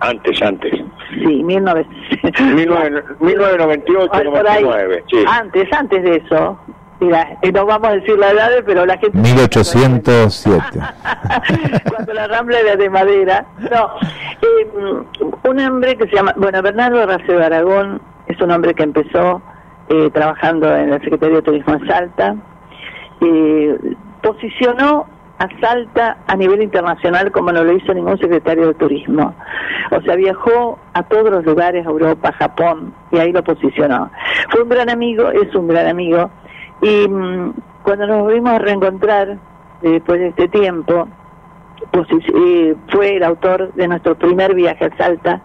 Antes 0.00 0.42
antes 0.42 0.72
Sí, 1.10 1.42
1900. 1.42 2.32
19- 2.32 3.04
1998 3.20 4.10
Ay, 4.12 4.24
por 4.26 4.48
ahí. 4.48 4.62
99 4.62 5.04
sí 5.10 5.24
Antes, 5.26 5.72
antes 5.72 6.02
de 6.02 6.16
eso. 6.16 6.58
Mira, 7.00 7.38
y 7.42 7.52
no 7.52 7.64
vamos 7.64 7.88
a 7.88 7.92
decir 7.92 8.18
la 8.18 8.30
edad, 8.30 8.50
pero 8.66 8.84
la 8.84 8.98
gente... 8.98 9.16
1807. 9.16 10.60
cuando 11.88 12.12
la 12.12 12.26
rambla 12.26 12.58
era 12.58 12.76
de 12.76 12.90
madera. 12.90 13.46
No, 13.58 13.90
eh, 14.42 14.66
un 15.44 15.60
hombre 15.60 15.96
que 15.96 16.08
se 16.08 16.16
llama, 16.16 16.34
bueno, 16.36 16.60
Bernardo 16.60 17.06
Raceo 17.06 17.42
Aragón 17.42 18.00
es 18.26 18.40
un 18.40 18.50
hombre 18.50 18.74
que 18.74 18.82
empezó 18.82 19.40
eh, 19.90 20.10
trabajando 20.12 20.76
en 20.76 20.90
la 20.90 20.98
Secretaría 20.98 21.36
de 21.36 21.42
Turismo 21.42 21.74
en 21.74 21.86
Salta, 21.86 22.34
eh, 23.20 23.78
posicionó 24.22 25.06
a 25.38 25.48
Salta 25.60 26.18
a 26.26 26.36
nivel 26.36 26.62
internacional 26.62 27.30
como 27.30 27.52
no 27.52 27.62
lo 27.62 27.72
hizo 27.72 27.94
ningún 27.94 28.18
secretario 28.18 28.68
de 28.68 28.74
turismo. 28.74 29.34
O 29.90 30.00
sea, 30.02 30.16
viajó 30.16 30.78
a 30.94 31.02
todos 31.04 31.30
los 31.30 31.44
lugares, 31.44 31.86
a 31.86 31.90
Europa, 31.90 32.32
Japón, 32.32 32.92
y 33.12 33.18
ahí 33.18 33.32
lo 33.32 33.42
posicionó. 33.42 34.10
Fue 34.50 34.62
un 34.62 34.68
gran 34.68 34.90
amigo, 34.90 35.30
es 35.30 35.54
un 35.54 35.68
gran 35.68 35.86
amigo, 35.86 36.30
y 36.82 37.08
mm, 37.08 37.52
cuando 37.82 38.06
nos 38.06 38.22
volvimos 38.22 38.52
a 38.52 38.58
reencontrar 38.58 39.38
eh, 39.82 39.90
después 39.90 40.18
de 40.18 40.28
este 40.28 40.48
tiempo, 40.48 41.08
posi- 41.92 42.24
eh, 42.34 42.74
fue 42.90 43.16
el 43.16 43.22
autor 43.24 43.72
de 43.74 43.88
nuestro 43.88 44.16
primer 44.16 44.54
viaje 44.54 44.86
a 44.86 44.96
Salta, 44.96 45.42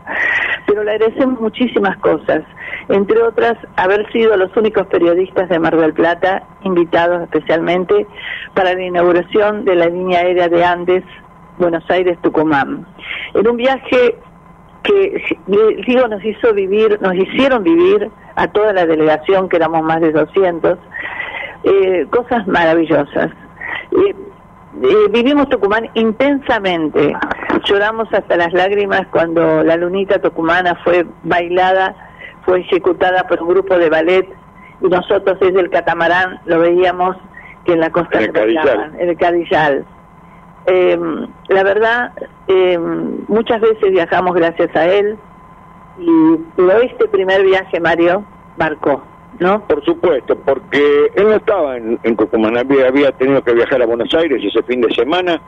pero 0.68 0.84
le 0.84 0.92
agradecemos 0.92 1.40
muchísimas 1.40 1.98
cosas, 1.98 2.44
entre 2.90 3.22
otras 3.22 3.56
haber 3.76 4.10
sido 4.12 4.36
los 4.38 4.56
únicos 4.58 4.88
periodistas 4.88 5.50
de 5.50 5.60
Mar 5.60 5.76
del 5.78 5.94
Plata 5.94 6.44
invitados 6.64 7.22
especialmente 7.24 8.08
para 8.54 8.74
la 8.74 8.82
inauguración 8.84 9.66
de 9.66 9.76
la 9.76 9.86
línea 9.88 10.20
aérea 10.20 10.50
de 10.50 10.64
Andes 10.66 11.04
Buenos 11.60 11.84
Aires-Tucumán. 11.90 12.86
En 13.36 13.48
un 13.48 13.58
viaje 13.58 14.16
que, 14.84 15.38
digo, 15.86 16.08
nos 16.08 16.24
hizo 16.26 16.54
vivir, 16.54 17.00
nos 17.02 17.16
hicieron 17.16 17.64
vivir 17.64 18.10
a 18.36 18.48
toda 18.48 18.74
la 18.74 18.86
delegación, 18.86 19.48
que 19.48 19.58
éramos 19.58 19.84
más 19.84 20.02
de 20.02 20.12
200, 20.12 20.78
eh, 21.64 22.06
cosas 22.10 22.46
maravillosas. 22.48 23.30
Eh, 23.92 24.16
eh, 24.82 25.10
vivimos 25.12 25.50
Tucumán 25.50 25.90
intensamente. 25.94 27.16
Lloramos 27.66 28.12
hasta 28.14 28.36
las 28.38 28.52
lágrimas 28.54 29.08
cuando 29.12 29.64
la 29.64 29.78
lunita 29.78 30.20
tucumana 30.20 30.76
fue 30.84 31.06
bailada, 31.24 31.96
fue 32.46 32.62
ejecutada 32.62 33.28
por 33.28 33.42
un 33.42 33.50
grupo 33.50 33.78
de 33.78 33.90
ballet 33.90 34.28
y 34.82 34.88
nosotros 34.88 35.40
desde 35.40 35.60
el 35.60 35.70
catamarán 35.70 36.40
lo 36.46 36.60
veíamos 36.60 37.16
que 37.66 37.74
en 37.74 37.80
la 37.80 37.92
costa 37.92 38.18
En 38.18 38.26
el 38.26 38.34
Cadillal. 38.34 38.96
en 39.00 39.10
el 39.10 39.18
Cadillal. 39.18 39.86
Eh, 40.66 41.00
la 41.50 41.64
verdad, 41.64 42.12
eh, 42.48 42.78
muchas 43.28 43.62
veces 43.62 43.92
viajamos 43.92 44.34
gracias 44.34 44.76
a 44.76 44.86
él 44.86 45.18
y 46.00 46.38
pero 46.56 46.82
este 46.82 47.08
primer 47.08 47.44
viaje, 47.44 47.80
Mario, 47.80 48.26
marcó, 48.58 49.04
¿no? 49.40 49.66
Por 49.68 49.84
supuesto, 49.84 50.38
porque 50.46 51.12
él 51.16 51.24
no 51.26 51.36
estaba 51.36 51.78
en, 51.78 52.00
en 52.04 52.16
Tucumán, 52.16 52.58
había, 52.58 52.88
había 52.88 53.12
tenido 53.14 53.42
que 53.44 53.54
viajar 53.54 53.82
a 53.82 53.86
Buenos 53.86 54.14
Aires 54.14 54.42
ese 54.44 54.64
fin 54.64 54.82
de 54.82 54.94
semana 54.94 55.42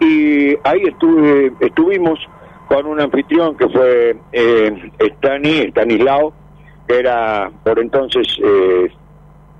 y 0.00 0.50
ahí 0.64 0.82
estuve, 0.84 1.52
estuvimos 1.60 2.18
con 2.68 2.86
un 2.86 3.00
anfitrión 3.00 3.56
que 3.56 3.68
fue 3.68 4.16
eh, 4.32 4.90
Stani, 5.00 5.58
Stanislao, 5.68 6.32
que 6.86 6.98
era 6.98 7.50
por 7.64 7.78
entonces 7.78 8.26
eh, 8.42 8.90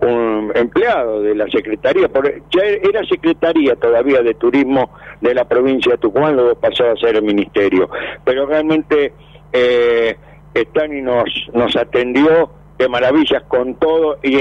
un 0.01 0.51
empleado 0.55 1.23
de 1.23 1.35
la 1.35 1.47
Secretaría, 1.49 2.09
por- 2.09 2.33
ya 2.51 2.63
era 2.65 3.05
Secretaría 3.05 3.77
todavía 3.77 4.23
de 4.23 4.35
Turismo 4.35 4.91
de 5.21 5.35
la 5.35 5.45
provincia 5.45 5.93
de 5.93 5.99
Tucumán, 5.99 6.35
luego 6.37 6.55
pasó 6.57 6.91
a 6.91 6.97
ser 6.97 7.17
el 7.17 7.23
Ministerio, 7.23 7.89
pero 8.25 8.47
realmente 8.47 9.13
eh, 9.53 10.17
Stani 10.55 11.03
nos, 11.03 11.29
nos 11.55 11.77
atendió 11.77 12.51
de 12.83 12.89
maravillas 12.89 13.43
con 13.45 13.75
todo 13.77 14.19
y, 14.23 14.37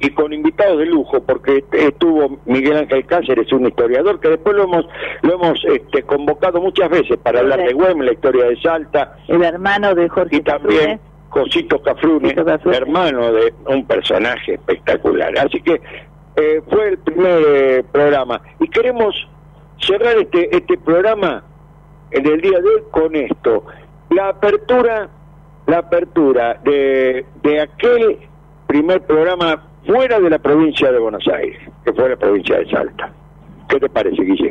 y 0.00 0.10
con 0.10 0.32
invitados 0.32 0.78
de 0.78 0.86
lujo 0.86 1.22
porque 1.22 1.64
estuvo 1.72 2.38
Miguel 2.44 2.76
Ángel 2.76 3.06
Cáceres 3.06 3.52
un 3.52 3.66
historiador 3.66 4.20
que 4.20 4.30
después 4.30 4.56
lo 4.56 4.64
hemos 4.64 4.86
lo 5.22 5.34
hemos 5.34 5.64
este, 5.64 6.02
convocado 6.02 6.60
muchas 6.60 6.90
veces 6.90 7.16
para 7.22 7.40
hablar 7.40 7.60
de 7.60 7.72
Güemes 7.72 8.06
la 8.06 8.12
historia 8.12 8.44
de 8.46 8.60
Salta. 8.60 9.16
El 9.28 9.42
hermano 9.42 9.94
de 9.94 10.08
Jorge 10.08 10.36
y 10.36 10.40
también 10.42 11.00
Cosito 11.30 11.80
Cafrune 11.82 12.34
hermano 12.72 13.32
de 13.32 13.54
un 13.66 13.86
personaje 13.86 14.54
espectacular. 14.54 15.36
Así 15.38 15.60
que 15.60 15.80
eh, 16.36 16.62
fue 16.68 16.88
el 16.88 16.98
primer 16.98 17.42
eh, 17.46 17.84
programa. 17.90 18.40
Y 18.60 18.68
queremos 18.68 19.14
cerrar 19.78 20.16
este 20.18 20.54
este 20.56 20.76
programa 20.78 21.44
en 22.10 22.26
el 22.26 22.40
día 22.40 22.58
de 22.60 22.68
hoy 22.68 22.82
con 22.90 23.14
esto. 23.16 23.64
La 24.10 24.28
apertura 24.28 25.08
la 25.66 25.78
apertura 25.78 26.58
de, 26.62 27.24
de 27.42 27.60
aquel 27.60 28.18
primer 28.66 29.02
programa 29.02 29.62
fuera 29.86 30.18
de 30.18 30.30
la 30.30 30.38
provincia 30.38 30.90
de 30.90 30.98
Buenos 30.98 31.26
Aires, 31.28 31.60
que 31.84 31.92
fue 31.92 32.08
la 32.08 32.16
provincia 32.16 32.58
de 32.58 32.70
Salta. 32.70 33.10
¿Qué 33.68 33.80
te 33.80 33.88
parece, 33.88 34.22
Guille? 34.22 34.50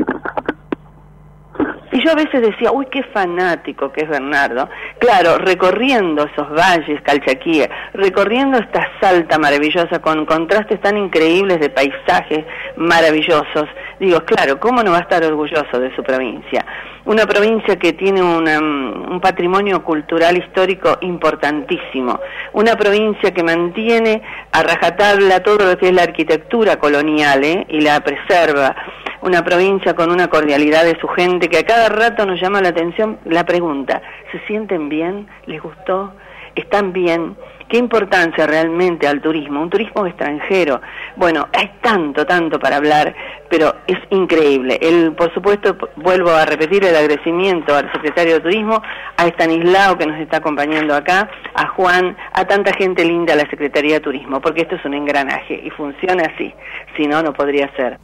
Y 1.92 2.04
yo 2.04 2.12
a 2.12 2.16
veces 2.16 2.42
decía, 2.42 2.72
uy, 2.72 2.88
qué 2.88 3.04
fanático 3.04 3.92
que 3.92 4.02
es 4.02 4.10
Bernardo. 4.10 4.68
Claro, 4.98 5.38
recorriendo 5.38 6.24
esos 6.24 6.50
valles, 6.50 7.00
Calchaquía, 7.04 7.70
recorriendo 7.94 8.58
esta 8.58 8.88
salta 9.00 9.38
maravillosa 9.38 10.00
con 10.00 10.26
contrastes 10.26 10.82
tan 10.82 10.98
increíbles 10.98 11.60
de 11.60 11.70
paisajes 11.70 12.46
maravillosos. 12.78 13.70
Digo, 14.00 14.22
claro, 14.22 14.60
¿cómo 14.60 14.82
no 14.82 14.90
va 14.90 14.98
a 14.98 15.02
estar 15.02 15.24
orgulloso 15.24 15.80
de 15.80 15.96
su 15.96 16.02
provincia? 16.02 16.66
Una 17.06 17.26
provincia 17.26 17.78
que 17.78 17.94
tiene 17.94 18.22
una, 18.22 18.62
mm, 18.62 19.12
un 19.12 19.20
patrimonio 19.20 19.84
cultural 19.84 20.38
histórico 20.38 20.98
importantísimo. 21.02 22.20
Una 22.54 22.76
provincia 22.76 23.32
que 23.32 23.44
mantiene 23.44 24.22
a 24.52 24.64
rajatabla 24.64 25.44
todo 25.44 25.72
lo 25.72 25.78
que 25.78 25.90
es 25.90 25.94
la 25.94 26.04
arquitectura 26.04 26.78
colonial 26.78 27.44
¿eh? 27.44 27.66
y 27.70 27.82
la 27.82 28.00
preserva 28.02 28.76
una 29.22 29.42
provincia 29.42 29.94
con 29.94 30.12
una 30.12 30.28
cordialidad 30.28 30.84
de 30.84 31.00
su 31.00 31.08
gente 31.08 31.48
que 31.48 31.60
a 31.60 31.64
cada 31.64 31.88
rato 31.88 32.26
nos 32.26 32.42
llama 32.42 32.60
la 32.60 32.70
atención 32.70 33.20
la 33.24 33.46
pregunta, 33.46 34.02
¿se 34.34 34.40
sienten 34.48 34.90
bien? 34.90 35.28
¿Les 35.46 35.62
gustó? 35.62 36.12
están 36.56 36.94
bien, 36.94 37.36
qué 37.74 37.80
importancia 37.80 38.46
realmente 38.46 39.08
al 39.08 39.20
turismo, 39.20 39.60
un 39.60 39.70
turismo 39.72 40.06
extranjero. 40.06 40.80
Bueno, 41.16 41.48
hay 41.58 41.72
tanto, 41.82 42.24
tanto 42.24 42.60
para 42.60 42.76
hablar, 42.76 43.16
pero 43.50 43.78
es 43.88 43.98
increíble. 44.12 44.80
Por 45.18 45.34
supuesto, 45.34 45.76
vuelvo 45.96 46.30
a 46.30 46.46
repetir 46.46 46.86
el 46.86 46.96
agradecimiento 46.96 47.76
al 47.76 47.92
secretario 47.92 48.36
de 48.36 48.42
Turismo, 48.42 48.80
a 49.18 49.26
Estanislao 49.26 49.98
que 49.98 50.06
nos 50.06 50.20
está 50.20 50.38
acompañando 50.38 50.94
acá, 50.94 51.28
a 51.56 51.66
Juan, 51.70 52.16
a 52.34 52.46
tanta 52.46 52.74
gente 52.74 53.04
linda 53.04 53.36
de 53.36 53.44
la 53.44 53.50
Secretaría 53.50 53.96
de 53.96 54.02
Turismo, 54.02 54.40
porque 54.40 54.62
esto 54.62 54.76
es 54.76 54.86
un 54.86 54.94
engranaje 54.94 55.60
y 55.64 55.72
funciona 55.72 56.32
así. 56.32 56.54
Si 56.96 57.08
no, 57.08 57.24
no 57.24 57.34
podría 57.34 57.76
ser. 57.76 57.98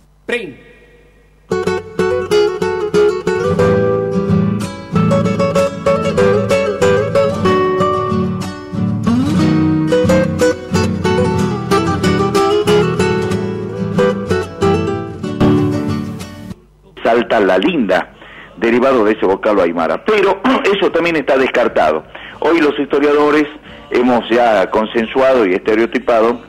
Salta 17.10 17.40
la 17.40 17.57
linda, 17.57 18.11
derivado 18.57 19.03
de 19.03 19.14
ese 19.14 19.26
vocablo 19.26 19.64
aymara. 19.64 20.06
Pero 20.06 20.40
eso 20.72 20.91
también 20.91 21.15
está 21.15 21.38
descartado. 21.38 22.03
Hoy 22.40 22.61
los 22.61 22.77
historiadores 22.77 23.45
hemos 23.90 24.30
ya 24.30 24.69
consensuado 24.69 25.44
y 25.48 25.56
estereotipado 25.56 26.40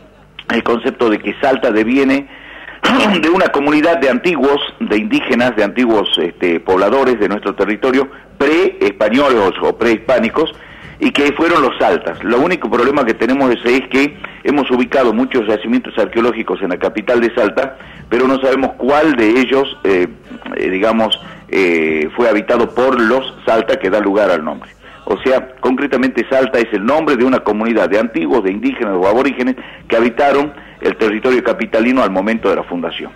el 0.53 0.63
concepto 0.63 1.09
de 1.09 1.19
que 1.19 1.35
Salta 1.41 1.71
deviene 1.71 2.29
de 3.23 3.31
una 3.31 3.47
comunidad 3.49 4.01
de 4.01 4.11
antiguos, 4.11 4.61
de 4.81 4.99
indígenas, 4.99 5.57
de 5.57 5.65
antiguos 5.65 6.11
este, 6.19 6.61
pobladores 6.61 7.19
de 7.19 7.31
nuestro 7.31 7.55
territorio, 7.55 8.11
pre-españoles 8.37 9.55
o 9.63 9.79
prehispánicos, 9.79 10.53
y 11.01 11.11
que 11.13 11.33
fueron 11.33 11.63
los 11.63 11.77
saltas. 11.79 12.23
Lo 12.23 12.39
único 12.41 12.71
problema 12.71 13.05
que 13.05 13.15
tenemos 13.15 13.51
es, 13.51 13.65
es 13.65 13.89
que 13.89 14.17
hemos 14.45 14.71
ubicado 14.71 15.13
muchos 15.15 15.47
yacimientos 15.47 15.99
arqueológicos 15.99 16.61
en 16.63 16.69
la 16.69 16.79
capital 16.79 17.21
de 17.21 17.35
Salta, 17.35 17.79
pero 18.09 18.29
no 18.29 18.39
sabemos 18.41 18.73
cuál 18.77 19.17
de 19.17 19.31
ellos, 19.41 19.79
eh, 19.85 20.07
eh, 20.57 20.71
digamos, 20.71 21.19
eh, 21.49 22.09
fue 22.15 22.29
habitado 22.29 22.75
por 22.75 23.01
los 23.01 23.35
Salta 23.47 23.79
que 23.79 23.89
da 23.89 23.99
lugar 23.99 24.31
al 24.31 24.45
nombre. 24.45 24.71
O 25.07 25.17
sea, 25.23 25.55
concretamente 25.61 26.27
Salta 26.29 26.59
es 26.59 26.73
el 26.73 26.85
nombre 26.85 27.17
de 27.17 27.25
una 27.25 27.41
comunidad 27.41 27.89
de 27.89 27.99
antiguos, 27.99 28.45
de 28.45 28.53
indígenas 28.53 28.95
o 28.95 29.09
aborígenes 29.09 29.57
que 29.89 29.97
habitaron 29.97 30.53
el 30.83 30.97
territorio 30.97 31.43
capitalino 31.43 32.03
al 32.03 32.11
momento 32.11 32.51
de 32.51 32.57
la 32.57 32.63
fundación. 32.63 33.11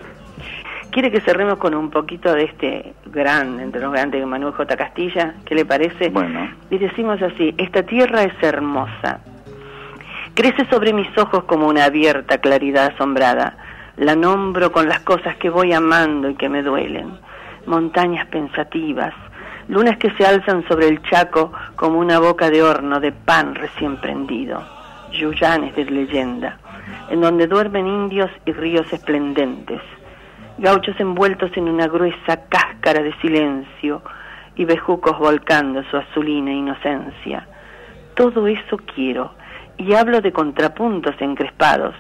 ¿Quiere 0.95 1.11
que 1.11 1.21
cerremos 1.21 1.59
con 1.59 1.75
un 1.75 1.91
poquito 1.91 2.33
de 2.33 2.45
este 2.45 2.95
gran, 3.07 3.59
entre 3.59 3.81
los 3.81 3.91
grandes, 3.91 4.25
Manuel 4.25 4.53
J. 4.53 4.77
Castilla? 4.77 5.35
¿Qué 5.45 5.57
le 5.57 5.65
parece? 5.65 6.09
Bueno. 6.09 6.49
Y 6.71 6.79
decimos 6.79 7.21
así, 7.21 7.53
esta 7.59 7.83
tierra 7.83 8.23
es 8.23 8.33
hermosa. 8.41 9.19
Crece 10.35 10.65
sobre 10.67 10.93
mis 10.93 11.09
ojos 11.19 11.43
como 11.47 11.67
una 11.67 11.87
abierta 11.87 12.39
claridad 12.39 12.93
asombrada. 12.95 13.57
La 13.97 14.15
nombro 14.15 14.71
con 14.71 14.89
las 14.89 15.01
cosas 15.01 15.35
que 15.39 15.51
voy 15.51 15.73
amando 15.73 16.31
y 16.31 16.37
que 16.37 16.49
me 16.49 16.63
duelen. 16.63 17.19
Montañas 17.67 18.29
pensativas, 18.29 19.15
lunas 19.67 19.99
que 19.99 20.13
se 20.13 20.25
alzan 20.25 20.65
sobre 20.69 20.87
el 20.87 21.03
chaco 21.03 21.51
como 21.75 21.99
una 21.99 22.21
boca 22.21 22.51
de 22.51 22.63
horno 22.63 23.01
de 23.01 23.11
pan 23.11 23.57
recién 23.57 23.97
prendido. 23.97 24.63
Yuyanes 25.11 25.75
de 25.75 25.87
leyenda, 25.87 26.57
en 27.11 27.21
donde 27.21 27.49
duermen 27.49 27.85
indios 27.89 28.31
y 28.47 28.53
ríos 28.53 28.93
esplendentes 28.93 29.81
gauchos 30.59 30.99
envueltos 30.99 31.51
en 31.57 31.69
una 31.69 31.87
gruesa 31.87 32.49
cáscara 32.49 33.03
de 33.03 33.15
silencio 33.21 34.03
y 34.57 34.65
bejucos 34.65 35.19
volcando 35.19 35.83
su 35.91 35.97
azulina 35.97 36.53
inocencia. 36.53 37.47
Todo 38.15 38.47
eso 38.47 38.77
quiero, 38.95 39.35
y 39.77 39.95
hablo 39.95 40.21
de 40.21 40.33
contrapuntos 40.33 41.15
encrespados, 41.21 41.95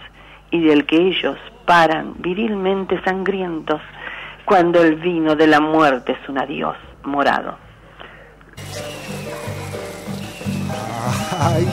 y 0.51 0.61
del 0.61 0.87
que 0.87 0.97
ellos 0.97 1.37
paran 1.67 2.15
virilmente 2.19 3.03
sangrientos 3.03 3.81
cuando 4.45 4.83
el 4.83 4.97
vino 4.97 5.35
de 5.35 5.47
la 5.47 5.61
muerte 5.61 6.13
es 6.13 6.29
un 6.29 6.39
adiós 6.39 6.77
morado. 7.03 7.57
Ay, 11.41 11.67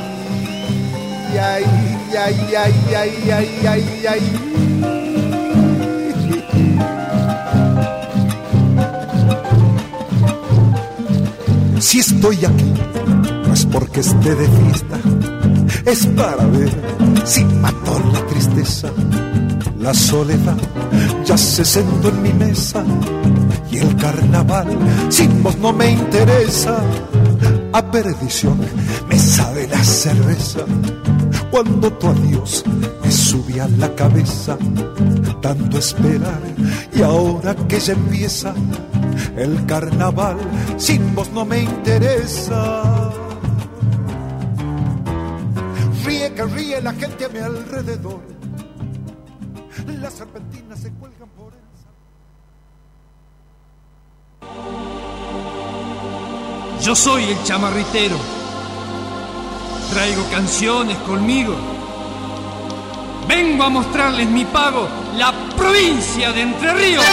ay, 1.39 1.63
ay, 2.17 2.35
ay, 2.57 2.73
ay, 2.95 3.67
ay, 3.67 4.05
ay. 4.09 4.70
Si 11.81 11.97
estoy 11.97 12.45
aquí, 12.45 12.73
no 13.47 13.53
es 13.53 13.65
porque 13.65 14.01
esté 14.01 14.35
de 14.35 14.47
fiesta, 14.47 14.99
es 15.83 16.05
para 16.05 16.45
ver 16.45 16.69
si 17.25 17.43
mató 17.43 17.99
la 18.13 18.23
tristeza. 18.27 18.91
La 19.79 19.91
soledad 19.91 20.57
ya 21.25 21.35
se 21.35 21.65
sentó 21.65 22.09
en 22.09 22.21
mi 22.21 22.33
mesa 22.33 22.85
y 23.71 23.77
el 23.77 23.95
carnaval 23.95 24.67
sin 25.09 25.41
vos 25.41 25.57
no 25.57 25.71
me 25.71 25.91
interesa. 25.91 26.83
A 27.73 27.89
perdición 27.89 28.59
me 29.07 29.17
sabe 29.17 29.67
la 29.67 29.81
cerveza 29.83 30.65
cuando 31.49 31.91
tu 31.93 32.07
adiós 32.07 32.63
me 33.03 33.11
subía 33.11 33.67
la 33.69 33.93
cabeza. 33.95 34.57
Tanto 35.41 35.77
esperar 35.77 36.41
y 36.93 37.01
ahora 37.01 37.55
que 37.55 37.79
ya 37.79 37.93
empieza 37.93 38.53
el 39.37 39.65
carnaval 39.65 40.37
sin 40.77 41.15
vos 41.15 41.31
no 41.31 41.45
me 41.45 41.63
interesa. 41.63 43.11
Ríe 46.03 46.33
que 46.33 46.43
ríe 46.45 46.81
la 46.81 46.93
gente 46.93 47.25
a 47.25 47.29
mi 47.29 47.39
alrededor. 47.39 48.19
Las 50.01 50.13
serpentinas 50.13 50.79
se 50.79 50.91
cuelgan 50.93 51.29
por 51.29 51.53
el 51.53 51.61
Yo 56.81 56.95
soy 56.95 57.25
el 57.25 57.43
chamarritero. 57.43 58.17
Traigo 59.91 60.23
canciones 60.31 60.97
conmigo. 60.99 61.55
Vengo 63.27 63.63
a 63.63 63.69
mostrarles 63.69 64.27
mi 64.27 64.45
pago, 64.45 64.87
la 65.15 65.31
provincia 65.55 66.31
de 66.31 66.41
Entre 66.41 66.73
Ríos. 66.73 67.05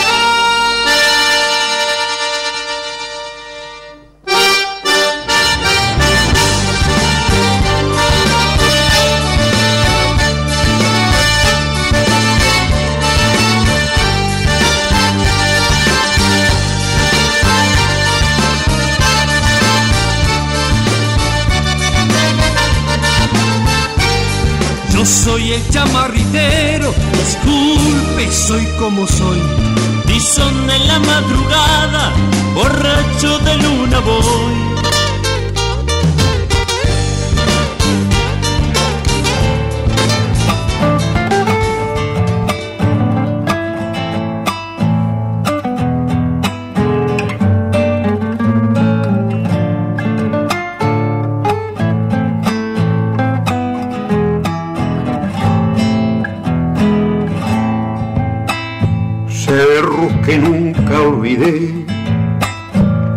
Soy 25.08 25.52
el 25.52 25.68
chamarritero, 25.70 26.94
disculpe, 27.12 28.30
soy 28.30 28.66
como 28.78 29.06
soy. 29.06 29.40
Tizón 30.06 30.70
en 30.70 30.86
la 30.86 30.98
madrugada, 31.00 32.12
borracho 32.54 33.38
de 33.38 33.56
luna 33.56 34.00
voy. 34.00 34.77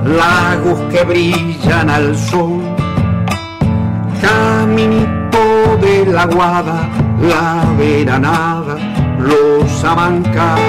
Lagos 0.06 0.80
que 0.91 1.03
brillan 1.03 1.89
al 1.89 2.15
sol, 2.15 2.61
caminito 4.22 5.77
de 5.81 6.06
la 6.06 6.26
guada, 6.26 6.89
la 7.22 7.65
veranada, 7.77 8.77
los 9.18 9.84
abancar. 9.84 10.60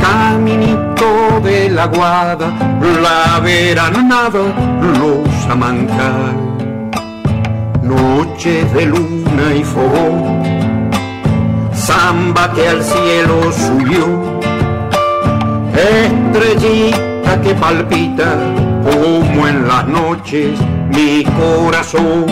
Caminito 0.00 1.40
de 1.42 1.70
la 1.70 1.86
guada, 1.86 2.48
la 3.02 3.40
veranada, 3.40 4.42
los 4.98 5.50
amancar. 5.50 6.34
Noches 7.82 8.72
de 8.72 8.86
luna 8.86 9.54
y 9.54 9.64
fogón, 9.64 10.40
samba 11.74 12.52
que 12.54 12.68
al 12.68 12.82
cielo 12.82 13.52
subió, 13.52 14.33
estrellita 15.76 17.40
que 17.42 17.54
palpita 17.54 18.36
como 18.84 19.48
en 19.48 19.66
las 19.66 19.86
noches 19.86 20.58
mi 20.94 21.24
corazón. 21.24 22.26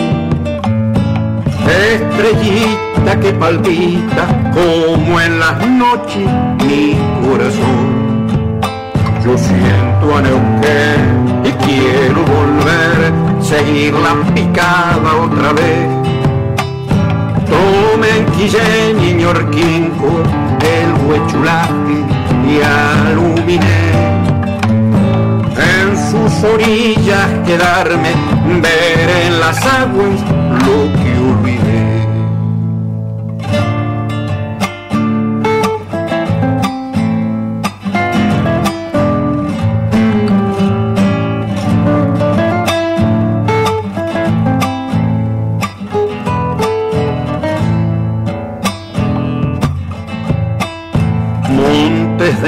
Estrellita 1.67 3.19
que 3.19 3.33
palpita 3.33 4.27
como 4.53 5.19
en 5.19 5.39
las 5.39 5.67
noches 5.67 6.27
mi 6.65 6.95
corazón. 7.25 8.27
Yo 9.23 9.37
siento 9.37 10.17
a 10.17 10.21
Neuquén 10.21 11.41
y 11.45 11.51
quiero 11.63 12.23
volver, 12.25 13.13
seguir 13.41 13.93
la 13.93 14.13
picada 14.33 15.15
otra 15.21 15.53
vez. 15.53 15.87
Tomen 17.49 18.25
Quillén 18.37 19.01
y 19.01 19.13
Ñorquinco, 19.13 20.23
el 20.61 21.07
huechulate 21.07 22.12
y 22.53 22.61
aluminé 22.61 23.91
en 25.57 25.97
sus 26.11 26.43
orillas 26.43 27.27
quedarme, 27.45 28.11
ver 28.61 29.09
en 29.25 29.39
las 29.39 29.57
aguas 29.65 30.19
lo 30.65 30.91
que 31.01 31.11
olvidé. 31.19 31.72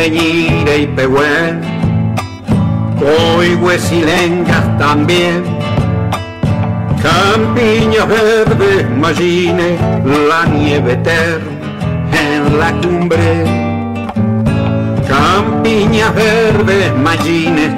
Montes 0.05 0.11
de 0.11 0.11
Ñire 0.11 0.77
y 0.77 0.87
Pehuen 0.87 1.61
Hoy 2.97 3.55
huesilengas 3.55 4.77
también, 4.77 5.43
campiñas 7.03 8.07
verdes, 8.07 8.89
mallines, 8.89 9.79
la 10.27 10.45
nieve 10.45 10.93
eterna 10.93 11.51
en 12.13 12.57
la 12.57 12.71
cumbre. 12.81 13.43
Campiñas 15.07 16.15
verdes, 16.15 16.95
mallines, 16.95 17.73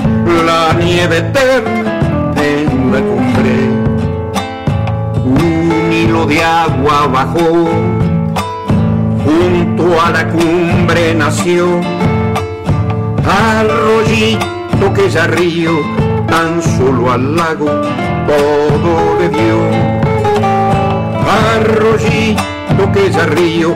la 0.45 0.73
nieve 0.73 1.17
eterna 1.17 1.99
en 2.37 2.91
la 2.91 2.99
cumbre. 2.99 3.55
Un 5.25 5.91
hilo 5.91 6.25
de 6.25 6.43
agua 6.43 7.07
bajó, 7.07 7.67
junto 9.25 10.01
a 10.01 10.11
la 10.11 10.27
cumbre 10.29 11.15
nació, 11.15 11.81
arroyito 13.37 14.93
que 14.93 15.09
ya 15.09 15.27
río, 15.27 15.71
tan 16.27 16.61
solo 16.61 17.11
al 17.11 17.35
lago 17.35 17.65
todo 18.27 19.19
le 19.19 19.29
dio. 19.29 19.57
Arroyito 21.55 22.91
que 22.93 23.11
ya 23.11 23.25
río, 23.25 23.75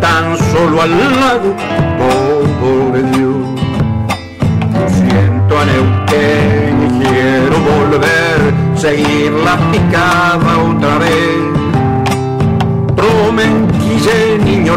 tan 0.00 0.36
solo 0.52 0.82
al 0.82 0.90
lago 0.90 1.54
todo 2.00 2.92
le 2.94 3.02
dio. 3.10 3.30
Siento 4.88 5.58
a 5.58 5.64
Neuquén 5.64 6.76
y 6.86 7.04
quiero 7.04 7.56
volver, 7.70 8.38
seguir 8.76 9.32
la 9.32 9.56
picada 9.70 10.58
otra 10.68 10.98
vez. 10.98 11.50
Tromenquille, 12.96 14.38
niño 14.44 14.76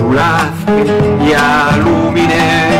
huechulaje 0.00 0.84
y 1.26 1.32
aluminé 1.32 2.70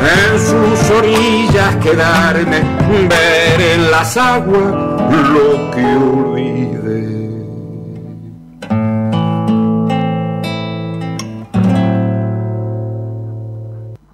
en 0.00 0.40
sus 0.40 0.90
orillas 0.90 1.76
quedarme, 1.76 2.62
ver 3.08 3.60
en 3.60 3.90
las 3.90 4.16
aguas 4.16 4.74
lo 5.10 5.70
que 5.70 5.84
olvidé. 5.96 7.24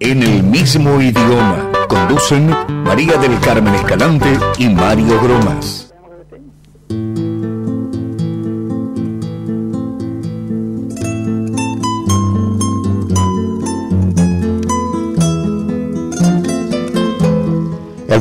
En 0.01 0.23
el 0.23 0.43
mismo 0.43 1.01
idioma 1.01 1.71
conducen 1.89 2.57
María 2.85 3.17
del 3.19 3.39
Carmen 3.41 3.75
Escalante 3.75 4.39
y 4.59 4.69
Mario 4.69 5.21
Gromas. 5.21 5.80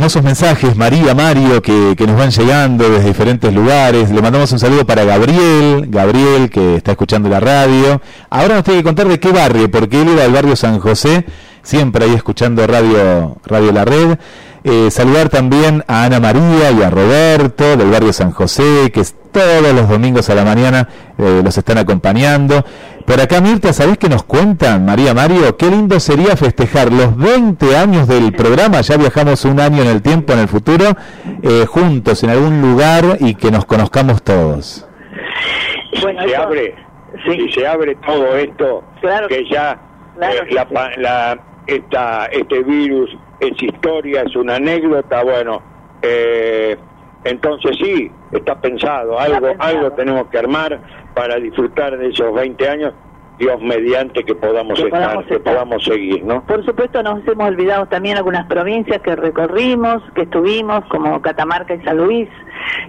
Hermosos 0.09 0.23
mensajes, 0.23 0.75
María, 0.75 1.13
Mario, 1.13 1.61
que, 1.61 1.93
que, 1.95 2.07
nos 2.07 2.17
van 2.17 2.31
llegando 2.31 2.89
desde 2.89 3.09
diferentes 3.09 3.53
lugares. 3.53 4.09
Le 4.09 4.23
mandamos 4.23 4.51
un 4.51 4.57
saludo 4.57 4.83
para 4.83 5.03
Gabriel, 5.03 5.85
Gabriel 5.87 6.49
que 6.49 6.77
está 6.77 6.93
escuchando 6.93 7.29
la 7.29 7.39
radio. 7.39 8.01
Ahora 8.31 8.55
nos 8.55 8.63
tiene 8.63 8.79
que 8.79 8.85
contar 8.85 9.07
de 9.07 9.19
qué 9.19 9.31
barrio, 9.31 9.69
porque 9.69 10.01
él 10.01 10.07
era 10.07 10.23
del 10.23 10.33
barrio 10.33 10.55
San 10.55 10.79
José, 10.79 11.25
siempre 11.61 12.05
ahí 12.05 12.15
escuchando 12.15 12.65
Radio, 12.65 13.37
radio 13.45 13.71
La 13.71 13.85
Red. 13.85 14.17
Eh, 14.63 14.89
saludar 14.89 15.29
también 15.29 15.83
a 15.87 16.05
Ana 16.05 16.19
María 16.19 16.71
y 16.71 16.81
a 16.81 16.89
Roberto 16.89 17.77
del 17.77 17.91
barrio 17.91 18.11
San 18.11 18.31
José, 18.31 18.89
que 18.91 19.03
todos 19.31 19.73
los 19.73 19.87
domingos 19.87 20.27
a 20.31 20.33
la 20.33 20.43
mañana 20.43 20.89
eh, 21.19 21.41
los 21.43 21.55
están 21.55 21.77
acompañando. 21.77 22.65
Por 23.09 23.19
acá, 23.19 23.41
Mirta, 23.41 23.73
¿sabés 23.73 23.97
qué 23.97 24.07
nos 24.07 24.21
cuentan, 24.21 24.85
María 24.85 25.15
Mario? 25.15 25.57
Qué 25.57 25.65
lindo 25.65 25.99
sería 25.99 26.37
festejar 26.37 26.93
los 26.93 27.17
20 27.17 27.75
años 27.75 28.07
del 28.07 28.31
programa, 28.33 28.81
ya 28.81 28.97
viajamos 28.97 29.45
un 29.45 29.59
año 29.59 29.81
en 29.81 29.87
el 29.87 30.03
tiempo, 30.03 30.33
en 30.33 30.37
el 30.37 30.47
futuro, 30.47 30.85
eh, 31.41 31.65
juntos 31.65 32.23
en 32.23 32.29
algún 32.29 32.61
lugar 32.61 33.17
y 33.19 33.33
que 33.33 33.49
nos 33.49 33.65
conozcamos 33.65 34.21
todos. 34.21 34.87
Bueno, 36.03 36.21
se 36.21 36.35
abre, 36.35 36.75
si 37.25 37.51
se 37.51 37.65
abre 37.65 37.95
todo 38.05 38.37
esto, 38.37 38.83
que 39.27 39.43
ya 39.49 39.75
la, 40.19 40.67
la, 40.97 41.39
esta, 41.65 42.25
este 42.27 42.61
virus 42.61 43.09
es 43.39 43.59
historia, 43.59 44.21
es 44.21 44.35
una 44.35 44.57
anécdota, 44.57 45.23
bueno, 45.23 45.63
eh, 46.03 46.77
entonces 47.23 47.77
sí, 47.81 48.11
está 48.31 48.59
pensado, 48.59 49.19
algo, 49.19 49.49
algo 49.59 49.91
tenemos 49.91 50.27
que 50.27 50.37
armar 50.39 50.79
para 51.13 51.35
disfrutar 51.37 51.97
de 51.97 52.09
esos 52.09 52.33
20 52.33 52.69
años, 52.69 52.93
Dios 53.37 53.61
mediante 53.61 54.23
que 54.23 54.35
podamos 54.35 54.77
Que 54.79 54.85
estar, 54.85 55.01
podamos 55.01 55.25
que 55.25 55.35
estar. 55.35 55.53
podamos 55.53 55.83
seguir, 55.83 56.23
¿no? 56.25 56.43
Por 56.45 56.65
supuesto, 56.65 57.01
nos 57.03 57.25
hemos 57.27 57.47
olvidado 57.47 57.85
también 57.87 58.17
algunas 58.17 58.45
provincias 58.47 59.01
que 59.01 59.15
recorrimos, 59.15 60.03
que 60.13 60.23
estuvimos, 60.23 60.83
como 60.85 61.21
Catamarca 61.21 61.73
y 61.73 61.81
San 61.83 61.97
Luis. 61.97 62.27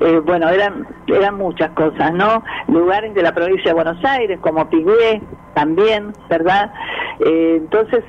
Eh, 0.00 0.20
bueno, 0.24 0.48
eran, 0.48 0.86
eran 1.06 1.36
muchas 1.36 1.70
cosas, 1.70 2.12
¿no? 2.14 2.42
Lugares 2.68 3.14
de 3.14 3.22
la 3.22 3.32
provincia 3.32 3.70
de 3.70 3.74
Buenos 3.74 4.04
Aires, 4.04 4.38
como 4.40 4.68
Pigüé, 4.68 5.22
también, 5.54 6.12
¿verdad? 6.28 6.72
Eh, 7.20 7.56
entonces, 7.58 8.02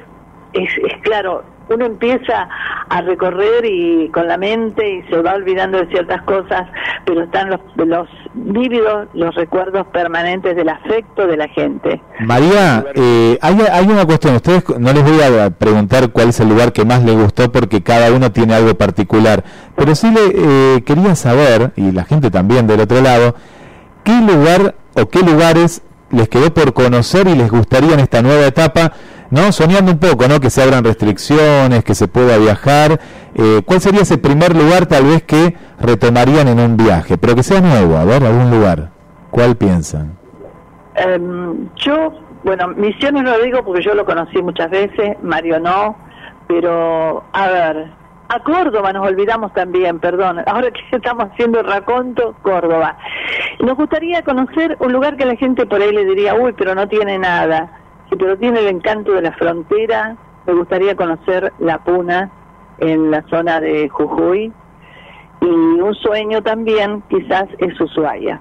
es, 0.53 0.69
es 0.79 1.01
claro, 1.03 1.43
uno 1.73 1.85
empieza 1.85 2.47
a 2.89 3.01
recorrer 3.01 3.65
y 3.65 4.09
con 4.09 4.27
la 4.27 4.37
mente 4.37 4.87
y 4.87 5.03
se 5.09 5.21
va 5.21 5.33
olvidando 5.33 5.77
de 5.77 5.87
ciertas 5.87 6.21
cosas, 6.23 6.67
pero 7.05 7.23
están 7.23 7.49
los, 7.49 7.59
los 7.75 8.07
vívidos, 8.33 9.07
los 9.13 9.33
recuerdos 9.35 9.87
permanentes 9.87 10.55
del 10.55 10.69
afecto 10.69 11.27
de 11.27 11.37
la 11.37 11.47
gente. 11.49 12.01
María, 12.19 12.85
eh, 12.93 13.37
hay, 13.41 13.57
hay 13.71 13.85
una 13.87 14.05
cuestión, 14.05 14.35
ustedes 14.35 14.63
no 14.77 14.93
les 14.93 15.03
voy 15.03 15.21
a 15.21 15.49
preguntar 15.49 16.11
cuál 16.11 16.29
es 16.29 16.39
el 16.39 16.49
lugar 16.49 16.73
que 16.73 16.85
más 16.85 17.03
les 17.03 17.15
gustó 17.15 17.51
porque 17.51 17.81
cada 17.81 18.11
uno 18.11 18.31
tiene 18.31 18.53
algo 18.53 18.75
particular, 18.75 19.43
pero 19.75 19.95
sí 19.95 20.11
le 20.11 20.75
eh, 20.75 20.83
quería 20.83 21.15
saber, 21.15 21.71
y 21.75 21.91
la 21.91 22.03
gente 22.03 22.31
también 22.31 22.67
del 22.67 22.81
otro 22.81 23.01
lado, 23.01 23.35
qué 24.03 24.19
lugar 24.21 24.75
o 24.95 25.07
qué 25.07 25.19
lugares 25.19 25.81
les 26.11 26.27
quedó 26.29 26.53
por 26.53 26.73
conocer 26.73 27.27
y 27.27 27.35
les 27.35 27.49
gustaría 27.49 27.93
en 27.93 28.01
esta 28.01 28.21
nueva 28.21 28.45
etapa, 28.45 28.93
¿no? 29.31 29.51
Soñando 29.51 29.91
un 29.91 29.97
poco, 29.97 30.27
¿no? 30.27 30.39
Que 30.39 30.49
se 30.49 30.61
abran 30.61 30.83
restricciones, 30.83 31.83
que 31.83 31.95
se 31.95 32.07
pueda 32.07 32.37
viajar. 32.37 32.99
Eh, 33.33 33.61
¿Cuál 33.65 33.81
sería 33.81 34.01
ese 34.01 34.17
primer 34.17 34.55
lugar 34.55 34.85
tal 34.85 35.05
vez 35.05 35.23
que 35.23 35.55
retomarían 35.79 36.47
en 36.47 36.59
un 36.59 36.77
viaje? 36.77 37.17
Pero 37.17 37.35
que 37.35 37.43
sea 37.43 37.61
nuevo, 37.61 37.97
a 37.97 38.05
ver, 38.05 38.23
algún 38.23 38.51
lugar. 38.51 38.91
¿Cuál 39.31 39.55
piensan? 39.55 40.17
Em, 40.95 41.69
yo, 41.77 42.13
bueno, 42.43 42.67
Misiones 42.69 43.23
lo 43.23 43.39
digo 43.39 43.63
porque 43.63 43.81
yo 43.81 43.95
lo 43.95 44.05
conocí 44.05 44.41
muchas 44.41 44.69
veces, 44.69 45.15
Mario 45.23 45.59
no, 45.59 45.95
pero 46.47 47.23
a 47.31 47.47
ver, 47.47 47.91
a 48.27 48.39
Córdoba 48.43 48.91
nos 48.91 49.07
olvidamos 49.07 49.53
también, 49.53 49.99
perdón, 49.99 50.41
ahora 50.45 50.69
que 50.71 50.81
estamos 50.95 51.29
haciendo 51.31 51.61
el 51.61 51.65
raconto, 51.67 52.35
Córdoba. 52.41 52.97
Nos 53.59 53.77
gustaría 53.77 54.21
conocer 54.23 54.75
un 54.79 54.91
lugar 54.91 55.15
que 55.15 55.25
la 55.25 55.35
gente 55.35 55.65
por 55.65 55.81
ahí 55.81 55.93
le 55.93 56.03
diría, 56.03 56.35
uy, 56.35 56.53
pero 56.57 56.75
no 56.75 56.89
tiene 56.89 57.17
nada, 57.17 57.71
pero 58.17 58.37
tiene 58.37 58.59
el 58.59 58.67
encanto 58.67 59.13
de 59.13 59.21
la 59.21 59.31
frontera, 59.33 60.15
me 60.45 60.53
gustaría 60.53 60.95
conocer 60.95 61.53
La 61.59 61.79
Puna 61.79 62.29
en 62.79 63.11
la 63.11 63.23
zona 63.29 63.59
de 63.59 63.89
Jujuy 63.89 64.51
y 65.41 65.45
un 65.45 65.95
sueño 65.95 66.41
también 66.41 67.03
quizás 67.09 67.45
es 67.57 67.79
Ushuaia. 67.79 68.39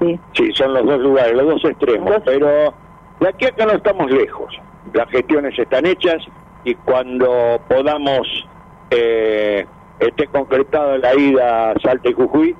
Sí. 0.00 0.18
Sí, 0.34 0.52
son 0.54 0.74
los 0.74 0.84
dos 0.84 1.00
lugares, 1.00 1.32
los 1.34 1.46
dos 1.46 1.64
extremos, 1.64 2.16
pero 2.24 2.74
de 3.20 3.28
aquí 3.28 3.44
a 3.46 3.48
acá 3.48 3.66
no 3.66 3.72
estamos 3.72 4.10
lejos. 4.10 4.54
Las 4.92 5.08
gestiones 5.10 5.56
están 5.58 5.86
hechas 5.86 6.24
y 6.64 6.74
cuando 6.74 7.60
podamos 7.68 8.26
eh, 8.90 9.64
esté 10.00 10.26
concretada 10.26 10.98
la 10.98 11.14
ida 11.14 11.70
a 11.70 11.80
Salta 11.80 12.10
y 12.10 12.12
Jujuy, 12.12 12.56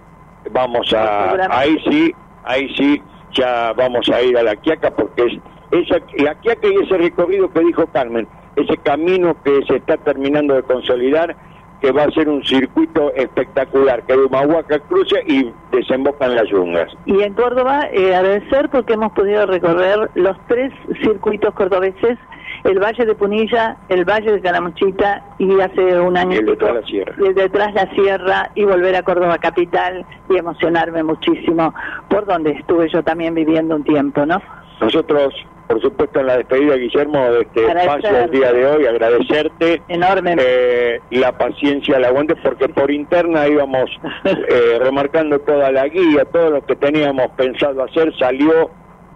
vamos 0.50 0.92
a, 0.94 1.32
ahí 1.50 1.76
sí, 1.88 2.14
ahí 2.44 2.68
sí, 2.76 3.02
ya 3.32 3.72
vamos 3.74 4.09
a 4.09 4.22
ir 4.22 4.36
a 4.38 4.42
la 4.42 4.56
Quiaca 4.56 4.90
porque 4.90 5.24
es 5.26 5.32
esa, 5.73 5.97
la 6.19 6.35
Quiaca 6.36 6.69
y 6.69 6.85
ese 6.85 6.97
recorrido 6.99 7.51
que 7.53 7.61
dijo 7.61 7.86
Carmen, 7.89 8.28
ese 8.57 8.77
camino 8.78 9.36
que 9.43 9.62
se 9.66 9.77
está 9.77 9.97
terminando 9.97 10.55
de 10.55 10.62
consolidar, 10.62 11.35
que 11.81 11.90
va 11.90 12.05
a 12.05 12.11
ser 12.12 12.28
un 12.28 12.44
circuito 12.44 13.12
espectacular, 13.15 14.05
que 14.05 14.12
de 14.12 14.24
Humahuaca 14.24 14.78
cruce 14.81 15.16
y 15.27 15.51
desemboca 15.73 16.27
en 16.27 16.36
las 16.36 16.49
yungas. 16.49 16.93
Y 17.07 17.23
en 17.23 17.35
Córdoba, 17.35 17.89
eh, 17.93 18.15
agradecer 18.15 18.69
porque 18.69 18.93
hemos 18.93 19.12
podido 19.12 19.47
recorrer 19.47 20.09
los 20.15 20.36
tres 20.47 20.73
circuitos 21.03 21.53
cordobeses, 21.55 22.19
el 22.62 22.78
Valle 22.78 23.05
de 23.05 23.15
Punilla, 23.16 23.78
el 23.89 24.05
Valle 24.05 24.31
de 24.31 24.40
Calamuchita 24.40 25.24
y 25.39 25.59
hace 25.61 25.99
un 25.99 26.16
año 26.16 26.35
Y 26.35 26.39
el 26.39 26.47
detrás 26.47 26.74
la 26.74 26.82
sierra. 26.86 27.15
y 27.19 27.27
el 27.27 27.35
detrás 27.35 27.74
la 27.74 27.90
sierra 27.94 28.51
y 28.55 28.65
volver 28.65 28.94
a 28.94 29.03
Córdoba 29.03 29.39
capital 29.39 30.07
y 30.28 30.36
emocionarme 30.36 31.03
muchísimo 31.03 31.74
por 32.09 32.27
donde 32.27 32.53
estuve 32.53 32.89
yo 32.90 33.03
también 33.03 33.35
viviendo 33.35 33.74
un 33.74 33.82
tiempo, 33.82 34.24
¿no? 34.24 34.40
Nosotros, 34.81 35.35
por 35.68 35.80
supuesto, 35.80 36.20
en 36.20 36.26
la 36.26 36.36
despedida, 36.36 36.76
Guillermo, 36.76 37.30
de 37.32 37.40
este 37.43 37.66
espacio 37.66 38.18
el 38.18 38.30
día 38.30 38.52
de 38.52 38.66
hoy, 38.66 38.86
agradecerte 38.86 39.82
Enorme. 39.89 40.36
eh, 40.39 41.01
la 41.10 41.32
paciencia, 41.36 41.97
el 41.97 42.05
aguante, 42.05 42.34
porque 42.36 42.68
por 42.68 42.90
interna 42.90 43.47
íbamos 43.48 43.90
eh, 44.24 44.78
remarcando 44.80 45.39
toda 45.40 45.70
la 45.72 45.89
guía, 45.89 46.24
todo 46.26 46.51
lo 46.51 46.66
que 46.66 46.76
teníamos 46.76 47.28
pensado 47.36 47.84
hacer, 47.84 48.12
salió 48.18 48.70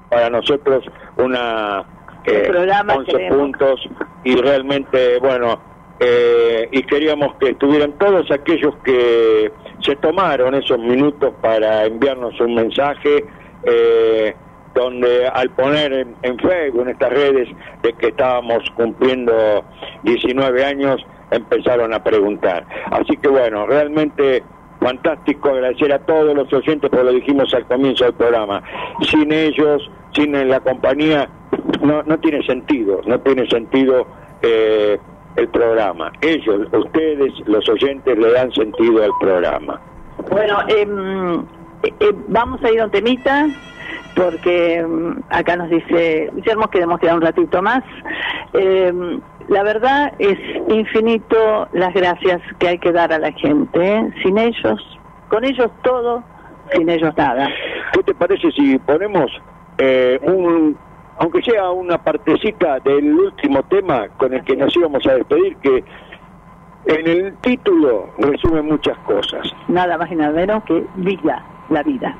para 0.08 0.30
nosotros 0.30 0.84
una 1.16 1.84
eh, 2.24 2.42
El 2.44 2.52
programa 2.52 2.94
11 2.94 3.12
queremos. 3.12 3.38
puntos 3.38 3.88
y 4.24 4.36
realmente, 4.36 5.18
bueno, 5.18 5.60
eh, 6.00 6.68
y 6.72 6.82
queríamos 6.82 7.34
que 7.36 7.50
estuvieran 7.50 7.92
todos 7.98 8.30
aquellos 8.30 8.74
que 8.84 9.50
se 9.80 9.96
tomaron 9.96 10.54
esos 10.54 10.78
minutos 10.78 11.32
para 11.40 11.84
enviarnos 11.84 12.38
un 12.40 12.54
mensaje. 12.54 13.24
Eh, 13.64 14.34
donde 14.76 15.26
al 15.26 15.50
poner 15.50 15.92
en, 15.92 16.14
en 16.22 16.38
Facebook, 16.38 16.82
en 16.82 16.88
estas 16.90 17.10
redes, 17.10 17.48
de 17.82 17.92
que 17.94 18.08
estábamos 18.08 18.62
cumpliendo 18.76 19.64
19 20.02 20.64
años, 20.64 21.04
empezaron 21.30 21.92
a 21.94 22.04
preguntar. 22.04 22.66
Así 22.90 23.16
que 23.16 23.28
bueno, 23.28 23.66
realmente 23.66 24.42
fantástico 24.80 25.48
agradecer 25.48 25.92
a 25.92 25.98
todos 26.00 26.34
los 26.34 26.52
oyentes, 26.52 26.90
porque 26.90 27.04
lo 27.04 27.12
dijimos 27.12 27.52
al 27.54 27.66
comienzo 27.66 28.04
del 28.04 28.14
programa. 28.14 28.62
Sin 29.10 29.32
ellos, 29.32 29.90
sin 30.14 30.48
la 30.48 30.60
compañía, 30.60 31.28
no, 31.82 32.02
no 32.02 32.18
tiene 32.20 32.44
sentido, 32.46 33.00
no 33.06 33.18
tiene 33.20 33.48
sentido 33.48 34.06
eh, 34.42 34.98
el 35.36 35.48
programa. 35.48 36.12
Ellos, 36.20 36.68
ustedes, 36.72 37.32
los 37.46 37.68
oyentes, 37.68 38.18
le 38.18 38.32
dan 38.32 38.52
sentido 38.52 39.02
al 39.02 39.12
programa. 39.20 39.80
Bueno, 40.30 40.58
em, 40.68 41.40
eh, 41.82 41.92
eh, 42.00 42.12
vamos 42.28 42.62
a 42.62 42.70
ir 42.70 42.80
a 42.80 42.84
un 42.84 42.90
temita 42.90 43.46
porque 44.14 44.76
em, 44.76 45.16
acá 45.30 45.56
nos 45.56 45.68
dice 45.70 46.30
Guillermo 46.34 46.68
queremos 46.68 46.98
quedar 46.98 47.16
un 47.16 47.22
ratito 47.22 47.62
más. 47.62 47.82
Em, 48.52 49.20
la 49.48 49.62
verdad 49.62 50.12
es 50.18 50.38
infinito 50.68 51.68
las 51.72 51.94
gracias 51.94 52.40
que 52.58 52.68
hay 52.68 52.78
que 52.78 52.92
dar 52.92 53.12
a 53.12 53.18
la 53.18 53.32
gente. 53.32 53.78
¿eh? 53.80 54.10
Sin 54.22 54.38
ellos, 54.38 54.98
con 55.28 55.44
ellos 55.44 55.70
todo, 55.82 56.24
sin 56.72 56.88
ellos 56.88 57.16
nada. 57.16 57.48
¿Qué 57.92 58.02
te 58.02 58.14
parece 58.14 58.50
si 58.52 58.78
ponemos 58.78 59.30
eh, 59.78 60.18
un, 60.22 60.76
aunque 61.18 61.42
sea 61.42 61.70
una 61.70 62.02
partecita 62.02 62.80
del 62.80 63.12
último 63.14 63.62
tema 63.64 64.08
con 64.16 64.34
el 64.34 64.42
que 64.44 64.56
nos 64.56 64.74
íbamos 64.76 65.06
a 65.06 65.14
despedir, 65.14 65.56
que 65.58 65.84
en 66.86 67.06
el 67.06 67.36
título 67.38 68.10
resume 68.18 68.62
muchas 68.62 68.98
cosas? 68.98 69.46
Nada 69.68 69.96
más 69.96 70.10
y 70.10 70.16
nada 70.16 70.32
menos 70.32 70.64
que 70.64 70.84
vida, 70.96 71.44
la 71.70 71.82
vida. 71.82 72.16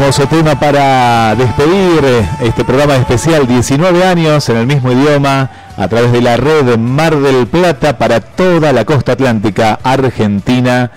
Hermoso 0.00 0.26
tema 0.28 0.58
para 0.58 1.34
despedir 1.34 2.02
este 2.40 2.64
programa 2.64 2.96
especial 2.96 3.46
19 3.46 4.02
años 4.02 4.48
en 4.48 4.56
el 4.56 4.66
mismo 4.66 4.90
idioma 4.90 5.50
a 5.76 5.88
través 5.88 6.10
de 6.10 6.22
la 6.22 6.38
red 6.38 6.78
Mar 6.78 7.14
del 7.16 7.46
Plata 7.46 7.98
para 7.98 8.22
toda 8.22 8.72
la 8.72 8.86
costa 8.86 9.12
atlántica, 9.12 9.78
Argentina 9.84 10.90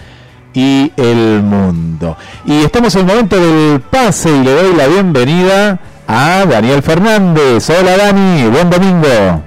y 0.53 0.93
el 0.95 1.43
mundo. 1.43 2.15
Y 2.45 2.63
estamos 2.63 2.95
en 2.95 3.01
el 3.01 3.07
momento 3.07 3.35
del 3.35 3.81
pase 3.81 4.29
y 4.29 4.41
le 4.41 4.53
doy 4.53 4.73
la 4.73 4.87
bienvenida 4.87 5.79
a 6.07 6.45
Daniel 6.45 6.81
Fernández. 6.81 7.69
Hola 7.71 7.97
Dani, 7.97 8.47
buen 8.47 8.69
domingo. 8.69 9.43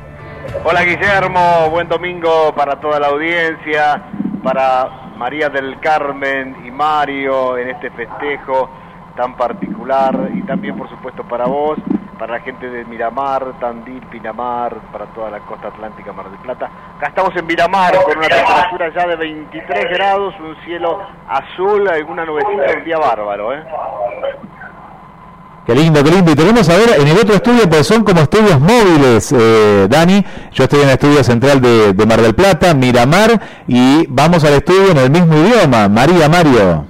Hola 0.64 0.82
Guillermo, 0.82 1.70
buen 1.70 1.88
domingo 1.88 2.54
para 2.54 2.78
toda 2.78 3.00
la 3.00 3.06
audiencia, 3.06 4.02
para 4.44 5.14
María 5.16 5.48
del 5.48 5.80
Carmen 5.80 6.56
y 6.66 6.70
Mario 6.70 7.56
en 7.56 7.70
este 7.70 7.90
festejo 7.92 8.68
tan 9.16 9.36
particular 9.36 10.30
y 10.34 10.43
también 10.43 10.76
por 10.76 10.88
supuesto 10.88 11.24
para 11.24 11.47
vos, 11.47 11.78
para 12.18 12.34
la 12.34 12.40
gente 12.40 12.68
de 12.68 12.84
Miramar, 12.84 13.59
Tandil, 13.60 14.02
Pinamar, 14.06 14.74
para 14.93 15.06
toda 15.06 15.30
la 15.30 15.40
costa 15.40 15.68
atlántica, 15.68 16.12
Mar 16.12 16.30
del 16.30 16.38
Plata. 16.38 16.70
Acá 16.97 17.09
estamos 17.09 17.34
en 17.36 17.47
Miramar 17.47 17.94
con 18.05 18.16
una 18.16 18.28
temperatura 18.28 18.93
ya 18.94 19.06
de 19.09 19.16
23 19.16 19.84
grados, 19.90 20.34
un 20.40 20.56
cielo 20.64 21.01
azul, 21.28 21.88
alguna 21.88 22.24
nubecita, 22.24 22.78
un 22.78 22.84
día 22.84 22.98
bárbaro, 22.98 23.55
¿eh? 23.55 23.64
Qué 25.66 25.74
lindo, 25.74 26.02
qué 26.05 26.10
lindo. 26.12 26.30
Y 26.30 26.36
tenemos 26.36 26.68
a 26.68 26.76
ver 26.76 27.01
en 27.01 27.09
el 27.09 27.18
otro 27.18 27.34
estudio, 27.34 27.68
pues 27.68 27.88
son 27.88 28.05
como 28.05 28.20
estudios 28.20 28.60
móviles, 28.60 29.32
eh, 29.32 29.88
Dani. 29.90 30.24
Yo 30.52 30.62
estoy 30.62 30.80
en 30.82 30.86
el 30.86 30.93
estudio 30.93 31.24
central 31.24 31.60
de, 31.60 31.93
de 31.93 32.06
Mar 32.06 32.20
del 32.20 32.36
Plata, 32.36 32.72
Miramar, 32.72 33.30
y 33.66 34.06
vamos 34.06 34.44
al 34.44 34.52
estudio 34.52 34.93
en 34.93 34.98
el 34.98 35.10
mismo 35.10 35.34
idioma. 35.34 35.88
María, 35.88 36.28
Mario. 36.28 36.86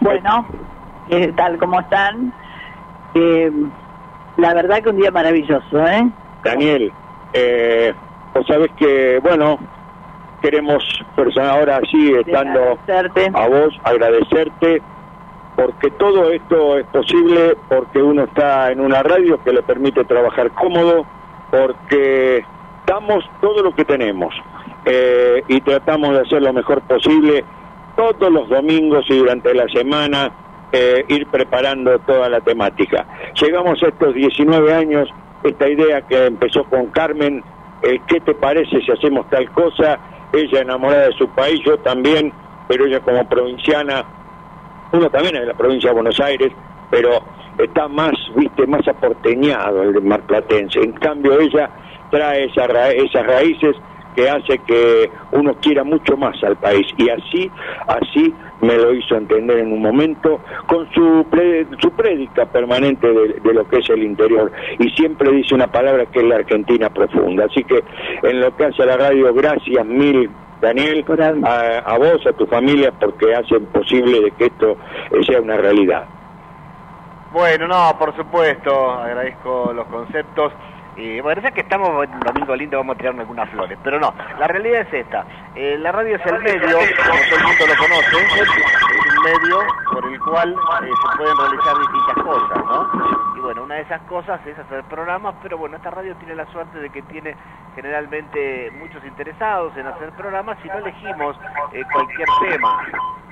Bueno, 0.00 0.46
¿qué 1.08 1.32
tal? 1.36 1.58
¿Cómo 1.58 1.80
están? 1.80 2.32
Eh, 3.14 3.50
la 4.36 4.54
verdad 4.54 4.82
que 4.82 4.90
un 4.90 4.96
día 4.96 5.10
maravilloso, 5.10 5.86
¿eh? 5.86 6.08
Daniel, 6.44 6.92
eh, 7.32 7.92
vos 8.34 8.46
sabés 8.46 8.70
que, 8.76 9.18
bueno, 9.22 9.58
queremos 10.40 10.82
personas 11.16 11.50
ahora 11.50 11.80
sí, 11.90 12.12
estando 12.14 12.78
a 13.34 13.48
vos, 13.48 13.74
agradecerte, 13.82 14.82
porque 15.56 15.90
todo 15.92 16.30
esto 16.30 16.78
es 16.78 16.86
posible 16.86 17.56
porque 17.68 18.00
uno 18.00 18.24
está 18.24 18.70
en 18.70 18.80
una 18.80 19.02
radio 19.02 19.42
que 19.42 19.52
le 19.52 19.62
permite 19.62 20.04
trabajar 20.04 20.52
cómodo, 20.52 21.04
porque 21.50 22.44
damos 22.86 23.24
todo 23.40 23.62
lo 23.62 23.74
que 23.74 23.84
tenemos 23.84 24.32
eh, 24.84 25.42
y 25.48 25.60
tratamos 25.62 26.10
de 26.10 26.20
hacer 26.20 26.42
lo 26.42 26.52
mejor 26.52 26.80
posible 26.82 27.44
todos 27.96 28.32
los 28.32 28.48
domingos 28.48 29.04
y 29.08 29.18
durante 29.18 29.52
la 29.54 29.66
semana 29.68 30.30
eh, 30.72 31.04
ir 31.08 31.26
preparando 31.28 31.98
toda 32.00 32.28
la 32.28 32.40
temática. 32.40 33.06
Llegamos 33.40 33.82
a 33.82 33.88
estos 33.88 34.14
19 34.14 34.72
años, 34.74 35.08
esta 35.44 35.68
idea 35.68 36.02
que 36.02 36.26
empezó 36.26 36.64
con 36.64 36.86
Carmen, 36.86 37.42
eh, 37.82 38.00
¿qué 38.06 38.20
te 38.20 38.34
parece 38.34 38.80
si 38.80 38.90
hacemos 38.90 39.28
tal 39.30 39.50
cosa? 39.52 39.98
Ella 40.32 40.60
enamorada 40.60 41.06
de 41.06 41.12
su 41.12 41.28
país, 41.30 41.60
yo 41.64 41.78
también, 41.78 42.32
pero 42.68 42.84
ella 42.86 43.00
como 43.00 43.26
provinciana, 43.28 44.04
uno 44.92 45.08
también 45.10 45.36
es 45.36 45.40
de 45.42 45.46
la 45.48 45.54
provincia 45.54 45.90
de 45.90 45.94
Buenos 45.94 46.20
Aires, 46.20 46.52
pero 46.90 47.22
está 47.58 47.88
más, 47.88 48.12
viste, 48.36 48.66
más 48.66 48.86
aporteñado 48.88 49.82
el 49.82 49.94
de 49.94 50.00
marplatense. 50.00 50.80
En 50.80 50.92
cambio 50.92 51.38
ella 51.40 51.70
trae 52.10 52.48
ra- 52.56 52.90
esas 52.90 53.26
raíces 53.26 53.76
que 54.18 54.28
hace 54.28 54.58
que 54.66 55.08
uno 55.30 55.54
quiera 55.62 55.84
mucho 55.84 56.16
más 56.16 56.42
al 56.42 56.56
país 56.56 56.84
y 56.96 57.08
así 57.08 57.48
así 57.86 58.34
me 58.60 58.74
lo 58.76 58.92
hizo 58.92 59.14
entender 59.14 59.58
en 59.58 59.72
un 59.72 59.80
momento 59.80 60.40
con 60.66 60.90
su 60.92 61.24
pre- 61.30 61.68
su 61.78 61.92
prédica 61.92 62.44
permanente 62.46 63.06
de, 63.06 63.34
de 63.34 63.54
lo 63.54 63.68
que 63.68 63.76
es 63.78 63.88
el 63.90 64.02
interior 64.02 64.50
y 64.80 64.90
siempre 64.90 65.30
dice 65.30 65.54
una 65.54 65.68
palabra 65.68 66.06
que 66.06 66.18
es 66.18 66.24
la 66.24 66.34
Argentina 66.34 66.90
profunda 66.90 67.44
así 67.44 67.62
que 67.62 67.84
en 68.24 68.40
lo 68.40 68.56
que 68.56 68.64
hace 68.64 68.82
a 68.82 68.86
la 68.86 68.96
radio 68.96 69.32
gracias 69.32 69.86
mil 69.86 70.28
Daniel, 70.60 71.04
a, 71.44 71.78
a 71.78 71.98
vos, 71.98 72.26
a 72.26 72.32
tu 72.32 72.44
familia, 72.48 72.90
porque 72.98 73.32
hacen 73.32 73.66
posible 73.66 74.20
de 74.20 74.32
que 74.32 74.46
esto 74.46 74.76
eh, 75.12 75.22
sea 75.24 75.40
una 75.40 75.56
realidad. 75.56 76.04
Bueno, 77.32 77.68
no, 77.68 77.96
por 77.96 78.16
supuesto, 78.16 78.90
agradezco 78.90 79.72
los 79.72 79.86
conceptos. 79.86 80.52
Y 80.98 81.20
bueno, 81.20 81.40
ya 81.40 81.52
que 81.52 81.60
estamos 81.60 82.04
en 82.04 82.12
un 82.12 82.20
domingo 82.20 82.56
lindo, 82.56 82.76
vamos 82.76 82.96
a 82.96 82.98
tirarnos 82.98 83.20
algunas 83.20 83.48
flores. 83.50 83.78
Pero 83.84 84.00
no, 84.00 84.12
la 84.38 84.48
realidad 84.48 84.80
es 84.80 84.92
esta. 84.92 85.24
Eh, 85.54 85.78
la 85.78 85.92
radio 85.92 86.16
es 86.16 86.26
el 86.26 86.40
medio, 86.40 86.76
como 86.76 87.20
todo 87.30 87.38
el 87.38 87.44
mundo 87.44 87.66
lo 87.68 87.76
conoce, 87.76 88.16
es 88.42 88.48
un 88.48 89.17
medio 89.28 89.58
por 89.92 90.04
el 90.06 90.20
cual 90.20 90.52
eh, 90.52 90.90
se 90.90 91.16
pueden 91.16 91.36
realizar 91.36 91.78
distintas 91.78 92.24
cosas, 92.24 92.64
¿no? 92.64 93.36
Y 93.36 93.40
bueno, 93.40 93.62
una 93.64 93.76
de 93.76 93.82
esas 93.82 94.00
cosas 94.02 94.44
es 94.46 94.58
hacer 94.58 94.82
programas, 94.84 95.34
pero 95.42 95.58
bueno, 95.58 95.76
esta 95.76 95.90
radio 95.90 96.14
tiene 96.16 96.34
la 96.34 96.46
suerte 96.50 96.78
de 96.78 96.90
que 96.90 97.02
tiene 97.02 97.36
generalmente 97.74 98.70
muchos 98.78 99.04
interesados 99.04 99.76
en 99.76 99.86
hacer 99.86 100.10
programas 100.12 100.58
y 100.64 100.68
no 100.68 100.78
elegimos 100.78 101.36
eh, 101.72 101.82
cualquier 101.92 102.28
tema. 102.48 102.86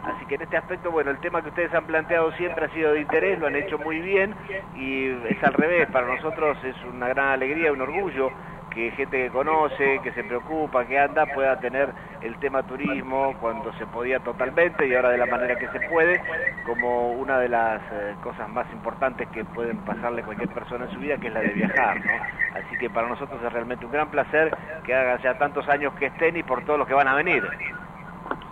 Así 0.04 0.24
que 0.26 0.36
en 0.36 0.42
este 0.42 0.56
aspecto, 0.56 0.92
bueno, 0.92 1.10
el 1.10 1.18
tema 1.18 1.42
que 1.42 1.48
ustedes 1.48 1.74
han 1.74 1.84
planteado 1.84 2.30
siempre 2.32 2.66
ha 2.66 2.68
sido 2.68 2.92
de 2.92 3.00
interés, 3.00 3.40
lo 3.40 3.48
han 3.48 3.56
hecho 3.56 3.78
muy 3.78 4.00
bien 4.00 4.34
y 4.76 5.08
es 5.28 5.42
al 5.42 5.54
revés, 5.54 5.88
para 5.90 6.06
nosotros 6.06 6.56
es 6.62 6.76
una 6.84 7.08
gran 7.08 7.28
alegría, 7.30 7.72
un 7.72 7.80
orgullo 7.80 8.30
que 8.76 8.90
gente 8.90 9.16
que 9.16 9.30
conoce, 9.30 10.00
que 10.02 10.12
se 10.12 10.22
preocupa, 10.22 10.84
que 10.84 10.98
anda, 10.98 11.24
pueda 11.34 11.58
tener 11.58 11.88
el 12.20 12.36
tema 12.40 12.62
turismo 12.62 13.34
cuando 13.40 13.72
se 13.78 13.86
podía 13.86 14.20
totalmente 14.20 14.86
y 14.86 14.94
ahora 14.94 15.08
de 15.08 15.16
la 15.16 15.24
manera 15.24 15.56
que 15.56 15.66
se 15.68 15.80
puede, 15.88 16.20
como 16.66 17.12
una 17.12 17.38
de 17.38 17.48
las 17.48 17.80
eh, 17.90 18.14
cosas 18.22 18.46
más 18.50 18.70
importantes 18.74 19.28
que 19.28 19.46
pueden 19.46 19.78
pasarle 19.78 20.22
cualquier 20.22 20.50
persona 20.50 20.84
en 20.84 20.90
su 20.92 21.00
vida, 21.00 21.16
que 21.16 21.28
es 21.28 21.32
la 21.32 21.40
de 21.40 21.48
viajar, 21.48 22.04
¿no? 22.04 22.12
Así 22.54 22.76
que 22.78 22.90
para 22.90 23.08
nosotros 23.08 23.40
es 23.42 23.50
realmente 23.50 23.86
un 23.86 23.92
gran 23.92 24.10
placer 24.10 24.54
que 24.84 24.94
hagan 24.94 25.22
ya 25.22 25.38
tantos 25.38 25.66
años 25.70 25.94
que 25.94 26.06
estén 26.06 26.36
y 26.36 26.42
por 26.42 26.62
todos 26.66 26.78
los 26.78 26.86
que 26.86 26.94
van 26.94 27.08
a 27.08 27.14
venir. 27.14 27.42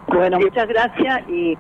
Bueno, 0.07 0.39
muchas 0.39 0.67
gracias 0.67 1.29
y, 1.29 1.59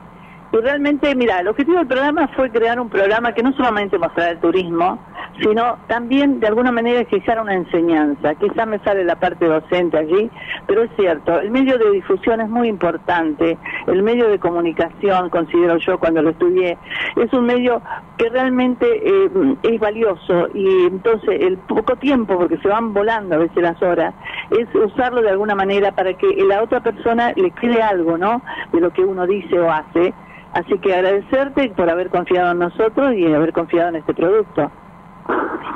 y 0.54 0.60
realmente, 0.60 1.12
mira, 1.16 1.40
el 1.40 1.48
objetivo 1.48 1.78
del 1.78 1.88
programa 1.88 2.28
fue 2.28 2.48
crear 2.48 2.78
un 2.78 2.88
programa 2.88 3.32
que 3.32 3.42
no 3.42 3.52
solamente 3.54 3.98
mostrara 3.98 4.30
el 4.30 4.38
turismo, 4.38 5.00
sino 5.42 5.78
también 5.88 6.38
de 6.38 6.46
alguna 6.46 6.70
manera 6.70 7.04
que 7.06 7.16
hiciera 7.16 7.42
una 7.42 7.54
enseñanza. 7.54 8.36
Quizá 8.36 8.64
me 8.64 8.78
sale 8.80 9.02
la 9.04 9.16
parte 9.16 9.46
docente 9.46 9.98
allí, 9.98 10.30
pero 10.68 10.84
es 10.84 10.90
cierto, 10.96 11.40
el 11.40 11.50
medio 11.50 11.76
de 11.76 11.90
difusión 11.90 12.40
es 12.40 12.48
muy 12.48 12.68
importante, 12.68 13.58
el 13.88 14.04
medio 14.04 14.28
de 14.28 14.38
comunicación, 14.38 15.28
considero 15.28 15.76
yo 15.78 15.98
cuando 15.98 16.22
lo 16.22 16.30
estudié, 16.30 16.78
es 17.16 17.32
un 17.32 17.46
medio 17.46 17.82
que 18.16 18.28
realmente 18.28 18.86
eh, 18.86 19.56
es 19.64 19.80
valioso 19.80 20.48
y 20.54 20.86
entonces 20.86 21.40
el 21.40 21.58
poco 21.58 21.96
tiempo, 21.96 22.38
porque 22.38 22.58
se 22.58 22.68
van 22.68 22.94
volando 22.94 23.34
a 23.34 23.38
veces 23.38 23.60
las 23.60 23.82
horas, 23.82 24.14
es 24.52 24.72
usarlo 24.72 25.20
de 25.20 25.30
alguna 25.30 25.56
manera 25.56 25.90
para 25.90 26.14
que 26.14 26.28
la 26.48 26.62
otra 26.62 26.78
persona 26.80 27.32
le 27.34 27.50
quede 27.50 27.82
algo, 27.82 28.16
¿no? 28.16 28.40
De 28.72 28.80
lo 28.80 28.92
que 28.92 29.02
uno 29.02 29.26
dice 29.26 29.58
o 29.58 29.68
hace. 29.68 30.14
Así 30.54 30.78
que 30.78 30.94
agradecerte 30.94 31.68
por 31.70 31.90
haber 31.90 32.10
confiado 32.10 32.52
en 32.52 32.60
nosotros 32.60 33.12
y 33.14 33.32
haber 33.32 33.52
confiado 33.52 33.88
en 33.88 33.96
este 33.96 34.14
producto. 34.14 34.70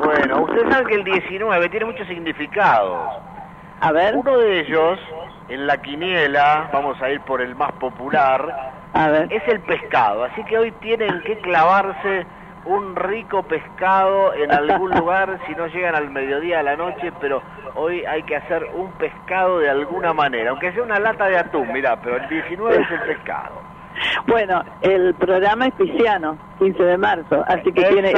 Bueno, 0.05 0.42
usted 0.42 0.70
sabe 0.70 0.86
que 0.86 0.94
el 0.94 1.05
19 1.05 1.68
tiene 1.68 1.86
muchos 1.86 2.06
significados. 2.06 2.98
A 3.80 3.92
ver. 3.92 4.14
Uno 4.16 4.38
de 4.38 4.60
ellos, 4.60 4.98
en 5.48 5.66
la 5.66 5.78
quiniela, 5.78 6.70
vamos 6.72 7.00
a 7.02 7.10
ir 7.10 7.20
por 7.22 7.40
el 7.40 7.56
más 7.56 7.72
popular, 7.72 8.72
a 8.92 9.09
ver. 9.09 9.32
es 9.32 9.42
el 9.48 9.60
pescado. 9.60 10.24
Así 10.24 10.44
que 10.44 10.56
hoy 10.59 10.70
tienen 10.80 11.22
que 11.22 11.38
clavarse 11.38 12.24
un 12.64 12.94
rico 12.94 13.42
pescado 13.44 14.32
en 14.34 14.52
algún 14.52 14.90
lugar, 14.98 15.40
si 15.48 15.55
no 15.55 15.66
llegan 15.66 15.96
al 15.96 16.10
mediodía 16.10 16.60
a 16.60 16.62
la 16.62 16.76
noche, 16.76 17.12
pero 17.20 17.42
hoy 17.74 18.05
hay 18.05 18.22
que 18.24 18.36
hacer 18.36 18.64
un 18.74 18.92
pescado 18.92 19.59
de 19.59 19.70
alguna 19.70 20.12
manera, 20.12 20.50
aunque 20.50 20.72
sea 20.72 20.82
una 20.84 21.00
lata 21.00 21.26
de 21.26 21.38
atún, 21.38 21.72
mirá, 21.72 22.00
pero 22.00 22.16
el 22.16 22.28
19 22.28 22.80
es 22.80 22.90
el 22.90 23.00
pescado. 23.00 23.77
Bueno, 24.26 24.62
el 24.82 25.14
programa 25.14 25.66
es 25.66 25.74
pisciano, 25.74 26.38
15 26.58 26.82
de 26.82 26.98
marzo, 26.98 27.44
así 27.46 27.72
que 27.72 27.84
tiene... 27.84 28.12